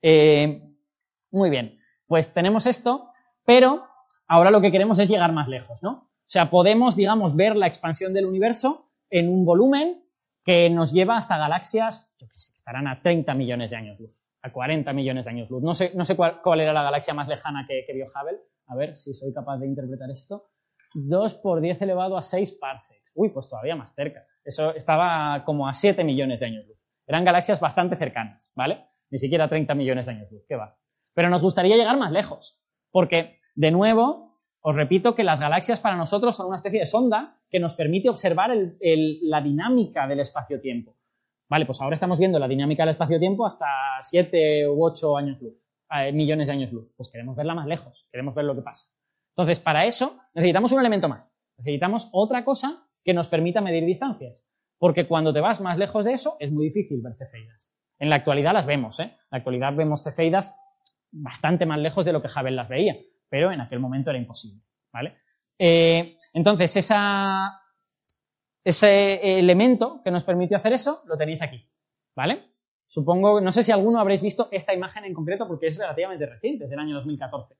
Eh, 0.00 0.62
muy 1.32 1.50
bien, 1.50 1.80
pues 2.06 2.32
tenemos 2.32 2.66
esto, 2.66 3.10
pero 3.44 3.84
ahora 4.28 4.52
lo 4.52 4.60
que 4.60 4.70
queremos 4.70 5.00
es 5.00 5.08
llegar 5.08 5.32
más 5.32 5.48
lejos, 5.48 5.82
¿no? 5.82 5.90
O 5.90 6.30
sea, 6.30 6.50
podemos, 6.50 6.94
digamos, 6.94 7.34
ver 7.34 7.56
la 7.56 7.66
expansión 7.66 8.14
del 8.14 8.26
universo 8.26 8.92
en 9.10 9.28
un 9.28 9.44
volumen 9.44 10.04
que 10.44 10.70
nos 10.70 10.92
lleva 10.92 11.16
hasta 11.16 11.36
galaxias, 11.36 12.14
yo 12.20 12.28
qué 12.28 12.38
sé, 12.38 12.52
que 12.52 12.58
estarán 12.58 12.86
a 12.86 13.02
30 13.02 13.34
millones 13.34 13.70
de 13.70 13.76
años 13.76 13.98
luz, 13.98 14.28
a 14.42 14.52
40 14.52 14.92
millones 14.92 15.24
de 15.24 15.32
años 15.32 15.50
luz. 15.50 15.64
No 15.64 15.74
sé, 15.74 15.90
no 15.96 16.04
sé 16.04 16.14
cuál, 16.14 16.60
era 16.60 16.72
la 16.72 16.84
galaxia 16.84 17.12
más 17.12 17.26
lejana 17.26 17.66
que, 17.66 17.82
que 17.84 17.92
vio 17.92 18.04
Hubble. 18.04 18.38
A 18.68 18.76
ver 18.76 18.94
si 18.94 19.14
soy 19.14 19.32
capaz 19.32 19.58
de 19.58 19.66
interpretar 19.66 20.10
esto. 20.10 20.50
2 20.94 21.34
por 21.34 21.60
10 21.60 21.82
elevado 21.82 22.16
a 22.16 22.22
6 22.22 22.58
parsecs. 22.60 23.12
Uy, 23.14 23.30
pues 23.30 23.48
todavía 23.48 23.76
más 23.76 23.94
cerca. 23.94 24.24
Eso 24.44 24.74
estaba 24.74 25.44
como 25.44 25.68
a 25.68 25.74
7 25.74 26.04
millones 26.04 26.40
de 26.40 26.46
años 26.46 26.66
luz. 26.66 26.78
Eran 27.06 27.24
galaxias 27.24 27.60
bastante 27.60 27.96
cercanas, 27.96 28.52
¿vale? 28.54 28.84
Ni 29.10 29.18
siquiera 29.18 29.48
30 29.48 29.74
millones 29.74 30.06
de 30.06 30.12
años 30.12 30.30
luz, 30.30 30.44
¿qué 30.48 30.56
va? 30.56 30.76
Pero 31.14 31.30
nos 31.30 31.42
gustaría 31.42 31.76
llegar 31.76 31.96
más 31.96 32.12
lejos, 32.12 32.60
porque, 32.90 33.40
de 33.54 33.70
nuevo, 33.70 34.38
os 34.60 34.76
repito 34.76 35.14
que 35.14 35.24
las 35.24 35.40
galaxias 35.40 35.80
para 35.80 35.96
nosotros 35.96 36.36
son 36.36 36.48
una 36.48 36.56
especie 36.56 36.80
de 36.80 36.86
sonda 36.86 37.40
que 37.50 37.60
nos 37.60 37.74
permite 37.74 38.10
observar 38.10 38.50
la 38.80 39.40
dinámica 39.40 40.06
del 40.06 40.20
espacio-tiempo. 40.20 40.94
Vale, 41.48 41.64
pues 41.64 41.80
ahora 41.80 41.94
estamos 41.94 42.18
viendo 42.18 42.38
la 42.38 42.46
dinámica 42.46 42.82
del 42.82 42.90
espacio-tiempo 42.90 43.46
hasta 43.46 43.66
7 44.02 44.68
u 44.68 44.84
8 44.84 45.16
años 45.16 45.40
luz, 45.40 45.54
eh, 45.90 46.12
millones 46.12 46.48
de 46.48 46.52
años 46.52 46.72
luz. 46.72 46.92
Pues 46.94 47.08
queremos 47.08 47.36
verla 47.36 47.54
más 47.54 47.66
lejos, 47.66 48.06
queremos 48.12 48.34
ver 48.34 48.44
lo 48.44 48.54
que 48.54 48.62
pasa. 48.62 48.86
Entonces, 49.38 49.60
para 49.60 49.86
eso 49.86 50.18
necesitamos 50.34 50.72
un 50.72 50.80
elemento 50.80 51.08
más. 51.08 51.40
Necesitamos 51.58 52.08
otra 52.10 52.44
cosa 52.44 52.88
que 53.04 53.14
nos 53.14 53.28
permita 53.28 53.60
medir 53.60 53.84
distancias. 53.84 54.52
Porque 54.78 55.06
cuando 55.06 55.32
te 55.32 55.40
vas 55.40 55.60
más 55.60 55.78
lejos 55.78 56.04
de 56.04 56.12
eso, 56.12 56.36
es 56.40 56.50
muy 56.50 56.66
difícil 56.66 57.00
ver 57.00 57.14
cefeidas. 57.14 57.78
En 58.00 58.10
la 58.10 58.16
actualidad 58.16 58.52
las 58.52 58.66
vemos, 58.66 58.98
¿eh? 58.98 59.04
En 59.04 59.28
la 59.30 59.38
actualidad 59.38 59.76
vemos 59.76 60.02
cefeidas 60.02 60.58
bastante 61.12 61.66
más 61.66 61.78
lejos 61.78 62.04
de 62.04 62.12
lo 62.12 62.20
que 62.20 62.26
Hubble 62.26 62.50
las 62.50 62.68
veía, 62.68 62.96
pero 63.28 63.52
en 63.52 63.60
aquel 63.60 63.78
momento 63.78 64.10
era 64.10 64.18
imposible, 64.18 64.60
¿vale? 64.92 65.18
Eh, 65.56 66.18
entonces, 66.32 66.76
ese 68.64 69.38
elemento 69.38 70.00
que 70.02 70.10
nos 70.10 70.24
permitió 70.24 70.56
hacer 70.56 70.72
eso, 70.72 71.02
lo 71.06 71.16
tenéis 71.16 71.42
aquí, 71.42 71.64
¿vale? 72.16 72.42
Supongo, 72.88 73.40
no 73.40 73.52
sé 73.52 73.62
si 73.62 73.70
alguno 73.70 74.00
habréis 74.00 74.20
visto 74.20 74.48
esta 74.50 74.74
imagen 74.74 75.04
en 75.04 75.14
concreto 75.14 75.46
porque 75.46 75.68
es 75.68 75.78
relativamente 75.78 76.26
reciente, 76.26 76.64
es 76.64 76.70
del 76.70 76.80
año 76.80 76.96
2014. 76.96 77.54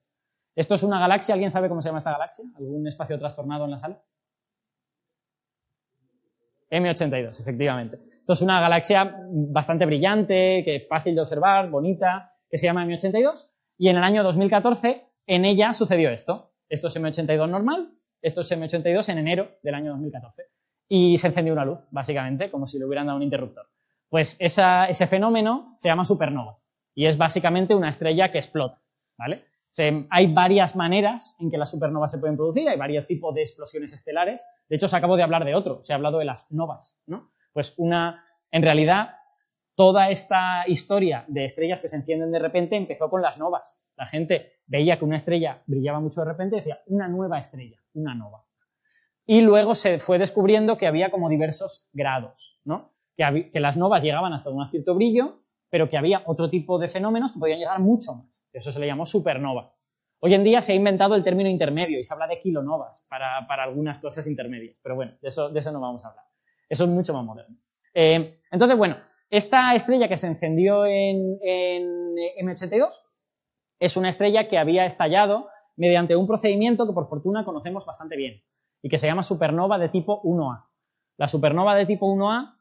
Esto 0.59 0.75
es 0.75 0.83
una 0.83 0.99
galaxia, 0.99 1.35
¿alguien 1.35 1.51
sabe 1.51 1.69
cómo 1.69 1.81
se 1.81 1.87
llama 1.87 1.99
esta 1.99 2.11
galaxia? 2.11 2.43
¿Algún 2.57 2.85
espacio 2.85 3.17
trastornado 3.17 3.63
en 3.63 3.71
la 3.71 3.77
sala? 3.77 4.03
M82, 6.69 7.39
efectivamente. 7.39 7.97
Esto 8.19 8.33
es 8.33 8.41
una 8.41 8.59
galaxia 8.59 9.15
bastante 9.31 9.85
brillante, 9.85 10.63
que 10.65 10.75
es 10.75 10.87
fácil 10.89 11.15
de 11.15 11.21
observar, 11.21 11.69
bonita, 11.69 12.29
que 12.49 12.57
se 12.57 12.65
llama 12.65 12.85
M82, 12.85 13.51
y 13.77 13.87
en 13.87 13.95
el 13.95 14.03
año 14.03 14.21
2014 14.21 15.05
en 15.27 15.45
ella 15.45 15.71
sucedió 15.71 16.09
esto. 16.09 16.51
Esto 16.67 16.89
es 16.89 16.97
M82 16.97 17.49
normal, 17.49 17.93
esto 18.21 18.41
es 18.41 18.51
M82 18.51 19.07
en 19.07 19.17
enero 19.17 19.51
del 19.63 19.75
año 19.75 19.91
2014. 19.91 20.43
Y 20.89 21.15
se 21.15 21.27
encendió 21.27 21.53
una 21.53 21.63
luz, 21.63 21.87
básicamente, 21.89 22.51
como 22.51 22.67
si 22.67 22.77
le 22.77 22.83
hubieran 22.83 23.05
dado 23.05 23.15
un 23.15 23.23
interruptor. 23.23 23.69
Pues 24.09 24.35
ese 24.39 25.07
fenómeno 25.07 25.77
se 25.79 25.87
llama 25.87 26.03
supernova, 26.03 26.57
y 26.93 27.05
es 27.05 27.17
básicamente 27.17 27.75
una 27.75 27.87
estrella 27.87 28.29
que 28.29 28.39
explota, 28.39 28.81
¿vale? 29.17 29.45
Hay 30.09 30.33
varias 30.33 30.75
maneras 30.75 31.35
en 31.39 31.49
que 31.49 31.57
las 31.57 31.71
supernovas 31.71 32.11
se 32.11 32.17
pueden 32.17 32.35
producir, 32.35 32.67
hay 32.67 32.77
varios 32.77 33.07
tipos 33.07 33.33
de 33.33 33.41
explosiones 33.41 33.93
estelares. 33.93 34.47
De 34.67 34.75
hecho, 34.75 34.87
se 34.87 34.97
acabo 34.97 35.15
de 35.15 35.23
hablar 35.23 35.45
de 35.45 35.55
otro, 35.55 35.81
se 35.83 35.93
ha 35.93 35.95
hablado 35.95 36.19
de 36.19 36.25
las 36.25 36.51
novas, 36.51 37.01
¿no? 37.07 37.21
Pues 37.53 37.73
una, 37.77 38.23
en 38.51 38.61
realidad, 38.61 39.15
toda 39.75 40.09
esta 40.09 40.63
historia 40.67 41.23
de 41.27 41.45
estrellas 41.45 41.81
que 41.81 41.87
se 41.87 41.95
encienden 41.95 42.31
de 42.31 42.39
repente 42.39 42.75
empezó 42.75 43.09
con 43.09 43.21
las 43.21 43.37
novas. 43.37 43.87
La 43.95 44.05
gente 44.05 44.59
veía 44.65 44.99
que 44.99 45.05
una 45.05 45.15
estrella 45.15 45.61
brillaba 45.67 45.99
mucho 45.99 46.21
de 46.21 46.27
repente 46.27 46.57
y 46.57 46.59
decía, 46.59 46.81
una 46.87 47.07
nueva 47.07 47.39
estrella, 47.39 47.79
una 47.93 48.13
nova. 48.13 48.43
Y 49.25 49.41
luego 49.41 49.75
se 49.75 49.99
fue 49.99 50.17
descubriendo 50.17 50.77
que 50.77 50.87
había 50.87 51.11
como 51.11 51.29
diversos 51.29 51.87
grados, 51.93 52.59
que 53.15 53.59
las 53.59 53.77
novas 53.77 54.03
llegaban 54.03 54.33
hasta 54.33 54.49
un 54.49 54.67
cierto 54.67 54.95
brillo 54.95 55.43
pero 55.69 55.87
que 55.87 55.97
había 55.97 56.23
otro 56.25 56.49
tipo 56.49 56.79
de 56.79 56.87
fenómenos 56.87 57.31
que 57.31 57.39
podían 57.39 57.59
llegar 57.59 57.79
mucho 57.79 58.13
más. 58.13 58.49
Eso 58.51 58.71
se 58.71 58.79
le 58.79 58.87
llamó 58.87 59.05
supernova. 59.05 59.73
Hoy 60.21 60.33
en 60.33 60.43
día 60.43 60.61
se 60.61 60.73
ha 60.73 60.75
inventado 60.75 61.15
el 61.15 61.23
término 61.23 61.49
intermedio 61.49 61.99
y 61.99 62.03
se 62.03 62.13
habla 62.13 62.27
de 62.27 62.39
kilonovas 62.39 63.07
para, 63.09 63.45
algunas 63.63 63.99
cosas 63.99 64.27
intermedias, 64.27 64.79
pero 64.83 64.95
bueno, 64.95 65.13
de 65.21 65.29
eso, 65.29 65.49
de 65.49 65.59
eso 65.59 65.71
no 65.71 65.79
vamos 65.79 66.03
a 66.03 66.09
hablar. 66.09 66.25
Eso 66.67 66.83
es 66.83 66.89
mucho 66.89 67.13
más 67.13 67.23
moderno. 67.23 67.55
Eh, 67.93 68.41
entonces, 68.51 68.77
bueno, 68.77 68.97
esta 69.29 69.73
estrella 69.75 70.09
que 70.09 70.17
se 70.17 70.27
encendió 70.27 70.85
en, 70.85 71.39
en 71.41 72.15
M82 72.41 73.01
es 73.79 73.95
una 73.95 74.09
estrella 74.09 74.47
que 74.47 74.57
había 74.57 74.85
estallado 74.85 75.49
mediante 75.77 76.15
un 76.15 76.27
procedimiento 76.27 76.85
que 76.85 76.93
por 76.93 77.07
fortuna 77.07 77.45
conocemos 77.45 77.85
bastante 77.85 78.17
bien 78.17 78.43
y 78.81 78.89
que 78.89 78.97
se 78.97 79.07
llama 79.07 79.23
supernova 79.23 79.77
de 79.77 79.89
tipo 79.89 80.21
1A. 80.23 80.65
La 81.17 81.27
supernova 81.27 81.75
de 81.75 81.85
tipo 81.85 82.13
1A 82.13 82.55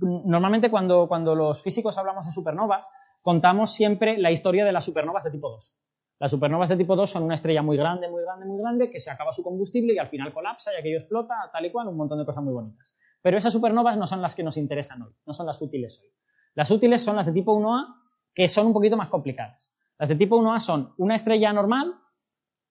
normalmente 0.00 0.70
cuando, 0.70 1.08
cuando 1.08 1.34
los 1.34 1.62
físicos 1.62 1.96
hablamos 1.98 2.26
de 2.26 2.32
supernovas, 2.32 2.92
contamos 3.22 3.72
siempre 3.72 4.18
la 4.18 4.30
historia 4.30 4.64
de 4.64 4.72
las 4.72 4.84
supernovas 4.84 5.24
de 5.24 5.30
tipo 5.30 5.50
2. 5.50 5.78
Las 6.18 6.30
supernovas 6.30 6.70
de 6.70 6.76
tipo 6.76 6.96
2 6.96 7.10
son 7.10 7.24
una 7.24 7.34
estrella 7.34 7.62
muy 7.62 7.76
grande, 7.76 8.08
muy 8.08 8.22
grande, 8.22 8.46
muy 8.46 8.58
grande, 8.58 8.88
que 8.88 9.00
se 9.00 9.10
acaba 9.10 9.32
su 9.32 9.42
combustible 9.42 9.94
y 9.94 9.98
al 9.98 10.08
final 10.08 10.32
colapsa 10.32 10.72
y 10.72 10.80
aquello 10.80 10.98
explota, 10.98 11.34
tal 11.52 11.66
y 11.66 11.70
cual, 11.70 11.88
un 11.88 11.96
montón 11.96 12.18
de 12.18 12.24
cosas 12.24 12.42
muy 12.42 12.54
bonitas. 12.54 12.96
Pero 13.20 13.36
esas 13.36 13.52
supernovas 13.52 13.96
no 13.96 14.06
son 14.06 14.22
las 14.22 14.34
que 14.34 14.42
nos 14.42 14.56
interesan 14.56 15.02
hoy, 15.02 15.12
no 15.26 15.32
son 15.32 15.46
las 15.46 15.60
útiles 15.60 16.00
hoy. 16.00 16.08
Las 16.54 16.70
útiles 16.70 17.02
son 17.02 17.16
las 17.16 17.26
de 17.26 17.32
tipo 17.32 17.54
1A, 17.54 17.96
que 18.34 18.48
son 18.48 18.68
un 18.68 18.72
poquito 18.72 18.96
más 18.96 19.08
complicadas. 19.08 19.74
Las 19.98 20.08
de 20.08 20.16
tipo 20.16 20.38
1A 20.38 20.60
son 20.60 20.94
una 20.96 21.16
estrella 21.16 21.52
normal, 21.52 21.94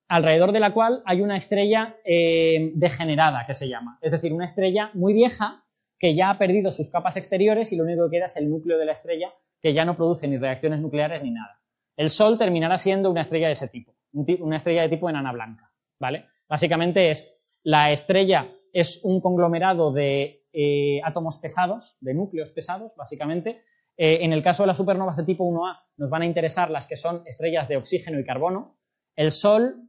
alrededor 0.07 0.51
de 0.51 0.59
la 0.59 0.73
cual 0.73 1.03
hay 1.05 1.21
una 1.21 1.35
estrella 1.35 1.97
eh, 2.03 2.71
degenerada, 2.75 3.45
que 3.45 3.53
se 3.53 3.67
llama. 3.67 3.99
Es 4.01 4.11
decir, 4.11 4.33
una 4.33 4.45
estrella 4.45 4.89
muy 4.93 5.13
vieja 5.13 5.64
que 5.99 6.15
ya 6.15 6.29
ha 6.29 6.37
perdido 6.37 6.71
sus 6.71 6.89
capas 6.89 7.17
exteriores 7.17 7.71
y 7.71 7.77
lo 7.77 7.83
único 7.83 8.05
que 8.05 8.17
queda 8.17 8.25
es 8.25 8.37
el 8.37 8.49
núcleo 8.49 8.77
de 8.77 8.85
la 8.85 8.91
estrella 8.91 9.33
que 9.61 9.73
ya 9.73 9.85
no 9.85 9.95
produce 9.95 10.27
ni 10.27 10.37
reacciones 10.37 10.79
nucleares 10.79 11.23
ni 11.23 11.31
nada. 11.31 11.61
El 11.95 12.09
Sol 12.09 12.37
terminará 12.37 12.77
siendo 12.77 13.09
una 13.09 13.21
estrella 13.21 13.47
de 13.47 13.53
ese 13.53 13.67
tipo, 13.67 13.95
una 14.11 14.57
estrella 14.57 14.81
de 14.83 14.89
tipo 14.89 15.09
enana 15.09 15.31
blanca, 15.31 15.71
¿vale? 15.99 16.25
Básicamente 16.47 17.09
es 17.09 17.39
la 17.63 17.91
estrella 17.91 18.51
es 18.73 18.99
un 19.03 19.21
conglomerado 19.21 19.93
de 19.93 20.43
eh, 20.51 21.01
átomos 21.03 21.37
pesados, 21.37 21.97
de 22.01 22.13
núcleos 22.13 22.51
pesados, 22.51 22.95
básicamente. 22.97 23.63
Eh, 23.97 24.19
en 24.21 24.33
el 24.33 24.43
caso 24.43 24.63
de 24.63 24.67
las 24.67 24.77
supernovas 24.77 25.15
de 25.15 25.23
tipo 25.23 25.45
1A 25.45 25.79
nos 25.95 26.09
van 26.09 26.23
a 26.23 26.25
interesar 26.25 26.69
las 26.69 26.85
que 26.85 26.97
son 26.97 27.23
estrellas 27.25 27.69
de 27.69 27.77
oxígeno 27.77 28.19
y 28.19 28.25
carbono. 28.25 28.77
El 29.15 29.31
Sol 29.31 29.81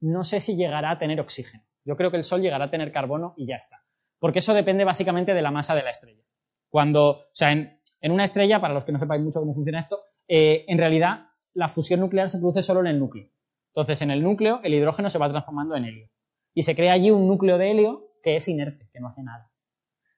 no 0.00 0.22
sé 0.22 0.38
si 0.38 0.54
llegará 0.54 0.92
a 0.92 0.98
tener 0.98 1.20
oxígeno. 1.20 1.64
Yo 1.84 1.96
creo 1.96 2.12
que 2.12 2.16
el 2.16 2.24
Sol 2.24 2.40
llegará 2.40 2.66
a 2.66 2.70
tener 2.70 2.92
carbono 2.92 3.34
y 3.36 3.46
ya 3.46 3.56
está 3.56 3.82
porque 4.22 4.38
eso 4.38 4.54
depende 4.54 4.84
básicamente 4.84 5.34
de 5.34 5.42
la 5.42 5.50
masa 5.50 5.74
de 5.74 5.82
la 5.82 5.90
estrella. 5.90 6.22
Cuando, 6.68 7.10
o 7.10 7.34
sea, 7.34 7.50
en, 7.50 8.12
una 8.12 8.22
estrella, 8.22 8.60
para 8.60 8.72
los 8.72 8.84
que 8.84 8.92
no 8.92 9.00
sepáis 9.00 9.20
mucho 9.20 9.40
cómo 9.40 9.52
funciona 9.52 9.80
esto, 9.80 9.98
eh, 10.28 10.64
en 10.68 10.78
realidad 10.78 11.26
la 11.54 11.68
fusión 11.68 11.98
nuclear 11.98 12.30
se 12.30 12.38
produce 12.38 12.62
solo 12.62 12.78
en 12.82 12.86
el 12.86 13.00
núcleo. 13.00 13.28
Entonces, 13.70 14.00
en 14.00 14.12
el 14.12 14.22
núcleo, 14.22 14.60
el 14.62 14.74
hidrógeno 14.74 15.08
se 15.08 15.18
va 15.18 15.28
transformando 15.28 15.74
en 15.74 15.86
helio. 15.86 16.08
Y 16.54 16.62
se 16.62 16.76
crea 16.76 16.92
allí 16.92 17.10
un 17.10 17.26
núcleo 17.26 17.58
de 17.58 17.72
helio 17.72 18.12
que 18.22 18.36
es 18.36 18.46
inerte, 18.46 18.88
que 18.92 19.00
no 19.00 19.08
hace 19.08 19.24
nada. 19.24 19.50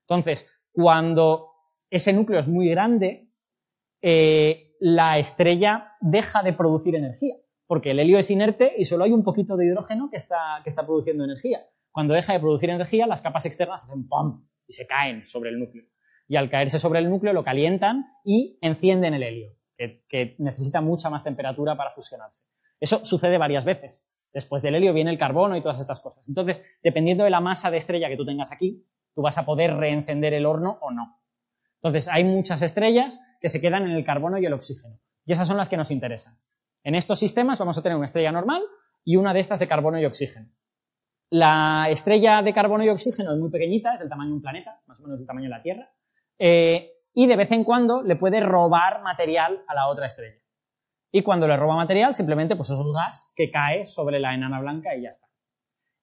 Entonces, 0.00 0.55
cuando 0.70 1.52
ese 1.88 2.12
núcleo 2.12 2.40
es 2.40 2.46
muy 2.46 2.68
grande, 2.68 3.30
eh, 4.02 4.74
la 4.80 5.16
estrella 5.16 5.94
deja 6.02 6.42
de 6.42 6.52
producir 6.52 6.94
energía, 6.94 7.36
porque 7.66 7.92
el 7.92 8.00
helio 8.00 8.18
es 8.18 8.30
inerte 8.30 8.70
y 8.76 8.84
solo 8.84 9.05
hay 9.05 9.12
un 9.12 9.24
poquito 9.24 9.57
de 9.57 9.64
hidrógeno 9.64 10.11
que 10.11 10.18
está, 10.18 10.61
que 10.62 10.68
está 10.68 10.84
produciendo 10.84 11.24
energía. 11.24 11.64
Cuando 11.95 12.14
deja 12.14 12.32
de 12.32 12.40
producir 12.40 12.70
energía, 12.70 13.07
las 13.07 13.22
capas 13.22 13.47
externas 13.47 13.84
hacen 13.84 14.09
¡pum! 14.09 14.45
y 14.66 14.72
se 14.72 14.84
caen 14.84 15.28
sobre 15.28 15.51
el 15.51 15.61
núcleo. 15.61 15.84
Y 16.26 16.34
al 16.34 16.51
caerse 16.51 16.80
sobre 16.80 16.99
el 16.99 17.09
núcleo 17.09 17.32
lo 17.32 17.45
calientan 17.45 18.07
y 18.24 18.59
encienden 18.62 19.14
el 19.14 19.22
helio, 19.22 19.53
que, 19.76 20.34
necesita 20.38 20.80
mucha 20.80 21.09
más 21.09 21.22
temperatura 21.22 21.76
para 21.76 21.92
fusionarse. 21.92 22.49
Eso 22.80 23.05
sucede 23.05 23.38
varias 23.38 23.64
veces. 23.64 24.12
Después 24.32 24.61
del 24.61 24.74
helio 24.74 24.92
viene 24.92 25.12
el 25.12 25.18
carbono 25.18 25.57
y 25.57 25.62
todas 25.62 25.78
estas 25.78 26.01
cosas. 26.01 26.28
Entonces, 26.28 26.66
dependiendo 26.82 27.22
de 27.22 27.30
la 27.30 27.38
masa 27.38 27.70
de 27.70 27.76
estrella 27.76 28.09
que 28.09 28.16
tú 28.16 28.26
tengas 28.26 28.51
aquí, 28.51 28.84
tú 29.14 29.22
vas 29.22 29.38
a 29.38 29.47
poder 29.47 29.76
reencender 29.76 30.34
el 30.34 30.47
horno 30.47 30.78
o 30.80 30.90
no. 30.90 31.20
Entonces, 31.76 32.09
hay 32.09 32.24
muchas 32.24 32.62
estrellas 32.62 33.20
que 33.40 33.49
se 33.49 33.61
quedan 33.61 33.84
en 33.84 33.92
el 33.92 34.05
carbono 34.05 34.38
y 34.38 34.47
el 34.47 34.53
oxígeno. 34.53 34.99
Y 35.24 35.30
esas 35.30 35.47
son 35.47 35.59
las 35.59 35.68
que 35.68 35.76
nos 35.76 35.92
interesan. 35.92 36.40
En 36.82 36.97
estos 36.97 37.20
sistemas 37.20 37.61
vamos 37.61 37.78
a 37.78 37.82
tener 37.82 37.95
una 37.95 38.07
estrella 38.07 38.32
normal 38.32 38.64
y 39.05 39.14
una 39.14 39.32
de 39.32 39.38
estas 39.38 39.61
de 39.61 39.68
carbono 39.68 40.01
y 40.01 40.07
oxígeno. 40.07 40.49
La 41.31 41.87
estrella 41.91 42.43
de 42.43 42.53
carbono 42.53 42.85
y 42.85 42.89
oxígeno 42.89 43.33
es 43.33 43.39
muy 43.39 43.51
pequeñita, 43.51 43.95
es 43.95 44.01
del 44.01 44.09
tamaño 44.09 44.31
de 44.31 44.37
un 44.37 44.43
planeta, 44.43 44.81
más 44.87 45.01
o 45.01 45.05
menos 45.05 45.18
del 45.18 45.27
tamaño 45.27 45.45
de 45.45 45.51
la 45.51 45.62
Tierra, 45.62 45.91
eh, 46.39 46.93
y 47.12 47.27
de 47.27 47.37
vez 47.37 47.51
en 47.53 47.64
cuando 47.64 48.03
le 48.03 48.16
puede 48.16 48.41
robar 48.41 49.03
material 49.03 49.62
a 49.66 49.75
la 49.75 49.89
otra 49.89 50.07
estrella. 50.07 50.41
Y 51.12 51.22
cuando 51.22 51.47
le 51.47 51.57
roba 51.57 51.77
material, 51.77 52.12
simplemente 52.12 52.57
pues 52.57 52.70
es 52.70 52.77
un 52.77 52.93
gas 52.93 53.33
que 53.37 53.51
cae 53.51 53.87
sobre 53.87 54.18
la 54.18 54.35
enana 54.35 54.61
blanca 54.61 54.97
y 54.97 55.03
ya 55.03 55.11
está. 55.11 55.29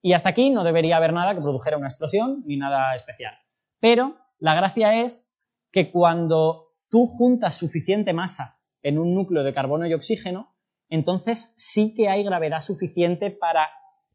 Y 0.02 0.14
hasta 0.14 0.30
aquí 0.30 0.50
no 0.50 0.64
debería 0.64 0.98
haber 0.98 1.14
nada 1.14 1.36
que 1.36 1.42
produjera 1.42 1.78
una 1.78 1.88
explosión 1.88 2.44
ni 2.46 2.58
nada 2.58 2.96
especial. 2.96 3.36
Pero 3.80 4.16
la 4.40 4.56
gracia 4.56 5.02
es 5.02 5.38
que 5.72 5.92
cuando 5.92 6.70
tú 6.90 7.06
juntas 7.06 7.58
suficiente 7.58 8.14
masa 8.14 8.60
en 8.82 8.98
un 8.98 9.14
núcleo 9.14 9.44
de 9.44 9.54
carbono 9.54 9.86
y 9.86 9.94
oxígeno, 9.94 10.56
entonces 10.90 11.54
sí 11.58 11.94
que 11.94 12.10
hay 12.10 12.24
gravedad 12.24 12.62
suficiente 12.62 13.32
para 13.32 13.70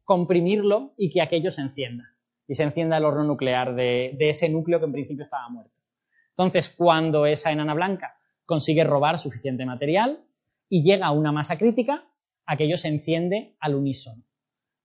comprimirlo 0.07 0.93
y 0.95 1.09
que 1.09 1.21
aquello 1.21 1.51
se 1.51 1.61
encienda. 1.61 2.15
Y 2.47 2.55
se 2.55 2.63
encienda 2.63 2.95
el 2.95 3.03
horno 3.03 3.25
nuclear 3.25 3.75
de, 3.75 4.15
ese 4.17 4.47
núcleo 4.47 4.79
que 4.79 4.85
en 4.85 4.93
principio 4.93 5.23
estaba 5.23 5.49
muerto. 5.49 5.73
Entonces, 6.29 6.69
cuando 6.69 7.25
esa 7.25 7.51
enana 7.51 7.73
blanca 7.73 8.17
consigue 8.45 8.85
robar 8.85 9.19
suficiente 9.19 9.65
material 9.65 10.23
y 10.69 10.81
llega 10.81 11.07
a 11.07 11.11
una 11.11 11.33
masa 11.33 11.57
crítica, 11.57 12.05
aquello 12.45 12.77
se 12.77 12.87
enciende 12.87 13.57
al 13.59 13.75
unísono. 13.75 14.23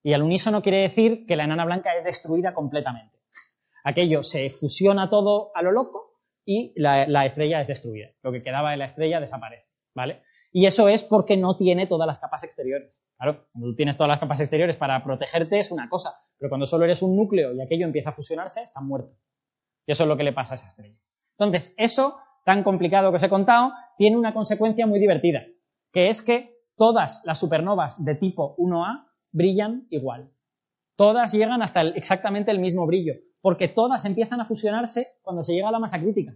Y 0.03 0.13
al 0.13 0.23
unísono 0.23 0.61
quiere 0.61 0.79
decir 0.79 1.25
que 1.25 1.37
la 1.37 1.45
enana 1.45 1.65
blanca 1.67 1.95
es 1.95 2.03
destruida 2.03 2.53
completamente. 2.53 3.17
Aquello 3.85 4.25
se 4.25 4.51
fusiona 4.51 5.09
todo 5.09 5.53
a 5.55 5.63
lo 5.63 5.71
loco 5.71 6.19
y 6.45 6.73
la, 6.75 7.25
estrella 7.25 7.61
es 7.61 7.69
destruida. 7.69 8.11
Lo 8.25 8.33
que 8.33 8.43
quedaba 8.43 8.73
de 8.73 8.77
la 8.77 8.87
estrella 8.87 9.21
desaparece, 9.21 9.69
¿vale? 9.95 10.25
Y 10.55 10.67
eso 10.67 10.89
es 10.89 11.03
porque 11.03 11.39
no 11.39 11.57
tiene 11.57 11.87
todas 11.87 12.07
las 12.07 12.19
capas 12.19 12.45
exteriores. 12.45 13.07
Claro, 13.17 13.47
cuando 13.53 13.69
tú 13.69 13.75
tienes 13.75 13.97
todas 13.97 14.09
las 14.09 14.21
capas 14.21 14.39
exteriores 14.41 14.77
para 14.77 15.03
protegerte 15.03 15.59
es 15.59 15.73
una 15.73 15.89
cosa, 15.89 16.15
pero 16.39 16.51
cuando 16.51 16.67
solo 16.67 16.85
eres 16.85 17.01
un 17.01 17.17
núcleo 17.17 17.55
y 17.55 17.63
aquello 17.63 17.87
empieza 17.87 18.11
a 18.11 18.13
fusionarse, 18.13 18.63
está 18.63 18.83
muerto. 18.83 19.17
Y 19.87 19.93
eso 19.93 20.05
es 20.05 20.09
lo 20.09 20.17
que 20.17 20.25
le 20.25 20.35
pasa 20.35 20.53
a 20.53 20.57
esa 20.57 20.67
estrella. 20.67 20.99
Entonces, 21.39 21.75
eso 21.79 22.19
tan 22.45 22.63
complicado 22.63 23.11
que 23.11 23.17
os 23.17 23.23
he 23.23 23.31
contado 23.31 23.73
tiene 23.97 24.19
una 24.19 24.35
consecuencia 24.35 24.87
muy 24.87 25.01
divertida, 25.01 25.47
que 25.91 26.09
es 26.09 26.21
que 26.21 26.59
todas 26.77 27.23
las 27.25 27.39
supernovas 27.39 28.05
de 28.05 28.15
tipo 28.15 28.55
1A 28.57 29.07
brillan 29.31 29.87
igual. 29.89 30.31
Todas 30.97 31.33
llegan 31.33 31.63
hasta 31.63 31.81
exactamente 31.81 32.51
el 32.51 32.59
mismo 32.59 32.87
brillo, 32.87 33.15
porque 33.41 33.69
todas 33.69 34.05
empiezan 34.05 34.41
a 34.43 34.45
fusionarse 34.45 35.15
cuando 35.23 35.43
se 35.43 35.55
llega 35.55 35.69
a 35.69 35.73
la 35.73 35.79
masa 35.79 35.99
crítica. 35.99 36.35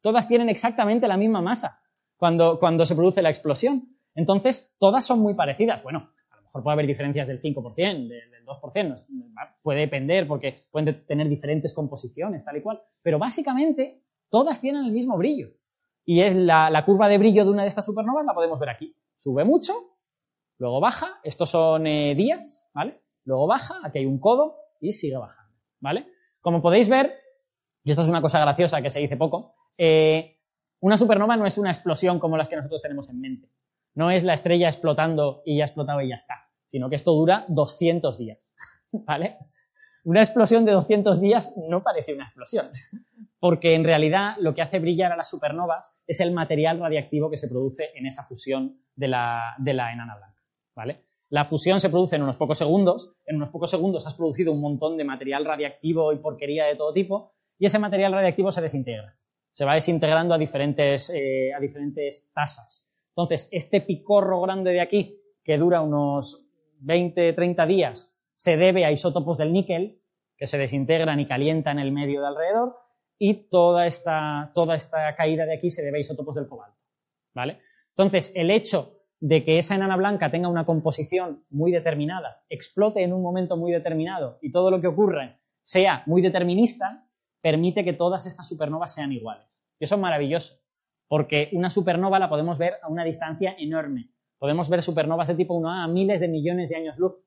Todas 0.00 0.26
tienen 0.26 0.48
exactamente 0.48 1.06
la 1.06 1.16
misma 1.16 1.40
masa 1.40 1.83
cuando, 2.56 2.86
se 2.86 2.94
produce 2.94 3.20
la 3.20 3.28
explosión. 3.28 3.96
Entonces, 4.14 4.74
todas 4.78 5.04
son 5.04 5.20
muy 5.20 5.34
parecidas. 5.34 5.82
Bueno, 5.82 6.10
a 6.30 6.36
lo 6.36 6.42
mejor 6.42 6.62
puede 6.62 6.72
haber 6.72 6.86
diferencias 6.86 7.28
del 7.28 7.40
5%, 7.40 8.08
del 8.08 8.46
2%, 8.46 9.06
puede 9.62 9.80
depender 9.80 10.26
porque 10.26 10.66
pueden 10.70 11.04
tener 11.06 11.28
diferentes 11.28 11.74
composiciones, 11.74 12.42
tal 12.42 12.56
y 12.56 12.62
cual. 12.62 12.80
Pero 13.02 13.18
básicamente, 13.18 14.02
todas 14.30 14.60
tienen 14.60 14.84
el 14.84 14.92
mismo 14.92 15.18
brillo. 15.18 15.50
Y 16.06 16.20
es 16.20 16.34
la, 16.34 16.82
curva 16.86 17.08
de 17.08 17.18
brillo 17.18 17.44
de 17.44 17.50
una 17.50 17.62
de 17.62 17.68
estas 17.68 17.84
supernovas, 17.84 18.24
la 18.24 18.32
podemos 18.32 18.58
ver 18.58 18.70
aquí. 18.70 18.96
Sube 19.16 19.44
mucho, 19.44 19.74
luego 20.58 20.80
baja, 20.80 21.18
estos 21.24 21.50
son 21.50 21.86
eh, 21.86 22.14
días, 22.14 22.70
¿vale? 22.74 23.02
Luego 23.24 23.46
baja, 23.46 23.80
aquí 23.82 23.98
hay 23.98 24.06
un 24.06 24.18
codo 24.18 24.56
y 24.80 24.92
sigue 24.92 25.16
bajando, 25.18 25.54
¿vale? 25.80 26.06
Como 26.40 26.62
podéis 26.62 26.88
ver, 26.88 27.14
y 27.82 27.90
esto 27.90 28.02
es 28.02 28.08
una 28.08 28.22
cosa 28.22 28.40
graciosa 28.40 28.80
que 28.80 28.90
se 28.90 29.00
dice 29.00 29.16
poco, 29.16 29.54
eh, 29.76 30.33
una 30.84 30.98
supernova 30.98 31.38
no 31.38 31.46
es 31.46 31.56
una 31.56 31.70
explosión 31.70 32.18
como 32.18 32.36
las 32.36 32.50
que 32.50 32.56
nosotros 32.56 32.82
tenemos 32.82 33.08
en 33.08 33.18
mente. 33.18 33.48
No 33.94 34.10
es 34.10 34.22
la 34.22 34.34
estrella 34.34 34.68
explotando 34.68 35.40
y 35.46 35.56
ya 35.56 35.64
explotado 35.64 36.02
y 36.02 36.10
ya 36.10 36.16
está, 36.16 36.50
sino 36.66 36.90
que 36.90 36.96
esto 36.96 37.12
dura 37.12 37.46
200 37.48 38.18
días, 38.18 38.54
¿vale? 38.92 39.38
Una 40.04 40.20
explosión 40.20 40.66
de 40.66 40.72
200 40.72 41.22
días 41.22 41.54
no 41.56 41.82
parece 41.82 42.12
una 42.12 42.24
explosión, 42.24 42.68
porque 43.40 43.74
en 43.74 43.84
realidad 43.84 44.36
lo 44.40 44.52
que 44.52 44.60
hace 44.60 44.78
brillar 44.78 45.10
a 45.10 45.16
las 45.16 45.30
supernovas 45.30 46.02
es 46.06 46.20
el 46.20 46.32
material 46.32 46.78
radiactivo 46.78 47.30
que 47.30 47.38
se 47.38 47.48
produce 47.48 47.88
en 47.94 48.04
esa 48.04 48.24
fusión 48.24 48.76
de 48.94 49.08
la, 49.08 49.54
de 49.56 49.72
la 49.72 49.90
enana 49.90 50.16
blanca, 50.16 50.42
¿vale? 50.76 51.00
La 51.30 51.46
fusión 51.46 51.80
se 51.80 51.88
produce 51.88 52.16
en 52.16 52.24
unos 52.24 52.36
pocos 52.36 52.58
segundos, 52.58 53.16
en 53.24 53.36
unos 53.36 53.48
pocos 53.48 53.70
segundos 53.70 54.06
has 54.06 54.14
producido 54.16 54.52
un 54.52 54.60
montón 54.60 54.98
de 54.98 55.04
material 55.04 55.46
radiactivo 55.46 56.12
y 56.12 56.18
porquería 56.18 56.66
de 56.66 56.76
todo 56.76 56.92
tipo, 56.92 57.32
y 57.58 57.64
ese 57.64 57.78
material 57.78 58.12
radiactivo 58.12 58.52
se 58.52 58.60
desintegra. 58.60 59.16
Se 59.54 59.64
va 59.64 59.74
desintegrando 59.74 60.34
a 60.34 60.38
diferentes, 60.38 61.10
eh, 61.10 61.54
a 61.54 61.60
diferentes 61.60 62.32
tasas. 62.34 62.90
Entonces, 63.10 63.48
este 63.52 63.80
picorro 63.80 64.40
grande 64.40 64.72
de 64.72 64.80
aquí, 64.80 65.22
que 65.44 65.56
dura 65.56 65.80
unos 65.80 66.46
20, 66.80 67.32
30 67.32 67.64
días, 67.64 68.20
se 68.34 68.56
debe 68.56 68.84
a 68.84 68.90
isótopos 68.90 69.38
del 69.38 69.52
níquel, 69.52 70.02
que 70.36 70.48
se 70.48 70.58
desintegran 70.58 71.20
y 71.20 71.28
calientan 71.28 71.78
el 71.78 71.92
medio 71.92 72.20
de 72.20 72.26
alrededor, 72.26 72.76
y 73.16 73.48
toda 73.48 73.86
esta, 73.86 74.50
toda 74.56 74.74
esta 74.74 75.14
caída 75.14 75.46
de 75.46 75.54
aquí 75.54 75.70
se 75.70 75.82
debe 75.82 75.98
a 75.98 76.00
isótopos 76.00 76.34
del 76.34 76.48
cobalto. 76.48 76.76
¿Vale? 77.32 77.60
Entonces, 77.90 78.32
el 78.34 78.50
hecho 78.50 78.98
de 79.20 79.44
que 79.44 79.58
esa 79.58 79.76
enana 79.76 79.96
blanca 79.96 80.32
tenga 80.32 80.48
una 80.48 80.66
composición 80.66 81.44
muy 81.48 81.70
determinada, 81.70 82.42
explote 82.48 83.04
en 83.04 83.12
un 83.12 83.22
momento 83.22 83.56
muy 83.56 83.70
determinado 83.70 84.38
y 84.42 84.50
todo 84.50 84.72
lo 84.72 84.80
que 84.80 84.88
ocurre 84.88 85.38
sea 85.62 86.02
muy 86.06 86.20
determinista, 86.22 87.06
permite 87.44 87.84
que 87.84 87.92
todas 87.92 88.24
estas 88.24 88.48
supernovas 88.48 88.94
sean 88.94 89.12
iguales. 89.12 89.68
Y 89.78 89.84
eso 89.84 89.96
es 89.96 90.00
maravilloso, 90.00 90.62
porque 91.08 91.50
una 91.52 91.68
supernova 91.68 92.18
la 92.18 92.30
podemos 92.30 92.56
ver 92.56 92.76
a 92.82 92.88
una 92.88 93.04
distancia 93.04 93.54
enorme. 93.58 94.08
Podemos 94.38 94.70
ver 94.70 94.82
supernovas 94.82 95.28
de 95.28 95.34
tipo 95.34 95.54
1A 95.54 95.84
a 95.84 95.86
miles 95.86 96.20
de 96.20 96.28
millones 96.28 96.70
de 96.70 96.76
años 96.76 96.98
luz. 96.98 97.22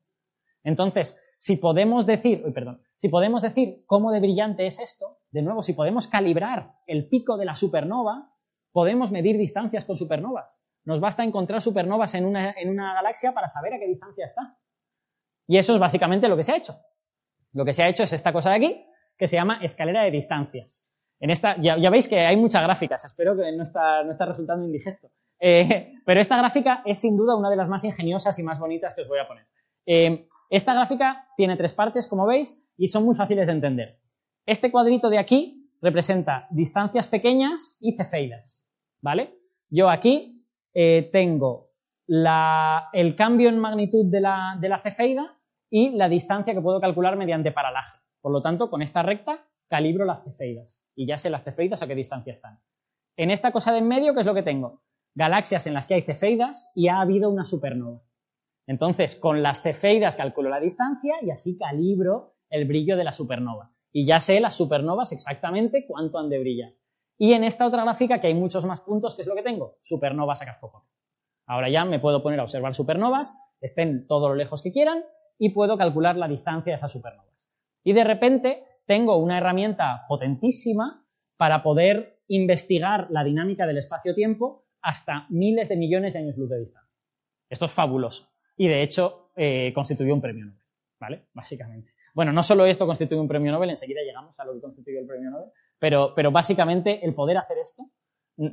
Entonces, 0.64 1.24
si 1.38 1.56
podemos 1.56 2.04
decir, 2.04 2.42
perdón, 2.52 2.82
si 2.96 3.08
podemos 3.08 3.42
decir 3.42 3.84
cómo 3.86 4.10
de 4.10 4.18
brillante 4.18 4.66
es 4.66 4.80
esto, 4.80 5.18
de 5.30 5.42
nuevo, 5.42 5.62
si 5.62 5.74
podemos 5.74 6.08
calibrar 6.08 6.72
el 6.88 7.08
pico 7.08 7.36
de 7.36 7.44
la 7.44 7.54
supernova, 7.54 8.34
podemos 8.72 9.12
medir 9.12 9.38
distancias 9.38 9.84
con 9.84 9.94
supernovas. 9.94 10.66
Nos 10.84 10.98
basta 10.98 11.22
encontrar 11.22 11.62
supernovas 11.62 12.16
en 12.16 12.24
una, 12.24 12.56
en 12.58 12.70
una 12.70 12.92
galaxia 12.92 13.34
para 13.34 13.46
saber 13.46 13.74
a 13.74 13.78
qué 13.78 13.86
distancia 13.86 14.24
está. 14.24 14.58
Y 15.46 15.58
eso 15.58 15.74
es 15.74 15.78
básicamente 15.78 16.28
lo 16.28 16.36
que 16.36 16.42
se 16.42 16.50
ha 16.50 16.56
hecho. 16.56 16.76
Lo 17.52 17.64
que 17.64 17.72
se 17.72 17.84
ha 17.84 17.88
hecho 17.88 18.02
es 18.02 18.12
esta 18.12 18.32
cosa 18.32 18.50
de 18.50 18.56
aquí, 18.56 18.84
que 19.18 19.26
se 19.26 19.36
llama 19.36 19.58
escalera 19.62 20.02
de 20.02 20.10
distancias. 20.10 20.90
En 21.20 21.30
esta, 21.30 21.60
ya, 21.60 21.90
veis 21.90 22.06
que 22.06 22.20
hay 22.20 22.36
muchas 22.36 22.62
gráficas, 22.62 23.04
espero 23.04 23.36
que 23.36 23.50
no 23.52 23.62
está, 23.62 24.04
no 24.04 24.10
está 24.10 24.24
resultando 24.26 24.64
indigesto. 24.64 25.10
Eh, 25.40 25.94
pero 26.04 26.20
esta 26.20 26.36
gráfica 26.36 26.82
es 26.84 27.00
sin 27.00 27.16
duda 27.16 27.36
una 27.36 27.50
de 27.50 27.56
las 27.56 27.68
más 27.68 27.84
ingeniosas 27.84 28.38
y 28.38 28.42
más 28.44 28.58
bonitas 28.58 28.94
que 28.94 29.02
os 29.02 29.08
voy 29.08 29.18
a 29.18 29.26
poner. 29.26 29.44
Eh, 29.84 30.28
esta 30.50 30.74
gráfica 30.74 31.26
tiene 31.36 31.56
tres 31.56 31.74
partes, 31.74 32.06
como 32.06 32.26
veis, 32.26 32.66
y 32.76 32.86
son 32.86 33.04
muy 33.04 33.14
fáciles 33.14 33.48
de 33.48 33.52
entender. 33.52 33.98
Este 34.46 34.70
cuadrito 34.70 35.10
de 35.10 35.18
aquí 35.18 35.68
representa 35.82 36.46
distancias 36.50 37.08
pequeñas 37.08 37.76
y 37.80 37.96
cefeidas, 37.96 38.70
¿vale? 39.00 39.34
Yo 39.68 39.90
aquí 39.90 40.44
eh, 40.72 41.10
tengo 41.12 41.68
el 42.06 43.16
cambio 43.16 43.48
en 43.48 43.58
magnitud 43.58 44.06
de 44.06 44.20
la, 44.20 44.56
de 44.58 44.68
la 44.68 44.78
cefeida 44.78 45.36
y 45.68 45.90
la 45.90 46.08
distancia 46.08 46.54
que 46.54 46.60
puedo 46.60 46.80
calcular 46.80 47.16
mediante 47.16 47.52
paralaje. 47.52 47.98
Por 48.28 48.34
lo 48.34 48.42
tanto, 48.42 48.68
con 48.68 48.82
esta 48.82 49.02
recta 49.02 49.42
calibro 49.68 50.04
las 50.04 50.22
cefeidas 50.22 50.86
y 50.94 51.06
ya 51.06 51.16
sé 51.16 51.30
las 51.30 51.44
cefeidas 51.44 51.80
a 51.80 51.86
qué 51.86 51.94
distancia 51.94 52.34
están. 52.34 52.60
En 53.16 53.30
esta 53.30 53.52
cosa 53.52 53.72
de 53.72 53.78
en 53.78 53.88
medio, 53.88 54.12
¿qué 54.12 54.20
es 54.20 54.26
lo 54.26 54.34
que 54.34 54.42
tengo? 54.42 54.82
Galaxias 55.14 55.66
en 55.66 55.72
las 55.72 55.86
que 55.86 55.94
hay 55.94 56.02
cefeidas 56.02 56.70
y 56.74 56.88
ha 56.88 57.00
habido 57.00 57.30
una 57.30 57.46
supernova. 57.46 58.02
Entonces, 58.66 59.16
con 59.16 59.42
las 59.42 59.62
cefeidas 59.62 60.18
calculo 60.18 60.50
la 60.50 60.60
distancia 60.60 61.14
y 61.22 61.30
así 61.30 61.56
calibro 61.56 62.34
el 62.50 62.66
brillo 62.66 62.98
de 62.98 63.04
la 63.04 63.12
supernova. 63.12 63.72
Y 63.92 64.04
ya 64.04 64.20
sé 64.20 64.40
las 64.40 64.54
supernovas 64.54 65.12
exactamente 65.12 65.86
cuánto 65.88 66.18
han 66.18 66.28
de 66.28 66.38
brillar. 66.38 66.72
Y 67.16 67.32
en 67.32 67.44
esta 67.44 67.66
otra 67.66 67.84
gráfica, 67.84 68.20
que 68.20 68.26
hay 68.26 68.34
muchos 68.34 68.66
más 68.66 68.82
puntos, 68.82 69.14
¿qué 69.14 69.22
es 69.22 69.28
lo 69.28 69.36
que 69.36 69.42
tengo? 69.42 69.78
Supernovas 69.80 70.42
a 70.42 70.44
cascoporro. 70.44 70.84
Ahora 71.46 71.70
ya 71.70 71.86
me 71.86 71.98
puedo 71.98 72.22
poner 72.22 72.40
a 72.40 72.42
observar 72.42 72.74
supernovas, 72.74 73.40
estén 73.62 74.06
todo 74.06 74.28
lo 74.28 74.34
lejos 74.34 74.60
que 74.60 74.70
quieran, 74.70 75.02
y 75.38 75.48
puedo 75.54 75.78
calcular 75.78 76.16
la 76.18 76.28
distancia 76.28 76.72
de 76.72 76.76
esas 76.76 76.92
supernovas. 76.92 77.57
Y 77.88 77.94
de 77.94 78.04
repente 78.04 78.64
tengo 78.84 79.16
una 79.16 79.38
herramienta 79.38 80.04
potentísima 80.08 81.06
para 81.38 81.62
poder 81.62 82.20
investigar 82.26 83.06
la 83.08 83.24
dinámica 83.24 83.66
del 83.66 83.78
espacio-tiempo 83.78 84.66
hasta 84.82 85.24
miles 85.30 85.70
de 85.70 85.78
millones 85.78 86.12
de 86.12 86.18
años 86.18 86.36
luz 86.36 86.50
de 86.50 86.58
distancia. 86.58 86.94
Esto 87.48 87.64
es 87.64 87.72
fabuloso. 87.72 88.28
Y 88.58 88.68
de 88.68 88.82
hecho, 88.82 89.30
eh, 89.34 89.72
constituyó 89.74 90.12
un 90.12 90.20
premio 90.20 90.44
Nobel, 90.44 90.66
¿vale? 91.00 91.28
Básicamente. 91.32 91.92
Bueno, 92.12 92.30
no 92.30 92.42
solo 92.42 92.66
esto 92.66 92.84
constituye 92.84 93.22
un 93.22 93.26
premio 93.26 93.52
Nobel, 93.52 93.70
enseguida 93.70 94.02
llegamos 94.02 94.38
a 94.38 94.44
lo 94.44 94.52
que 94.52 94.60
constituye 94.60 94.98
el 94.98 95.06
premio 95.06 95.30
Nobel, 95.30 95.48
pero, 95.78 96.30
básicamente 96.30 97.02
el 97.06 97.14
poder 97.14 97.38
hacer 97.38 97.56
esto 97.56 97.84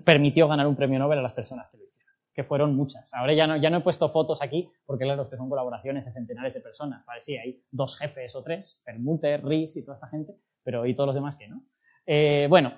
permitió 0.05 0.47
ganar 0.47 0.65
un 0.65 0.77
premio 0.77 0.97
Nobel 0.97 1.19
a 1.19 1.23
las 1.23 1.33
personas 1.33 1.69
que 1.69 1.75
lo 1.75 1.83
que 2.35 2.43
fueron 2.43 2.75
muchas. 2.75 3.13
Ahora 3.13 3.33
ya 3.33 3.47
no, 3.47 3.57
ya 3.57 3.69
no 3.69 3.77
he 3.77 3.81
puesto 3.81 4.09
fotos 4.11 4.41
aquí, 4.41 4.69
porque 4.85 5.05
claro, 5.05 5.29
que 5.29 5.37
son 5.37 5.49
colaboraciones 5.49 6.05
de 6.05 6.11
centenares 6.11 6.53
de 6.53 6.61
personas. 6.61 7.05
Vale, 7.05 7.21
sí, 7.21 7.37
hay 7.37 7.63
dos 7.71 7.97
jefes 7.97 8.35
o 8.35 8.43
tres, 8.43 8.81
Permuter, 8.85 9.43
Ries 9.43 9.77
y 9.77 9.83
toda 9.83 9.95
esta 9.95 10.07
gente, 10.07 10.35
pero 10.63 10.85
y 10.85 10.93
todos 10.93 11.07
los 11.07 11.15
demás 11.15 11.35
que 11.35 11.47
no. 11.47 11.63
Eh, 12.05 12.45
bueno, 12.49 12.73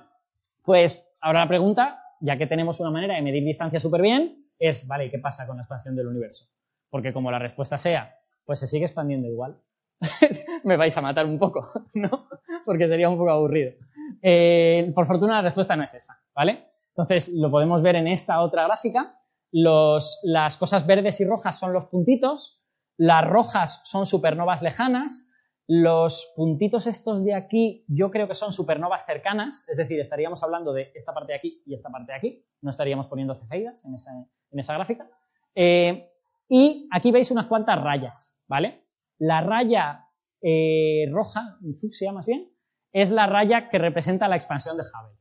pues 0.63 1.11
ahora 1.19 1.41
la 1.41 1.47
pregunta, 1.47 2.03
ya 2.21 2.37
que 2.37 2.47
tenemos 2.47 2.79
una 2.79 2.91
manera 2.91 3.15
de 3.15 3.21
medir 3.21 3.43
distancia 3.43 3.79
súper 3.79 4.01
bien, 4.01 4.45
es, 4.59 4.85
vale, 4.87 5.09
¿qué 5.09 5.19
pasa 5.19 5.45
con 5.47 5.57
la 5.57 5.63
expansión 5.63 5.95
del 5.95 6.07
universo? 6.07 6.45
Porque 6.89 7.11
como 7.11 7.31
la 7.31 7.39
respuesta 7.39 7.77
sea 7.77 8.17
pues 8.47 8.61
se 8.61 8.65
sigue 8.65 8.85
expandiendo 8.85 9.27
igual. 9.27 9.59
Me 10.63 10.77
vais 10.77 10.97
a 10.97 11.01
matar 11.01 11.27
un 11.27 11.37
poco, 11.37 11.69
¿no? 11.93 12.27
Porque 12.65 12.87
sería 12.87 13.09
un 13.09 13.17
poco 13.17 13.29
aburrido. 13.29 13.73
Eh, 14.21 14.91
por 14.95 15.05
fortuna 15.05 15.35
la 15.35 15.41
respuesta 15.41 15.75
no 15.75 15.83
es 15.83 15.93
esa, 15.93 16.19
¿vale? 16.33 16.65
Entonces 16.89 17.29
lo 17.29 17.51
podemos 17.51 17.83
ver 17.83 17.97
en 17.97 18.07
esta 18.07 18.39
otra 18.41 18.63
gráfica. 18.63 19.19
Las 19.51 20.57
cosas 20.57 20.85
verdes 20.85 21.19
y 21.21 21.25
rojas 21.25 21.59
son 21.59 21.73
los 21.73 21.85
puntitos, 21.85 22.63
las 22.97 23.25
rojas 23.25 23.81
son 23.83 24.05
supernovas 24.05 24.61
lejanas, 24.61 25.31
los 25.67 26.31
puntitos 26.35 26.87
estos 26.87 27.23
de 27.25 27.33
aquí 27.33 27.83
yo 27.87 28.09
creo 28.09 28.27
que 28.27 28.33
son 28.33 28.53
supernovas 28.53 29.05
cercanas, 29.05 29.67
es 29.67 29.77
decir, 29.77 29.99
estaríamos 29.99 30.41
hablando 30.41 30.71
de 30.73 30.91
esta 30.95 31.13
parte 31.13 31.33
de 31.33 31.37
aquí 31.37 31.61
y 31.65 31.73
esta 31.73 31.89
parte 31.89 32.13
de 32.13 32.17
aquí, 32.17 32.45
no 32.61 32.69
estaríamos 32.69 33.07
poniendo 33.07 33.35
cefeidas 33.35 33.83
en 33.85 34.59
esa, 34.59 34.73
gráfica. 34.73 35.09
Eh, 35.53 36.09
y 36.47 36.87
aquí 36.91 37.11
veis 37.11 37.31
unas 37.31 37.47
cuantas 37.47 37.81
rayas, 37.81 38.41
¿vale? 38.47 38.85
La 39.17 39.41
raya 39.41 40.05
eh, 40.41 41.05
roja, 41.11 41.57
fucsia 41.81 42.13
más 42.13 42.25
bien, 42.25 42.49
es 42.93 43.11
la 43.11 43.27
raya 43.27 43.69
que 43.69 43.77
representa 43.77 44.29
la 44.29 44.37
expansión 44.37 44.77
de 44.77 44.83
Hubble, 44.83 45.19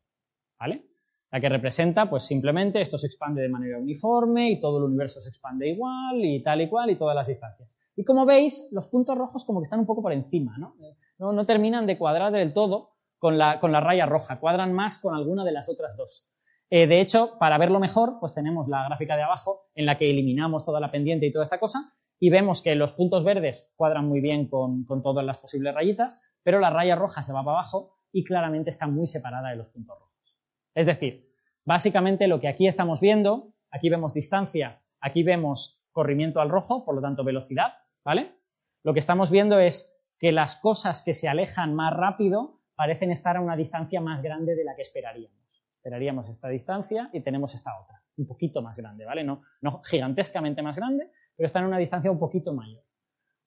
¿vale? 0.58 0.95
La 1.36 1.40
que 1.40 1.50
representa, 1.50 2.08
pues 2.08 2.22
simplemente 2.22 2.80
esto 2.80 2.96
se 2.96 3.08
expande 3.08 3.42
de 3.42 3.50
manera 3.50 3.78
uniforme 3.78 4.52
y 4.52 4.58
todo 4.58 4.78
el 4.78 4.84
universo 4.84 5.20
se 5.20 5.28
expande 5.28 5.68
igual 5.68 6.24
y 6.24 6.42
tal 6.42 6.62
y 6.62 6.68
cual 6.70 6.88
y 6.88 6.96
todas 6.96 7.14
las 7.14 7.26
distancias. 7.26 7.78
Y 7.94 8.04
como 8.04 8.24
veis, 8.24 8.70
los 8.72 8.86
puntos 8.86 9.18
rojos 9.18 9.44
como 9.44 9.60
que 9.60 9.64
están 9.64 9.80
un 9.80 9.84
poco 9.84 10.00
por 10.00 10.14
encima, 10.14 10.56
¿no? 10.56 10.76
No, 11.18 11.44
terminan 11.44 11.86
de 11.86 11.98
cuadrar 11.98 12.32
del 12.32 12.54
todo 12.54 12.92
con 13.18 13.36
la, 13.36 13.60
con 13.60 13.70
la, 13.70 13.82
raya 13.82 14.06
roja, 14.06 14.40
cuadran 14.40 14.72
más 14.72 14.96
con 14.96 15.14
alguna 15.14 15.44
de 15.44 15.52
las 15.52 15.68
otras 15.68 15.98
dos. 15.98 16.26
Eh, 16.70 16.86
de 16.86 17.02
hecho, 17.02 17.36
para 17.38 17.58
verlo 17.58 17.80
mejor, 17.80 18.16
pues 18.18 18.32
tenemos 18.32 18.66
la 18.68 18.86
gráfica 18.86 19.14
de 19.14 19.24
abajo 19.24 19.66
en 19.74 19.84
la 19.84 19.98
que 19.98 20.08
eliminamos 20.08 20.64
toda 20.64 20.80
la 20.80 20.90
pendiente 20.90 21.26
y 21.26 21.32
toda 21.32 21.42
esta 21.42 21.60
cosa 21.60 21.92
y 22.18 22.30
vemos 22.30 22.62
que 22.62 22.74
los 22.76 22.92
puntos 22.92 23.24
verdes 23.24 23.70
cuadran 23.76 24.08
muy 24.08 24.22
bien 24.22 24.48
con, 24.48 24.86
con 24.86 25.02
todas 25.02 25.22
las 25.22 25.36
posibles 25.36 25.74
rayitas, 25.74 26.22
pero 26.42 26.60
la 26.60 26.70
raya 26.70 26.96
roja 26.96 27.22
se 27.22 27.34
va 27.34 27.44
para 27.44 27.58
abajo 27.58 27.98
y 28.10 28.24
claramente 28.24 28.70
está 28.70 28.86
muy 28.86 29.06
separada 29.06 29.50
de 29.50 29.56
los 29.56 29.68
puntos 29.68 29.98
rojos. 29.98 30.38
Es 30.76 30.84
decir, 30.84 31.25
básicamente 31.66 32.28
lo 32.28 32.40
que 32.40 32.48
aquí 32.48 32.66
estamos 32.66 33.00
viendo, 33.00 33.52
aquí 33.70 33.90
vemos 33.90 34.14
distancia, 34.14 34.80
aquí 35.00 35.22
vemos 35.22 35.82
corrimiento 35.92 36.40
al 36.40 36.48
rojo, 36.48 36.84
por 36.86 36.94
lo 36.94 37.02
tanto 37.02 37.24
velocidad, 37.24 37.74
¿vale? 38.04 38.34
Lo 38.82 38.94
que 38.94 39.00
estamos 39.00 39.30
viendo 39.30 39.58
es 39.58 39.92
que 40.18 40.32
las 40.32 40.56
cosas 40.56 41.02
que 41.02 41.12
se 41.12 41.28
alejan 41.28 41.74
más 41.74 41.92
rápido 41.94 42.60
parecen 42.74 43.10
estar 43.10 43.36
a 43.36 43.40
una 43.40 43.56
distancia 43.56 44.00
más 44.00 44.22
grande 44.22 44.54
de 44.54 44.64
la 44.64 44.74
que 44.74 44.82
esperaríamos. 44.82 45.36
Esperaríamos 45.76 46.28
esta 46.30 46.48
distancia 46.48 47.10
y 47.12 47.20
tenemos 47.20 47.54
esta 47.54 47.78
otra, 47.80 48.02
un 48.16 48.26
poquito 48.26 48.62
más 48.62 48.76
grande, 48.76 49.04
¿vale? 49.04 49.24
No, 49.24 49.42
no 49.60 49.82
gigantescamente 49.82 50.62
más 50.62 50.76
grande, 50.76 51.10
pero 51.36 51.46
está 51.46 51.58
en 51.60 51.66
una 51.66 51.78
distancia 51.78 52.10
un 52.10 52.18
poquito 52.18 52.52
mayor. 52.52 52.84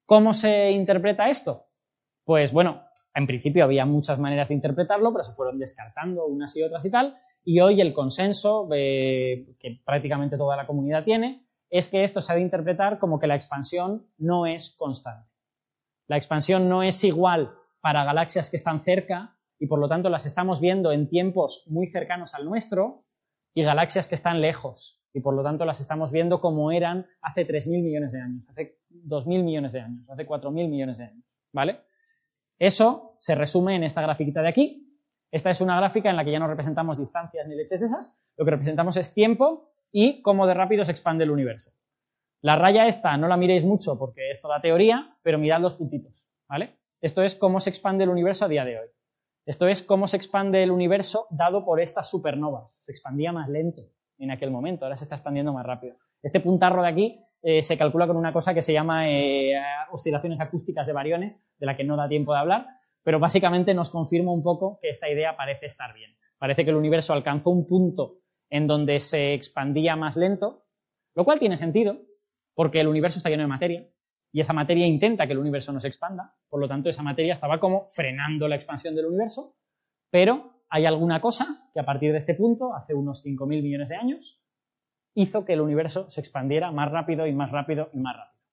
¿Cómo 0.05 0.33
se 0.33 0.71
interpreta 0.71 1.29
esto? 1.29 1.67
Pues 2.23 2.51
bueno, 2.51 2.83
en 3.13 3.27
principio 3.27 3.63
había 3.63 3.85
muchas 3.85 4.19
maneras 4.19 4.49
de 4.49 4.55
interpretarlo, 4.55 5.11
pero 5.11 5.23
se 5.23 5.33
fueron 5.33 5.59
descartando 5.59 6.25
unas 6.25 6.55
y 6.55 6.63
otras 6.63 6.85
y 6.85 6.91
tal. 6.91 7.17
Y 7.43 7.59
hoy 7.59 7.81
el 7.81 7.93
consenso 7.93 8.67
eh, 8.73 9.55
que 9.59 9.81
prácticamente 9.83 10.37
toda 10.37 10.55
la 10.55 10.67
comunidad 10.67 11.03
tiene 11.03 11.45
es 11.69 11.89
que 11.89 12.03
esto 12.03 12.21
se 12.21 12.31
ha 12.31 12.35
de 12.35 12.41
interpretar 12.41 12.99
como 12.99 13.19
que 13.19 13.27
la 13.27 13.35
expansión 13.35 14.07
no 14.17 14.45
es 14.45 14.71
constante. 14.71 15.29
La 16.07 16.17
expansión 16.17 16.67
no 16.67 16.83
es 16.83 17.03
igual 17.03 17.53
para 17.81 18.03
galaxias 18.03 18.49
que 18.49 18.57
están 18.57 18.81
cerca 18.81 19.37
y 19.59 19.67
por 19.67 19.79
lo 19.79 19.87
tanto 19.87 20.09
las 20.09 20.25
estamos 20.25 20.59
viendo 20.59 20.91
en 20.91 21.07
tiempos 21.07 21.63
muy 21.67 21.85
cercanos 21.85 22.33
al 22.33 22.45
nuestro 22.45 23.05
y 23.53 23.63
galaxias 23.63 24.07
que 24.07 24.15
están 24.15 24.41
lejos 24.41 25.01
y 25.13 25.21
por 25.21 25.35
lo 25.35 25.43
tanto 25.43 25.65
las 25.65 25.79
estamos 25.79 26.11
viendo 26.11 26.39
como 26.39 26.71
eran 26.71 27.05
hace 27.21 27.45
3.000 27.45 27.83
millones 27.83 28.11
de 28.11 28.21
años, 28.21 28.47
hace 28.49 28.79
2.000 28.89 29.43
millones 29.43 29.73
de 29.73 29.81
años, 29.81 30.09
hace 30.09 30.27
4.000 30.27 30.51
millones 30.69 30.97
de 30.97 31.05
años, 31.05 31.41
¿vale? 31.51 31.81
Eso 32.57 33.15
se 33.19 33.35
resume 33.35 33.75
en 33.75 33.83
esta 33.83 34.01
grafiquita 34.01 34.41
de 34.41 34.49
aquí. 34.49 34.88
Esta 35.31 35.49
es 35.49 35.61
una 35.61 35.77
gráfica 35.77 36.09
en 36.09 36.15
la 36.15 36.25
que 36.25 36.31
ya 36.31 36.39
no 36.39 36.47
representamos 36.47 36.97
distancias 36.97 37.47
ni 37.47 37.55
leches 37.55 37.79
de 37.79 37.85
esas, 37.85 38.17
lo 38.37 38.45
que 38.45 38.51
representamos 38.51 38.97
es 38.97 39.13
tiempo 39.13 39.71
y 39.91 40.21
cómo 40.21 40.47
de 40.47 40.53
rápido 40.53 40.83
se 40.85 40.91
expande 40.91 41.23
el 41.23 41.31
universo. 41.31 41.71
La 42.41 42.55
raya 42.55 42.87
esta 42.87 43.17
no 43.17 43.27
la 43.27 43.37
miréis 43.37 43.63
mucho 43.63 43.97
porque 43.99 44.31
es 44.31 44.41
toda 44.41 44.61
teoría, 44.61 45.17
pero 45.21 45.37
mirad 45.37 45.59
los 45.59 45.75
puntitos, 45.75 46.31
¿vale? 46.47 46.77
Esto 47.01 47.21
es 47.21 47.35
cómo 47.35 47.59
se 47.59 47.69
expande 47.69 48.05
el 48.05 48.09
universo 48.09 48.45
a 48.45 48.47
día 48.47 48.65
de 48.65 48.79
hoy. 48.79 48.87
Esto 49.45 49.67
es 49.67 49.83
cómo 49.83 50.07
se 50.07 50.17
expande 50.17 50.63
el 50.63 50.71
universo 50.71 51.27
dado 51.29 51.65
por 51.65 51.79
estas 51.79 52.09
supernovas. 52.09 52.83
Se 52.85 52.91
expandía 52.91 53.31
más 53.31 53.49
lento 53.49 53.81
en 54.17 54.31
aquel 54.31 54.51
momento, 54.51 54.85
ahora 54.85 54.95
se 54.95 55.05
está 55.05 55.15
expandiendo 55.15 55.53
más 55.53 55.65
rápido. 55.65 55.95
Este 56.21 56.39
puntarro 56.39 56.81
de 56.81 56.87
aquí 56.87 57.25
eh, 57.41 57.61
se 57.61 57.77
calcula 57.77 58.05
con 58.05 58.17
una 58.17 58.33
cosa 58.33 58.53
que 58.53 58.61
se 58.61 58.73
llama 58.73 59.09
eh, 59.09 59.53
oscilaciones 59.91 60.41
acústicas 60.41 60.87
de 60.87 60.93
variones, 60.93 61.45
de 61.57 61.65
la 61.65 61.77
que 61.77 61.83
no 61.83 61.95
da 61.95 62.09
tiempo 62.09 62.33
de 62.33 62.39
hablar, 62.39 62.67
pero 63.09 63.17
básicamente 63.17 63.73
nos 63.73 63.89
confirma 63.89 64.31
un 64.31 64.43
poco 64.43 64.77
que 64.79 64.89
esta 64.89 65.09
idea 65.09 65.35
parece 65.35 65.65
estar 65.65 65.95
bien. 65.95 66.15
Parece 66.37 66.63
que 66.63 66.69
el 66.69 66.75
universo 66.75 67.11
alcanzó 67.11 67.49
un 67.49 67.65
punto 67.65 68.19
en 68.51 68.67
donde 68.67 68.99
se 68.99 69.33
expandía 69.33 69.95
más 69.95 70.15
lento, 70.15 70.67
lo 71.15 71.25
cual 71.25 71.39
tiene 71.39 71.57
sentido, 71.57 72.03
porque 72.53 72.79
el 72.79 72.87
universo 72.87 73.17
está 73.17 73.31
lleno 73.31 73.41
de 73.41 73.47
materia, 73.47 73.89
y 74.31 74.41
esa 74.41 74.53
materia 74.53 74.85
intenta 74.85 75.25
que 75.25 75.33
el 75.33 75.39
universo 75.39 75.73
no 75.73 75.79
se 75.79 75.87
expanda, 75.87 76.35
por 76.49 76.59
lo 76.59 76.67
tanto 76.67 76.87
esa 76.87 77.01
materia 77.01 77.33
estaba 77.33 77.59
como 77.59 77.87
frenando 77.89 78.47
la 78.47 78.53
expansión 78.53 78.93
del 78.93 79.07
universo, 79.07 79.55
pero 80.11 80.61
hay 80.69 80.85
alguna 80.85 81.19
cosa 81.19 81.71
que 81.73 81.79
a 81.79 81.85
partir 81.85 82.11
de 82.11 82.19
este 82.19 82.35
punto, 82.35 82.75
hace 82.75 82.93
unos 82.93 83.25
5.000 83.25 83.63
millones 83.63 83.89
de 83.89 83.95
años, 83.95 84.45
hizo 85.15 85.45
que 85.45 85.53
el 85.53 85.61
universo 85.61 86.11
se 86.11 86.21
expandiera 86.21 86.71
más 86.71 86.91
rápido 86.91 87.25
y 87.25 87.33
más 87.33 87.49
rápido 87.49 87.89
y 87.91 87.97
más 87.97 88.15
rápido. 88.15 88.43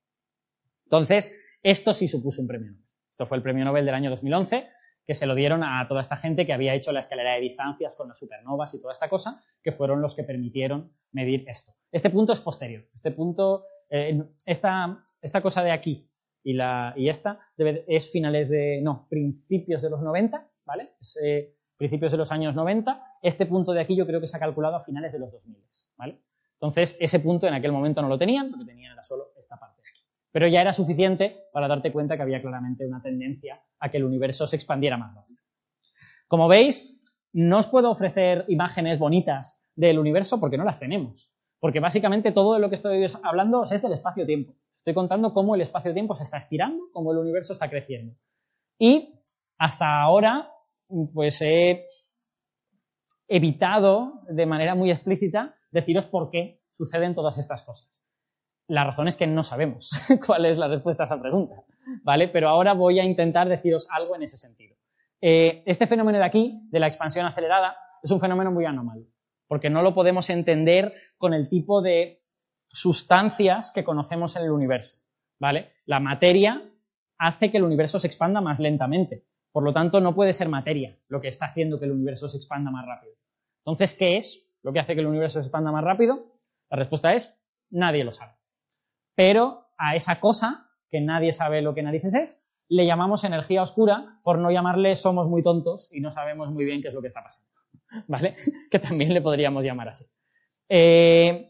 Entonces, 0.84 1.38
esto 1.62 1.92
sí 1.92 2.08
supuso 2.08 2.40
un 2.40 2.48
premio. 2.48 2.85
Esto 3.16 3.26
fue 3.26 3.38
el 3.38 3.42
premio 3.42 3.64
Nobel 3.64 3.86
del 3.86 3.94
año 3.94 4.10
2011, 4.10 4.68
que 5.06 5.14
se 5.14 5.24
lo 5.24 5.34
dieron 5.34 5.64
a 5.64 5.88
toda 5.88 6.02
esta 6.02 6.18
gente 6.18 6.44
que 6.44 6.52
había 6.52 6.74
hecho 6.74 6.92
la 6.92 7.00
escalera 7.00 7.32
de 7.32 7.40
distancias 7.40 7.96
con 7.96 8.08
las 8.08 8.18
supernovas 8.18 8.74
y 8.74 8.78
toda 8.78 8.92
esta 8.92 9.08
cosa, 9.08 9.42
que 9.62 9.72
fueron 9.72 10.02
los 10.02 10.14
que 10.14 10.22
permitieron 10.22 10.92
medir 11.12 11.48
esto. 11.48 11.72
Este 11.90 12.10
punto 12.10 12.34
es 12.34 12.42
posterior. 12.42 12.84
Este 12.94 13.12
punto, 13.12 13.64
eh, 13.88 14.22
esta, 14.44 15.02
esta, 15.22 15.40
cosa 15.40 15.62
de 15.62 15.70
aquí 15.70 16.10
y, 16.42 16.52
la, 16.52 16.92
y 16.94 17.08
esta 17.08 17.40
es 17.56 18.10
finales 18.10 18.50
de, 18.50 18.82
no, 18.82 19.06
principios 19.08 19.80
de 19.80 19.88
los 19.88 20.02
90, 20.02 20.50
¿vale? 20.66 20.90
Es, 21.00 21.18
eh, 21.24 21.56
principios 21.78 22.12
de 22.12 22.18
los 22.18 22.30
años 22.32 22.54
90. 22.54 23.02
Este 23.22 23.46
punto 23.46 23.72
de 23.72 23.80
aquí 23.80 23.96
yo 23.96 24.06
creo 24.06 24.20
que 24.20 24.26
se 24.26 24.36
ha 24.36 24.40
calculado 24.40 24.76
a 24.76 24.82
finales 24.82 25.14
de 25.14 25.20
los 25.20 25.32
2000, 25.32 25.56
¿vale? 25.96 26.20
Entonces, 26.52 26.98
ese 27.00 27.20
punto 27.20 27.46
en 27.46 27.54
aquel 27.54 27.72
momento 27.72 28.02
no 28.02 28.08
lo 28.08 28.18
tenían, 28.18 28.50
lo 28.50 28.58
que 28.58 28.66
tenían 28.66 28.92
era 28.92 29.02
solo 29.02 29.32
esta 29.38 29.58
parte. 29.58 29.85
Pero 30.36 30.48
ya 30.48 30.60
era 30.60 30.70
suficiente 30.70 31.44
para 31.50 31.66
darte 31.66 31.90
cuenta 31.90 32.14
que 32.14 32.22
había 32.22 32.42
claramente 32.42 32.86
una 32.86 33.00
tendencia 33.00 33.58
a 33.80 33.88
que 33.88 33.96
el 33.96 34.04
universo 34.04 34.46
se 34.46 34.56
expandiera 34.56 34.98
más 34.98 35.14
rápido. 35.14 35.40
Como 36.28 36.46
veis, 36.46 37.00
no 37.32 37.56
os 37.56 37.66
puedo 37.68 37.90
ofrecer 37.90 38.44
imágenes 38.48 38.98
bonitas 38.98 39.66
del 39.74 39.98
universo 39.98 40.38
porque 40.38 40.58
no 40.58 40.64
las 40.64 40.78
tenemos. 40.78 41.32
Porque 41.58 41.80
básicamente 41.80 42.32
todo 42.32 42.52
de 42.52 42.60
lo 42.60 42.68
que 42.68 42.74
estoy 42.74 43.02
hablando 43.22 43.62
es 43.62 43.80
del 43.80 43.94
espacio-tiempo. 43.94 44.54
Estoy 44.76 44.92
contando 44.92 45.32
cómo 45.32 45.54
el 45.54 45.62
espacio-tiempo 45.62 46.14
se 46.14 46.24
está 46.24 46.36
estirando, 46.36 46.82
cómo 46.92 47.12
el 47.12 47.16
universo 47.16 47.54
está 47.54 47.70
creciendo. 47.70 48.14
Y 48.78 49.14
hasta 49.56 50.02
ahora, 50.02 50.52
pues 51.14 51.40
he 51.40 51.86
evitado 53.26 54.20
de 54.28 54.44
manera 54.44 54.74
muy 54.74 54.90
explícita 54.90 55.54
deciros 55.70 56.04
por 56.04 56.28
qué 56.28 56.60
suceden 56.72 57.14
todas 57.14 57.38
estas 57.38 57.62
cosas. 57.62 58.06
La 58.68 58.84
razón 58.84 59.08
es 59.08 59.16
que 59.16 59.26
no 59.26 59.42
sabemos 59.42 59.90
cuál 60.26 60.46
es 60.46 60.58
la 60.58 60.68
respuesta 60.68 61.04
a 61.04 61.06
esa 61.06 61.20
pregunta, 61.20 61.62
¿vale? 62.02 62.28
Pero 62.28 62.48
ahora 62.48 62.72
voy 62.74 62.98
a 62.98 63.04
intentar 63.04 63.48
deciros 63.48 63.88
algo 63.90 64.16
en 64.16 64.22
ese 64.22 64.36
sentido. 64.36 64.76
Eh, 65.20 65.62
este 65.66 65.86
fenómeno 65.86 66.18
de 66.18 66.24
aquí, 66.24 66.60
de 66.70 66.80
la 66.80 66.86
expansión 66.86 67.26
acelerada, 67.26 67.76
es 68.02 68.10
un 68.10 68.20
fenómeno 68.20 68.50
muy 68.50 68.64
anómalo, 68.64 69.06
porque 69.46 69.70
no 69.70 69.82
lo 69.82 69.94
podemos 69.94 70.28
entender 70.30 70.94
con 71.16 71.32
el 71.32 71.48
tipo 71.48 71.80
de 71.80 72.22
sustancias 72.68 73.70
que 73.70 73.84
conocemos 73.84 74.36
en 74.36 74.44
el 74.44 74.50
universo, 74.50 74.98
¿vale? 75.38 75.72
La 75.86 76.00
materia 76.00 76.62
hace 77.18 77.50
que 77.50 77.56
el 77.56 77.64
universo 77.64 77.98
se 77.98 78.08
expanda 78.08 78.40
más 78.40 78.58
lentamente. 78.58 79.24
Por 79.52 79.62
lo 79.62 79.72
tanto, 79.72 80.00
no 80.00 80.14
puede 80.14 80.34
ser 80.34 80.48
materia 80.50 80.98
lo 81.08 81.20
que 81.20 81.28
está 81.28 81.46
haciendo 81.46 81.78
que 81.78 81.86
el 81.86 81.92
universo 81.92 82.28
se 82.28 82.36
expanda 82.36 82.70
más 82.70 82.84
rápido. 82.84 83.14
Entonces, 83.60 83.94
¿qué 83.94 84.18
es? 84.18 84.46
lo 84.66 84.72
que 84.72 84.80
hace 84.80 84.94
que 84.96 85.00
el 85.00 85.06
universo 85.06 85.38
se 85.38 85.46
expanda 85.46 85.70
más 85.70 85.84
rápido? 85.84 86.26
La 86.70 86.76
respuesta 86.76 87.14
es 87.14 87.40
nadie 87.70 88.02
lo 88.02 88.10
sabe. 88.10 88.32
Pero 89.16 89.66
a 89.76 89.96
esa 89.96 90.20
cosa, 90.20 90.68
que 90.88 91.00
nadie 91.00 91.32
sabe 91.32 91.62
lo 91.62 91.74
que 91.74 91.82
narices 91.82 92.14
es, 92.14 92.48
le 92.68 92.86
llamamos 92.86 93.24
energía 93.24 93.62
oscura 93.62 94.20
por 94.22 94.38
no 94.38 94.50
llamarle 94.50 94.94
somos 94.94 95.28
muy 95.28 95.42
tontos 95.42 95.92
y 95.92 96.00
no 96.00 96.10
sabemos 96.10 96.50
muy 96.50 96.64
bien 96.64 96.82
qué 96.82 96.88
es 96.88 96.94
lo 96.94 97.00
que 97.00 97.08
está 97.08 97.22
pasando. 97.22 97.50
¿Vale? 98.06 98.36
Que 98.70 98.78
también 98.78 99.12
le 99.12 99.22
podríamos 99.22 99.64
llamar 99.64 99.88
así. 99.88 100.04
Eh, 100.68 101.48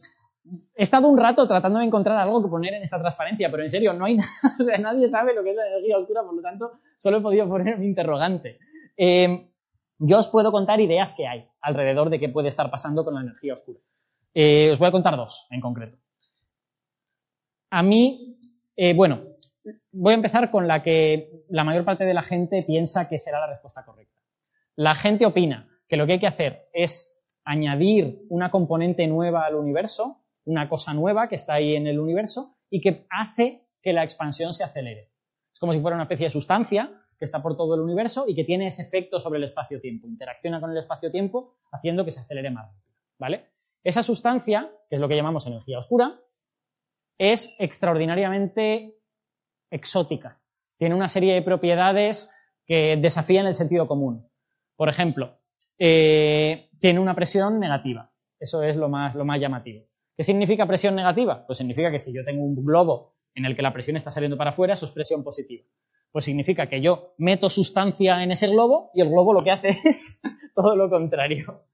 he 0.74 0.82
estado 0.82 1.08
un 1.08 1.18
rato 1.18 1.46
tratando 1.48 1.78
de 1.78 1.86
encontrar 1.86 2.18
algo 2.18 2.42
que 2.42 2.48
poner 2.48 2.74
en 2.74 2.82
esta 2.82 2.98
transparencia, 2.98 3.50
pero 3.50 3.62
en 3.62 3.68
serio, 3.68 3.92
no 3.92 4.04
hay 4.04 4.16
nada. 4.16 4.30
O 4.60 4.62
sea, 4.62 4.78
nadie 4.78 5.08
sabe 5.08 5.34
lo 5.34 5.42
que 5.42 5.50
es 5.50 5.56
la 5.56 5.66
energía 5.66 5.98
oscura, 5.98 6.22
por 6.22 6.34
lo 6.34 6.42
tanto, 6.42 6.72
solo 6.96 7.18
he 7.18 7.20
podido 7.20 7.48
poner 7.48 7.78
mi 7.78 7.86
interrogante. 7.86 8.58
Eh, 8.96 9.50
yo 9.98 10.18
os 10.18 10.28
puedo 10.28 10.52
contar 10.52 10.80
ideas 10.80 11.14
que 11.14 11.26
hay 11.26 11.48
alrededor 11.60 12.10
de 12.10 12.20
qué 12.20 12.28
puede 12.28 12.48
estar 12.48 12.70
pasando 12.70 13.04
con 13.04 13.14
la 13.14 13.22
energía 13.22 13.54
oscura. 13.54 13.80
Eh, 14.34 14.70
os 14.72 14.78
voy 14.78 14.88
a 14.88 14.92
contar 14.92 15.16
dos 15.16 15.46
en 15.50 15.60
concreto. 15.60 15.96
A 17.76 17.82
mí, 17.82 18.38
eh, 18.74 18.94
bueno, 18.94 19.20
voy 19.92 20.12
a 20.12 20.16
empezar 20.16 20.50
con 20.50 20.66
la 20.66 20.80
que 20.80 21.44
la 21.50 21.62
mayor 21.62 21.84
parte 21.84 22.06
de 22.06 22.14
la 22.14 22.22
gente 22.22 22.62
piensa 22.62 23.06
que 23.06 23.18
será 23.18 23.38
la 23.38 23.48
respuesta 23.48 23.84
correcta. 23.84 24.18
La 24.76 24.94
gente 24.94 25.26
opina 25.26 25.68
que 25.86 25.98
lo 25.98 26.06
que 26.06 26.12
hay 26.12 26.18
que 26.18 26.26
hacer 26.26 26.70
es 26.72 27.22
añadir 27.44 28.24
una 28.30 28.50
componente 28.50 29.06
nueva 29.08 29.44
al 29.44 29.56
universo, 29.56 30.24
una 30.46 30.70
cosa 30.70 30.94
nueva 30.94 31.28
que 31.28 31.34
está 31.34 31.52
ahí 31.52 31.76
en 31.76 31.86
el 31.86 31.98
universo 31.98 32.56
y 32.70 32.80
que 32.80 33.06
hace 33.10 33.68
que 33.82 33.92
la 33.92 34.04
expansión 34.04 34.54
se 34.54 34.64
acelere. 34.64 35.10
Es 35.52 35.60
como 35.60 35.74
si 35.74 35.80
fuera 35.80 35.96
una 35.96 36.04
especie 36.04 36.28
de 36.28 36.30
sustancia 36.30 36.90
que 37.18 37.26
está 37.26 37.42
por 37.42 37.58
todo 37.58 37.74
el 37.74 37.82
universo 37.82 38.24
y 38.26 38.34
que 38.34 38.44
tiene 38.44 38.68
ese 38.68 38.84
efecto 38.84 39.18
sobre 39.18 39.36
el 39.36 39.44
espacio-tiempo. 39.44 40.08
Interacciona 40.08 40.62
con 40.62 40.70
el 40.70 40.78
espacio-tiempo 40.78 41.52
haciendo 41.70 42.06
que 42.06 42.10
se 42.10 42.20
acelere 42.20 42.48
más 42.50 42.68
rápido. 42.68 42.96
¿Vale? 43.18 43.44
Esa 43.84 44.02
sustancia, 44.02 44.70
que 44.88 44.96
es 44.96 45.00
lo 45.00 45.08
que 45.08 45.16
llamamos 45.16 45.46
energía 45.46 45.78
oscura, 45.78 46.18
es 47.18 47.56
extraordinariamente 47.58 48.96
exótica. 49.70 50.40
Tiene 50.76 50.94
una 50.94 51.08
serie 51.08 51.34
de 51.34 51.42
propiedades 51.42 52.30
que 52.66 52.96
desafían 52.96 53.46
el 53.46 53.54
sentido 53.54 53.86
común. 53.86 54.28
Por 54.76 54.88
ejemplo, 54.88 55.38
eh, 55.78 56.68
tiene 56.78 57.00
una 57.00 57.14
presión 57.14 57.58
negativa. 57.58 58.12
Eso 58.38 58.62
es 58.62 58.76
lo 58.76 58.88
más, 58.88 59.14
lo 59.14 59.24
más 59.24 59.40
llamativo. 59.40 59.86
¿Qué 60.16 60.22
significa 60.22 60.66
presión 60.66 60.94
negativa? 60.94 61.46
Pues 61.46 61.58
significa 61.58 61.90
que 61.90 61.98
si 61.98 62.12
yo 62.12 62.24
tengo 62.24 62.42
un 62.42 62.64
globo 62.64 63.16
en 63.34 63.44
el 63.44 63.54
que 63.54 63.62
la 63.62 63.72
presión 63.72 63.96
está 63.96 64.10
saliendo 64.10 64.36
para 64.36 64.50
afuera, 64.50 64.74
eso 64.74 64.86
es 64.86 64.92
presión 64.92 65.22
positiva. 65.22 65.64
Pues 66.10 66.24
significa 66.24 66.68
que 66.68 66.80
yo 66.80 67.14
meto 67.18 67.50
sustancia 67.50 68.22
en 68.22 68.30
ese 68.30 68.48
globo 68.48 68.90
y 68.94 69.02
el 69.02 69.10
globo 69.10 69.34
lo 69.34 69.42
que 69.42 69.50
hace 69.50 69.68
es 69.84 70.20
todo 70.54 70.74
lo 70.74 70.88
contrario, 70.88 71.64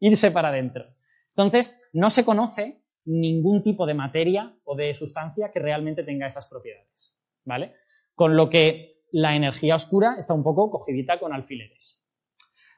irse 0.00 0.30
para 0.30 0.48
adentro. 0.48 0.86
Entonces, 1.28 1.78
no 1.92 2.10
se 2.10 2.24
conoce 2.24 2.81
ningún 3.04 3.62
tipo 3.62 3.86
de 3.86 3.94
materia 3.94 4.54
o 4.64 4.76
de 4.76 4.94
sustancia 4.94 5.50
que 5.52 5.60
realmente 5.60 6.04
tenga 6.04 6.26
esas 6.26 6.46
propiedades, 6.46 7.20
¿vale? 7.44 7.74
Con 8.14 8.36
lo 8.36 8.48
que 8.48 8.90
la 9.10 9.34
energía 9.36 9.74
oscura 9.74 10.16
está 10.18 10.34
un 10.34 10.42
poco 10.42 10.70
cogidita 10.70 11.18
con 11.18 11.32
alfileres. 11.32 12.02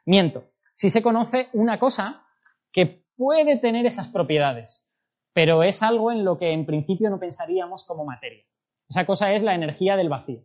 Miento. 0.06 0.50
Si 0.74 0.90
se 0.90 1.02
conoce 1.02 1.48
una 1.52 1.78
cosa 1.78 2.26
que 2.72 3.04
puede 3.16 3.58
tener 3.58 3.86
esas 3.86 4.08
propiedades, 4.08 4.92
pero 5.32 5.62
es 5.62 5.82
algo 5.82 6.10
en 6.10 6.24
lo 6.24 6.36
que 6.36 6.52
en 6.52 6.66
principio 6.66 7.10
no 7.10 7.20
pensaríamos 7.20 7.84
como 7.84 8.04
materia. 8.04 8.44
Esa 8.88 9.06
cosa 9.06 9.32
es 9.32 9.42
la 9.42 9.54
energía 9.54 9.96
del 9.96 10.08
vacío, 10.08 10.44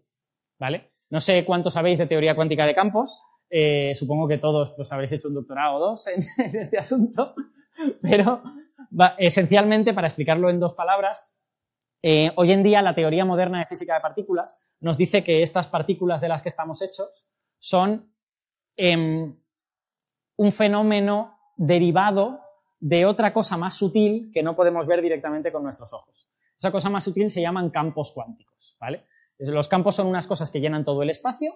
¿vale? 0.60 0.92
No 1.10 1.20
sé 1.20 1.44
cuánto 1.46 1.72
sabéis 1.72 1.98
de 1.98 2.06
teoría 2.06 2.36
cuántica 2.36 2.66
de 2.66 2.76
campos, 2.76 3.22
eh, 3.50 3.94
supongo 3.96 4.28
que 4.28 4.38
todos 4.38 4.74
pues, 4.76 4.92
habréis 4.92 5.12
hecho 5.12 5.28
un 5.28 5.34
doctorado 5.34 5.78
o 5.78 5.80
dos 5.80 6.08
en, 6.08 6.22
este 6.46 6.78
asunto, 6.78 7.34
pero 8.02 8.44
esencialmente, 9.18 9.94
para 9.94 10.08
explicarlo 10.08 10.50
en 10.50 10.60
dos 10.60 10.74
palabras, 10.74 11.32
eh, 12.02 12.32
hoy 12.36 12.52
en 12.52 12.64
día 12.64 12.82
la 12.82 12.96
teoría 12.96 13.26
moderna 13.26 13.60
de 13.60 13.66
física 13.66 13.96
de 13.96 14.00
partículas 14.00 14.66
nos 14.80 14.98
dice 14.98 15.24
que 15.24 15.42
estas 15.42 15.68
partículas 15.68 16.22
de 16.22 16.30
las 16.30 16.42
que 16.42 16.50
estamos 16.50 16.82
hechos 16.82 17.30
son 17.58 18.14
em, 18.78 19.36
un 20.38 20.52
fenómeno 20.54 21.38
derivado 21.58 22.40
de 22.80 23.06
otra 23.06 23.34
cosa 23.34 23.58
más 23.58 23.74
sutil 23.74 24.32
que 24.34 24.42
no 24.42 24.56
podemos 24.56 24.88
ver 24.88 25.02
directamente 25.02 25.52
con 25.52 25.64
nuestros 25.64 25.92
ojos. 25.94 26.32
Esa 26.58 26.72
cosa 26.72 26.90
más 26.90 27.04
sutil 27.04 27.30
se 27.30 27.42
llaman 27.42 27.70
campos 27.70 28.12
cuánticos. 28.12 28.78
Los 29.38 29.68
campos 29.68 29.96
son 29.96 30.08
unas 30.08 30.28
cosas 30.28 30.52
que 30.52 30.62
llenan 30.62 30.86
todo 30.86 31.04
el 31.04 31.10
espacio 31.10 31.56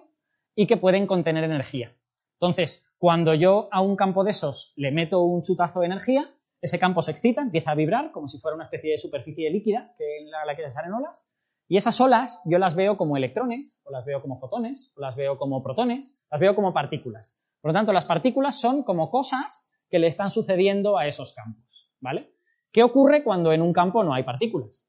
y 0.54 0.66
que 0.66 0.76
pueden 0.76 1.06
contener 1.06 1.44
energía. 1.44 1.94
Entonces, 2.34 2.94
cuando 2.98 3.34
yo 3.34 3.68
a 3.70 3.80
un 3.80 3.96
campo 3.96 4.24
de 4.24 4.32
esos 4.32 4.72
le 4.76 4.90
meto 4.90 5.22
un 5.22 5.42
chutazo 5.42 5.80
de 5.80 5.86
energía, 5.86 6.33
ese 6.64 6.78
campo 6.78 7.02
se 7.02 7.10
excita, 7.10 7.42
empieza 7.42 7.72
a 7.72 7.74
vibrar 7.74 8.10
como 8.10 8.26
si 8.26 8.38
fuera 8.38 8.54
una 8.54 8.64
especie 8.64 8.92
de 8.92 8.98
superficie 8.98 9.50
líquida 9.50 9.92
que 9.98 10.20
en 10.20 10.30
la, 10.30 10.46
la 10.46 10.56
que 10.56 10.62
se 10.62 10.70
salen 10.70 10.94
olas, 10.94 11.30
y 11.68 11.76
esas 11.76 12.00
olas 12.00 12.40
yo 12.46 12.58
las 12.58 12.74
veo 12.74 12.96
como 12.96 13.18
electrones, 13.18 13.82
o 13.84 13.90
las 13.90 14.06
veo 14.06 14.22
como 14.22 14.38
fotones, 14.38 14.94
o 14.96 15.00
las 15.02 15.14
veo 15.14 15.36
como 15.36 15.62
protones, 15.62 16.18
las 16.30 16.40
veo 16.40 16.54
como 16.54 16.72
partículas. 16.72 17.38
Por 17.60 17.70
lo 17.70 17.74
tanto, 17.74 17.92
las 17.92 18.06
partículas 18.06 18.58
son 18.58 18.82
como 18.82 19.10
cosas 19.10 19.70
que 19.90 19.98
le 19.98 20.06
están 20.06 20.30
sucediendo 20.30 20.96
a 20.96 21.06
esos 21.06 21.34
campos, 21.34 21.92
¿vale? 22.00 22.32
¿Qué 22.72 22.82
ocurre 22.82 23.22
cuando 23.22 23.52
en 23.52 23.60
un 23.60 23.74
campo 23.74 24.02
no 24.02 24.14
hay 24.14 24.22
partículas? 24.22 24.88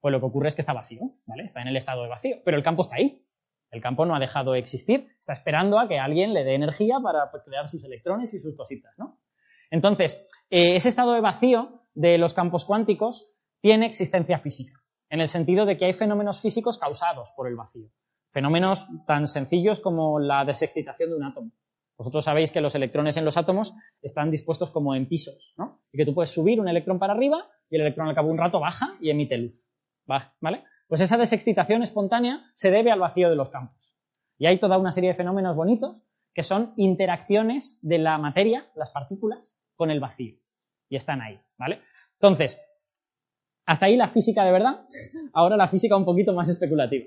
Pues 0.00 0.12
lo 0.12 0.20
que 0.20 0.26
ocurre 0.26 0.46
es 0.46 0.54
que 0.54 0.62
está 0.62 0.74
vacío, 0.74 1.10
¿vale? 1.26 1.42
Está 1.42 1.60
en 1.60 1.68
el 1.68 1.76
estado 1.76 2.04
de 2.04 2.08
vacío, 2.08 2.36
pero 2.44 2.56
el 2.56 2.62
campo 2.62 2.82
está 2.82 2.96
ahí. 2.96 3.26
El 3.72 3.80
campo 3.80 4.06
no 4.06 4.14
ha 4.14 4.20
dejado 4.20 4.52
de 4.52 4.60
existir, 4.60 5.08
está 5.18 5.32
esperando 5.32 5.80
a 5.80 5.88
que 5.88 5.98
alguien 5.98 6.32
le 6.32 6.44
dé 6.44 6.54
energía 6.54 7.00
para 7.02 7.28
crear 7.44 7.66
sus 7.66 7.84
electrones 7.84 8.32
y 8.32 8.38
sus 8.38 8.54
cositas, 8.54 8.94
¿no? 8.96 9.18
Entonces, 9.70 10.26
eh, 10.50 10.76
ese 10.76 10.88
estado 10.88 11.12
de 11.12 11.20
vacío 11.20 11.82
de 11.94 12.18
los 12.18 12.34
campos 12.34 12.64
cuánticos 12.64 13.30
tiene 13.60 13.86
existencia 13.86 14.38
física, 14.38 14.72
en 15.08 15.20
el 15.20 15.28
sentido 15.28 15.66
de 15.66 15.76
que 15.76 15.86
hay 15.86 15.92
fenómenos 15.92 16.40
físicos 16.40 16.78
causados 16.78 17.32
por 17.36 17.48
el 17.48 17.56
vacío. 17.56 17.88
Fenómenos 18.30 18.86
tan 19.06 19.26
sencillos 19.26 19.80
como 19.80 20.20
la 20.20 20.44
desexcitación 20.44 21.10
de 21.10 21.16
un 21.16 21.24
átomo. 21.24 21.52
Vosotros 21.96 22.24
sabéis 22.24 22.50
que 22.50 22.60
los 22.60 22.74
electrones 22.74 23.16
en 23.16 23.24
los 23.24 23.38
átomos 23.38 23.74
están 24.02 24.30
dispuestos 24.30 24.70
como 24.70 24.94
en 24.94 25.08
pisos, 25.08 25.54
¿no? 25.56 25.80
Y 25.90 25.96
que 25.96 26.04
tú 26.04 26.14
puedes 26.14 26.30
subir 26.30 26.60
un 26.60 26.68
electrón 26.68 26.98
para 26.98 27.14
arriba 27.14 27.48
y 27.70 27.76
el 27.76 27.82
electrón 27.82 28.08
al 28.08 28.14
cabo 28.14 28.28
de 28.28 28.34
un 28.34 28.38
rato 28.38 28.60
baja 28.60 28.96
y 29.00 29.08
emite 29.08 29.38
luz. 29.38 29.72
¿Vale? 30.04 30.64
Pues 30.88 31.00
esa 31.00 31.16
desexcitación 31.16 31.82
espontánea 31.82 32.44
se 32.54 32.70
debe 32.70 32.90
al 32.90 33.00
vacío 33.00 33.30
de 33.30 33.36
los 33.36 33.48
campos. 33.48 33.96
Y 34.38 34.46
hay 34.46 34.58
toda 34.58 34.78
una 34.78 34.92
serie 34.92 35.10
de 35.10 35.14
fenómenos 35.14 35.56
bonitos 35.56 36.06
que 36.36 36.42
son 36.42 36.74
interacciones 36.76 37.78
de 37.80 37.96
la 37.96 38.18
materia, 38.18 38.70
las 38.74 38.90
partículas, 38.90 39.58
con 39.74 39.90
el 39.90 40.00
vacío. 40.00 40.36
Y 40.90 40.96
están 40.96 41.22
ahí, 41.22 41.40
¿vale? 41.56 41.80
Entonces, 42.12 42.60
hasta 43.64 43.86
ahí 43.86 43.96
la 43.96 44.08
física 44.08 44.44
de 44.44 44.52
verdad. 44.52 44.84
Ahora 45.32 45.56
la 45.56 45.66
física 45.66 45.96
un 45.96 46.04
poquito 46.04 46.34
más 46.34 46.50
especulativa. 46.50 47.06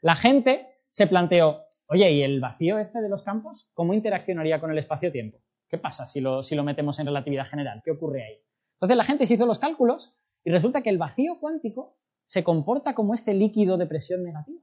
La 0.00 0.14
gente 0.14 0.68
se 0.90 1.08
planteó, 1.08 1.64
Oye, 1.88 2.12
¿y 2.12 2.22
el 2.22 2.38
vacío 2.38 2.78
este 2.78 3.00
de 3.00 3.08
los 3.08 3.24
campos? 3.24 3.68
¿Cómo 3.74 3.94
interaccionaría 3.94 4.60
con 4.60 4.70
el 4.70 4.78
espacio-tiempo? 4.78 5.38
¿Qué 5.68 5.78
pasa 5.78 6.06
si 6.06 6.20
lo, 6.20 6.44
si 6.44 6.54
lo 6.54 6.62
metemos 6.62 7.00
en 7.00 7.06
relatividad 7.06 7.46
general? 7.46 7.82
¿Qué 7.84 7.90
ocurre 7.90 8.22
ahí? 8.22 8.36
Entonces 8.74 8.96
la 8.96 9.04
gente 9.04 9.26
se 9.26 9.34
hizo 9.34 9.46
los 9.46 9.58
cálculos 9.58 10.14
y 10.44 10.50
resulta 10.50 10.82
que 10.82 10.90
el 10.90 10.98
vacío 10.98 11.40
cuántico 11.40 11.98
se 12.26 12.44
comporta 12.44 12.94
como 12.94 13.12
este 13.14 13.34
líquido 13.34 13.76
de 13.76 13.86
presión 13.86 14.22
negativa. 14.22 14.60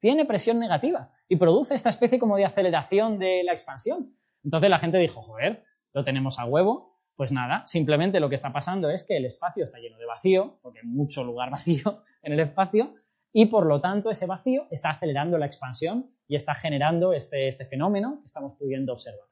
Tiene 0.00 0.24
presión 0.24 0.58
negativa 0.58 1.12
y 1.28 1.36
produce 1.36 1.74
esta 1.74 1.88
especie 1.88 2.18
como 2.18 2.36
de 2.36 2.44
aceleración 2.44 3.18
de 3.18 3.42
la 3.44 3.52
expansión. 3.52 4.14
Entonces 4.44 4.70
la 4.70 4.78
gente 4.78 4.98
dijo, 4.98 5.22
joder, 5.22 5.64
lo 5.92 6.04
tenemos 6.04 6.38
a 6.38 6.44
huevo. 6.44 6.96
Pues 7.16 7.32
nada, 7.32 7.66
simplemente 7.66 8.20
lo 8.20 8.28
que 8.28 8.36
está 8.36 8.52
pasando 8.52 8.90
es 8.90 9.04
que 9.04 9.16
el 9.16 9.24
espacio 9.24 9.64
está 9.64 9.78
lleno 9.80 9.98
de 9.98 10.06
vacío, 10.06 10.60
porque 10.62 10.78
hay 10.80 10.86
mucho 10.86 11.24
lugar 11.24 11.50
vacío 11.50 12.04
en 12.22 12.32
el 12.32 12.40
espacio, 12.40 12.94
y 13.32 13.46
por 13.46 13.66
lo 13.66 13.80
tanto 13.80 14.10
ese 14.10 14.26
vacío 14.26 14.66
está 14.70 14.90
acelerando 14.90 15.36
la 15.36 15.46
expansión 15.46 16.10
y 16.26 16.36
está 16.36 16.54
generando 16.54 17.12
este, 17.12 17.48
este 17.48 17.64
fenómeno 17.66 18.18
que 18.20 18.26
estamos 18.26 18.54
pudiendo 18.54 18.92
observar. 18.92 19.26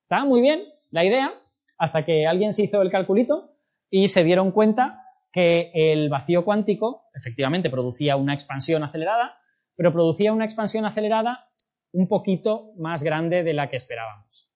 Estaba 0.00 0.24
muy 0.24 0.40
bien 0.40 0.64
la 0.90 1.04
idea 1.04 1.32
hasta 1.78 2.04
que 2.04 2.26
alguien 2.26 2.52
se 2.52 2.62
hizo 2.62 2.80
el 2.80 2.90
calculito 2.90 3.56
y 3.90 4.08
se 4.08 4.24
dieron 4.24 4.52
cuenta 4.52 5.04
que 5.32 5.70
el 5.74 6.08
vacío 6.08 6.44
cuántico 6.44 7.06
efectivamente 7.14 7.70
producía 7.70 8.16
una 8.16 8.34
expansión 8.34 8.84
acelerada, 8.84 9.38
pero 9.76 9.92
producía 9.92 10.32
una 10.32 10.44
expansión 10.44 10.84
acelerada 10.84 11.48
un 11.92 12.08
poquito 12.08 12.72
más 12.76 13.02
grande 13.02 13.42
de 13.42 13.52
la 13.52 13.68
que 13.68 13.76
esperábamos, 13.76 14.50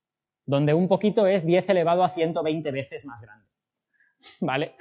donde 0.45 0.74
un 0.74 0.89
poquito 0.89 1.27
es 1.27 1.45
10 1.45 1.69
elevado 1.70 2.05
a 2.05 2.09
120 2.09 2.70
veces 2.70 3.05
más 3.05 3.20
grande. 3.23 3.47
¿Vale? 4.40 4.74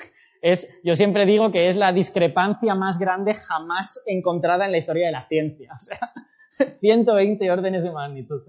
es, 0.45 0.79
yo 0.83 0.95
siempre 0.95 1.25
digo 1.25 1.51
que 1.51 1.69
es 1.69 1.75
la 1.75 1.91
discrepancia 1.91 2.75
más 2.75 2.99
grande 2.99 3.33
jamás 3.33 4.03
encontrada 4.05 4.65
en 4.65 4.71
la 4.71 4.77
historia 4.77 5.07
de 5.07 5.11
la 5.11 5.27
ciencia. 5.27 5.71
O 6.55 6.57
sea, 6.57 6.77
120 6.77 7.51
órdenes 7.51 7.83
de 7.83 7.91
magnitud. 7.91 8.41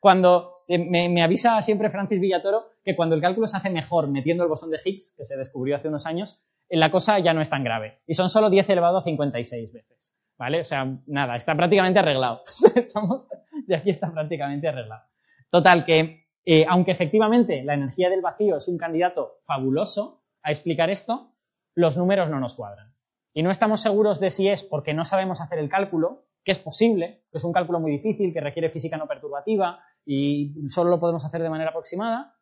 Cuando 0.00 0.64
eh, 0.68 0.78
me, 0.78 1.22
avisa 1.22 1.62
siempre 1.62 1.88
Francis 1.88 2.20
Villatoro 2.20 2.72
que 2.84 2.94
cuando 2.94 3.14
el 3.14 3.22
cálculo 3.22 3.46
se 3.46 3.56
hace 3.56 3.70
mejor 3.70 4.06
metiendo 4.08 4.42
el 4.42 4.50
bosón 4.50 4.70
de 4.70 4.78
Higgs, 4.84 5.14
que 5.16 5.24
se 5.24 5.34
descubrió 5.38 5.76
hace 5.76 5.88
unos 5.88 6.04
años, 6.04 6.42
eh, 6.68 6.76
la 6.76 6.90
cosa 6.90 7.18
ya 7.20 7.32
no 7.32 7.40
es 7.40 7.48
tan 7.48 7.64
grave. 7.64 8.00
Y 8.06 8.12
son 8.12 8.28
solo 8.28 8.50
10 8.50 8.68
elevado 8.68 8.98
a 8.98 9.02
56 9.02 9.72
veces. 9.72 10.20
¿Vale? 10.38 10.60
O 10.60 10.64
sea, 10.64 10.86
nada, 11.06 11.36
está 11.36 11.56
prácticamente 11.56 11.98
arreglado. 11.98 12.42
Estamos, 12.74 13.28
de 13.66 13.76
aquí 13.76 13.90
está 13.90 14.12
prácticamente 14.12 14.68
arreglado. 14.68 15.02
Total, 15.50 15.84
que 15.84 16.28
eh, 16.44 16.64
aunque 16.68 16.92
efectivamente 16.92 17.62
la 17.62 17.74
energía 17.74 18.08
del 18.08 18.22
vacío 18.22 18.56
es 18.56 18.68
un 18.68 18.78
candidato 18.78 19.38
fabuloso, 19.42 20.22
a 20.42 20.50
explicar 20.50 20.88
esto, 20.90 21.34
los 21.74 21.96
números 21.96 22.30
no 22.30 22.40
nos 22.40 22.54
cuadran. 22.54 22.94
Y 23.34 23.42
no 23.42 23.50
estamos 23.50 23.82
seguros 23.82 24.20
de 24.20 24.30
si 24.30 24.48
es 24.48 24.62
porque 24.62 24.94
no 24.94 25.04
sabemos 25.04 25.40
hacer 25.40 25.58
el 25.58 25.68
cálculo, 25.68 26.24
que 26.44 26.52
es 26.52 26.58
posible, 26.58 27.24
que 27.30 27.38
es 27.38 27.44
un 27.44 27.52
cálculo 27.52 27.80
muy 27.80 27.92
difícil, 27.92 28.32
que 28.32 28.40
requiere 28.40 28.70
física 28.70 28.96
no 28.96 29.06
perturbativa 29.06 29.80
y 30.06 30.54
solo 30.68 30.88
lo 30.88 31.00
podemos 31.00 31.24
hacer 31.24 31.42
de 31.42 31.50
manera 31.50 31.70
aproximada, 31.70 32.34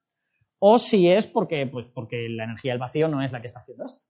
o 0.58 0.78
si 0.78 1.10
es 1.10 1.26
porque, 1.26 1.66
pues, 1.66 1.86
porque 1.92 2.28
la 2.28 2.44
energía 2.44 2.72
del 2.72 2.78
vacío 2.78 3.08
no 3.08 3.22
es 3.22 3.32
la 3.32 3.40
que 3.40 3.48
está 3.48 3.60
haciendo 3.60 3.84
esto. 3.84 4.06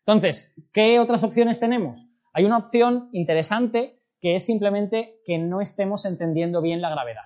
Entonces, 0.00 0.54
¿qué 0.72 0.98
otras 0.98 1.22
opciones 1.22 1.60
tenemos? 1.60 2.08
Hay 2.32 2.44
una 2.44 2.58
opción 2.58 3.08
interesante 3.12 4.00
que 4.20 4.34
es 4.34 4.44
simplemente 4.44 5.20
que 5.24 5.38
no 5.38 5.60
estemos 5.60 6.04
entendiendo 6.04 6.60
bien 6.60 6.80
la 6.80 6.90
gravedad. 6.90 7.24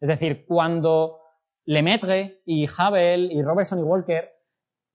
Es 0.00 0.08
decir, 0.08 0.44
cuando 0.46 1.20
Lemaitre 1.64 2.42
y 2.44 2.66
Hubble 2.66 3.32
y 3.32 3.42
Robertson 3.42 3.78
y 3.78 3.82
Walker 3.82 4.30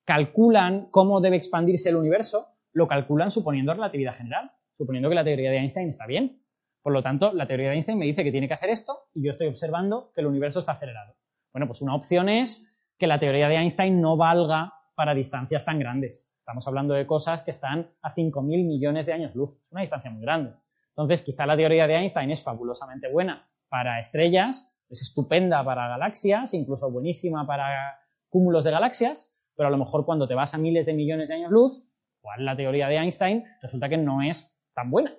calculan 0.05 0.89
cómo 0.91 1.21
debe 1.21 1.35
expandirse 1.35 1.89
el 1.89 1.97
universo, 1.97 2.47
lo 2.73 2.87
calculan 2.87 3.31
suponiendo 3.31 3.73
relatividad 3.73 4.13
general. 4.13 4.51
suponiendo 4.73 5.09
que 5.09 5.15
la 5.15 5.25
teoría 5.25 5.51
de 5.51 5.57
Einstein 5.57 5.89
está 5.89 6.05
bien. 6.05 6.41
Por 6.81 6.93
lo 6.93 7.03
tanto, 7.03 7.33
la 7.33 7.47
teoría 7.47 7.67
de 7.67 7.73
Einstein 7.73 7.97
me 7.97 8.05
dice 8.05 8.23
que 8.23 8.31
tiene 8.31 8.47
que 8.47 8.53
hacer 8.53 8.69
esto 8.69 9.09
y 9.13 9.25
yo 9.25 9.31
estoy 9.31 9.47
observando 9.47 10.13
que 10.15 10.21
el 10.21 10.27
universo 10.27 10.59
está 10.59 10.71
acelerado. 10.71 11.15
Bueno, 11.51 11.67
pues 11.67 11.81
una 11.81 11.95
opción 11.95 12.29
es 12.29 12.79
que 12.97 13.05
la 13.05 13.19
teoría 13.19 13.49
de 13.49 13.55
Einstein 13.55 13.99
no 13.99 14.15
valga 14.15 14.73
para 14.99 15.13
distancias 15.13 15.63
tan 15.63 15.79
grandes. 15.79 16.29
Estamos 16.39 16.67
hablando 16.67 16.93
de 16.93 17.07
cosas 17.07 17.41
que 17.41 17.51
están 17.51 17.89
a 18.01 18.13
5.000 18.13 18.43
millones 18.43 19.05
de 19.05 19.13
años 19.13 19.33
luz. 19.33 19.57
Es 19.63 19.71
una 19.71 19.79
distancia 19.79 20.11
muy 20.11 20.21
grande. 20.21 20.51
Entonces, 20.89 21.21
quizá 21.21 21.45
la 21.45 21.55
teoría 21.55 21.87
de 21.87 21.95
Einstein 21.95 22.29
es 22.31 22.43
fabulosamente 22.43 23.09
buena 23.09 23.49
para 23.69 23.97
estrellas, 23.97 24.75
es 24.89 25.01
estupenda 25.01 25.63
para 25.63 25.87
galaxias, 25.87 26.53
incluso 26.53 26.91
buenísima 26.91 27.47
para 27.47 27.97
cúmulos 28.27 28.65
de 28.65 28.71
galaxias, 28.71 29.33
pero 29.55 29.67
a 29.67 29.71
lo 29.71 29.77
mejor 29.77 30.03
cuando 30.03 30.27
te 30.27 30.35
vas 30.35 30.53
a 30.53 30.57
miles 30.57 30.85
de 30.85 30.91
millones 30.91 31.29
de 31.29 31.35
años 31.35 31.51
luz, 31.51 31.87
cuál 32.19 32.43
la 32.43 32.57
teoría 32.57 32.89
de 32.89 32.97
Einstein 32.97 33.45
resulta 33.61 33.87
que 33.87 33.95
no 33.95 34.21
es 34.21 34.53
tan 34.73 34.91
buena 34.91 35.15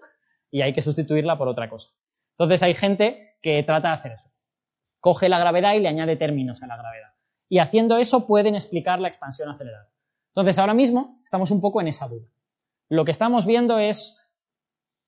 y 0.51 0.61
hay 0.61 0.75
que 0.75 0.83
sustituirla 0.83 1.39
por 1.39 1.49
otra 1.49 1.71
cosa. 1.71 1.89
Entonces 2.33 2.63
hay 2.63 2.75
gente 2.75 3.39
que 3.41 3.63
trata 3.63 3.89
de 3.89 3.95
hacer 3.95 4.13
eso. 4.13 4.29
Coge 4.99 5.31
la 5.31 5.39
gravedad 5.39 5.73
y 5.73 5.81
le 5.81 5.89
añade 5.89 6.17
términos 6.17 6.63
a 6.63 6.67
la 6.67 6.77
gravedad. 6.77 7.15
Y 7.51 7.59
haciendo 7.59 7.99
eso 7.99 8.27
pueden 8.27 8.55
explicar 8.55 9.01
la 9.01 9.09
expansión 9.09 9.51
acelerada. 9.51 9.91
Entonces 10.29 10.59
ahora 10.59 10.73
mismo 10.73 11.21
estamos 11.25 11.51
un 11.51 11.61
poco 11.61 11.83
en 11.83 11.89
esa 11.89 12.09
duda. 12.09 12.29
Lo 12.89 13.05
que 13.05 13.11
estamos 13.11 13.45
viendo 13.45 13.79
es 13.79 14.17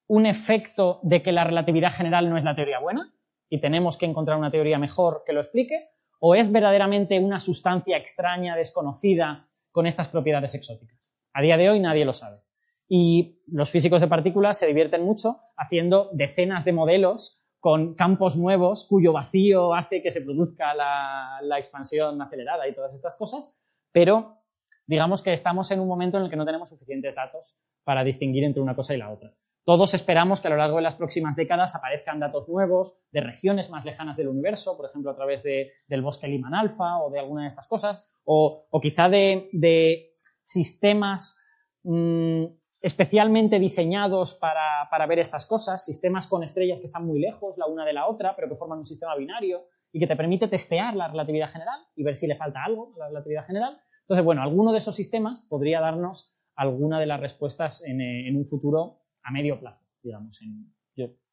un 0.08 0.26
efecto 0.26 0.98
de 1.02 1.22
que 1.22 1.32
la 1.32 1.44
relatividad 1.44 1.92
general 1.92 2.28
no 2.28 2.36
es 2.36 2.44
la 2.44 2.56
teoría 2.56 2.80
buena 2.80 3.14
y 3.48 3.60
tenemos 3.60 3.96
que 3.96 4.06
encontrar 4.06 4.36
una 4.36 4.50
teoría 4.50 4.78
mejor 4.78 5.22
que 5.24 5.32
lo 5.32 5.40
explique, 5.40 5.90
o 6.18 6.34
es 6.34 6.50
verdaderamente 6.50 7.18
una 7.20 7.38
sustancia 7.38 7.96
extraña, 7.96 8.56
desconocida, 8.56 9.48
con 9.70 9.86
estas 9.86 10.08
propiedades 10.08 10.54
exóticas. 10.54 11.14
A 11.32 11.42
día 11.42 11.56
de 11.56 11.70
hoy 11.70 11.80
nadie 11.80 12.04
lo 12.04 12.12
sabe. 12.12 12.42
Y 12.88 13.42
los 13.46 13.70
físicos 13.70 14.00
de 14.00 14.08
partículas 14.08 14.58
se 14.58 14.66
divierten 14.66 15.02
mucho 15.02 15.40
haciendo 15.56 16.10
decenas 16.12 16.64
de 16.64 16.72
modelos 16.72 17.41
con 17.62 17.94
campos 17.94 18.36
nuevos 18.36 18.84
cuyo 18.88 19.12
vacío 19.12 19.72
hace 19.72 20.02
que 20.02 20.10
se 20.10 20.22
produzca 20.22 20.74
la, 20.74 21.58
expansión 21.58 22.20
acelerada 22.20 22.66
y 22.66 22.74
todas 22.74 22.92
estas 22.92 23.14
cosas, 23.14 23.56
pero 23.92 24.38
digamos 24.84 25.22
que 25.22 25.32
estamos 25.32 25.70
en 25.70 25.78
un 25.78 25.86
momento 25.86 26.18
en 26.18 26.24
el 26.24 26.30
que 26.30 26.34
no 26.34 26.44
tenemos 26.44 26.70
suficientes 26.70 27.14
datos 27.14 27.60
para 27.84 28.02
distinguir 28.02 28.42
entre 28.42 28.60
una 28.60 28.74
cosa 28.74 28.96
y 28.96 28.98
la 28.98 29.12
otra. 29.12 29.32
Todos 29.62 29.94
esperamos 29.94 30.40
que 30.40 30.48
a 30.48 30.50
lo 30.50 30.56
largo 30.56 30.78
de 30.78 30.82
las 30.82 30.96
próximas 30.96 31.36
décadas 31.36 31.76
aparezcan 31.76 32.18
datos 32.18 32.48
nuevos 32.48 33.00
de 33.12 33.20
regiones 33.20 33.70
más 33.70 33.84
lejanas 33.84 34.16
del 34.16 34.26
universo, 34.26 34.76
por 34.76 34.86
ejemplo, 34.86 35.12
a 35.12 35.14
través 35.14 35.44
del 35.44 36.02
bosque 36.02 36.26
Liman 36.26 36.54
Alpha 36.54 36.98
o 36.98 37.12
de 37.12 37.20
alguna 37.20 37.42
de 37.42 37.48
estas 37.48 37.68
cosas, 37.68 38.04
o, 38.24 38.66
quizá 38.82 39.08
de, 39.08 40.16
sistemas 40.42 41.38
mm, 41.84 42.44
especialmente 42.82 43.58
diseñados 43.58 44.34
para, 44.34 44.88
para, 44.90 45.06
ver 45.06 45.20
estas 45.20 45.46
cosas, 45.46 45.84
sistemas 45.84 46.26
con 46.26 46.42
estrellas 46.42 46.80
que 46.80 46.86
están 46.86 47.06
muy 47.06 47.20
lejos 47.20 47.56
la 47.56 47.66
una 47.66 47.84
de 47.84 47.92
la 47.92 48.08
otra, 48.08 48.34
pero 48.36 48.48
que 48.48 48.56
forman 48.56 48.78
un 48.78 48.84
sistema 48.84 49.16
binario 49.16 49.66
y 49.92 50.00
que 50.00 50.06
te 50.06 50.16
permite 50.16 50.48
testear 50.48 50.94
la 50.96 51.08
relatividad 51.08 51.48
general 51.48 51.80
y 51.94 52.02
ver 52.02 52.16
si 52.16 52.26
le 52.26 52.36
falta 52.36 52.64
algo 52.64 52.92
a 52.96 52.98
la 52.98 53.08
relatividad 53.08 53.44
general. 53.44 53.80
Entonces, 54.00 54.24
bueno, 54.24 54.42
alguno 54.42 54.72
de 54.72 54.78
esos 54.78 54.96
sistemas 54.96 55.42
podría 55.42 55.80
darnos 55.80 56.34
alguna 56.56 56.98
de 56.98 57.06
las 57.06 57.20
respuestas 57.20 57.82
en, 57.84 58.00
en 58.00 58.36
un 58.36 58.44
futuro 58.44 58.98
a 59.22 59.30
medio 59.30 59.60
plazo, 59.60 59.86
digamos, 60.02 60.42
en 60.42 60.72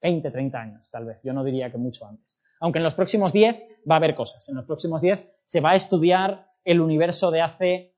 20, 0.02 0.32
30 0.32 0.58
años, 0.58 0.90
tal 0.90 1.06
vez. 1.06 1.20
Yo 1.24 1.34
no 1.34 1.44
diría 1.44 1.72
que 1.72 1.78
mucho 1.78 2.06
antes. 2.06 2.42
Aunque 2.62 2.80
en 2.80 2.84
los 2.84 2.96
próximos 2.96 3.34
10 3.34 3.64
va 3.90 3.96
a 3.96 3.98
haber 3.98 4.16
cosas. 4.16 4.48
En 4.50 4.56
los 4.56 4.66
próximos 4.66 5.02
10 5.02 5.42
se 5.46 5.62
va 5.62 5.72
a 5.72 5.76
estudiar 5.76 6.48
el 6.64 6.82
universo 6.82 7.32
de 7.32 7.42
hace 7.42 7.96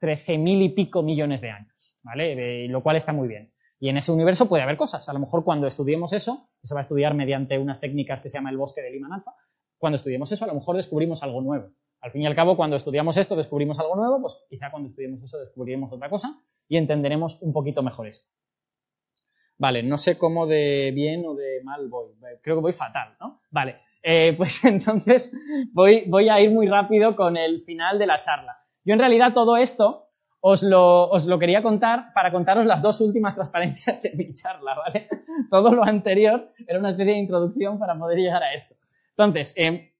13.000 0.00 0.64
y 0.64 0.68
pico 0.70 1.02
millones 1.02 1.40
de 1.40 1.50
años, 1.50 1.96
¿vale? 2.02 2.68
lo 2.68 2.82
cual 2.82 2.96
está 2.96 3.12
muy 3.12 3.28
bien. 3.28 3.52
Y 3.78 3.88
en 3.88 3.96
ese 3.96 4.12
universo 4.12 4.48
puede 4.48 4.62
haber 4.62 4.76
cosas. 4.76 5.08
A 5.08 5.12
lo 5.12 5.18
mejor 5.18 5.44
cuando 5.44 5.66
estudiemos 5.66 6.12
eso, 6.12 6.50
que 6.60 6.66
se 6.66 6.74
va 6.74 6.80
a 6.80 6.82
estudiar 6.82 7.14
mediante 7.14 7.58
unas 7.58 7.80
técnicas 7.80 8.20
que 8.20 8.28
se 8.28 8.36
llama 8.36 8.50
el 8.50 8.58
bosque 8.58 8.82
de 8.82 8.90
Liman 8.90 9.12
Alpha, 9.12 9.34
cuando 9.78 9.96
estudiemos 9.96 10.30
eso, 10.30 10.44
a 10.44 10.48
lo 10.48 10.54
mejor 10.54 10.76
descubrimos 10.76 11.22
algo 11.22 11.40
nuevo. 11.40 11.70
Al 12.02 12.10
fin 12.10 12.22
y 12.22 12.26
al 12.26 12.34
cabo, 12.34 12.56
cuando 12.56 12.76
estudiamos 12.76 13.16
esto, 13.16 13.36
descubrimos 13.36 13.78
algo 13.78 13.96
nuevo, 13.96 14.20
pues 14.20 14.44
quizá 14.48 14.70
cuando 14.70 14.88
estudiemos 14.88 15.22
eso 15.22 15.38
descubriremos 15.38 15.92
otra 15.92 16.08
cosa 16.10 16.38
y 16.68 16.76
entenderemos 16.76 17.40
un 17.42 17.52
poquito 17.52 17.82
mejor 17.82 18.06
esto. 18.06 18.28
Vale, 19.58 19.82
no 19.82 19.98
sé 19.98 20.16
cómo 20.16 20.46
de 20.46 20.90
bien 20.94 21.24
o 21.26 21.34
de 21.34 21.62
mal 21.62 21.88
voy. 21.88 22.14
Creo 22.42 22.56
que 22.56 22.62
voy 22.62 22.72
fatal, 22.72 23.16
¿no? 23.20 23.42
Vale, 23.50 23.80
eh, 24.02 24.34
pues 24.36 24.64
entonces 24.64 25.32
voy 25.72 26.28
a 26.28 26.40
ir 26.40 26.50
muy 26.50 26.66
rápido 26.66 27.14
con 27.16 27.36
el 27.36 27.62
final 27.64 27.98
de 27.98 28.06
la 28.06 28.20
charla. 28.20 28.59
Yo 28.90 28.94
en 28.94 28.98
realidad 28.98 29.34
todo 29.34 29.56
esto 29.56 30.08
os 30.40 30.64
lo, 30.64 31.08
os 31.10 31.24
lo, 31.26 31.38
quería 31.38 31.62
contar 31.62 32.12
para 32.12 32.32
contaros 32.32 32.66
las 32.66 32.82
dos 32.82 33.00
últimas 33.00 33.36
transparencias 33.36 34.02
de 34.02 34.16
mi 34.16 34.34
charla, 34.34 34.74
¿vale? 34.74 35.08
Todo 35.48 35.72
lo 35.72 35.84
anterior 35.84 36.50
era 36.66 36.80
una 36.80 36.90
especie 36.90 37.12
de 37.12 37.20
introducción 37.20 37.78
para 37.78 37.96
poder 37.96 38.18
llegar 38.18 38.42
a 38.42 38.52
esto. 38.52 38.74
Entonces, 39.10 39.54
eh, 39.56 39.94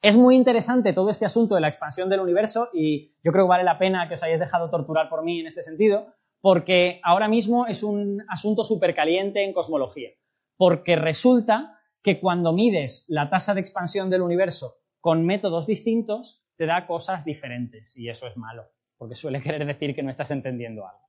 es 0.00 0.16
muy 0.16 0.36
interesante 0.36 0.92
todo 0.92 1.10
este 1.10 1.24
asunto 1.24 1.56
de 1.56 1.60
la 1.60 1.66
expansión 1.66 2.08
del 2.08 2.20
universo 2.20 2.68
y 2.72 3.12
yo 3.24 3.32
creo 3.32 3.46
que 3.46 3.48
vale 3.48 3.64
la 3.64 3.76
pena 3.76 4.06
que 4.06 4.14
os 4.14 4.22
hayáis 4.22 4.38
dejado 4.38 4.70
torturar 4.70 5.08
por 5.08 5.24
mí 5.24 5.40
en 5.40 5.48
este 5.48 5.62
sentido, 5.62 6.06
porque 6.40 7.00
ahora 7.02 7.26
mismo 7.26 7.66
es 7.66 7.82
un 7.82 8.22
asunto 8.28 8.62
súper 8.62 8.94
caliente 8.94 9.42
en 9.42 9.52
cosmología, 9.52 10.10
porque 10.56 10.94
resulta 10.94 11.80
que 12.04 12.20
cuando 12.20 12.52
mides 12.52 13.04
la 13.08 13.30
tasa 13.30 13.52
de 13.52 13.62
expansión 13.62 14.10
del 14.10 14.22
universo 14.22 14.76
con 15.00 15.26
métodos 15.26 15.66
distintos, 15.66 16.45
te 16.56 16.66
da 16.66 16.86
cosas 16.86 17.24
diferentes, 17.24 17.96
y 17.96 18.08
eso 18.08 18.26
es 18.26 18.36
malo, 18.36 18.64
porque 18.96 19.14
suele 19.14 19.40
querer 19.42 19.64
decir 19.66 19.94
que 19.94 20.02
no 20.02 20.10
estás 20.10 20.30
entendiendo 20.30 20.86
algo. 20.86 21.06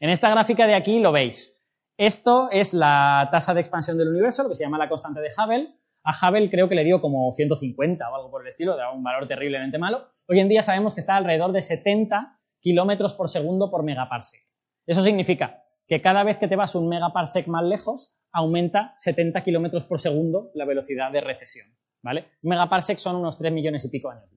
En 0.00 0.10
esta 0.10 0.30
gráfica 0.30 0.66
de 0.66 0.74
aquí 0.74 1.00
lo 1.00 1.12
veis. 1.12 1.62
Esto 1.96 2.48
es 2.50 2.74
la 2.74 3.28
tasa 3.30 3.54
de 3.54 3.60
expansión 3.60 3.96
del 3.96 4.08
universo, 4.08 4.42
lo 4.42 4.48
que 4.48 4.56
se 4.56 4.64
llama 4.64 4.78
la 4.78 4.88
constante 4.88 5.20
de 5.20 5.28
Hubble. 5.28 5.68
A 6.02 6.12
Hubble 6.12 6.50
creo 6.50 6.68
que 6.68 6.74
le 6.74 6.84
dio 6.84 7.00
como 7.00 7.30
150 7.32 8.10
o 8.10 8.14
algo 8.14 8.30
por 8.30 8.42
el 8.42 8.48
estilo, 8.48 8.76
da 8.76 8.90
un 8.90 9.04
valor 9.04 9.28
terriblemente 9.28 9.78
malo. 9.78 10.08
Hoy 10.26 10.40
en 10.40 10.48
día 10.48 10.62
sabemos 10.62 10.94
que 10.94 11.00
está 11.00 11.16
alrededor 11.16 11.52
de 11.52 11.62
70 11.62 12.40
kilómetros 12.60 13.14
por 13.14 13.28
segundo 13.28 13.70
por 13.70 13.84
megaparsec. 13.84 14.42
Eso 14.86 15.02
significa 15.02 15.62
que 15.86 16.02
cada 16.02 16.24
vez 16.24 16.38
que 16.38 16.48
te 16.48 16.56
vas 16.56 16.74
un 16.74 16.88
megaparsec 16.88 17.46
más 17.46 17.62
lejos, 17.62 18.18
aumenta 18.32 18.94
70 18.96 19.42
kilómetros 19.44 19.84
por 19.84 20.00
segundo 20.00 20.50
la 20.54 20.64
velocidad 20.64 21.12
de 21.12 21.20
recesión. 21.20 21.68
¿Vale? 22.02 22.32
Megaparsec 22.42 22.98
son 22.98 23.16
unos 23.16 23.38
3 23.38 23.52
millones 23.52 23.84
y 23.84 23.88
pico 23.88 24.10
años 24.10 24.28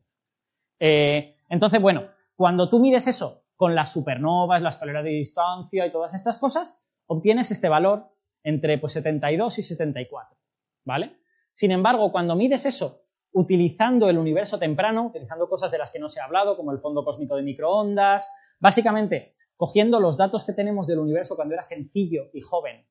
eh, 0.80 1.36
entonces, 1.49 1.82
bueno, 1.82 2.08
cuando 2.36 2.70
tú 2.70 2.80
mides 2.80 3.08
eso 3.08 3.44
con 3.56 3.76
las 3.76 3.91
supernovas, 3.91 4.62
la 4.62 4.70
escalera 4.70 5.02
de 5.02 5.10
distancia 5.12 5.86
y 5.86 5.91
todas 5.91 6.14
estas 6.14 6.38
cosas, 6.38 6.86
obtienes 7.08 7.52
este 7.52 7.70
valor 7.70 8.12
entre 8.44 8.78
pues, 8.78 8.94
72 8.94 9.60
y 9.60 9.64
74. 9.64 10.38
¿Vale? 10.86 11.18
Sin 11.52 11.72
embargo, 11.72 12.12
cuando 12.12 12.36
mides 12.36 12.66
eso 12.66 13.02
utilizando 13.32 14.10
el 14.10 14.18
universo 14.18 14.58
temprano, 14.58 15.08
utilizando 15.08 15.49
cosas 15.49 15.72
de 15.72 15.78
las 15.78 15.91
que 15.91 15.99
no 15.99 16.08
se 16.08 16.22
ha 16.22 16.26
hablado, 16.26 16.56
como 16.56 16.72
el 16.72 16.80
fondo 16.80 17.04
cósmico 17.04 17.36
de 17.36 17.44
microondas, 17.44 18.32
básicamente 18.60 19.36
cogiendo 19.58 19.99
los 19.99 20.18
datos 20.18 20.44
que 20.44 20.54
tenemos 20.54 20.88
del 20.88 20.99
universo 20.99 21.36
cuando 21.36 21.56
era 21.56 21.64
sencillo 21.64 22.30
y 22.32 22.41
joven 22.41 22.88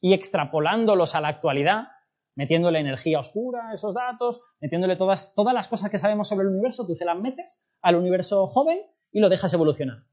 y 0.00 0.14
extrapolándolos 0.14 1.14
a 1.14 1.20
la 1.20 1.28
actualidad, 1.28 1.88
metiéndole 2.36 2.78
energía 2.78 3.18
oscura 3.18 3.72
esos 3.74 3.94
datos, 3.94 4.42
metiéndole 4.60 4.96
todas, 4.96 5.34
todas 5.34 5.54
las 5.54 5.66
cosas 5.66 5.90
que 5.90 5.98
sabemos 5.98 6.28
sobre 6.28 6.46
el 6.46 6.52
universo, 6.52 6.86
tú 6.86 6.94
se 6.94 7.04
las 7.04 7.18
metes 7.18 7.66
al 7.82 7.96
universo 7.96 8.46
joven 8.46 8.78
y 9.10 9.20
lo 9.20 9.28
dejas 9.28 9.52
evolucionar. 9.52 10.04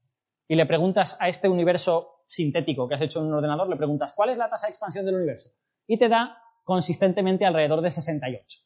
Y 0.48 0.56
le 0.56 0.66
preguntas 0.66 1.18
a 1.20 1.28
este 1.28 1.50
universo 1.50 2.24
sintético 2.26 2.88
que 2.88 2.96
has 2.96 3.02
hecho 3.02 3.20
en 3.20 3.28
un 3.28 3.34
ordenador, 3.34 3.70
le 3.70 3.76
preguntas 3.76 4.14
cuál 4.14 4.30
es 4.30 4.38
la 4.38 4.50
tasa 4.50 4.68
de 4.68 4.72
expansión 4.72 5.06
del 5.06 5.16
universo 5.16 5.52
y 5.86 6.00
te 6.00 6.10
da 6.10 6.38
consistentemente 6.64 7.46
alrededor 7.46 7.82
de 7.82 7.92
68. 7.92 8.60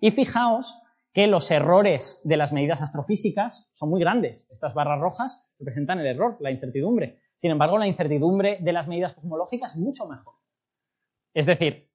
Y 0.00 0.10
fijaos 0.12 0.80
que 1.12 1.26
los 1.26 1.50
errores 1.50 2.20
de 2.24 2.36
las 2.36 2.52
medidas 2.52 2.80
astrofísicas 2.80 3.70
son 3.74 3.90
muy 3.90 4.00
grandes. 4.00 4.50
Estas 4.50 4.74
barras 4.74 5.00
rojas 5.00 5.48
representan 5.58 5.98
el 6.00 6.06
error, 6.06 6.36
la 6.40 6.50
incertidumbre. 6.50 7.20
Sin 7.36 7.50
embargo, 7.50 7.76
la 7.76 7.86
incertidumbre 7.86 8.58
de 8.60 8.72
las 8.72 8.88
medidas 8.88 9.12
cosmológicas 9.12 9.72
es 9.72 9.78
mucho 9.78 10.08
mejor. 10.08 10.34
Es 11.34 11.46
decir, 11.46 11.91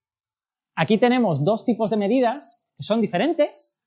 aquí 0.77 0.97
tenemos 0.97 1.43
dos 1.43 1.65
tipos 1.65 1.89
de 1.89 1.97
medidas 1.97 2.63
que 2.75 2.83
son 2.83 3.01
diferentes 3.01 3.81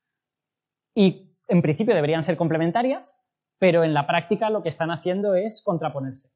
y 0.93 1.31
en 1.47 1.61
principio 1.61 1.95
deberían 1.95 2.21
ser 2.21 2.37
complementarias, 2.37 3.25
pero 3.57 3.83
en 3.83 3.93
la 3.93 4.05
práctica 4.05 4.49
lo 4.49 4.61
que 4.61 4.69
están 4.69 4.91
haciendo 4.91 5.33
es 5.33 5.61
contraponerse. 5.63 6.29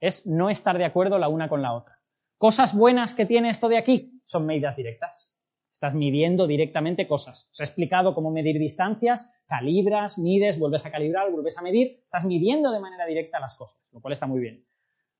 Es 0.00 0.26
no 0.26 0.50
estar 0.50 0.76
de 0.76 0.84
acuerdo 0.84 1.18
la 1.18 1.28
una 1.28 1.48
con 1.48 1.62
la 1.62 1.72
otra. 1.72 1.98
Cosas 2.36 2.74
buenas 2.74 3.14
que 3.14 3.26
tiene 3.26 3.50
esto 3.50 3.68
de 3.68 3.78
aquí 3.78 4.20
son 4.24 4.46
medidas 4.46 4.76
directas. 4.76 5.36
Estás 5.72 5.94
midiendo 5.94 6.46
directamente 6.46 7.06
cosas. 7.06 7.48
Os 7.52 7.60
he 7.60 7.64
explicado 7.64 8.14
cómo 8.14 8.30
medir 8.30 8.58
distancias, 8.58 9.32
calibras, 9.46 10.18
mides, 10.18 10.58
vuelves 10.58 10.84
a 10.86 10.90
calibrar, 10.90 11.30
vuelves 11.30 11.56
a 11.56 11.62
medir. 11.62 12.00
Estás 12.02 12.24
midiendo 12.24 12.72
de 12.72 12.80
manera 12.80 13.06
directa 13.06 13.40
las 13.40 13.54
cosas, 13.54 13.80
lo 13.92 14.00
cual 14.00 14.12
está 14.12 14.26
muy 14.26 14.40
bien. 14.40 14.66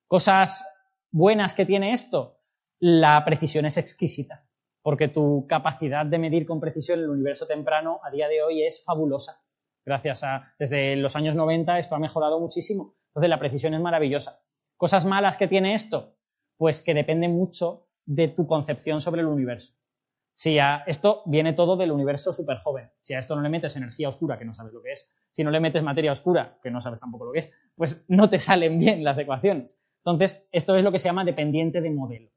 Cosas 0.07 0.65
buenas 1.11 1.55
que 1.55 1.67
tiene 1.67 1.93
esto, 1.93 2.41
la 2.81 3.25
precisión 3.25 3.67
es 3.67 3.77
exquisita, 3.77 4.47
porque 4.83 5.09
tu 5.09 5.47
capacidad 5.47 6.07
de 6.07 6.19
medir 6.19 6.47
con 6.47 6.61
precisión 6.61 7.01
el 7.01 7.11
universo 7.11 7.47
temprano 7.47 8.01
a 8.03 8.11
día 8.11 8.29
de 8.29 8.43
hoy 8.43 8.63
es 8.63 8.83
fabulosa. 8.85 9.43
Gracias 9.85 10.25
a, 10.25 10.55
desde 10.59 10.97
los 10.97 11.17
años 11.17 11.35
90 11.35 11.79
esto 11.79 11.95
ha 11.95 11.99
mejorado 11.99 12.41
muchísimo. 12.41 12.95
Entonces 13.09 13.31
la 13.31 13.39
precisión 13.39 13.75
es 13.75 13.81
maravillosa. 13.81 14.43
Cosas 14.77 15.05
malas 15.05 15.37
que 15.37 15.49
tiene 15.49 15.75
esto, 15.75 16.17
Pues 16.57 16.83
que 16.83 16.95
depende 16.95 17.29
mucho 17.29 17.89
de 18.05 18.29
tu 18.29 18.47
concepción 18.47 19.01
sobre 19.01 19.23
el 19.23 19.27
universo. 19.27 19.75
Si 20.35 20.59
a 20.59 20.85
esto 20.87 21.23
viene 21.27 21.53
todo 21.53 21.77
del 21.77 21.93
universo 21.93 22.33
súper 22.33 22.59
joven, 22.59 22.91
si 23.01 23.15
a 23.15 23.19
esto 23.19 23.37
no 23.37 23.43
le 23.43 23.49
metes 23.49 23.77
energía 23.77 24.09
oscura, 24.09 24.39
que 24.39 24.45
no 24.45 24.55
sabes 24.55 24.73
lo 24.73 24.83
que 24.83 24.93
es, 24.93 25.13
si 25.31 25.45
no 25.45 25.51
le 25.51 25.61
metes 25.61 25.83
materia 25.83 26.13
oscura, 26.13 26.59
que 26.63 26.71
no 26.71 26.81
sabes 26.81 27.01
tampoco 27.01 27.27
lo 27.27 27.33
que 27.33 27.41
es, 27.41 27.53
pues 27.77 28.05
no 28.09 28.31
te 28.31 28.39
salen 28.49 28.79
bien 28.79 29.05
las 29.05 29.19
ecuaciones. 29.19 29.83
Entonces, 30.05 30.49
esto 30.51 30.77
es 30.77 30.85
lo 30.85 30.93
que 30.93 30.99
se 30.99 31.09
llama 31.09 31.25
dependiente 31.25 31.81
de 31.81 31.91
modelo. 31.91 32.31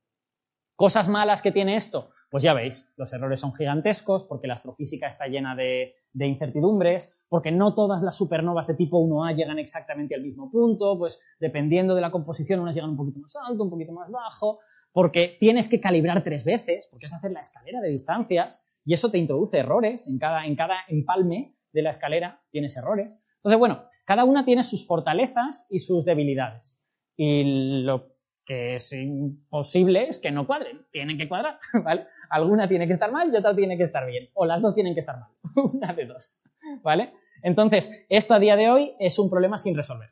Cosas 0.75 1.07
malas 1.07 1.41
que 1.41 1.51
tiene 1.51 1.75
esto, 1.75 2.09
pues 2.33 2.41
ya 2.41 2.53
veis, 2.53 2.91
los 2.97 3.13
errores 3.13 3.39
son 3.39 3.53
gigantescos 3.53 4.23
porque 4.23 4.47
la 4.47 4.55
astrofísica 4.55 5.05
está 5.07 5.27
llena 5.27 5.55
de, 5.55 5.93
incertidumbres, 6.15 7.15
porque 7.29 7.51
no 7.51 7.75
todas 7.75 8.01
las 8.01 8.17
supernovas 8.17 8.65
de 8.65 8.73
tipo 8.73 8.99
1A 8.99 9.35
llegan 9.35 9.59
exactamente 9.59 10.15
al 10.15 10.23
mismo 10.23 10.49
punto, 10.49 10.97
pues 10.97 11.21
dependiendo 11.39 11.93
de 11.93 12.01
la 12.01 12.09
composición 12.09 12.59
unas 12.59 12.73
llegan 12.73 12.89
un 12.89 12.97
poquito 12.97 13.19
más 13.19 13.35
alto, 13.35 13.63
un 13.63 13.69
poquito 13.69 13.91
más 13.91 14.09
bajo, 14.09 14.61
porque 14.91 15.37
tienes 15.39 15.69
que 15.69 15.79
calibrar 15.79 16.23
tres 16.23 16.43
veces, 16.43 16.87
porque 16.89 17.05
es 17.05 17.13
hacer 17.13 17.31
la 17.31 17.39
escalera 17.39 17.81
de 17.81 17.89
distancias 17.89 18.67
y 18.83 18.95
eso 18.95 19.11
te 19.11 19.19
introduce 19.19 19.59
errores. 19.59 20.07
En 20.07 20.17
cada, 20.17 20.45
en 20.45 20.55
cada 20.55 20.77
empalme 20.87 21.55
de 21.71 21.81
la 21.83 21.91
escalera 21.91 22.41
tienes 22.49 22.75
errores. 22.77 23.23
Entonces, 23.37 23.59
bueno, 23.59 23.83
cada 24.05 24.23
una 24.23 24.43
tiene 24.43 24.63
sus 24.63 24.87
fortalezas 24.87 25.67
y 25.69 25.79
sus 25.79 26.03
debilidades. 26.03 26.83
Y 27.15 27.83
lo 27.83 28.12
que 28.45 28.75
es 28.75 28.91
imposible 28.93 30.07
es 30.07 30.19
que 30.19 30.31
no 30.31 30.45
cuadren. 30.45 30.85
Tienen 30.91 31.17
que 31.17 31.27
cuadrar, 31.27 31.59
¿vale? 31.83 32.07
Alguna 32.29 32.67
tiene 32.67 32.87
que 32.87 32.93
estar 32.93 33.11
mal 33.11 33.31
y 33.33 33.37
otra 33.37 33.55
tiene 33.55 33.77
que 33.77 33.83
estar 33.83 34.05
bien. 34.05 34.29
O 34.33 34.45
las 34.45 34.61
dos 34.61 34.75
tienen 34.75 34.93
que 34.93 34.99
estar 34.99 35.19
mal. 35.19 35.29
Una 35.73 35.93
de 35.93 36.05
dos, 36.05 36.41
¿vale? 36.81 37.13
Entonces, 37.41 38.05
esto 38.09 38.33
a 38.33 38.39
día 38.39 38.55
de 38.55 38.69
hoy 38.69 38.93
es 38.99 39.19
un 39.19 39.29
problema 39.29 39.57
sin 39.57 39.75
resolver. 39.75 40.09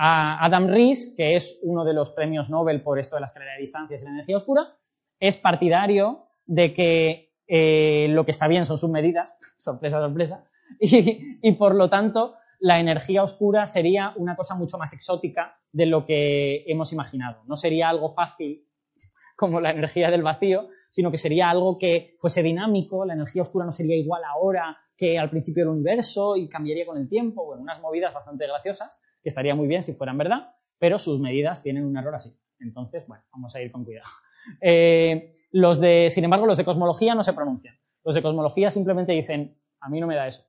Adam 0.00 0.68
Rees, 0.68 1.14
que 1.16 1.34
es 1.34 1.58
uno 1.64 1.84
de 1.84 1.92
los 1.92 2.12
premios 2.12 2.50
Nobel 2.50 2.82
por 2.82 3.00
esto 3.00 3.16
de 3.16 3.20
la 3.20 3.26
escalera 3.26 3.54
de 3.54 3.60
distancias 3.60 4.00
y 4.00 4.04
la 4.04 4.12
energía 4.12 4.36
oscura, 4.36 4.76
es 5.18 5.36
partidario 5.36 6.28
de 6.46 6.72
que 6.72 7.32
eh, 7.48 8.06
lo 8.10 8.24
que 8.24 8.30
está 8.30 8.46
bien 8.46 8.64
son 8.64 8.78
sus 8.78 8.90
medidas, 8.90 9.38
sorpresa, 9.58 9.98
sorpresa, 9.98 10.44
y, 10.80 11.52
por 11.52 11.74
lo 11.74 11.88
tanto 11.88 12.34
la 12.58 12.80
energía 12.80 13.22
oscura 13.22 13.66
sería 13.66 14.12
una 14.16 14.36
cosa 14.36 14.54
mucho 14.54 14.78
más 14.78 14.92
exótica 14.92 15.56
de 15.72 15.86
lo 15.86 16.04
que 16.04 16.64
hemos 16.66 16.92
imaginado. 16.92 17.42
No 17.46 17.56
sería 17.56 17.88
algo 17.88 18.14
fácil 18.14 18.66
como 19.36 19.60
la 19.60 19.70
energía 19.70 20.10
del 20.10 20.22
vacío, 20.22 20.68
sino 20.90 21.10
que 21.10 21.18
sería 21.18 21.50
algo 21.50 21.78
que 21.78 22.16
fuese 22.18 22.42
dinámico, 22.42 23.04
la 23.04 23.14
energía 23.14 23.42
oscura 23.42 23.64
no 23.64 23.72
sería 23.72 23.96
igual 23.96 24.22
ahora 24.24 24.76
que 24.96 25.18
al 25.18 25.30
principio 25.30 25.64
del 25.64 25.74
universo 25.74 26.36
y 26.36 26.48
cambiaría 26.48 26.84
con 26.84 26.98
el 26.98 27.08
tiempo, 27.08 27.44
bueno, 27.44 27.62
unas 27.62 27.80
movidas 27.80 28.12
bastante 28.12 28.46
graciosas, 28.48 29.00
que 29.22 29.28
estaría 29.28 29.54
muy 29.54 29.68
bien 29.68 29.82
si 29.82 29.92
fueran 29.92 30.18
verdad, 30.18 30.54
pero 30.78 30.98
sus 30.98 31.20
medidas 31.20 31.62
tienen 31.62 31.84
un 31.84 31.96
error 31.96 32.16
así. 32.16 32.36
Entonces, 32.58 33.06
bueno, 33.06 33.22
vamos 33.32 33.54
a 33.54 33.62
ir 33.62 33.70
con 33.70 33.84
cuidado. 33.84 34.08
Eh, 34.62 35.36
los 35.50 35.78
de, 35.78 36.08
sin 36.08 36.24
embargo, 36.24 36.46
los 36.46 36.56
de 36.56 36.64
cosmología 36.64 37.14
no 37.14 37.22
se 37.22 37.34
pronuncian. 37.34 37.74
Los 38.02 38.14
de 38.14 38.22
cosmología 38.22 38.70
simplemente 38.70 39.12
dicen, 39.12 39.58
a 39.80 39.88
mí 39.88 40.00
no 40.00 40.06
me 40.06 40.16
da 40.16 40.26
eso. 40.26 40.42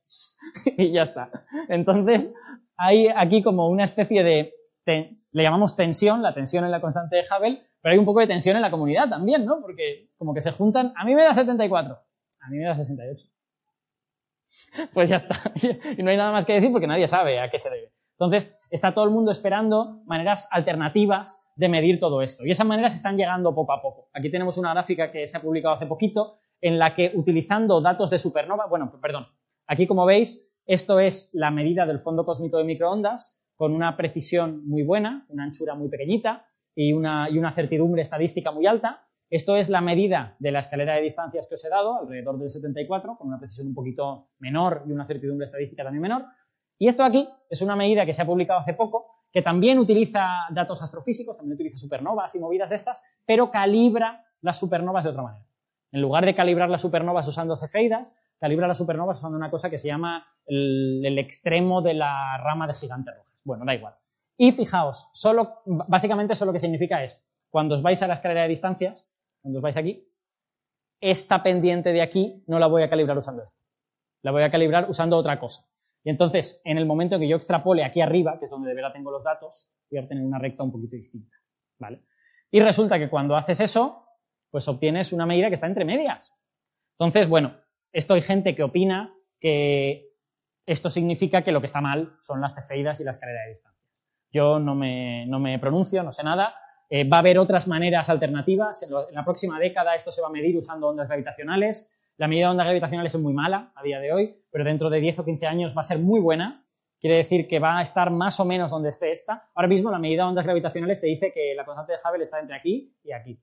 y 0.77 0.91
ya 0.91 1.03
está. 1.03 1.31
Entonces, 1.67 2.33
hay 2.77 3.07
aquí 3.07 3.41
como 3.41 3.69
una 3.69 3.83
especie 3.83 4.23
de, 4.23 4.53
le 4.85 5.43
llamamos 5.43 5.75
tensión, 5.75 6.21
la 6.21 6.33
tensión 6.33 6.65
en 6.65 6.71
la 6.71 6.81
constante 6.81 7.17
de 7.17 7.23
Hubble, 7.23 7.61
pero 7.81 7.93
hay 7.93 7.99
un 7.99 8.05
poco 8.05 8.19
de 8.19 8.27
tensión 8.27 8.55
en 8.55 8.61
la 8.61 8.71
comunidad 8.71 9.09
también, 9.09 9.45
¿no? 9.45 9.61
Porque 9.61 10.09
como 10.17 10.33
que 10.33 10.41
se 10.41 10.51
juntan, 10.51 10.93
a 10.97 11.05
mí 11.05 11.15
me 11.15 11.23
da 11.23 11.33
74, 11.33 11.97
a 12.41 12.49
mí 12.49 12.57
me 12.57 12.65
da 12.65 12.75
68. 12.75 13.27
Pues 14.93 15.09
ya 15.09 15.17
está. 15.17 15.35
Y 15.97 16.03
no 16.03 16.09
hay 16.09 16.17
nada 16.17 16.31
más 16.31 16.45
que 16.45 16.53
decir 16.53 16.71
porque 16.71 16.87
nadie 16.87 17.07
sabe 17.07 17.39
a 17.39 17.49
qué 17.49 17.59
se 17.59 17.69
debe. 17.69 17.93
Entonces, 18.13 18.57
está 18.69 18.93
todo 18.93 19.05
el 19.05 19.11
mundo 19.11 19.31
esperando 19.31 20.01
maneras 20.05 20.47
alternativas 20.51 21.47
de 21.55 21.69
medir 21.69 21.99
todo 21.99 22.21
esto. 22.21 22.45
Y 22.45 22.51
esas 22.51 22.67
maneras 22.67 22.93
están 22.93 23.15
llegando 23.15 23.55
poco 23.55 23.71
a 23.71 23.81
poco. 23.81 24.09
Aquí 24.13 24.29
tenemos 24.29 24.57
una 24.57 24.73
gráfica 24.73 25.09
que 25.09 25.25
se 25.25 25.37
ha 25.37 25.41
publicado 25.41 25.75
hace 25.75 25.85
poquito 25.85 26.39
en 26.61 26.79
la 26.79 26.93
que 26.93 27.11
utilizando 27.15 27.81
datos 27.81 28.09
de 28.09 28.17
supernova, 28.17 28.67
bueno, 28.67 28.91
perdón, 29.01 29.27
aquí 29.67 29.87
como 29.87 30.05
veis, 30.05 30.49
esto 30.65 30.99
es 30.99 31.31
la 31.33 31.51
medida 31.51 31.85
del 31.85 31.99
fondo 31.99 32.25
cósmico 32.25 32.57
de 32.57 32.63
microondas 32.63 33.39
con 33.55 33.73
una 33.73 33.97
precisión 33.97 34.67
muy 34.67 34.83
buena, 34.83 35.25
una 35.29 35.43
anchura 35.43 35.75
muy 35.75 35.89
pequeñita 35.89 36.45
y 36.75 36.93
una, 36.93 37.51
certidumbre 37.51 38.01
estadística 38.01 38.51
muy 38.51 38.67
alta. 38.67 39.05
Esto 39.29 39.57
es 39.57 39.69
la 39.69 39.81
medida 39.81 40.35
de 40.39 40.51
la 40.51 40.59
escalera 40.59 40.95
de 40.95 41.01
distancias 41.01 41.47
que 41.47 41.55
os 41.55 41.65
he 41.65 41.69
dado, 41.69 41.99
alrededor 41.99 42.39
del 42.39 42.49
74, 42.49 43.17
con 43.17 43.27
una 43.27 43.39
precisión 43.39 43.67
un 43.67 43.73
poquito 43.73 44.29
menor 44.39 44.83
y 44.87 44.91
una 44.91 45.05
certidumbre 45.05 45.45
estadística 45.45 45.83
también 45.83 46.01
menor. 46.01 46.25
Y 46.77 46.87
esto 46.87 47.03
aquí 47.03 47.27
es 47.49 47.61
una 47.61 47.75
medida 47.75 48.05
que 48.05 48.13
se 48.13 48.21
ha 48.21 48.25
publicado 48.25 48.61
hace 48.61 48.73
poco, 48.73 49.25
que 49.31 49.41
también 49.41 49.77
utiliza 49.77 50.25
datos 50.51 50.81
astrofísicos, 50.81 51.37
también 51.37 51.55
utiliza 51.55 51.77
supernovas 51.77 52.33
y 52.35 52.39
movidas 52.39 52.69
de 52.69 52.77
estas, 52.77 53.03
pero 53.25 53.51
calibra 53.51 54.23
las 54.41 54.57
supernovas 54.57 55.03
de 55.03 55.09
otra 55.09 55.23
manera. 55.23 55.48
En 55.91 56.01
lugar 56.01 56.25
de 56.25 56.35
calibrar 56.35 56.69
las 56.69 56.81
supernovas 56.81 57.27
usando 57.27 57.57
cefeidas, 57.57 58.19
calibra 58.39 58.67
las 58.67 58.77
supernovas 58.77 59.17
usando 59.17 59.37
una 59.37 59.49
cosa 59.49 59.69
que 59.69 59.77
se 59.77 59.87
llama 59.87 60.25
el, 60.45 61.17
extremo 61.17 61.81
de 61.81 61.95
la 61.95 62.37
rama 62.37 62.67
de 62.67 62.73
gigantes 62.73 63.13
rojas. 63.13 63.41
Bueno, 63.45 63.65
da 63.65 63.73
igual. 63.73 63.95
Y 64.37 64.51
fijaos, 64.51 65.09
solo, 65.13 65.61
básicamente 65.65 66.33
eso 66.33 66.45
lo 66.45 66.53
que 66.53 66.59
significa 66.59 67.03
es, 67.03 67.25
cuando 67.49 67.75
os 67.75 67.81
vais 67.81 68.01
a 68.01 68.07
la 68.07 68.13
escalera 68.13 68.43
de 68.43 68.49
distancias, 68.49 69.11
cuando 69.41 69.59
os 69.59 69.63
vais 69.63 69.77
aquí, 69.77 70.07
esta 71.01 71.43
pendiente 71.43 71.91
de 71.91 72.01
aquí 72.01 72.43
no 72.47 72.59
la 72.59 72.67
voy 72.67 72.83
a 72.83 72.89
calibrar 72.89 73.17
usando 73.17 73.43
esto. 73.43 73.59
La 74.21 74.31
voy 74.31 74.43
a 74.43 74.51
calibrar 74.51 74.89
usando 74.89 75.17
otra 75.17 75.39
cosa. 75.39 75.65
Y 76.03 76.09
entonces, 76.09 76.61
en 76.63 76.77
el 76.77 76.85
momento 76.85 77.19
que 77.19 77.27
yo 77.27 77.35
extrapole 77.35 77.83
aquí 77.83 78.01
arriba, 78.01 78.37
que 78.37 78.45
es 78.45 78.51
donde 78.51 78.69
de 78.69 78.75
verdad 78.75 78.93
tengo 78.93 79.11
los 79.11 79.23
datos, 79.23 79.69
voy 79.89 79.99
a 79.99 80.03
obtener 80.03 80.23
una 80.23 80.39
recta 80.39 80.63
un 80.63 80.71
poquito 80.71 80.95
distinta. 80.95 81.35
¿Vale? 81.77 82.03
Y 82.51 82.59
resulta 82.59 82.97
que 82.97 83.09
cuando 83.09 83.35
haces 83.35 83.59
eso, 83.59 84.08
pues 84.51 84.67
obtienes 84.67 85.13
una 85.13 85.25
medida 85.25 85.47
que 85.47 85.55
está 85.55 85.67
entre 85.67 85.85
medias. 85.85 86.35
Entonces, 86.97 87.29
bueno, 87.29 87.55
esto 87.91 88.13
hay 88.13 88.21
gente 88.21 88.55
que 88.55 88.63
opina 88.63 89.13
que 89.39 90.09
esto 90.65 90.89
significa 90.89 91.43
que 91.43 91.51
lo 91.51 91.61
que 91.61 91.65
está 91.65 91.81
mal 91.81 92.17
son 92.21 92.41
las 92.41 92.53
cefeidas 92.53 92.99
y 92.99 93.03
la 93.03 93.11
escalera 93.11 93.43
de 93.43 93.49
distancias. 93.49 94.09
Yo 94.31 94.59
no 94.59 94.75
me, 94.75 95.25
no 95.25 95.39
me 95.39 95.57
pronuncio, 95.57 96.03
no 96.03 96.11
sé 96.11 96.23
nada, 96.23 96.53
eh, 96.89 97.07
va 97.07 97.17
a 97.17 97.19
haber 97.19 97.37
otras 97.37 97.67
maneras 97.67 98.09
alternativas. 98.09 98.83
En, 98.83 98.89
la 98.91 99.23
próxima 99.23 99.59
década 99.59 99.95
esto 99.95 100.11
se 100.11 100.21
va 100.21 100.27
a 100.27 100.31
medir 100.31 100.57
usando 100.57 100.87
ondas 100.87 101.07
gravitacionales. 101.07 101.93
La 102.17 102.27
medida 102.27 102.47
de 102.47 102.51
ondas 102.51 102.65
gravitacionales 102.65 103.15
es 103.15 103.21
muy 103.21 103.33
mala 103.33 103.71
a 103.75 103.83
día 103.83 103.99
de 103.99 104.11
hoy, 104.11 104.35
pero 104.51 104.63
dentro 104.63 104.89
de 104.89 104.99
10 104.99 105.19
o 105.19 105.25
15 105.25 105.47
años 105.47 105.75
va 105.75 105.81
a 105.81 105.83
ser 105.83 105.99
muy 105.99 106.19
buena. 106.19 106.65
Quiere 106.99 107.17
decir 107.17 107.47
que 107.47 107.59
va 107.59 107.77
a 107.77 107.81
estar 107.81 108.11
más 108.11 108.39
o 108.39 108.45
menos 108.45 108.71
donde 108.71 108.89
esté 108.89 109.11
esta. 109.11 109.49
Ahora 109.55 109.69
mismo 109.69 109.89
la 109.89 109.99
medida 109.99 110.23
de 110.23 110.29
ondas 110.29 110.45
gravitacionales 110.45 110.99
te 110.99 111.07
dice 111.07 111.31
que 111.31 111.53
la 111.55 111.63
constante 111.63 111.93
de 111.93 111.99
Hubble 112.03 112.23
está 112.23 112.39
entre 112.39 112.55
aquí 112.55 112.93
y 113.03 113.13
aquí, 113.13 113.39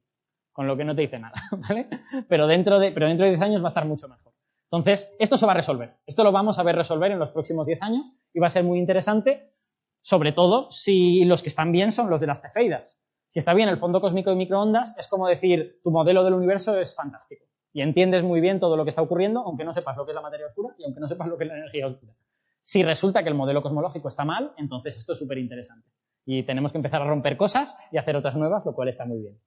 con 0.56 0.66
lo 0.66 0.74
que 0.74 0.84
no 0.84 0.94
te 0.94 1.02
dice 1.02 1.18
nada, 1.18 1.34
¿vale? 1.68 1.86
Pero 2.30 2.46
dentro 2.46 2.78
de, 2.78 2.90
pero 2.90 3.06
dentro 3.06 3.26
de 3.26 3.32
10 3.32 3.42
años 3.42 3.60
va 3.60 3.66
a 3.66 3.68
estar 3.68 3.84
mucho 3.84 4.08
mejor. 4.08 4.32
Entonces, 4.70 5.14
esto 5.18 5.36
se 5.36 5.44
va 5.44 5.52
a 5.52 5.56
resolver. 5.56 5.98
Esto 6.06 6.24
lo 6.24 6.32
vamos 6.32 6.58
a 6.58 6.62
ver 6.62 6.74
resolver 6.76 7.12
en 7.12 7.18
los 7.18 7.30
próximos 7.30 7.66
10 7.66 7.82
años 7.82 8.16
y 8.32 8.40
va 8.40 8.46
a 8.46 8.50
ser 8.50 8.64
muy 8.64 8.78
interesante, 8.78 9.52
sobre 10.00 10.32
todo 10.32 10.70
si 10.70 11.26
los 11.26 11.42
que 11.42 11.50
están 11.50 11.72
bien 11.72 11.92
son 11.92 12.08
los 12.08 12.22
de 12.22 12.26
las 12.26 12.40
cefeidas. 12.40 13.06
Si 13.28 13.38
está 13.38 13.52
bien 13.52 13.68
el 13.68 13.76
fondo 13.76 14.00
cósmico 14.00 14.30
de 14.30 14.36
microondas, 14.36 14.96
es 14.96 15.08
como 15.08 15.28
decir, 15.28 15.78
tu 15.84 15.90
modelo 15.90 16.24
del 16.24 16.32
universo 16.32 16.80
es 16.80 16.94
fantástico. 16.94 17.44
Y 17.74 17.82
entiendes 17.82 18.22
muy 18.22 18.40
bien 18.40 18.58
todo 18.58 18.78
lo 18.78 18.84
que 18.84 18.88
está 18.88 19.02
ocurriendo, 19.02 19.40
aunque 19.40 19.64
no 19.64 19.74
sepas 19.74 19.94
lo 19.98 20.06
que 20.06 20.12
es 20.12 20.16
la 20.16 20.22
materia 20.22 20.46
oscura 20.46 20.74
y 20.78 20.84
aunque 20.84 21.00
no 21.00 21.06
sepas 21.06 21.28
lo 21.28 21.36
que 21.36 21.44
es 21.44 21.48
la 21.48 21.58
energía 21.58 21.86
oscura. 21.86 22.14
Si 22.62 22.82
resulta 22.82 23.22
que 23.22 23.28
el 23.28 23.34
modelo 23.34 23.60
cosmológico 23.60 24.08
está 24.08 24.24
mal, 24.24 24.54
entonces 24.56 24.96
esto 24.96 25.12
es 25.12 25.18
súper 25.18 25.36
interesante. 25.36 25.86
Y 26.24 26.44
tenemos 26.44 26.72
que 26.72 26.78
empezar 26.78 27.02
a 27.02 27.06
romper 27.06 27.36
cosas 27.36 27.78
y 27.92 27.98
hacer 27.98 28.16
otras 28.16 28.36
nuevas, 28.36 28.64
lo 28.64 28.74
cual 28.74 28.88
está 28.88 29.04
muy 29.04 29.18
bien. 29.18 29.38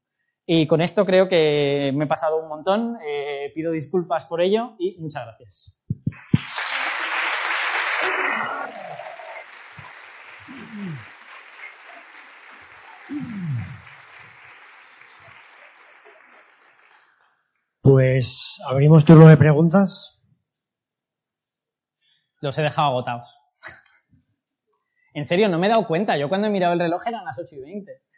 Y 0.51 0.65
con 0.65 0.81
esto 0.81 1.05
creo 1.05 1.27
que 1.27 1.91
me 1.93 2.05
he 2.05 2.07
pasado 2.07 2.41
un 2.41 2.49
montón. 2.49 2.97
Eh, 3.05 3.51
pido 3.53 3.71
disculpas 3.71 4.25
por 4.25 4.41
ello 4.41 4.73
y 4.79 4.97
muchas 4.99 5.23
gracias. 5.23 5.85
Pues 17.83 18.59
abrimos 18.67 19.05
turno 19.05 19.27
de 19.27 19.37
preguntas. 19.37 20.19
Los 22.41 22.57
he 22.57 22.63
dejado 22.63 22.87
agotados. 22.87 23.37
En 25.13 25.25
serio, 25.25 25.47
no 25.47 25.59
me 25.59 25.67
he 25.67 25.69
dado 25.69 25.85
cuenta. 25.85 26.17
Yo 26.17 26.27
cuando 26.27 26.47
he 26.47 26.49
mirado 26.49 26.73
el 26.73 26.79
reloj 26.79 27.05
eran 27.05 27.25
las 27.25 27.37
8 27.37 27.55
y 27.55 27.61
20. 27.61 28.08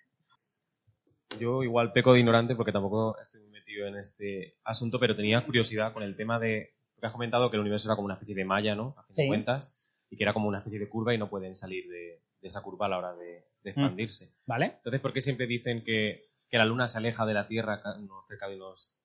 Yo 1.40 1.64
igual 1.64 1.94
peco 1.94 2.14
de 2.14 2.20
ignorante 2.20 2.56
porque 2.56 2.72
tampoco 2.72 3.18
estoy 3.20 3.42
metido 3.50 3.88
en 3.88 3.96
este 3.96 4.54
asunto, 4.64 5.00
pero 5.00 5.16
tenía 5.16 5.44
curiosidad 5.44 5.94
con 5.94 6.04
el 6.04 6.16
tema 6.16 6.40
de... 6.40 6.74
Porque 6.94 7.08
has 7.08 7.14
comentado 7.14 7.50
que 7.50 7.58
el 7.58 7.62
universo 7.62 7.88
era 7.88 7.96
como 7.96 8.06
una 8.06 8.16
especie 8.16 8.36
de 8.36 8.46
malla, 8.46 8.76
¿no? 8.76 8.96
Haciendo 8.98 9.32
cuentas. 9.32 9.76
Y 10.10 10.18
que 10.18 10.24
era 10.24 10.34
como 10.34 10.48
una 10.48 10.60
especie 10.60 10.80
de 10.80 10.90
curva 10.90 11.14
y 11.14 11.18
no 11.18 11.30
pueden 11.30 11.56
salir 11.56 11.88
de, 11.90 12.22
esa 12.42 12.62
curva 12.62 12.88
a 12.88 12.90
la 12.90 12.98
hora 12.98 13.14
de, 13.16 13.46
mm. 13.64 13.68
expandirse. 13.68 14.34
¿Vale? 14.46 14.74
Entonces, 14.78 15.00
¿por 15.00 15.14
qué 15.14 15.22
siempre 15.22 15.48
dicen 15.48 15.84
que, 15.84 16.26
que 16.50 16.58
la 16.58 16.66
Luna 16.66 16.88
se 16.88 16.98
aleja 16.98 17.26
de 17.26 17.34
la 17.34 17.48
Tierra 17.48 17.82
cerca 18.26 18.50
de 18.50 18.56
unos 18.58 19.02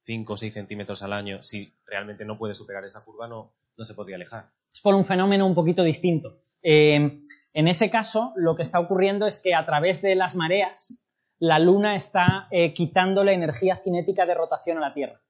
5 0.00 0.32
o 0.32 0.36
6 0.36 0.54
centímetros 0.54 1.02
al 1.02 1.12
año, 1.12 1.42
si 1.42 1.74
realmente 1.86 2.24
no 2.24 2.38
puede 2.38 2.54
superar 2.54 2.84
esa 2.84 3.04
curva, 3.04 3.28
no, 3.28 3.52
no 3.76 3.84
se 3.84 3.94
podría 3.94 4.16
alejar. 4.16 4.50
Es 4.72 4.80
por 4.80 4.94
un 4.94 5.04
fenómeno 5.04 5.46
un 5.46 5.54
poquito 5.54 5.82
distinto. 5.82 6.40
Eh, 6.62 7.20
en 7.52 7.68
ese 7.68 7.90
caso, 7.90 8.32
lo 8.36 8.56
que 8.56 8.62
está 8.62 8.80
ocurriendo 8.80 9.26
es 9.26 9.40
que 9.40 9.54
a 9.54 9.66
través 9.66 10.00
de 10.02 10.14
las 10.14 10.34
mareas 10.34 10.98
la 11.38 11.58
Luna 11.58 11.94
está 11.94 12.48
eh, 12.50 12.72
quitando 12.74 13.24
la 13.24 13.32
energía 13.32 13.76
cinética 13.76 14.26
de 14.26 14.34
rotación 14.34 14.78
a 14.78 14.80
la 14.80 14.94
Tierra. 14.94 15.20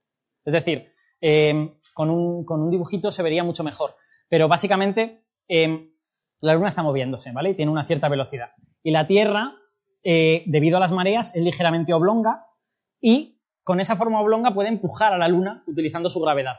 Es 0.45 0.53
decir, 0.53 0.89
eh, 1.21 1.75
con, 1.95 2.11
un, 2.11 2.71
dibujito 2.71 3.11
se 3.11 3.23
vería 3.23 3.45
mucho 3.45 3.65
mejor. 3.65 3.95
Pero 4.29 4.49
básicamente 4.49 5.25
eh, 5.49 5.91
la 6.41 6.55
Luna 6.55 6.69
está 6.69 6.83
moviéndose, 6.83 7.33
¿vale? 7.33 7.51
Y 7.51 7.55
tiene 7.55 7.73
una 7.73 7.85
cierta 7.85 8.09
velocidad. 8.09 8.53
Y 8.83 8.91
la 8.91 9.07
Tierra, 9.07 9.55
debido 10.03 10.79
a 10.79 10.81
las 10.81 10.93
mareas, 10.93 11.35
es 11.35 11.43
ligeramente 11.43 11.93
oblonga 11.93 12.47
y 13.01 13.41
con 13.63 13.81
esa 13.81 13.97
forma 13.97 14.21
oblonga 14.23 14.55
puede 14.55 14.71
empujar 14.71 15.13
a 15.13 15.19
la 15.19 15.29
Luna 15.29 15.63
utilizando 15.67 16.09
su 16.09 16.21
gravedad, 16.21 16.55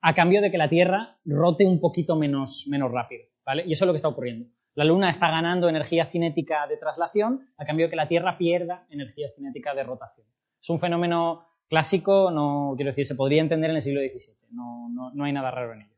a 0.00 0.14
cambio 0.14 0.40
de 0.40 0.50
que 0.50 0.56
la 0.56 0.68
Tierra 0.68 1.18
rote 1.26 1.66
un 1.66 1.80
poquito 1.80 2.16
menos, 2.16 2.64
menos 2.68 2.90
rápido, 2.90 3.24
¿vale? 3.44 3.64
Y 3.66 3.72
eso 3.72 3.84
es 3.84 3.86
lo 3.86 3.92
que 3.92 3.96
está 3.96 4.08
ocurriendo. 4.08 4.46
La 4.74 4.84
Luna 4.84 5.08
está 5.08 5.30
ganando 5.30 5.68
energía 5.68 6.06
cinética 6.06 6.66
de 6.66 6.76
traslación 6.76 7.46
a 7.56 7.64
cambio 7.64 7.86
de 7.86 7.90
que 7.90 7.96
la 7.96 8.08
Tierra 8.08 8.36
pierda 8.36 8.86
energía 8.90 9.28
cinética 9.34 9.74
de 9.74 9.84
rotación. 9.84 10.26
Es 10.60 10.70
un 10.70 10.78
fenómeno 10.78 11.46
clásico, 11.68 12.30
no 12.30 12.74
quiero 12.76 12.90
decir, 12.90 13.06
se 13.06 13.14
podría 13.14 13.42
entender 13.42 13.70
en 13.70 13.76
el 13.76 13.82
siglo 13.82 14.00
XVII. 14.00 14.48
No, 14.50 14.88
no 15.12 15.24
hay 15.24 15.32
nada 15.32 15.50
raro 15.50 15.74
en 15.74 15.82
ello. 15.82 15.96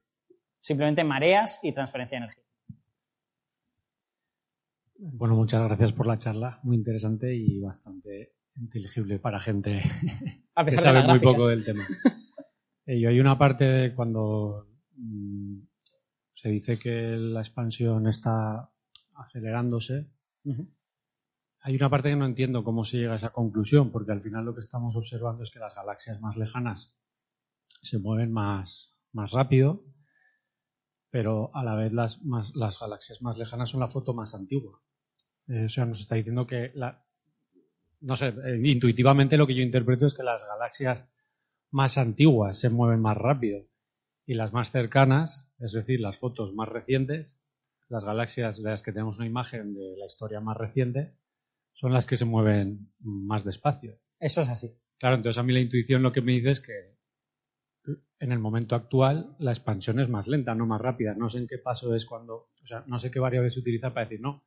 Simplemente 0.60 1.04
mareas 1.04 1.60
y 1.62 1.72
transferencia 1.72 2.18
de 2.18 2.24
energía. 2.24 2.46
Bueno, 4.98 5.36
muchas 5.36 5.62
gracias 5.62 5.92
por 5.92 6.06
la 6.06 6.18
charla, 6.18 6.58
muy 6.62 6.76
interesante 6.76 7.34
y 7.34 7.60
bastante 7.60 8.32
inteligible 8.56 9.18
para 9.18 9.38
gente 9.38 9.82
que 10.64 10.70
sabe 10.70 11.06
muy 11.06 11.20
poco 11.20 11.48
del 11.48 11.64
tema. 11.64 11.86
y 12.86 13.04
hay 13.04 13.20
una 13.20 13.36
parte 13.36 13.94
cuando 13.94 14.68
mm, 14.96 15.58
se 16.36 16.50
dice 16.50 16.78
que 16.78 17.16
la 17.16 17.40
expansión 17.40 18.06
está 18.06 18.70
acelerándose. 19.14 20.06
Hay 21.60 21.74
una 21.74 21.88
parte 21.88 22.10
que 22.10 22.16
no 22.16 22.26
entiendo 22.26 22.62
cómo 22.62 22.84
se 22.84 22.98
llega 22.98 23.14
a 23.14 23.16
esa 23.16 23.32
conclusión, 23.32 23.90
porque 23.90 24.12
al 24.12 24.20
final 24.20 24.44
lo 24.44 24.52
que 24.52 24.60
estamos 24.60 24.94
observando 24.96 25.42
es 25.42 25.50
que 25.50 25.58
las 25.58 25.74
galaxias 25.74 26.20
más 26.20 26.36
lejanas 26.36 26.94
se 27.80 27.98
mueven 27.98 28.32
más, 28.32 28.98
más 29.12 29.32
rápido, 29.32 29.82
pero 31.10 31.50
a 31.54 31.64
la 31.64 31.74
vez 31.74 31.94
las, 31.94 32.20
las 32.54 32.78
galaxias 32.78 33.22
más 33.22 33.38
lejanas 33.38 33.70
son 33.70 33.80
la 33.80 33.88
foto 33.88 34.12
más 34.12 34.34
antigua. 34.34 34.82
Eh, 35.48 35.64
o 35.64 35.68
sea, 35.70 35.86
nos 35.86 36.00
está 36.00 36.16
diciendo 36.16 36.46
que, 36.46 36.70
la, 36.74 37.02
no 38.00 38.14
sé, 38.14 38.28
eh, 38.28 38.60
intuitivamente 38.62 39.38
lo 39.38 39.46
que 39.46 39.54
yo 39.54 39.62
interpreto 39.62 40.04
es 40.04 40.12
que 40.12 40.22
las 40.22 40.44
galaxias 40.46 41.10
más 41.70 41.96
antiguas 41.96 42.58
se 42.58 42.68
mueven 42.68 43.00
más 43.00 43.16
rápido 43.16 43.66
y 44.26 44.34
las 44.34 44.52
más 44.52 44.70
cercanas, 44.70 45.45
es 45.58 45.72
decir, 45.72 46.00
las 46.00 46.18
fotos 46.18 46.54
más 46.54 46.68
recientes, 46.68 47.46
las 47.88 48.04
galaxias 48.04 48.62
de 48.62 48.70
las 48.70 48.82
que 48.82 48.92
tenemos 48.92 49.18
una 49.18 49.26
imagen 49.26 49.74
de 49.74 49.96
la 49.96 50.06
historia 50.06 50.40
más 50.40 50.56
reciente, 50.56 51.16
son 51.72 51.92
las 51.92 52.06
que 52.06 52.16
se 52.16 52.24
mueven 52.24 52.92
más 53.00 53.44
despacio. 53.44 53.98
Eso 54.18 54.42
es 54.42 54.48
así. 54.48 54.68
Claro, 54.98 55.16
entonces 55.16 55.38
a 55.38 55.42
mí 55.42 55.52
la 55.52 55.60
intuición 55.60 56.02
lo 56.02 56.12
que 56.12 56.22
me 56.22 56.32
dice 56.32 56.50
es 56.50 56.60
que 56.60 56.96
en 58.18 58.32
el 58.32 58.38
momento 58.38 58.74
actual 58.74 59.36
la 59.38 59.52
expansión 59.52 60.00
es 60.00 60.08
más 60.08 60.26
lenta, 60.26 60.54
no 60.54 60.66
más 60.66 60.80
rápida. 60.80 61.14
No 61.14 61.28
sé 61.28 61.38
en 61.38 61.46
qué 61.46 61.58
paso 61.58 61.94
es 61.94 62.06
cuando, 62.06 62.50
o 62.62 62.66
sea, 62.66 62.82
no 62.86 62.98
sé 62.98 63.10
qué 63.10 63.20
variable 63.20 63.50
se 63.50 63.60
utiliza 63.60 63.92
para 63.92 64.06
decir, 64.06 64.20
no, 64.20 64.42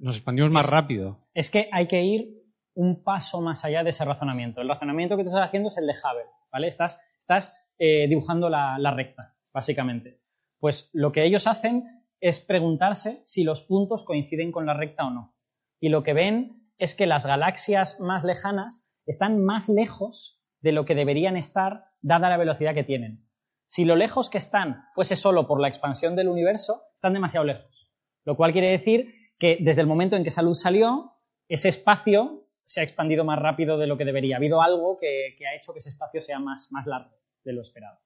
nos 0.00 0.16
expandimos 0.16 0.50
más 0.50 0.68
rápido. 0.68 1.26
Es 1.34 1.50
que 1.50 1.68
hay 1.72 1.88
que 1.88 2.02
ir 2.02 2.44
un 2.74 3.02
paso 3.02 3.40
más 3.40 3.64
allá 3.64 3.82
de 3.82 3.90
ese 3.90 4.04
razonamiento. 4.04 4.60
El 4.60 4.68
razonamiento 4.68 5.16
que 5.16 5.24
tú 5.24 5.30
estás 5.30 5.46
haciendo 5.46 5.68
es 5.68 5.78
el 5.78 5.86
de 5.86 5.92
Hubble, 5.92 6.30
¿vale? 6.50 6.66
Estás, 6.66 7.00
estás 7.18 7.56
eh, 7.78 8.06
dibujando 8.08 8.48
la, 8.48 8.94
recta, 8.94 9.33
básicamente. 9.54 10.20
Pues 10.58 10.90
lo 10.92 11.12
que 11.12 11.24
ellos 11.24 11.46
hacen 11.46 11.84
es 12.20 12.40
preguntarse 12.40 13.22
si 13.24 13.44
los 13.44 13.62
puntos 13.62 14.04
coinciden 14.04 14.52
con 14.52 14.66
la 14.66 14.74
recta 14.74 15.06
o 15.06 15.10
no. 15.10 15.34
Y 15.80 15.88
lo 15.88 16.02
que 16.02 16.12
ven 16.12 16.70
es 16.78 16.94
que 16.94 17.06
las 17.06 17.24
galaxias 17.24 18.00
más 18.00 18.24
lejanas 18.24 18.92
están 19.06 19.42
más 19.44 19.68
lejos 19.68 20.42
de 20.60 20.72
lo 20.72 20.84
que 20.84 20.94
deberían 20.94 21.36
estar 21.36 21.84
dada 22.00 22.28
la 22.28 22.36
velocidad 22.36 22.74
que 22.74 22.84
tienen. 22.84 23.28
Si 23.66 23.84
lo 23.84 23.96
lejos 23.96 24.30
que 24.30 24.38
están 24.38 24.84
fuese 24.92 25.16
solo 25.16 25.46
por 25.46 25.60
la 25.60 25.68
expansión 25.68 26.16
del 26.16 26.28
universo, 26.28 26.82
están 26.94 27.12
demasiado 27.12 27.46
lejos. 27.46 27.92
Lo 28.24 28.36
cual 28.36 28.52
quiere 28.52 28.70
decir 28.70 29.14
que 29.38 29.58
desde 29.60 29.82
el 29.82 29.86
momento 29.86 30.16
en 30.16 30.22
que 30.22 30.30
esa 30.30 30.42
luz 30.42 30.60
salió, 30.60 31.12
ese 31.48 31.68
espacio 31.68 32.48
se 32.64 32.80
ha 32.80 32.84
expandido 32.84 33.24
más 33.24 33.38
rápido 33.38 33.76
de 33.78 33.86
lo 33.86 33.98
que 33.98 34.04
debería. 34.04 34.36
Ha 34.36 34.38
habido 34.38 34.62
algo 34.62 34.96
que, 34.96 35.34
ha 35.46 35.56
hecho 35.56 35.72
que 35.72 35.78
ese 35.78 35.90
espacio 35.90 36.20
sea 36.20 36.38
más, 36.38 36.68
más 36.72 36.86
largo 36.86 37.16
de 37.44 37.52
lo 37.52 37.60
esperado. 37.60 37.98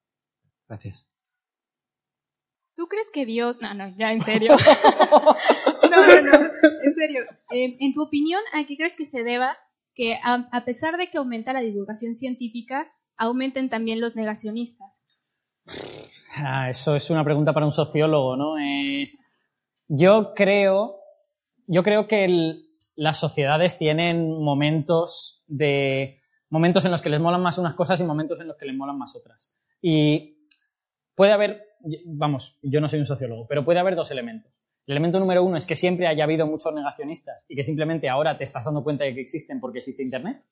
Gracias. 0.67 1.09
¿Tú 2.79 2.87
crees 2.87 3.11
que 3.11 3.25
Dios... 3.25 3.59
No, 3.61 3.73
no, 3.73 3.89
ya 3.97 4.13
en 4.13 4.21
serio. 4.21 4.55
no, 5.11 5.89
no, 5.89 6.21
no, 6.21 6.49
en 6.81 6.95
serio. 6.95 7.23
Eh, 7.51 7.75
en 7.77 7.93
tu 7.93 8.03
opinión, 8.03 8.39
¿a 8.53 8.63
qué 8.63 8.77
crees 8.77 8.95
que 8.95 9.05
se 9.05 9.25
deba 9.25 9.57
que 9.93 10.17
a, 10.23 10.63
pesar 10.63 10.95
de 10.95 11.07
que 11.09 11.17
aumenta 11.17 11.51
la 11.51 11.59
divulgación 11.59 12.13
científica, 12.13 12.89
aumenten 13.17 13.67
también 13.69 13.99
los 13.99 14.15
negacionistas? 14.15 15.03
Ah, 16.37 16.69
eso 16.69 16.95
es 16.95 17.09
una 17.09 17.25
pregunta 17.25 17.51
para 17.51 17.65
un 17.65 17.73
sociólogo, 17.73 18.37
¿no? 18.37 18.57
Eh, 18.57 19.11
yo 19.89 20.33
creo, 20.33 21.01
yo 21.67 21.83
creo 21.83 22.07
que 22.07 22.61
las 22.95 23.19
sociedades 23.19 23.77
tienen 23.77 24.41
momentos 24.41 25.43
de 25.47 26.21
momentos 26.49 26.85
en 26.85 26.91
los 26.91 27.01
que 27.01 27.09
les 27.09 27.19
molan 27.19 27.41
más 27.41 27.57
unas 27.57 27.75
cosas 27.75 27.99
y 27.99 28.05
momentos 28.05 28.39
en 28.39 28.47
los 28.47 28.55
que 28.55 28.67
les 28.67 28.75
molan 28.77 28.97
más 28.97 29.17
otras. 29.17 29.59
Y 29.81 30.37
puede 31.13 31.33
haber, 31.33 31.68
vamos, 32.05 32.59
yo 32.61 32.81
no 32.81 32.87
soy 32.87 32.99
un 32.99 33.05
sociólogo, 33.05 33.47
pero 33.47 33.65
puede 33.65 33.79
haber 33.79 33.95
dos 33.95 34.11
elementos. 34.11 34.51
El 34.85 34.93
elemento 34.93 35.19
número 35.19 35.43
uno 35.43 35.57
es 35.57 35.67
que 35.67 35.75
siempre 35.75 36.07
haya 36.07 36.23
habido 36.23 36.47
muchos 36.47 36.73
negacionistas 36.73 37.45
y 37.47 37.55
que 37.55 37.63
simplemente 37.63 38.09
ahora 38.09 38.37
te 38.37 38.43
estás 38.43 38.65
dando 38.65 38.83
cuenta 38.83 39.03
de 39.03 39.13
que 39.13 39.21
existen 39.21 39.59
porque 39.59 39.77
existe 39.79 40.01
Internet. 40.01 40.43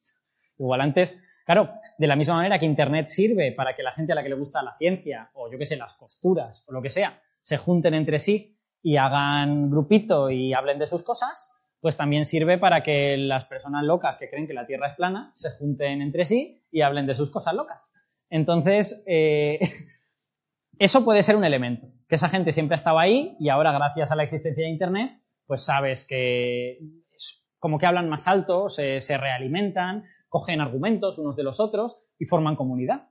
Igual 0.59 0.81
antes, 0.81 1.23
claro, 1.45 1.71
de 1.97 2.07
la 2.07 2.15
misma 2.15 2.35
manera 2.35 2.59
que 2.59 2.65
Internet 2.65 3.07
sirve 3.07 3.51
para 3.51 3.73
que 3.75 3.83
la 3.83 3.91
gente 3.91 4.11
a 4.11 4.15
la 4.15 4.23
que 4.23 4.29
le 4.29 4.35
gusta 4.35 4.61
la 4.61 4.75
ciencia 4.75 5.31
o 5.33 5.51
yo 5.51 5.57
qué 5.57 5.65
sé, 5.65 5.75
las 5.75 5.95
costuras 5.95 6.63
o 6.67 6.71
lo 6.71 6.81
que 6.81 6.89
sea, 6.89 7.19
se 7.41 7.57
junten 7.57 7.93
entre 7.93 8.19
sí 8.19 8.57
y 8.83 8.97
hagan 8.97 9.71
grupito 9.71 10.29
y 10.29 10.53
hablen 10.53 10.79
de 10.79 10.85
sus 10.85 11.03
cosas, 11.03 11.51
pues 11.81 11.97
también 11.97 12.25
sirve 12.25 12.57
para 12.57 12.83
que 12.83 13.17
las 13.17 13.45
personas 13.45 13.83
locas 13.85 14.17
que 14.17 14.29
creen 14.29 14.47
que 14.47 14.53
la 14.53 14.67
Tierra 14.67 14.87
es 14.87 14.93
plana 14.93 15.31
se 15.33 15.49
junten 15.49 16.01
entre 16.01 16.25
sí 16.25 16.61
y 16.71 16.81
hablen 16.81 17.07
de 17.07 17.15
sus 17.15 17.31
cosas 17.31 17.53
locas. 17.53 17.95
Entonces, 18.29 19.03
eh, 19.07 19.59
eso 20.79 21.03
puede 21.03 21.23
ser 21.23 21.35
un 21.35 21.43
elemento, 21.43 21.87
que 22.07 22.15
esa 22.15 22.29
gente 22.29 22.51
siempre 22.51 22.75
ha 22.75 22.77
estado 22.77 22.99
ahí 22.99 23.35
y 23.39 23.49
ahora 23.49 23.71
gracias 23.71 24.11
a 24.11 24.15
la 24.15 24.23
existencia 24.23 24.63
de 24.63 24.69
Internet, 24.69 25.21
pues 25.45 25.63
sabes 25.63 26.05
que 26.05 26.79
como 27.59 27.79
que 27.79 27.87
hablan 27.87 28.09
más 28.09 28.27
alto, 28.27 28.69
se, 28.69 28.99
se 28.99 29.17
realimentan, 29.17 30.05
cogen 30.29 30.61
argumentos 30.61 31.17
unos 31.17 31.35
de 31.35 31.43
los 31.43 31.59
otros 31.59 32.05
y 32.19 32.25
forman 32.25 32.55
comunidad 32.55 33.09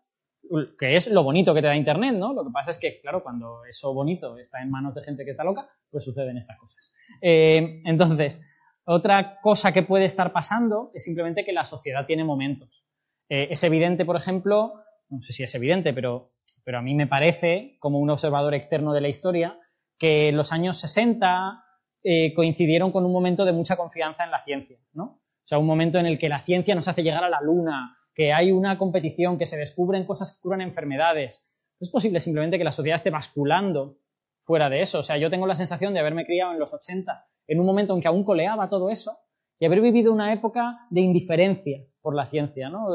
que 0.78 0.96
es 0.96 1.08
lo 1.08 1.22
bonito 1.22 1.54
que 1.54 1.60
te 1.60 1.66
da 1.66 1.76
Internet, 1.76 2.14
¿no? 2.14 2.32
Lo 2.32 2.44
que 2.44 2.50
pasa 2.50 2.70
es 2.70 2.78
que, 2.78 3.00
claro, 3.00 3.22
cuando 3.22 3.64
eso 3.64 3.92
bonito 3.92 4.38
está 4.38 4.62
en 4.62 4.70
manos 4.70 4.94
de 4.94 5.02
gente 5.02 5.24
que 5.24 5.32
está 5.32 5.44
loca, 5.44 5.68
pues 5.90 6.04
suceden 6.04 6.36
estas 6.36 6.58
cosas. 6.58 6.94
Eh, 7.20 7.82
entonces, 7.84 8.44
otra 8.84 9.40
cosa 9.40 9.72
que 9.72 9.82
puede 9.82 10.04
estar 10.04 10.32
pasando 10.32 10.90
es 10.94 11.04
simplemente 11.04 11.44
que 11.44 11.52
la 11.52 11.64
sociedad 11.64 12.06
tiene 12.06 12.24
momentos. 12.24 12.88
Eh, 13.28 13.48
es 13.50 13.62
evidente, 13.64 14.04
por 14.04 14.16
ejemplo, 14.16 14.74
no 15.08 15.22
sé 15.22 15.32
si 15.32 15.42
es 15.42 15.54
evidente, 15.54 15.92
pero, 15.92 16.32
pero 16.66 16.78
a 16.78 16.82
mí 16.82 16.94
me 16.94 17.06
parece, 17.06 17.76
como 17.78 18.00
un 18.00 18.10
observador 18.10 18.52
externo 18.52 18.92
de 18.92 19.00
la 19.00 19.06
historia, 19.06 19.56
que 20.00 20.32
los 20.32 20.50
años 20.50 20.80
60 20.80 21.62
eh, 22.02 22.34
coincidieron 22.34 22.90
con 22.90 23.06
un 23.06 23.12
momento 23.12 23.44
de 23.44 23.52
mucha 23.52 23.76
confianza 23.76 24.24
en 24.24 24.32
la 24.32 24.42
ciencia, 24.42 24.76
¿no? 24.92 25.04
O 25.04 25.44
sea, 25.44 25.58
un 25.58 25.66
momento 25.66 26.00
en 26.00 26.06
el 26.06 26.18
que 26.18 26.28
la 26.28 26.40
ciencia 26.40 26.74
nos 26.74 26.88
hace 26.88 27.04
llegar 27.04 27.22
a 27.22 27.30
la 27.30 27.40
luna, 27.40 27.92
que 28.12 28.32
hay 28.32 28.50
una 28.50 28.76
competición, 28.78 29.38
que 29.38 29.46
se 29.46 29.56
descubren 29.56 30.04
cosas 30.04 30.32
que 30.34 30.42
curan 30.42 30.60
enfermedades. 30.60 31.48
Es 31.78 31.88
posible 31.88 32.18
simplemente 32.18 32.58
que 32.58 32.64
la 32.64 32.72
sociedad 32.72 32.96
esté 32.96 33.10
basculando 33.10 33.98
fuera 34.42 34.68
de 34.68 34.80
eso. 34.80 34.98
O 34.98 35.02
sea, 35.04 35.18
yo 35.18 35.30
tengo 35.30 35.46
la 35.46 35.54
sensación 35.54 35.94
de 35.94 36.00
haberme 36.00 36.26
criado 36.26 36.50
en 36.50 36.58
los 36.58 36.74
80, 36.74 37.26
en 37.46 37.60
un 37.60 37.66
momento 37.66 37.94
en 37.94 38.00
que 38.00 38.08
aún 38.08 38.24
coleaba 38.24 38.68
todo 38.68 38.90
eso, 38.90 39.16
y 39.60 39.66
haber 39.66 39.80
vivido 39.80 40.12
una 40.12 40.32
época 40.32 40.80
de 40.90 41.00
indiferencia 41.00 41.78
por 42.00 42.16
la 42.16 42.26
ciencia, 42.26 42.68
¿no? 42.70 42.88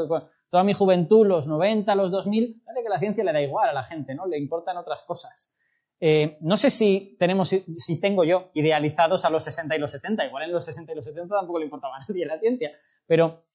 Toda 0.52 0.64
mi 0.64 0.74
juventud, 0.74 1.26
los 1.26 1.46
90, 1.46 1.94
los 1.94 2.10
2000, 2.10 2.60
parece 2.62 2.82
que 2.82 2.90
la 2.90 2.98
ciencia 2.98 3.24
le 3.24 3.32
da 3.32 3.40
igual 3.40 3.70
a 3.70 3.72
la 3.72 3.82
gente, 3.82 4.14
¿no? 4.14 4.26
Le 4.26 4.36
importan 4.36 4.76
otras 4.76 5.02
cosas. 5.02 5.56
Eh, 5.98 6.36
no 6.42 6.58
sé 6.58 6.68
si 6.68 7.16
tenemos, 7.18 7.48
si 7.48 8.00
tengo 8.02 8.22
yo 8.22 8.50
idealizados 8.52 9.24
a 9.24 9.30
los 9.30 9.44
60 9.44 9.74
y 9.74 9.78
los 9.78 9.92
70, 9.92 10.26
igual 10.26 10.42
en 10.42 10.52
los 10.52 10.66
60 10.66 10.92
y 10.92 10.94
los 10.94 11.06
70 11.06 11.34
tampoco 11.34 11.58
le 11.58 11.64
importaba 11.64 11.96
a 11.96 12.00
nadie 12.06 12.26
la 12.26 12.38
ciencia, 12.38 12.70
pero 13.06 13.46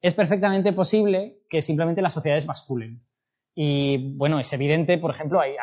es 0.00 0.14
perfectamente 0.14 0.72
posible 0.72 1.40
que 1.50 1.60
simplemente 1.60 2.00
las 2.02 2.14
sociedades 2.14 2.46
basculen. 2.46 3.04
Y 3.52 4.14
bueno, 4.14 4.38
es 4.38 4.52
evidente, 4.52 4.96
por 4.98 5.10
ejemplo, 5.10 5.40
hay 5.40 5.56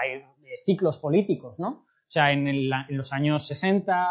ciclos 0.66 0.98
políticos, 0.98 1.58
¿no? 1.58 1.70
O 1.70 2.12
sea, 2.12 2.34
en, 2.34 2.70
los 2.90 3.14
años 3.14 3.48
60, 3.48 4.10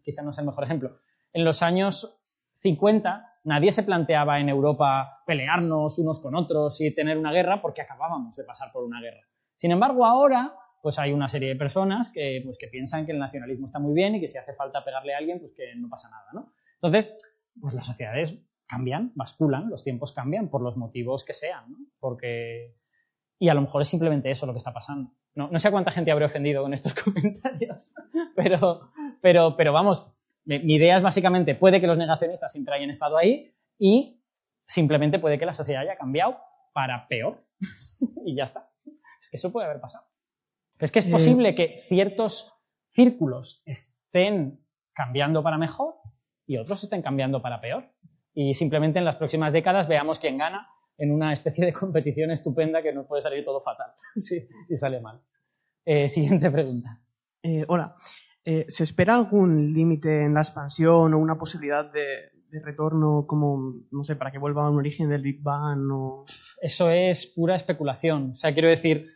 quizá 0.00 0.22
no 0.22 0.30
es 0.30 0.38
el 0.38 0.44
mejor 0.44 0.62
ejemplo, 0.62 1.00
en 1.32 1.44
los 1.44 1.60
años 1.60 2.20
50 2.52 3.33
nadie 3.44 3.72
se 3.72 3.82
planteaba 3.82 4.40
en 4.40 4.48
Europa 4.48 5.22
pelearnos 5.26 5.98
unos 5.98 6.20
con 6.20 6.34
otros 6.34 6.80
y 6.80 6.94
tener 6.94 7.16
una 7.16 7.32
guerra 7.32 7.62
porque 7.62 7.82
acabábamos 7.82 8.36
de 8.36 8.44
pasar 8.44 8.72
por 8.72 8.84
una 8.84 9.00
guerra. 9.00 9.22
Sin 9.54 9.70
embargo, 9.70 10.04
ahora 10.04 10.54
pues 10.84 10.98
hay 10.98 11.14
una 11.14 11.28
serie 11.28 11.48
de 11.48 11.56
personas 11.56 12.10
que, 12.10 12.42
pues, 12.44 12.58
que 12.58 12.68
piensan 12.68 13.06
que 13.06 13.12
el 13.12 13.18
nacionalismo 13.18 13.64
está 13.64 13.78
muy 13.78 13.94
bien 13.94 14.16
y 14.16 14.20
que 14.20 14.28
si 14.28 14.36
hace 14.36 14.52
falta 14.52 14.84
pegarle 14.84 15.14
a 15.14 15.18
alguien, 15.18 15.40
pues 15.40 15.54
que 15.54 15.74
no 15.76 15.88
pasa 15.88 16.10
nada, 16.10 16.26
¿no? 16.34 16.52
Entonces, 16.74 17.16
pues 17.58 17.72
las 17.72 17.86
sociedades 17.86 18.38
cambian, 18.66 19.10
basculan, 19.14 19.70
los 19.70 19.82
tiempos 19.82 20.12
cambian 20.12 20.50
por 20.50 20.60
los 20.60 20.76
motivos 20.76 21.24
que 21.24 21.32
sean, 21.32 21.72
¿no? 21.72 21.78
Porque... 21.98 22.76
Y 23.38 23.48
a 23.48 23.54
lo 23.54 23.62
mejor 23.62 23.80
es 23.80 23.88
simplemente 23.88 24.30
eso 24.30 24.44
lo 24.44 24.52
que 24.52 24.58
está 24.58 24.74
pasando. 24.74 25.10
No, 25.34 25.58
sé 25.58 25.70
cuánta 25.70 25.90
gente 25.90 26.10
habré 26.10 26.26
ofendido 26.26 26.62
con 26.62 26.74
estos 26.74 26.92
comentarios, 27.02 27.94
pero, 28.36 28.90
pero, 29.22 29.56
pero 29.56 29.72
vamos, 29.72 30.13
mi, 30.44 30.74
idea 30.74 30.96
es 30.96 31.02
básicamente, 31.02 31.54
puede 31.54 31.80
que 31.80 31.86
los 31.86 31.98
negacionistas 31.98 32.52
siempre 32.52 32.74
hayan 32.74 32.90
estado 32.90 33.16
ahí 33.16 33.54
y 33.78 34.22
simplemente 34.66 35.18
puede 35.18 35.38
que 35.38 35.46
la 35.46 35.52
sociedad 35.52 35.82
haya 35.82 35.96
cambiado 35.96 36.38
para 36.72 37.08
peor. 37.08 37.44
y 38.24 38.36
ya 38.36 38.44
está. 38.44 38.70
Es 39.20 39.30
que 39.30 39.36
eso 39.36 39.52
puede 39.52 39.66
haber 39.66 39.80
pasado. 39.80 40.06
Es 40.78 40.90
que 40.90 40.98
es 40.98 41.06
posible 41.06 41.54
que 41.54 41.84
ciertos 41.88 42.52
círculos 42.92 43.62
estén 43.64 44.60
cambiando 44.92 45.42
para 45.42 45.56
mejor 45.56 45.94
y 46.46 46.58
otros 46.58 46.82
estén 46.82 47.02
cambiando 47.02 47.40
para 47.40 47.60
peor. 47.60 47.90
Y 48.34 48.54
simplemente 48.54 48.98
en 48.98 49.04
las 49.04 49.16
próximas 49.16 49.52
décadas 49.52 49.88
veamos 49.88 50.18
quién 50.18 50.38
gana 50.38 50.68
en 50.98 51.12
una 51.12 51.32
especie 51.32 51.64
de 51.64 51.72
competición 51.80 52.30
estupenda 52.30 52.82
que 52.82 52.92
nos 52.92 53.06
puede 53.06 53.22
salir 53.22 53.44
todo 53.44 53.60
fatal 53.60 53.92
si, 54.16 54.46
sale 54.76 55.00
mal. 55.00 55.20
Eh, 55.84 56.08
siguiente 56.08 56.50
pregunta. 56.50 57.00
Eh, 57.42 57.64
hola. 57.68 57.94
Eh, 58.44 58.66
¿Se 58.68 58.84
espera 58.84 59.14
algún 59.14 59.72
límite 59.72 60.24
en 60.24 60.34
la 60.34 60.42
expansión 60.42 61.14
o 61.14 61.18
una 61.18 61.38
posibilidad 61.38 61.90
de, 61.90 62.30
retorno 62.62 63.26
como, 63.26 63.82
no 63.90 64.04
sé, 64.04 64.14
para 64.14 64.30
que 64.30 64.38
vuelva 64.38 64.64
a 64.64 64.70
un 64.70 64.78
origen 64.78 65.08
del 65.08 65.22
Big 65.22 65.42
Bang? 65.42 65.90
Eso 66.60 66.90
es 66.90 67.26
pura 67.34 67.56
especulación. 67.56 68.30
O 68.32 68.36
sea, 68.36 68.52
quiero 68.52 68.68
decir, 68.68 69.06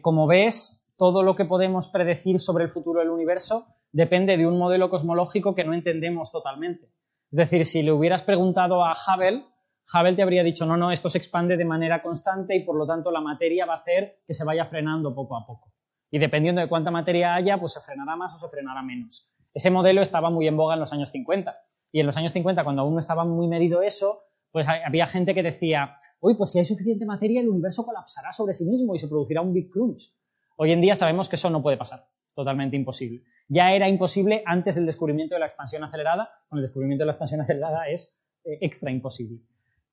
como 0.00 0.28
ves, 0.28 0.88
todo 0.96 1.22
lo 1.22 1.34
que 1.34 1.44
podemos 1.44 1.88
predecir 1.88 2.38
sobre 2.38 2.64
el 2.64 2.70
futuro 2.70 3.00
del 3.00 3.10
universo 3.10 3.66
depende 3.92 4.36
de 4.36 4.46
un 4.46 4.58
modelo 4.58 4.90
cosmológico 4.90 5.54
que 5.54 5.64
no 5.64 5.74
entendemos 5.74 6.30
totalmente. 6.30 6.86
Es 7.30 7.36
decir, 7.36 7.64
si 7.64 7.82
le 7.82 7.92
hubieras 7.92 8.22
preguntado 8.22 8.84
a 8.84 8.92
Hubble, 8.92 9.44
Hubble 9.92 10.16
te 10.16 10.22
habría 10.22 10.42
dicho, 10.42 10.66
no, 10.66 10.76
no, 10.76 10.90
esto 10.90 11.08
se 11.08 11.18
expande 11.18 11.56
de 11.56 11.64
manera 11.64 12.02
constante 12.02 12.56
y 12.56 12.64
por 12.64 12.76
lo 12.76 12.86
tanto 12.86 13.10
la 13.10 13.20
materia 13.20 13.64
va 13.64 13.74
a 13.74 13.76
hacer 13.76 14.20
que 14.26 14.34
se 14.34 14.44
vaya 14.44 14.64
frenando 14.64 15.14
poco 15.14 15.36
a 15.36 15.46
poco. 15.46 15.72
Y 16.10 16.18
dependiendo 16.18 16.60
de 16.60 16.68
cuánta 16.68 16.90
materia 16.90 17.34
haya, 17.34 17.58
pues 17.58 17.72
se 17.72 17.80
frenará 17.80 18.16
más 18.16 18.34
o 18.34 18.38
se 18.38 18.48
frenará 18.48 18.82
menos. 18.82 19.30
Ese 19.52 19.70
modelo 19.70 20.02
estaba 20.02 20.30
muy 20.30 20.46
en 20.46 20.56
boga 20.56 20.74
en 20.74 20.80
los 20.80 20.92
años 20.92 21.10
50. 21.10 21.56
Y 21.92 22.00
en 22.00 22.06
los 22.06 22.16
años 22.16 22.32
50, 22.32 22.64
cuando 22.64 22.82
aún 22.82 22.94
no 22.94 23.00
estaba 23.00 23.24
muy 23.24 23.48
medido 23.48 23.82
eso, 23.82 24.22
pues 24.52 24.66
había 24.68 25.06
gente 25.06 25.34
que 25.34 25.42
decía, 25.42 25.96
uy, 26.20 26.34
pues 26.34 26.52
si 26.52 26.58
hay 26.58 26.64
suficiente 26.64 27.06
materia, 27.06 27.40
el 27.40 27.48
universo 27.48 27.84
colapsará 27.84 28.32
sobre 28.32 28.52
sí 28.52 28.66
mismo 28.66 28.94
y 28.94 28.98
se 28.98 29.08
producirá 29.08 29.40
un 29.40 29.52
Big 29.52 29.70
Crunch. 29.70 30.14
Hoy 30.56 30.72
en 30.72 30.80
día 30.80 30.94
sabemos 30.94 31.28
que 31.28 31.36
eso 31.36 31.50
no 31.50 31.62
puede 31.62 31.76
pasar, 31.76 32.06
totalmente 32.34 32.76
imposible. 32.76 33.22
Ya 33.48 33.72
era 33.72 33.88
imposible 33.88 34.42
antes 34.44 34.74
del 34.74 34.86
descubrimiento 34.86 35.34
de 35.34 35.40
la 35.40 35.46
expansión 35.46 35.84
acelerada, 35.84 36.30
con 36.48 36.58
el 36.58 36.64
descubrimiento 36.64 37.02
de 37.02 37.06
la 37.06 37.12
expansión 37.12 37.40
acelerada 37.40 37.88
es 37.88 38.20
eh, 38.44 38.58
extra 38.60 38.90
imposible. 38.90 39.40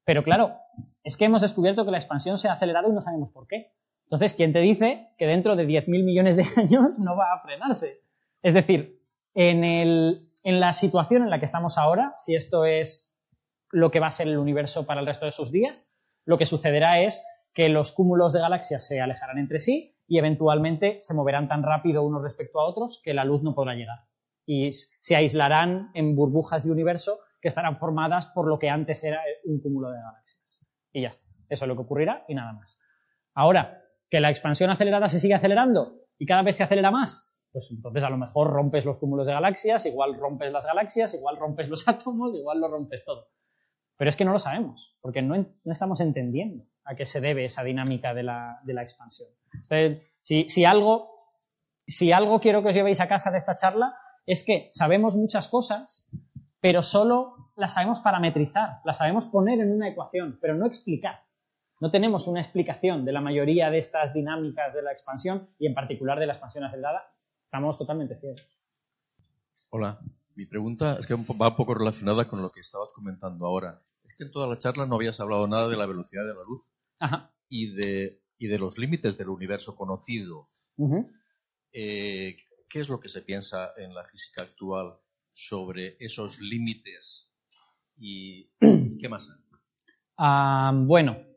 Pero 0.03 0.23
claro, 0.23 0.55
es 1.03 1.17
que 1.17 1.25
hemos 1.25 1.41
descubierto 1.41 1.85
que 1.85 1.91
la 1.91 1.97
expansión 1.97 2.37
se 2.37 2.47
ha 2.47 2.53
acelerado 2.53 2.89
y 2.89 2.93
no 2.93 3.01
sabemos 3.01 3.31
por 3.31 3.47
qué. 3.47 3.73
Entonces, 4.05 4.33
¿quién 4.33 4.53
te 4.53 4.59
dice 4.59 5.09
que 5.17 5.25
dentro 5.25 5.55
de 5.55 5.67
10.000 5.67 6.03
millones 6.03 6.35
de 6.35 6.45
años 6.61 6.99
no 6.99 7.15
va 7.15 7.33
a 7.33 7.41
frenarse? 7.41 8.01
Es 8.41 8.53
decir, 8.53 9.01
en, 9.33 9.63
en 9.63 10.59
la 10.59 10.73
situación 10.73 11.23
en 11.23 11.29
la 11.29 11.39
que 11.39 11.45
estamos 11.45 11.77
ahora, 11.77 12.13
si 12.17 12.35
esto 12.35 12.65
es 12.65 13.17
lo 13.71 13.91
que 13.91 13.99
va 13.99 14.07
a 14.07 14.11
ser 14.11 14.27
el 14.27 14.37
universo 14.37 14.85
para 14.85 15.01
el 15.01 15.07
resto 15.07 15.25
de 15.25 15.31
sus 15.31 15.51
días, 15.51 15.97
lo 16.23 16.37
que 16.37 16.45
sucederá 16.45 17.01
es 17.01 17.25
que 17.53 17.69
los 17.69 17.91
cúmulos 17.91 18.33
de 18.33 18.41
galaxias 18.41 18.85
se 18.85 19.01
alejarán 19.01 19.37
entre 19.37 19.59
sí 19.59 19.95
y 20.07 20.19
eventualmente 20.19 20.97
se 21.01 21.13
moverán 21.13 21.47
tan 21.47 21.63
rápido 21.63 22.03
unos 22.03 22.21
respecto 22.21 22.59
a 22.59 22.65
otros 22.65 23.01
que 23.03 23.13
la 23.13 23.25
luz 23.25 23.41
no 23.41 23.55
podrá 23.55 23.73
llegar. 23.73 23.99
Y 24.45 24.71
se 24.71 25.15
aislarán 25.15 25.89
en 25.93 26.15
burbujas 26.15 26.63
de 26.63 26.71
universo 26.71 27.19
que 27.41 27.47
estarán 27.47 27.77
formadas 27.77 28.27
por 28.27 28.47
lo 28.47 28.59
que 28.59 28.69
antes 28.69 29.03
era 29.03 29.21
un 29.45 29.59
cúmulo 29.59 29.89
de 29.89 29.97
galaxias. 29.97 30.67
Y 30.91 31.01
ya 31.01 31.07
está. 31.07 31.25
Eso 31.49 31.65
es 31.65 31.69
lo 31.69 31.75
que 31.75 31.81
ocurrirá 31.81 32.23
y 32.27 32.35
nada 32.35 32.53
más. 32.53 32.79
Ahora, 33.33 33.83
que 34.09 34.19
la 34.19 34.29
expansión 34.29 34.69
acelerada 34.69 35.07
se 35.09 35.19
sigue 35.19 35.33
acelerando 35.33 36.01
y 36.17 36.25
cada 36.25 36.43
vez 36.43 36.57
se 36.57 36.63
acelera 36.63 36.91
más, 36.91 37.35
pues 37.55 37.71
entonces 37.71 38.03
a 38.03 38.09
lo 38.09 38.17
mejor 38.17 38.51
rompes 38.51 38.83
los 38.83 38.97
cúmulos 38.97 39.27
de 39.27 39.33
galaxias, 39.33 39.85
igual 39.85 40.19
rompes 40.19 40.51
las 40.51 40.65
galaxias, 40.65 41.13
igual 41.13 41.37
rompes 41.37 41.69
los 41.69 41.87
átomos, 41.87 42.35
igual 42.35 42.59
lo 42.59 42.67
rompes 42.67 43.05
todo. 43.05 43.29
Pero 43.97 44.09
es 44.09 44.17
que 44.17 44.25
no 44.25 44.33
lo 44.33 44.39
sabemos, 44.39 44.97
porque 44.99 45.21
no, 45.21 45.35
estamos 45.63 46.01
entendiendo 46.01 46.65
a 46.83 46.95
qué 46.95 47.05
se 47.05 47.21
debe 47.21 47.45
esa 47.45 47.63
dinámica 47.63 48.13
de 48.13 48.23
la, 48.23 48.61
expansión. 48.81 49.29
si, 50.21 50.65
algo, 50.65 51.29
si 51.87 52.11
algo 52.11 52.41
quiero 52.41 52.61
que 52.61 52.69
os 52.69 52.75
llevéis 52.75 52.99
a 52.99 53.07
casa 53.07 53.31
de 53.31 53.37
esta 53.37 53.55
charla, 53.55 53.95
es 54.25 54.43
que 54.43 54.67
sabemos 54.71 55.15
muchas 55.15 55.47
cosas, 55.47 56.09
pero 56.59 56.81
solo 56.81 57.51
las 57.55 57.73
sabemos 57.73 58.01
parametrizar, 58.01 58.81
las 58.83 58.97
sabemos 58.97 59.27
poner 59.27 59.61
en 59.61 59.71
una 59.71 59.87
ecuación, 59.87 60.39
pero 60.41 60.55
no 60.55 60.65
explicar. 60.65 61.21
No 61.81 61.91
tenemos 61.91 62.27
una 62.27 62.39
explicación 62.39 63.03
de 63.03 63.11
la 63.11 63.19
mayoría 63.19 63.69
de 63.69 63.79
estas 63.79 64.13
dinámicas 64.13 64.73
de 64.73 64.81
la 64.81 64.93
expansión 64.93 65.49
y 65.59 65.67
en 65.67 65.73
particular 65.73 66.19
de 66.19 66.27
la 66.27 66.33
expansión 66.33 66.63
acelerada. 66.63 67.13
Estamos 67.43 67.77
totalmente 67.77 68.15
ciegos. 68.15 68.47
Hola, 69.69 69.99
mi 70.35 70.45
pregunta 70.45 70.97
es 70.97 71.05
que 71.05 71.15
va 71.15 71.49
un 71.49 71.55
poco 71.55 71.73
relacionada 71.73 72.29
con 72.29 72.41
lo 72.41 72.51
que 72.51 72.61
estabas 72.61 72.93
comentando 72.93 73.45
ahora. 73.45 73.81
Es 74.05 74.15
que 74.15 74.23
en 74.23 74.31
toda 74.31 74.47
la 74.47 74.57
charla 74.57 74.85
no 74.85 74.95
habías 74.95 75.19
hablado 75.19 75.47
nada 75.47 75.67
de 75.67 75.75
la 75.75 75.85
velocidad 75.85 76.23
de 76.23 76.33
la 76.33 76.43
luz 76.47 76.71
Y, 77.49 77.75
de, 77.75 78.21
y 78.37 78.47
de 78.47 78.59
los 78.59 78.77
límites 78.77 79.17
del 79.17 79.29
universo 79.29 79.75
conocido. 79.75 80.49
Eh, 81.73 82.37
¿Qué 82.69 82.79
es 82.79 82.87
lo 82.87 83.01
que 83.01 83.09
se 83.09 83.21
piensa 83.21 83.73
en 83.77 83.93
la 83.93 84.05
física 84.05 84.43
actual 84.43 84.97
sobre 85.33 85.97
esos 85.99 86.39
límites 86.39 87.33
y, 87.97 88.49
qué 88.99 89.09
más? 89.09 89.29
Ah, 90.17 90.71
bueno, 90.73 91.34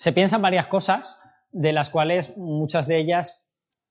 se 0.00 0.14
piensan 0.14 0.40
varias 0.40 0.66
cosas, 0.68 1.22
de 1.52 1.74
las 1.74 1.90
cuales 1.90 2.34
muchas 2.38 2.88
de 2.88 2.98
ellas 3.00 3.46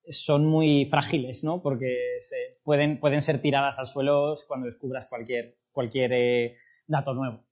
son 0.10 0.44
muy 0.44 0.86
frágiles, 0.86 1.44
¿no? 1.44 1.62
Porque 1.62 2.18
se 2.22 2.58
pueden, 2.64 3.00
pueden 3.00 3.22
ser 3.22 3.44
tiradas 3.44 3.78
al 3.78 3.86
suelo 3.86 4.34
cuando 4.48 4.66
descubras 4.66 5.06
cualquier, 5.06 5.60
cualquier 5.72 6.12
eh, 6.14 6.58
dato 6.88 7.14
nuevo. 7.14 7.46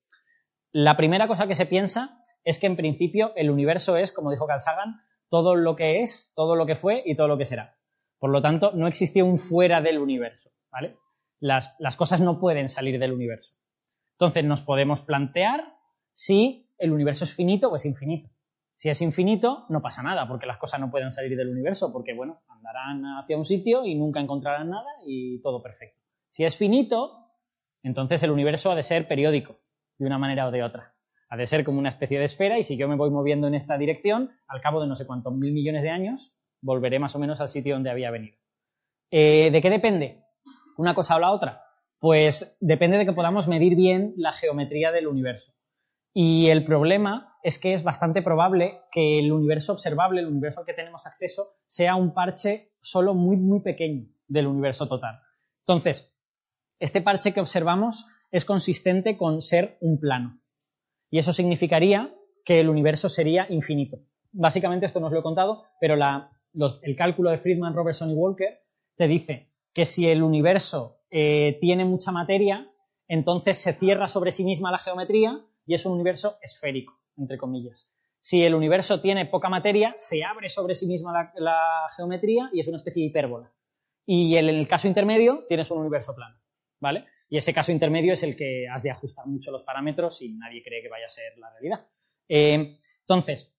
La 0.72 0.98
primera 0.98 1.28
cosa 1.28 1.46
que 1.46 1.54
se 1.54 1.68
piensa 1.68 2.26
es 2.44 2.58
que 2.58 2.66
en 2.66 2.76
principio 2.76 3.32
el 3.36 3.52
universo 3.52 3.96
es, 3.96 4.12
como 4.12 4.32
dijo 4.32 4.48
Carl 4.48 4.60
Sagan, 4.60 5.02
todo 5.30 5.54
lo 5.56 5.76
que 5.76 6.02
es, 6.02 6.34
todo 6.36 6.56
lo 6.56 6.66
que 6.66 6.76
fue 6.76 7.04
y 7.06 7.14
todo 7.14 7.28
lo 7.28 7.38
que 7.38 7.46
será. 7.46 7.78
Por 8.18 8.32
lo 8.32 8.42
tanto, 8.42 8.72
no 8.74 8.88
existe 8.88 9.22
un 9.22 9.38
fuera 9.38 9.82
del 9.82 10.00
universo, 10.00 10.50
¿vale? 10.72 10.98
Las, 11.40 11.76
las 11.78 11.96
cosas 11.96 12.22
no 12.22 12.40
pueden 12.40 12.70
salir 12.70 12.98
del 12.98 13.14
universo. 13.14 13.54
Entonces 14.14 14.44
nos 14.46 14.64
podemos 14.64 15.02
plantear 15.02 15.76
si 16.12 16.72
el 16.80 16.92
universo 16.92 17.24
es 17.24 17.36
finito 17.36 17.70
o 17.70 17.76
es 17.76 17.86
infinito. 17.86 18.32
Si 18.78 18.90
es 18.90 19.02
infinito, 19.02 19.66
no 19.70 19.82
pasa 19.82 20.04
nada, 20.04 20.28
porque 20.28 20.46
las 20.46 20.60
cosas 20.60 20.80
no 20.80 20.92
pueden 20.92 21.12
salir 21.12 21.36
del 21.36 21.50
universo, 21.50 21.92
porque, 21.92 22.14
bueno, 22.14 22.42
andarán 22.48 23.04
hacia 23.18 23.36
un 23.36 23.44
sitio 23.44 23.84
y 23.84 23.96
nunca 23.96 24.20
encontrarán 24.20 24.70
nada 24.70 24.90
y 25.04 25.42
todo 25.42 25.64
perfecto. 25.64 26.00
Si 26.30 26.44
es 26.44 26.56
finito, 26.56 27.32
entonces 27.82 28.22
el 28.22 28.30
universo 28.30 28.72
ha 28.72 28.76
de 28.76 28.84
ser 28.84 29.08
periódico, 29.08 29.58
de 29.98 30.06
una 30.06 30.20
manera 30.20 30.48
o 30.48 30.52
de 30.52 30.62
otra. 30.62 30.94
Ha 31.28 31.38
de 31.38 31.48
ser 31.48 31.64
como 31.64 31.80
una 31.80 31.90
especie 31.90 32.20
de 32.20 32.26
esfera 32.26 32.60
y 32.60 32.64
si 32.64 32.78
yo 32.78 32.88
me 32.88 32.96
voy 32.96 33.10
moviendo 33.10 33.48
en 33.48 33.56
esta 33.56 33.80
dirección, 33.80 34.30
al 34.48 34.62
cabo 34.62 34.80
de 34.80 34.88
no 34.88 34.96
sé 34.96 35.08
cuántos 35.08 35.34
mil 35.34 35.54
millones 35.54 35.82
de 35.82 35.90
años, 35.90 36.38
volveré 36.62 37.00
más 37.00 37.16
o 37.16 37.20
menos 37.20 37.42
al 37.42 37.50
sitio 37.50 37.74
donde 37.74 37.90
había 37.90 38.12
venido. 38.12 38.38
Eh, 39.10 39.50
¿De 39.52 39.60
qué 39.60 39.72
depende? 39.72 40.24
¿Una 40.78 40.94
cosa 40.94 41.16
o 41.16 41.20
la 41.20 41.32
otra? 41.32 41.64
Pues 41.98 42.60
depende 42.62 43.00
de 43.00 43.06
que 43.08 43.14
podamos 43.14 43.48
medir 43.48 43.76
bien 43.76 44.14
la 44.18 44.34
geometría 44.34 44.92
del 44.92 45.08
universo. 45.08 45.54
Y 46.14 46.50
el 46.50 46.64
problema 46.64 47.37
es 47.48 47.60
que 47.60 47.72
es 47.72 47.82
bastante 47.82 48.22
probable 48.22 48.82
que 48.92 49.20
el 49.20 49.32
universo 49.32 49.72
observable, 49.72 50.20
el 50.20 50.28
universo 50.28 50.60
al 50.60 50.66
que 50.66 50.74
tenemos 50.74 51.08
acceso, 51.08 51.54
sea 51.66 51.96
un 51.96 52.14
parche 52.14 52.74
solo 52.82 53.14
muy, 53.14 53.38
muy 53.38 53.62
pequeño 53.62 54.10
del 54.28 54.48
universo 54.48 54.90
total. 54.90 55.22
Entonces, 55.62 56.14
este 56.78 57.00
parche 57.00 57.32
que 57.32 57.40
observamos 57.40 58.06
es 58.32 58.44
consistente 58.44 59.16
con 59.16 59.40
ser 59.40 59.78
un 59.80 59.98
plano. 59.98 60.42
Y 61.10 61.20
eso 61.20 61.32
significaría 61.32 62.14
que 62.44 62.60
el 62.60 62.68
universo 62.68 63.08
sería 63.08 63.48
infinito. 63.50 64.00
Básicamente 64.34 64.86
esto 64.86 65.00
no 65.00 65.06
os 65.06 65.14
lo 65.14 65.20
he 65.20 65.24
contado, 65.24 65.64
pero 65.80 65.96
el 65.96 66.96
cálculo 66.98 67.30
de 67.30 67.38
Friedman, 67.38 67.74
Robertson 67.74 68.10
y 68.10 68.14
Walker 68.14 68.60
te 68.98 69.08
dice 69.08 69.54
que 69.72 69.86
si 69.86 70.10
el 70.10 70.22
universo 70.22 71.00
eh, 71.10 71.58
tiene 71.62 71.86
mucha 71.86 72.12
materia, 72.12 72.70
entonces 73.08 73.58
se 73.58 73.72
cierra 73.72 74.10
sobre 74.10 74.32
sí 74.32 74.44
misma 74.44 74.70
la 74.70 74.80
geometría 74.80 75.46
y 75.66 75.76
es 75.76 75.86
un 75.86 75.94
universo 75.94 76.40
esférico, 76.42 77.00
entre 77.18 77.38
comillas. 77.38 77.92
Si 78.20 78.44
el 78.44 78.56
universo 78.56 79.00
tiene 79.00 79.26
poca 79.26 79.50
materia, 79.50 79.94
se 79.96 80.24
abre 80.24 80.50
sobre 80.50 80.76
sí 80.76 80.88
misma 80.88 81.32
la, 81.36 81.88
geometría 81.96 82.50
y 82.52 82.60
es 82.60 82.68
una 82.68 82.78
especie 82.78 83.04
de 83.04 83.08
hipérbola. 83.08 83.52
Y 84.06 84.36
en 84.36 84.50
el 84.50 84.68
caso 84.68 84.88
intermedio 84.88 85.46
tienes 85.48 85.70
un 85.72 85.80
universo 85.80 86.16
plano, 86.16 86.38
¿vale? 86.80 87.06
Y 87.30 87.38
ese 87.38 87.54
caso 87.54 87.72
intermedio 87.72 88.14
es 88.14 88.24
el 88.24 88.36
que 88.36 88.68
has 88.68 88.84
de 88.84 88.92
ajustar 88.92 89.28
mucho 89.28 89.52
los 89.52 89.64
parámetros 89.64 90.22
y 90.22 90.34
nadie 90.34 90.62
cree 90.62 90.82
que 90.82 90.90
vaya 90.90 91.06
a 91.06 91.10
ser 91.10 91.38
la 91.38 91.50
realidad. 91.52 91.88
Eh, 92.30 92.80
entonces, 93.02 93.58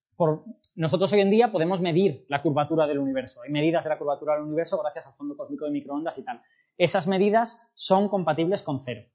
nosotros 0.75 1.13
hoy 1.13 1.21
en 1.21 1.29
día 1.29 1.51
podemos 1.51 1.81
medir 1.81 2.25
la 2.27 2.41
curvatura 2.41 2.87
del 2.87 2.99
universo. 2.99 3.41
Hay 3.41 3.51
medidas 3.51 3.83
de 3.83 3.91
la 3.91 3.97
curvatura 3.97 4.33
del 4.35 4.43
universo 4.43 4.79
gracias 4.81 5.07
al 5.07 5.13
fondo 5.13 5.37
cósmico 5.37 5.65
de 5.65 5.71
microondas 5.71 6.17
y 6.17 6.25
tal. 6.25 6.41
Esas 6.77 7.07
medidas 7.07 7.71
son 7.75 8.09
compatibles 8.09 8.63
con 8.63 8.79
cero. 8.79 9.05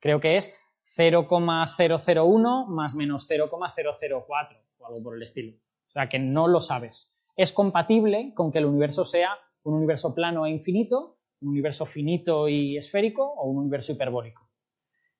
Creo 0.00 0.20
que 0.20 0.36
es 0.36 0.56
0,001 0.96 2.66
más 2.68 2.94
menos 2.94 3.26
0,004 3.28 4.58
o 4.78 4.86
algo 4.86 5.02
por 5.02 5.16
el 5.16 5.22
estilo. 5.22 5.56
O 5.88 5.90
sea 5.90 6.08
que 6.08 6.18
no 6.18 6.48
lo 6.48 6.60
sabes. 6.60 7.14
Es 7.36 7.52
compatible 7.52 8.32
con 8.34 8.50
que 8.50 8.58
el 8.58 8.64
universo 8.64 9.04
sea 9.04 9.30
un 9.62 9.74
universo 9.74 10.14
plano 10.14 10.46
e 10.46 10.50
infinito, 10.50 11.18
un 11.40 11.50
universo 11.50 11.84
finito 11.84 12.48
y 12.48 12.76
esférico 12.76 13.24
o 13.24 13.48
un 13.50 13.58
universo 13.58 13.92
hiperbólico. 13.92 14.48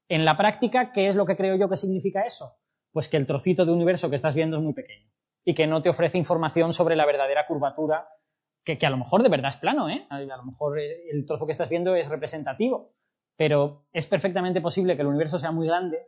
En 0.09 0.25
la 0.25 0.37
práctica, 0.37 0.93
¿qué 0.93 1.09
es 1.09 1.17
lo 1.17 1.27
que 1.27 1.37
creo 1.37 1.57
yo 1.57 1.69
que 1.69 1.77
significa 1.77 2.23
eso? 2.23 2.57
Pues 2.93 3.09
que 3.09 3.17
el 3.17 3.27
trocito 3.27 3.67
de 3.67 3.73
universo 3.73 4.09
que 4.09 4.17
estás 4.17 4.35
viendo 4.35 4.57
es 4.57 4.63
muy 4.63 4.73
pequeño 4.73 5.11
y 5.45 5.55
que 5.55 5.67
no 5.67 5.83
te 5.83 5.91
ofrece 5.91 6.17
información 6.17 6.73
sobre 6.73 6.97
la 6.97 7.05
verdadera 7.05 7.47
curvatura, 7.47 8.09
que, 8.65 8.79
a 8.85 8.91
lo 8.91 8.97
mejor 8.97 9.23
de 9.23 9.29
verdad 9.29 9.51
es 9.51 9.57
plano, 9.57 9.89
¿eh? 9.89 10.07
A 10.11 10.21
lo 10.21 10.45
mejor 10.45 10.79
el 10.81 11.27
trozo 11.27 11.47
que 11.47 11.53
estás 11.53 11.69
viendo 11.69 11.95
es 11.95 12.09
representativo, 12.09 12.95
pero 13.37 13.87
es 13.93 14.07
perfectamente 14.07 14.61
posible 14.61 14.97
que 14.97 15.03
el 15.03 15.09
universo 15.09 15.39
sea 15.39 15.53
muy 15.53 15.67
grande 15.67 15.99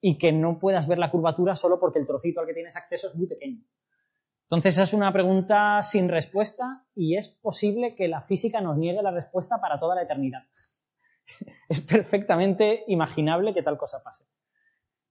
y 0.00 0.16
que 0.16 0.32
no 0.32 0.58
puedas 0.58 0.86
ver 0.86 0.98
la 0.98 1.10
curvatura 1.10 1.54
solo 1.54 1.80
porque 1.80 1.98
el 1.98 2.06
trocito 2.06 2.40
al 2.40 2.46
que 2.46 2.54
tienes 2.54 2.76
acceso 2.76 3.08
es 3.08 3.16
muy 3.16 3.26
pequeño. 3.26 3.64
Entonces 4.44 4.74
esa 4.74 4.84
es 4.84 4.94
una 4.94 5.12
pregunta 5.12 5.82
sin 5.82 6.08
respuesta 6.08 6.86
y 6.94 7.16
es 7.16 7.28
posible 7.28 7.94
que 7.94 8.08
la 8.08 8.22
física 8.22 8.60
nos 8.60 8.78
niegue 8.78 9.02
la 9.02 9.10
respuesta 9.10 9.60
para 9.60 9.78
toda 9.78 9.94
la 9.94 10.02
eternidad. 10.02 10.44
es 11.68 11.80
perfectamente 11.80 12.84
imaginable 12.86 13.52
que 13.52 13.62
tal 13.62 13.76
cosa 13.76 14.02
pase. 14.02 14.24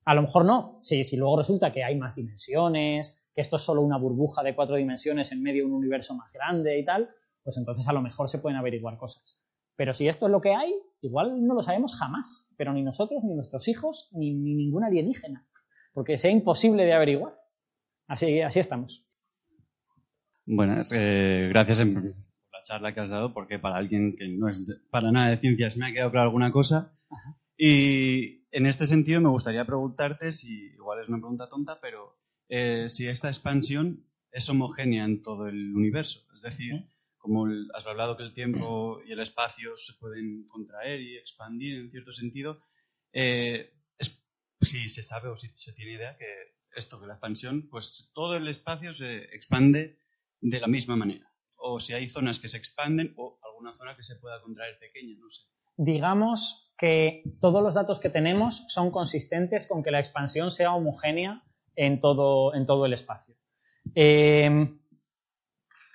A 0.06 0.16
lo 0.16 0.22
mejor 0.22 0.46
no, 0.46 0.80
si, 0.84 1.04
si 1.04 1.18
luego 1.18 1.38
resulta 1.38 1.72
que 1.72 1.84
hay 1.84 1.98
más 1.98 2.16
dimensiones, 2.16 3.28
que 3.34 3.42
esto 3.42 3.58
es 3.58 3.62
solo 3.62 3.82
una 3.82 3.98
burbuja 3.98 4.42
de 4.42 4.56
cuatro 4.56 4.78
dimensiones 4.78 5.32
en 5.34 5.44
medio 5.44 5.66
de 5.66 5.70
un 5.70 5.76
universo 5.76 6.16
más 6.16 6.32
grande 6.34 6.80
y 6.80 6.86
tal, 6.86 7.10
pues 7.44 7.58
entonces 7.58 7.88
a 7.88 7.94
lo 7.94 8.02
mejor 8.02 8.30
se 8.30 8.40
pueden 8.40 8.58
averiguar 8.58 8.98
cosas. 8.98 9.44
Pero 9.78 9.94
si 9.94 10.08
esto 10.08 10.26
es 10.26 10.32
lo 10.32 10.42
que 10.42 10.54
hay, 10.54 10.74
igual 11.02 11.46
no 11.46 11.54
lo 11.54 11.64
sabemos 11.64 11.96
jamás, 11.98 12.54
pero 12.58 12.74
ni 12.74 12.82
nosotros, 12.82 13.24
ni 13.24 13.36
nuestros 13.36 13.68
hijos, 13.68 14.10
ni, 14.12 14.34
ni 14.34 14.56
ningún 14.56 14.84
alienígena, 14.84 15.48
porque 15.94 16.18
sea 16.18 16.32
imposible 16.32 16.84
de 16.84 16.94
averiguar. 16.94 17.40
Así, 18.08 18.42
así 18.42 18.60
estamos. 18.60 19.06
Bueno, 20.46 20.82
eh, 20.92 21.48
gracias 21.50 21.80
por 21.82 22.04
la 22.04 22.64
charla 22.64 22.94
que 22.94 23.02
has 23.02 23.10
dado, 23.10 23.34
porque 23.34 23.60
para 23.60 23.78
alguien 23.78 24.16
que 24.18 24.28
no 24.28 24.50
es 24.50 24.66
para 24.90 25.12
nada 25.12 25.30
de 25.30 25.38
ciencias 25.38 25.78
me 25.78 25.86
ha 25.86 25.94
quedado 25.94 26.12
claro 26.12 26.26
alguna 26.26 26.52
cosa. 26.52 26.98
Y 27.56 28.48
en 28.52 28.66
este 28.66 28.88
sentido 28.88 29.22
me 29.22 29.30
gustaría 29.30 29.66
preguntarte, 29.66 30.32
si 30.32 30.74
igual 30.74 31.02
es 31.02 31.10
una 31.10 31.20
pregunta 31.20 31.50
tonta, 31.50 31.80
pero 31.82 32.18
eh, 32.50 32.90
si 32.90 33.08
esta 33.08 33.28
expansión 33.28 34.06
es 34.32 34.50
homogénea 34.50 35.06
en 35.06 35.22
todo 35.22 35.48
el 35.48 35.76
universo. 35.76 36.22
Es 36.34 36.42
decir, 36.42 36.90
como 37.28 37.46
has 37.74 37.86
hablado 37.86 38.16
que 38.16 38.24
el 38.24 38.34
tiempo 38.34 39.02
y 39.06 39.12
el 39.12 39.20
espacio 39.20 39.76
se 39.76 39.94
pueden 39.94 40.46
contraer 40.46 41.02
y 41.02 41.18
expandir 41.18 41.76
en 41.76 41.92
cierto 41.92 42.14
sentido, 42.14 42.60
eh, 43.12 43.74
si 44.62 44.88
se 44.88 45.04
sabe 45.04 45.30
o 45.30 45.36
si 45.36 45.50
se 45.50 45.74
tiene 45.74 45.94
idea 45.94 46.18
que 46.18 46.26
esto, 46.76 47.00
que 47.00 47.06
la 47.06 47.14
expansión, 47.14 47.68
pues 47.70 48.12
todo 48.14 48.38
el 48.38 48.48
espacio 48.48 48.94
se 48.94 49.26
expande 49.36 50.00
de 50.40 50.60
la 50.60 50.68
misma 50.68 50.96
manera. 50.96 51.30
O 51.56 51.80
si 51.80 51.94
hay 51.94 52.08
zonas 52.08 52.40
que 52.40 52.48
se 52.48 52.58
expanden 52.58 53.14
o 53.18 53.40
alguna 53.44 53.74
zona 53.74 53.96
que 53.96 54.04
se 54.04 54.16
pueda 54.16 54.42
contraer 54.42 54.80
pequeña, 54.80 55.18
no 55.20 55.30
sé. 55.30 55.44
Digamos 55.76 56.74
que 56.78 57.24
todos 57.42 57.62
los 57.62 57.76
datos 57.76 58.00
que 58.00 58.10
tenemos 58.10 58.64
son 58.68 58.92
consistentes 58.92 59.68
con 59.68 59.84
que 59.84 59.92
la 59.92 60.00
expansión 60.00 60.50
sea 60.50 60.74
homogénea 60.74 61.44
en 61.76 62.00
todo, 62.00 62.56
en 62.56 62.66
todo 62.66 62.86
el 62.86 62.94
espacio. 62.94 63.36
Eh, 63.96 64.80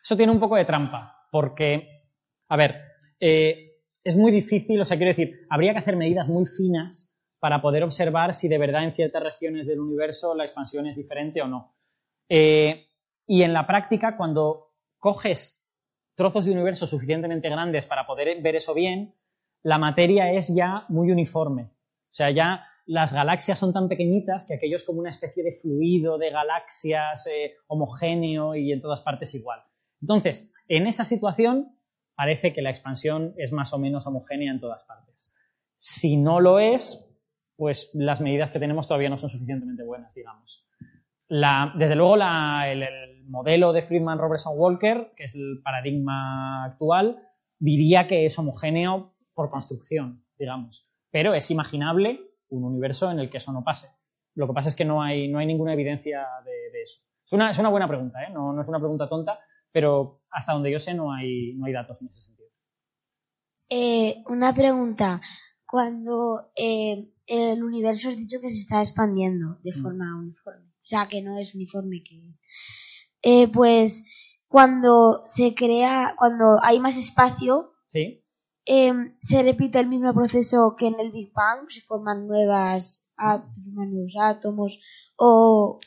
eso 0.03 0.17
tiene 0.17 0.33
un 0.33 0.41
poco 0.41 0.57
de 0.57 0.65
trampa, 0.65 1.12
porque, 1.33 1.89
a 2.49 2.57
ver, 2.59 2.83
eh, 3.19 3.79
es 4.05 4.17
muy 4.17 4.31
difícil, 4.31 4.79
o 4.79 4.85
sea, 4.85 4.99
quiero 4.99 5.13
decir, 5.13 5.47
habría 5.49 5.73
que 5.73 5.79
hacer 5.79 5.97
medidas 5.97 6.29
muy 6.29 6.45
finas 6.45 7.19
para 7.39 7.63
poder 7.63 7.85
observar 7.85 8.35
si 8.35 8.49
de 8.49 8.59
verdad 8.59 8.85
en 8.85 8.93
ciertas 8.93 9.23
regiones 9.23 9.67
del 9.67 9.81
universo 9.81 10.35
la 10.35 10.45
expansión 10.45 10.87
es 10.87 10.97
diferente 10.97 11.41
o 11.41 11.49
no. 11.49 11.75
Eh, 12.29 12.87
y 13.27 13.43
en 13.45 13.55
la 13.55 13.67
práctica, 13.67 14.15
cuando 14.19 14.75
coges 14.99 15.75
trozos 16.15 16.45
de 16.45 16.53
universo 16.53 16.87
suficientemente 16.87 17.49
grandes 17.49 17.87
para 17.87 18.07
poder 18.07 18.43
ver 18.43 18.57
eso 18.57 18.75
bien, 18.75 19.15
la 19.63 19.79
materia 19.79 20.33
es 20.33 20.55
ya 20.55 20.85
muy 20.91 21.11
uniforme. 21.11 21.63
O 21.63 22.15
sea, 22.15 22.31
ya 22.31 22.67
las 22.85 23.15
galaxias 23.15 23.59
son 23.59 23.73
tan 23.73 23.89
pequeñitas 23.89 24.45
que 24.45 24.55
aquello 24.55 24.77
es 24.77 24.85
como 24.85 25.01
una 25.01 25.09
especie 25.09 25.43
de 25.43 25.53
fluido 25.53 26.19
de 26.19 26.29
galaxias 26.29 27.27
eh, 27.27 27.55
homogéneo 27.69 28.55
y 28.55 28.71
en 28.71 28.83
todas 28.83 29.01
partes 29.01 29.35
igual. 29.35 29.63
Entonces, 30.03 30.53
en 30.69 30.87
esa 30.87 31.05
situación 31.05 31.79
parece 32.15 32.53
que 32.53 32.61
la 32.61 32.71
expansión 32.71 33.35
es 33.39 33.53
más 33.53 33.73
o 33.73 33.79
menos 33.79 34.07
homogénea 34.07 34.53
en 34.53 34.61
todas 34.61 34.85
partes. 34.85 35.35
Si 35.79 36.17
no 36.17 36.41
lo 36.41 36.59
es, 36.59 37.09
pues 37.57 37.91
las 37.95 38.21
medidas 38.21 38.51
que 38.51 38.59
tenemos 38.59 38.87
todavía 38.87 39.09
no 39.09 39.17
son 39.17 39.31
suficientemente 39.31 39.85
buenas, 39.85 40.15
digamos. 40.15 40.69
desde 41.29 41.97
luego, 41.97 42.17
el, 42.17 42.83
el, 42.83 43.25
modelo 43.29 43.73
de 43.73 43.83
Friedman-Robertson-Walker, 43.83 45.13
que 45.17 45.25
es 45.25 45.35
el 45.37 45.61
paradigma 45.63 46.65
actual, 46.65 47.23
diría 47.61 48.07
que 48.09 48.27
es 48.27 48.39
homogéneo 48.39 49.15
por 49.33 49.49
construcción, 49.49 50.25
digamos. 50.37 50.91
Pero 51.11 51.33
es 51.33 51.51
imaginable 51.51 52.21
un 52.49 52.65
universo 52.65 53.11
en 53.11 53.21
el 53.21 53.31
que 53.31 53.39
eso 53.39 53.53
no 53.53 53.63
pase. 53.63 53.89
Lo 54.35 54.49
que 54.49 54.53
pasa 54.53 54.69
es 54.69 54.75
que 54.75 54.85
no 54.85 55.03
hay, 55.03 55.29
no 55.29 55.39
hay 55.39 55.47
ninguna 55.47 55.73
evidencia 55.73 56.27
de, 56.45 56.83
eso. 56.83 57.01
Es 57.25 57.33
una, 57.33 57.69
buena 57.69 57.87
pregunta, 57.87 58.23
¿eh? 58.25 58.31
no 58.33 58.61
es 58.61 58.69
una 58.69 58.79
pregunta 58.79 59.09
tonta, 59.09 59.39
pero 59.73 60.23
hasta 60.31 60.53
donde 60.53 60.71
yo 60.71 60.79
sé 60.79 60.95
no 60.95 61.13
hay, 61.13 61.55
no 61.55 61.67
hay 61.67 61.73
datos 61.73 62.01
en 62.03 62.09
ese 62.09 62.21
sentido. 62.21 62.49
Eh, 63.69 64.23
una 64.27 64.55
pregunta. 64.55 65.21
Cuando 65.67 66.53
eh, 66.55 67.11
el 67.27 67.65
universo 67.65 68.11
has 68.11 68.19
dicho 68.19 68.41
que 68.41 68.51
se 68.51 68.59
está 68.59 68.81
expandiendo 68.81 69.59
de 69.63 69.73
mm. 69.75 69.83
forma 69.83 70.17
uniforme, 70.17 70.67
o 70.67 70.85
sea, 70.85 71.09
que 71.09 71.23
no 71.23 71.39
es 71.39 71.55
uniforme, 71.55 72.03
que 72.03 72.29
es. 72.29 72.43
Eh, 73.23 73.49
pues 73.49 74.05
cuando 74.49 75.23
se 75.25 75.55
crea, 75.55 76.15
cuando 76.19 76.63
hay 76.63 76.79
más 76.79 76.99
espacio, 76.99 77.73
¿Sí? 77.89 78.23
Em, 78.65 79.17
se 79.21 79.43
repite 79.43 79.81
el 79.81 79.89
mismo 79.89 80.15
proceso 80.15 80.77
que 80.79 80.87
en 80.87 81.01
el 81.01 81.11
Big 81.11 81.33
Bang, 81.33 81.69
se 81.69 81.81
forman 81.81 82.29
nuevas 82.29 83.11
se 83.53 83.63
forman 83.65 83.93
nuevos 83.93 84.15
átomos 84.21 84.81
o 85.17 85.81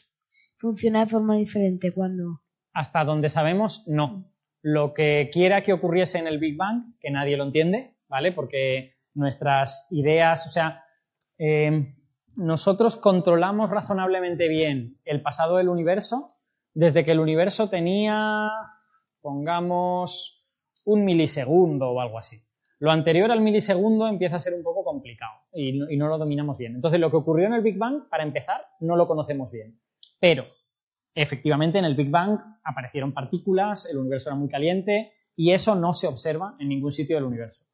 funciona 0.58 1.06
de 1.06 1.12
forma 1.12 1.36
diferente 1.36 1.94
cuando 1.94 2.42
hasta 2.76 3.06
donde 3.06 3.30
sabemos, 3.30 3.88
no. 3.88 4.30
Lo 4.62 4.94
que 4.94 5.30
quiera 5.32 5.62
que 5.62 5.74
ocurriese 5.74 6.20
en 6.20 6.28
el 6.28 6.40
Big 6.40 6.58
Bang, 6.58 6.98
que 7.00 7.10
nadie 7.10 7.38
lo 7.38 7.46
entiende, 7.46 7.96
¿vale? 8.10 8.34
Porque 8.34 8.92
nuestras 9.14 9.88
ideas, 9.92 10.46
o 10.46 10.50
sea, 10.50 10.84
eh, 11.38 11.96
nosotros 12.36 12.98
controlamos 12.98 13.72
razonablemente 13.72 14.50
bien 14.50 15.00
el 15.06 15.22
pasado 15.22 15.58
del 15.58 15.70
universo 15.70 16.36
desde 16.74 17.06
que 17.06 17.14
el 17.14 17.22
universo 17.22 17.70
tenía, 17.70 18.50
pongamos, 19.22 20.44
un 20.84 21.06
milisegundo 21.06 21.92
o 21.92 22.02
algo 22.02 22.20
así. 22.20 22.42
Lo 22.80 22.92
anterior 22.92 23.32
al 23.32 23.40
milisegundo 23.40 24.06
empieza 24.08 24.36
a 24.36 24.40
ser 24.40 24.54
un 24.54 24.64
poco 24.64 24.84
complicado 24.84 25.40
y 25.54 25.80
no, 25.80 25.90
y 25.90 25.96
no, 25.96 26.10
lo 26.10 26.18
dominamos 26.18 26.58
bien. 26.58 26.76
Entonces, 26.76 27.00
lo 27.00 27.10
que 27.10 27.16
ocurrió 27.16 27.48
en 27.48 27.54
el 27.54 27.62
Big 27.62 27.78
Bang, 27.78 28.10
para 28.10 28.24
empezar, 28.24 28.66
no 28.82 28.98
lo 28.98 29.08
conocemos 29.08 29.50
bien. 29.54 29.80
Pero 30.20 30.46
Efectivamente, 31.16 31.80
en 31.80 31.86
el 31.86 31.96
Big 31.96 32.10
Bang 32.10 32.38
aparecieron 32.64 33.14
partículas, 33.14 33.88
el 33.90 33.98
universo 33.98 34.30
era 34.30 34.36
muy 34.36 34.50
caliente 34.50 35.14
y 35.36 35.52
eso 35.52 35.74
no 35.76 35.94
se 35.94 36.08
observa 36.08 36.56
en 36.60 36.68
ningún 36.68 36.92
sitio 36.92 37.16
del 37.16 37.24
universo. 37.24 37.66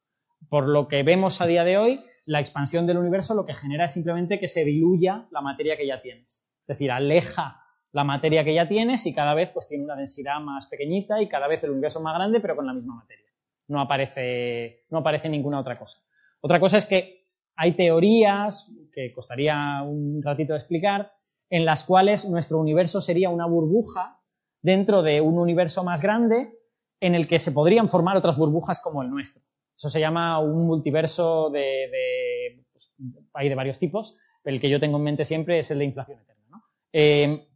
Por 0.47 0.67
lo 0.67 0.87
que 0.87 1.01
vemos 1.01 1.41
a 1.41 1.47
día 1.47 1.63
de 1.63 1.77
hoy, 1.77 2.01
la 2.25 2.39
expansión 2.39 2.85
del 2.85 2.99
universo 2.99 3.33
lo 3.33 3.43
que 3.43 3.55
genera 3.55 3.85
es 3.85 3.93
simplemente 3.93 4.39
que 4.39 4.47
se 4.47 4.63
diluya 4.63 5.27
la 5.31 5.41
materia 5.41 5.75
que 5.75 5.87
ya 5.87 6.01
tienes. 6.01 6.51
Es 6.61 6.67
decir, 6.67 6.91
aleja 6.91 7.63
la 7.91 8.03
materia 8.03 8.43
que 8.43 8.53
ya 8.53 8.67
tienes 8.67 9.05
y 9.05 9.13
cada 9.13 9.33
vez 9.33 9.49
pues, 9.49 9.67
tiene 9.67 9.83
una 9.83 9.95
densidad 9.95 10.39
más 10.39 10.67
pequeñita 10.67 11.21
y 11.21 11.27
cada 11.27 11.47
vez 11.47 11.63
el 11.63 11.71
universo 11.71 11.99
más 12.01 12.15
grande, 12.15 12.39
pero 12.39 12.55
con 12.55 12.67
la 12.67 12.73
misma 12.73 12.95
materia. 12.95 13.25
No 13.67 13.81
aparece, 13.81 14.85
no 14.91 14.99
aparece 14.99 15.29
ninguna 15.29 15.59
otra 15.59 15.77
cosa. 15.77 15.99
Otra 16.41 16.59
cosa 16.59 16.77
es 16.77 16.85
que 16.85 17.27
hay 17.55 17.73
teorías 17.73 18.71
que 18.93 19.11
costaría 19.11 19.81
un 19.83 20.21
ratito 20.23 20.53
explicar, 20.53 21.11
en 21.51 21.65
las 21.65 21.83
cuales 21.83 22.27
nuestro 22.27 22.57
universo 22.57 23.01
sería 23.01 23.29
una 23.29 23.45
burbuja 23.45 24.19
dentro 24.63 25.03
de 25.03 25.21
un 25.21 25.37
universo 25.37 25.83
más 25.83 26.01
grande 26.01 26.57
en 27.01 27.13
el 27.13 27.27
que 27.27 27.39
se 27.39 27.51
podrían 27.51 27.89
formar 27.89 28.15
otras 28.15 28.37
burbujas 28.37 28.79
como 28.79 29.03
el 29.03 29.09
nuestro. 29.09 29.43
Eso 29.77 29.89
se 29.89 29.99
llama 29.99 30.39
un 30.39 30.65
multiverso 30.65 31.49
de, 31.49 32.63
pues, 32.71 32.95
hay 33.33 33.49
de 33.49 33.55
varios 33.55 33.79
tipos, 33.79 34.17
el 34.45 34.61
que 34.61 34.69
yo 34.69 34.79
tengo 34.79 34.97
en 34.97 35.03
mente 35.03 35.25
siempre 35.25 35.59
es 35.59 35.69
el 35.71 35.79
de 35.79 35.85
inflación 35.85 36.19
eterna. 36.19 36.63
Eh, 36.93 37.47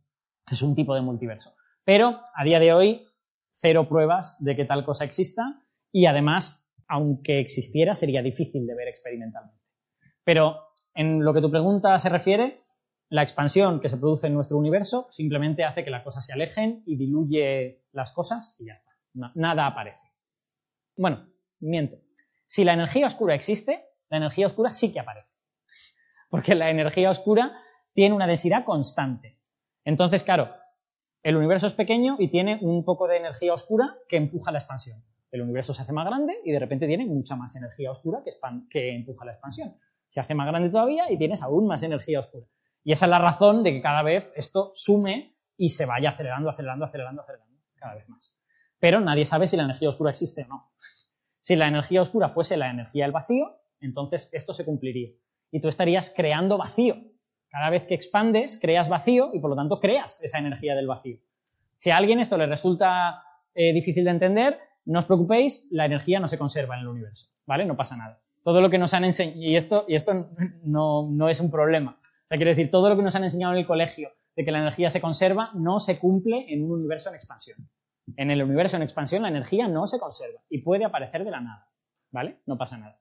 es 0.51 0.61
un 0.61 0.75
tipo 0.75 0.93
de 0.93 1.01
multiverso. 1.01 1.55
Pero 1.85 2.19
a 2.35 2.43
día 2.43 2.59
de 2.59 2.73
hoy, 2.73 3.07
cero 3.49 3.87
pruebas 3.87 4.43
de 4.43 4.55
que 4.55 4.65
tal 4.65 4.83
cosa 4.83 5.05
exista 5.05 5.63
y 5.91 6.07
además, 6.07 6.67
aunque 6.87 7.39
existiera, 7.39 7.93
sería 7.93 8.21
difícil 8.21 8.67
de 8.67 8.75
ver 8.75 8.89
experimentalmente. 8.89 9.61
Pero 10.23 10.57
en 10.93 11.23
lo 11.23 11.33
que 11.33 11.41
tu 11.41 11.49
pregunta 11.49 11.97
se 11.99 12.09
refiere, 12.09 12.64
la 13.09 13.21
expansión 13.21 13.79
que 13.79 13.89
se 13.89 13.97
produce 13.97 14.27
en 14.27 14.33
nuestro 14.33 14.57
universo 14.57 15.07
simplemente 15.11 15.63
hace 15.63 15.83
que 15.83 15.91
las 15.91 16.03
cosas 16.03 16.25
se 16.25 16.33
alejen 16.33 16.83
y 16.85 16.97
diluye 16.97 17.83
las 17.91 18.11
cosas 18.11 18.55
y 18.59 18.65
ya 18.65 18.73
está. 18.73 18.91
nada 19.35 19.67
aparece. 19.67 20.13
Bueno, 20.97 21.27
miento. 21.59 21.97
Si 22.47 22.63
la 22.63 22.73
energía 22.73 23.07
oscura 23.07 23.35
existe, 23.35 23.85
la 24.09 24.17
energía 24.17 24.47
oscura 24.47 24.71
sí 24.71 24.91
que 24.91 24.99
aparece. 24.99 25.29
Porque 26.29 26.55
la 26.55 26.69
energía 26.69 27.09
oscura 27.09 27.53
tiene 27.93 28.15
una 28.15 28.27
densidad 28.27 28.63
constante. 28.63 29.39
Entonces, 29.83 30.23
claro, 30.23 30.53
el 31.21 31.37
universo 31.37 31.67
es 31.67 31.73
pequeño 31.73 32.15
y 32.19 32.29
tiene 32.29 32.59
un 32.61 32.83
poco 32.83 33.07
de 33.07 33.17
energía 33.17 33.53
oscura 33.53 33.97
que 34.07 34.17
empuja 34.17 34.51
la 34.51 34.57
expansión. 34.57 35.03
El 35.31 35.41
universo 35.41 35.73
se 35.73 35.81
hace 35.81 35.91
más 35.91 36.05
grande 36.05 36.37
y 36.43 36.51
de 36.51 36.59
repente 36.59 36.87
tiene 36.87 37.05
mucha 37.05 37.35
más 37.35 37.55
energía 37.55 37.91
oscura 37.91 38.21
que, 38.23 38.31
que 38.69 38.95
empuja 38.95 39.25
la 39.25 39.31
expansión. 39.31 39.75
Se 40.09 40.19
hace 40.19 40.33
más 40.33 40.47
grande 40.47 40.69
todavía 40.69 41.11
y 41.11 41.17
tienes 41.17 41.41
aún 41.41 41.67
más 41.67 41.83
energía 41.83 42.19
oscura. 42.19 42.47
Y 42.85 42.91
esa 42.91 43.07
es 43.07 43.09
la 43.09 43.19
razón 43.19 43.63
de 43.63 43.73
que 43.73 43.81
cada 43.81 44.03
vez 44.03 44.31
esto 44.35 44.69
sume 44.75 45.35
y 45.57 45.69
se 45.69 45.87
vaya 45.87 46.11
acelerando, 46.11 46.51
acelerando, 46.51 46.85
acelerando, 46.85 47.23
acelerando 47.23 47.61
cada 47.75 47.95
vez 47.95 48.07
más. 48.07 48.39
Pero 48.79 49.01
nadie 49.01 49.25
sabe 49.25 49.47
si 49.47 49.57
la 49.57 49.63
energía 49.63 49.89
oscura 49.89 50.11
existe 50.11 50.43
o 50.43 50.47
no. 50.47 50.71
Si 51.41 51.55
la 51.55 51.67
energía 51.67 52.01
oscura 52.01 52.29
fuese 52.29 52.57
la 52.57 52.69
energía 52.69 53.05
del 53.05 53.11
vacío, 53.11 53.57
entonces 53.81 54.29
esto 54.33 54.53
se 54.53 54.65
cumpliría. 54.65 55.09
Y 55.49 55.61
tú 55.61 55.67
estarías 55.67 56.13
creando 56.15 56.59
vacío. 56.59 56.97
Cada 57.49 57.71
vez 57.71 57.87
que 57.87 57.95
expandes, 57.95 58.59
creas 58.61 58.87
vacío 58.87 59.31
y 59.33 59.39
por 59.39 59.49
lo 59.49 59.55
tanto 59.55 59.79
creas 59.79 60.23
esa 60.23 60.37
energía 60.37 60.75
del 60.75 60.85
vacío. 60.85 61.17
Si 61.77 61.89
a 61.89 61.97
alguien 61.97 62.19
esto 62.19 62.37
le 62.37 62.45
resulta 62.45 63.23
eh, 63.55 63.73
difícil 63.73 64.03
de 64.03 64.11
entender, 64.11 64.59
no 64.85 64.99
os 64.99 65.05
preocupéis, 65.05 65.69
la 65.71 65.85
energía 65.85 66.19
no 66.19 66.27
se 66.27 66.37
conserva 66.37 66.75
en 66.75 66.81
el 66.81 66.87
universo, 66.87 67.31
¿vale? 67.47 67.65
No 67.65 67.75
pasa 67.75 67.97
nada. 67.97 68.21
Todo 68.43 68.61
lo 68.61 68.69
que 68.69 68.77
nos 68.77 68.93
han 68.93 69.05
enseñado, 69.05 69.41
y 69.41 69.55
esto, 69.55 69.85
y 69.87 69.95
esto 69.95 70.29
no, 70.63 71.09
no 71.09 71.29
es 71.29 71.39
un 71.39 71.49
problema. 71.49 71.99
O 72.25 72.27
sea, 72.27 72.37
quiero 72.37 72.49
decir, 72.49 72.71
todo 72.71 72.89
lo 72.89 72.95
que 72.97 73.03
nos 73.03 73.15
han 73.15 73.23
enseñado 73.23 73.53
en 73.53 73.59
el 73.59 73.67
colegio 73.67 74.09
de 74.35 74.43
que 74.43 74.51
la 74.51 74.57
energía 74.57 74.89
se 74.89 74.99
conserva 74.99 75.51
no 75.53 75.77
se 75.79 75.99
cumple 75.99 76.45
en 76.49 76.63
un 76.63 76.71
universo 76.71 77.09
en 77.09 77.15
expansión. 77.15 77.69
En 78.17 78.31
el 78.31 78.41
universo 78.41 78.77
en 78.77 78.83
expansión 78.83 79.21
la 79.21 79.29
energía 79.29 79.67
no 79.67 79.85
se 79.85 79.99
conserva 79.99 80.41
y 80.49 80.63
puede 80.63 80.85
aparecer 80.85 81.23
de 81.23 81.29
la 81.29 81.41
nada, 81.41 81.69
¿vale? 82.11 82.39
No 82.47 82.57
pasa 82.57 82.77
nada. 82.77 82.97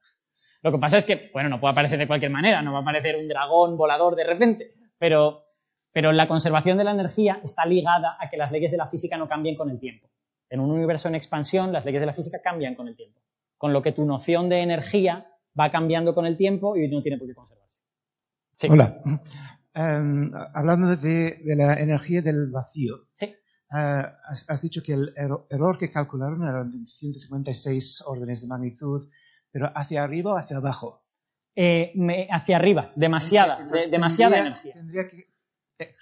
Lo 0.63 0.73
que 0.73 0.79
pasa 0.79 0.99
es 0.99 1.07
que, 1.07 1.31
bueno, 1.33 1.49
no 1.49 1.59
puede 1.59 1.73
aparecer 1.73 1.99
de 1.99 2.07
cualquier 2.07 2.31
manera, 2.31 2.61
no 2.61 2.73
va 2.73 2.81
a 2.81 2.83
aparecer 2.83 3.17
un 3.17 3.27
dragón 3.27 3.79
volador 3.79 4.15
de 4.15 4.25
repente, 4.25 4.73
pero, 4.99 5.47
pero 5.91 6.13
la 6.13 6.29
conservación 6.29 6.77
de 6.77 6.85
la 6.85 6.91
energía 6.91 7.41
está 7.43 7.65
ligada 7.65 8.19
a 8.21 8.29
que 8.29 8.37
las 8.37 8.53
leyes 8.53 8.71
de 8.71 8.77
la 8.77 8.87
física 8.87 9.17
no 9.17 9.27
cambien 9.27 9.57
con 9.57 9.71
el 9.71 9.79
tiempo. 9.79 10.11
En 10.51 10.61
un 10.61 10.71
universo 10.71 11.09
en 11.09 11.15
expansión 11.15 11.73
las 11.73 11.87
leyes 11.87 12.01
de 12.01 12.07
la 12.07 12.13
física 12.13 12.43
cambian 12.43 12.75
con 12.75 12.89
el 12.89 12.97
tiempo, 12.97 13.21
con 13.57 13.73
lo 13.73 13.81
que 13.81 13.93
tu 13.93 14.05
noción 14.05 14.51
de 14.51 14.61
energía 14.61 15.27
va 15.59 15.71
cambiando 15.71 16.15
con 16.15 16.27
el 16.27 16.37
tiempo 16.37 16.77
y 16.77 16.89
no 16.89 17.01
tiene 17.01 17.17
por 17.17 17.27
qué 17.27 17.35
conservarse. 17.35 17.84
Hola. 18.69 19.03
Em, 19.75 20.31
hablando 20.55 20.97
de, 20.97 21.41
la 21.57 21.75
energía 21.75 22.23
del 22.23 22.51
vacío. 22.51 23.09
Sí. 23.15 23.27
Eh, 23.27 24.03
has, 24.49 24.63
dicho 24.63 24.83
que 24.83 24.93
el 24.93 25.13
error 25.51 25.79
que 25.79 25.91
calcularon 25.91 26.43
eran 26.43 26.87
156 26.87 28.05
órdenes 28.07 28.43
de 28.43 28.47
magnitud, 28.47 29.09
pero 29.51 29.71
¿hacia 29.75 30.05
arriba 30.05 30.35
o 30.35 30.37
hacia 30.37 30.59
abajo? 30.59 31.05
Eh, 31.57 31.93
hacia 32.31 32.57
arriba, 32.57 32.93
demasiada, 32.95 33.67
demasiada 33.91 34.39
energía. 34.39 34.75
Tendría 34.75 35.09
que, 35.09 35.19
eh, 35.79 35.93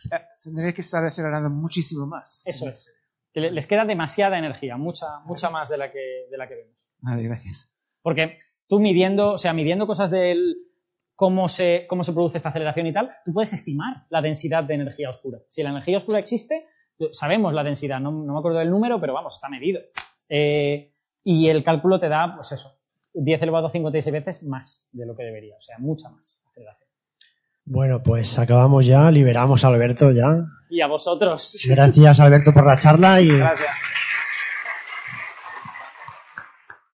tendría 0.42 0.72
que 0.74 0.80
estar 0.82 1.02
acelerando 1.04 1.48
muchísimo 1.48 2.06
más. 2.06 2.42
Eso 2.46 2.68
es. 2.68 2.94
Les 3.34 3.66
queda 3.66 3.86
demasiada 3.86 4.38
energía, 4.38 4.76
mucha, 4.76 5.20
mucha 5.24 5.48
más 5.48 5.70
de 5.70 5.78
la 5.78 5.90
que, 5.90 6.26
de 6.30 6.36
la 6.36 6.46
que 6.46 6.56
vemos. 6.56 6.92
Vale, 6.98 7.22
gracias. 7.22 7.74
Porque 8.02 8.38
tú 8.68 8.80
midiendo, 8.80 9.32
o 9.32 9.38
sea, 9.38 9.54
midiendo 9.54 9.86
cosas 9.86 10.10
del 10.10 10.56
cómo 11.22 11.46
se, 11.46 11.86
cómo 11.88 12.02
se 12.02 12.12
produce 12.12 12.38
esta 12.38 12.48
aceleración 12.48 12.88
y 12.88 12.92
tal, 12.92 13.12
tú 13.24 13.32
puedes 13.32 13.52
estimar 13.52 14.06
la 14.10 14.20
densidad 14.20 14.64
de 14.64 14.74
energía 14.74 15.08
oscura. 15.08 15.38
Si 15.46 15.62
la 15.62 15.70
energía 15.70 15.98
oscura 15.98 16.18
existe, 16.18 16.66
sabemos 17.12 17.54
la 17.54 17.62
densidad, 17.62 18.00
no, 18.00 18.10
me 18.10 18.36
acuerdo 18.36 18.58
del 18.58 18.72
número, 18.72 19.00
pero 19.00 19.12
vamos, 19.14 19.36
está 19.36 19.48
medido. 19.48 19.80
Eh, 20.28 20.92
y 21.22 21.48
el 21.48 21.62
cálculo 21.62 22.00
te 22.00 22.08
da, 22.08 22.34
pues 22.34 22.50
eso, 22.50 22.76
10 23.14 23.40
elevado 23.40 23.68
a 23.68 23.70
56 23.70 24.12
veces 24.12 24.42
más 24.42 24.88
de 24.90 25.06
lo 25.06 25.14
que 25.14 25.22
debería, 25.22 25.54
o 25.56 25.60
sea, 25.60 25.78
mucha 25.78 26.10
más 26.10 26.42
aceleración. 26.50 26.88
Bueno, 27.66 28.02
pues 28.02 28.40
acabamos 28.40 28.84
ya, 28.84 29.08
liberamos 29.12 29.64
a 29.64 29.68
Alberto 29.68 30.10
ya. 30.10 30.44
Y 30.70 30.80
a 30.80 30.88
vosotros. 30.88 31.56
Gracias 31.68 32.18
Alberto 32.18 32.52
por 32.52 32.66
la 32.66 32.76
charla 32.76 33.20
y... 33.20 33.28
Gracias. 33.28 33.70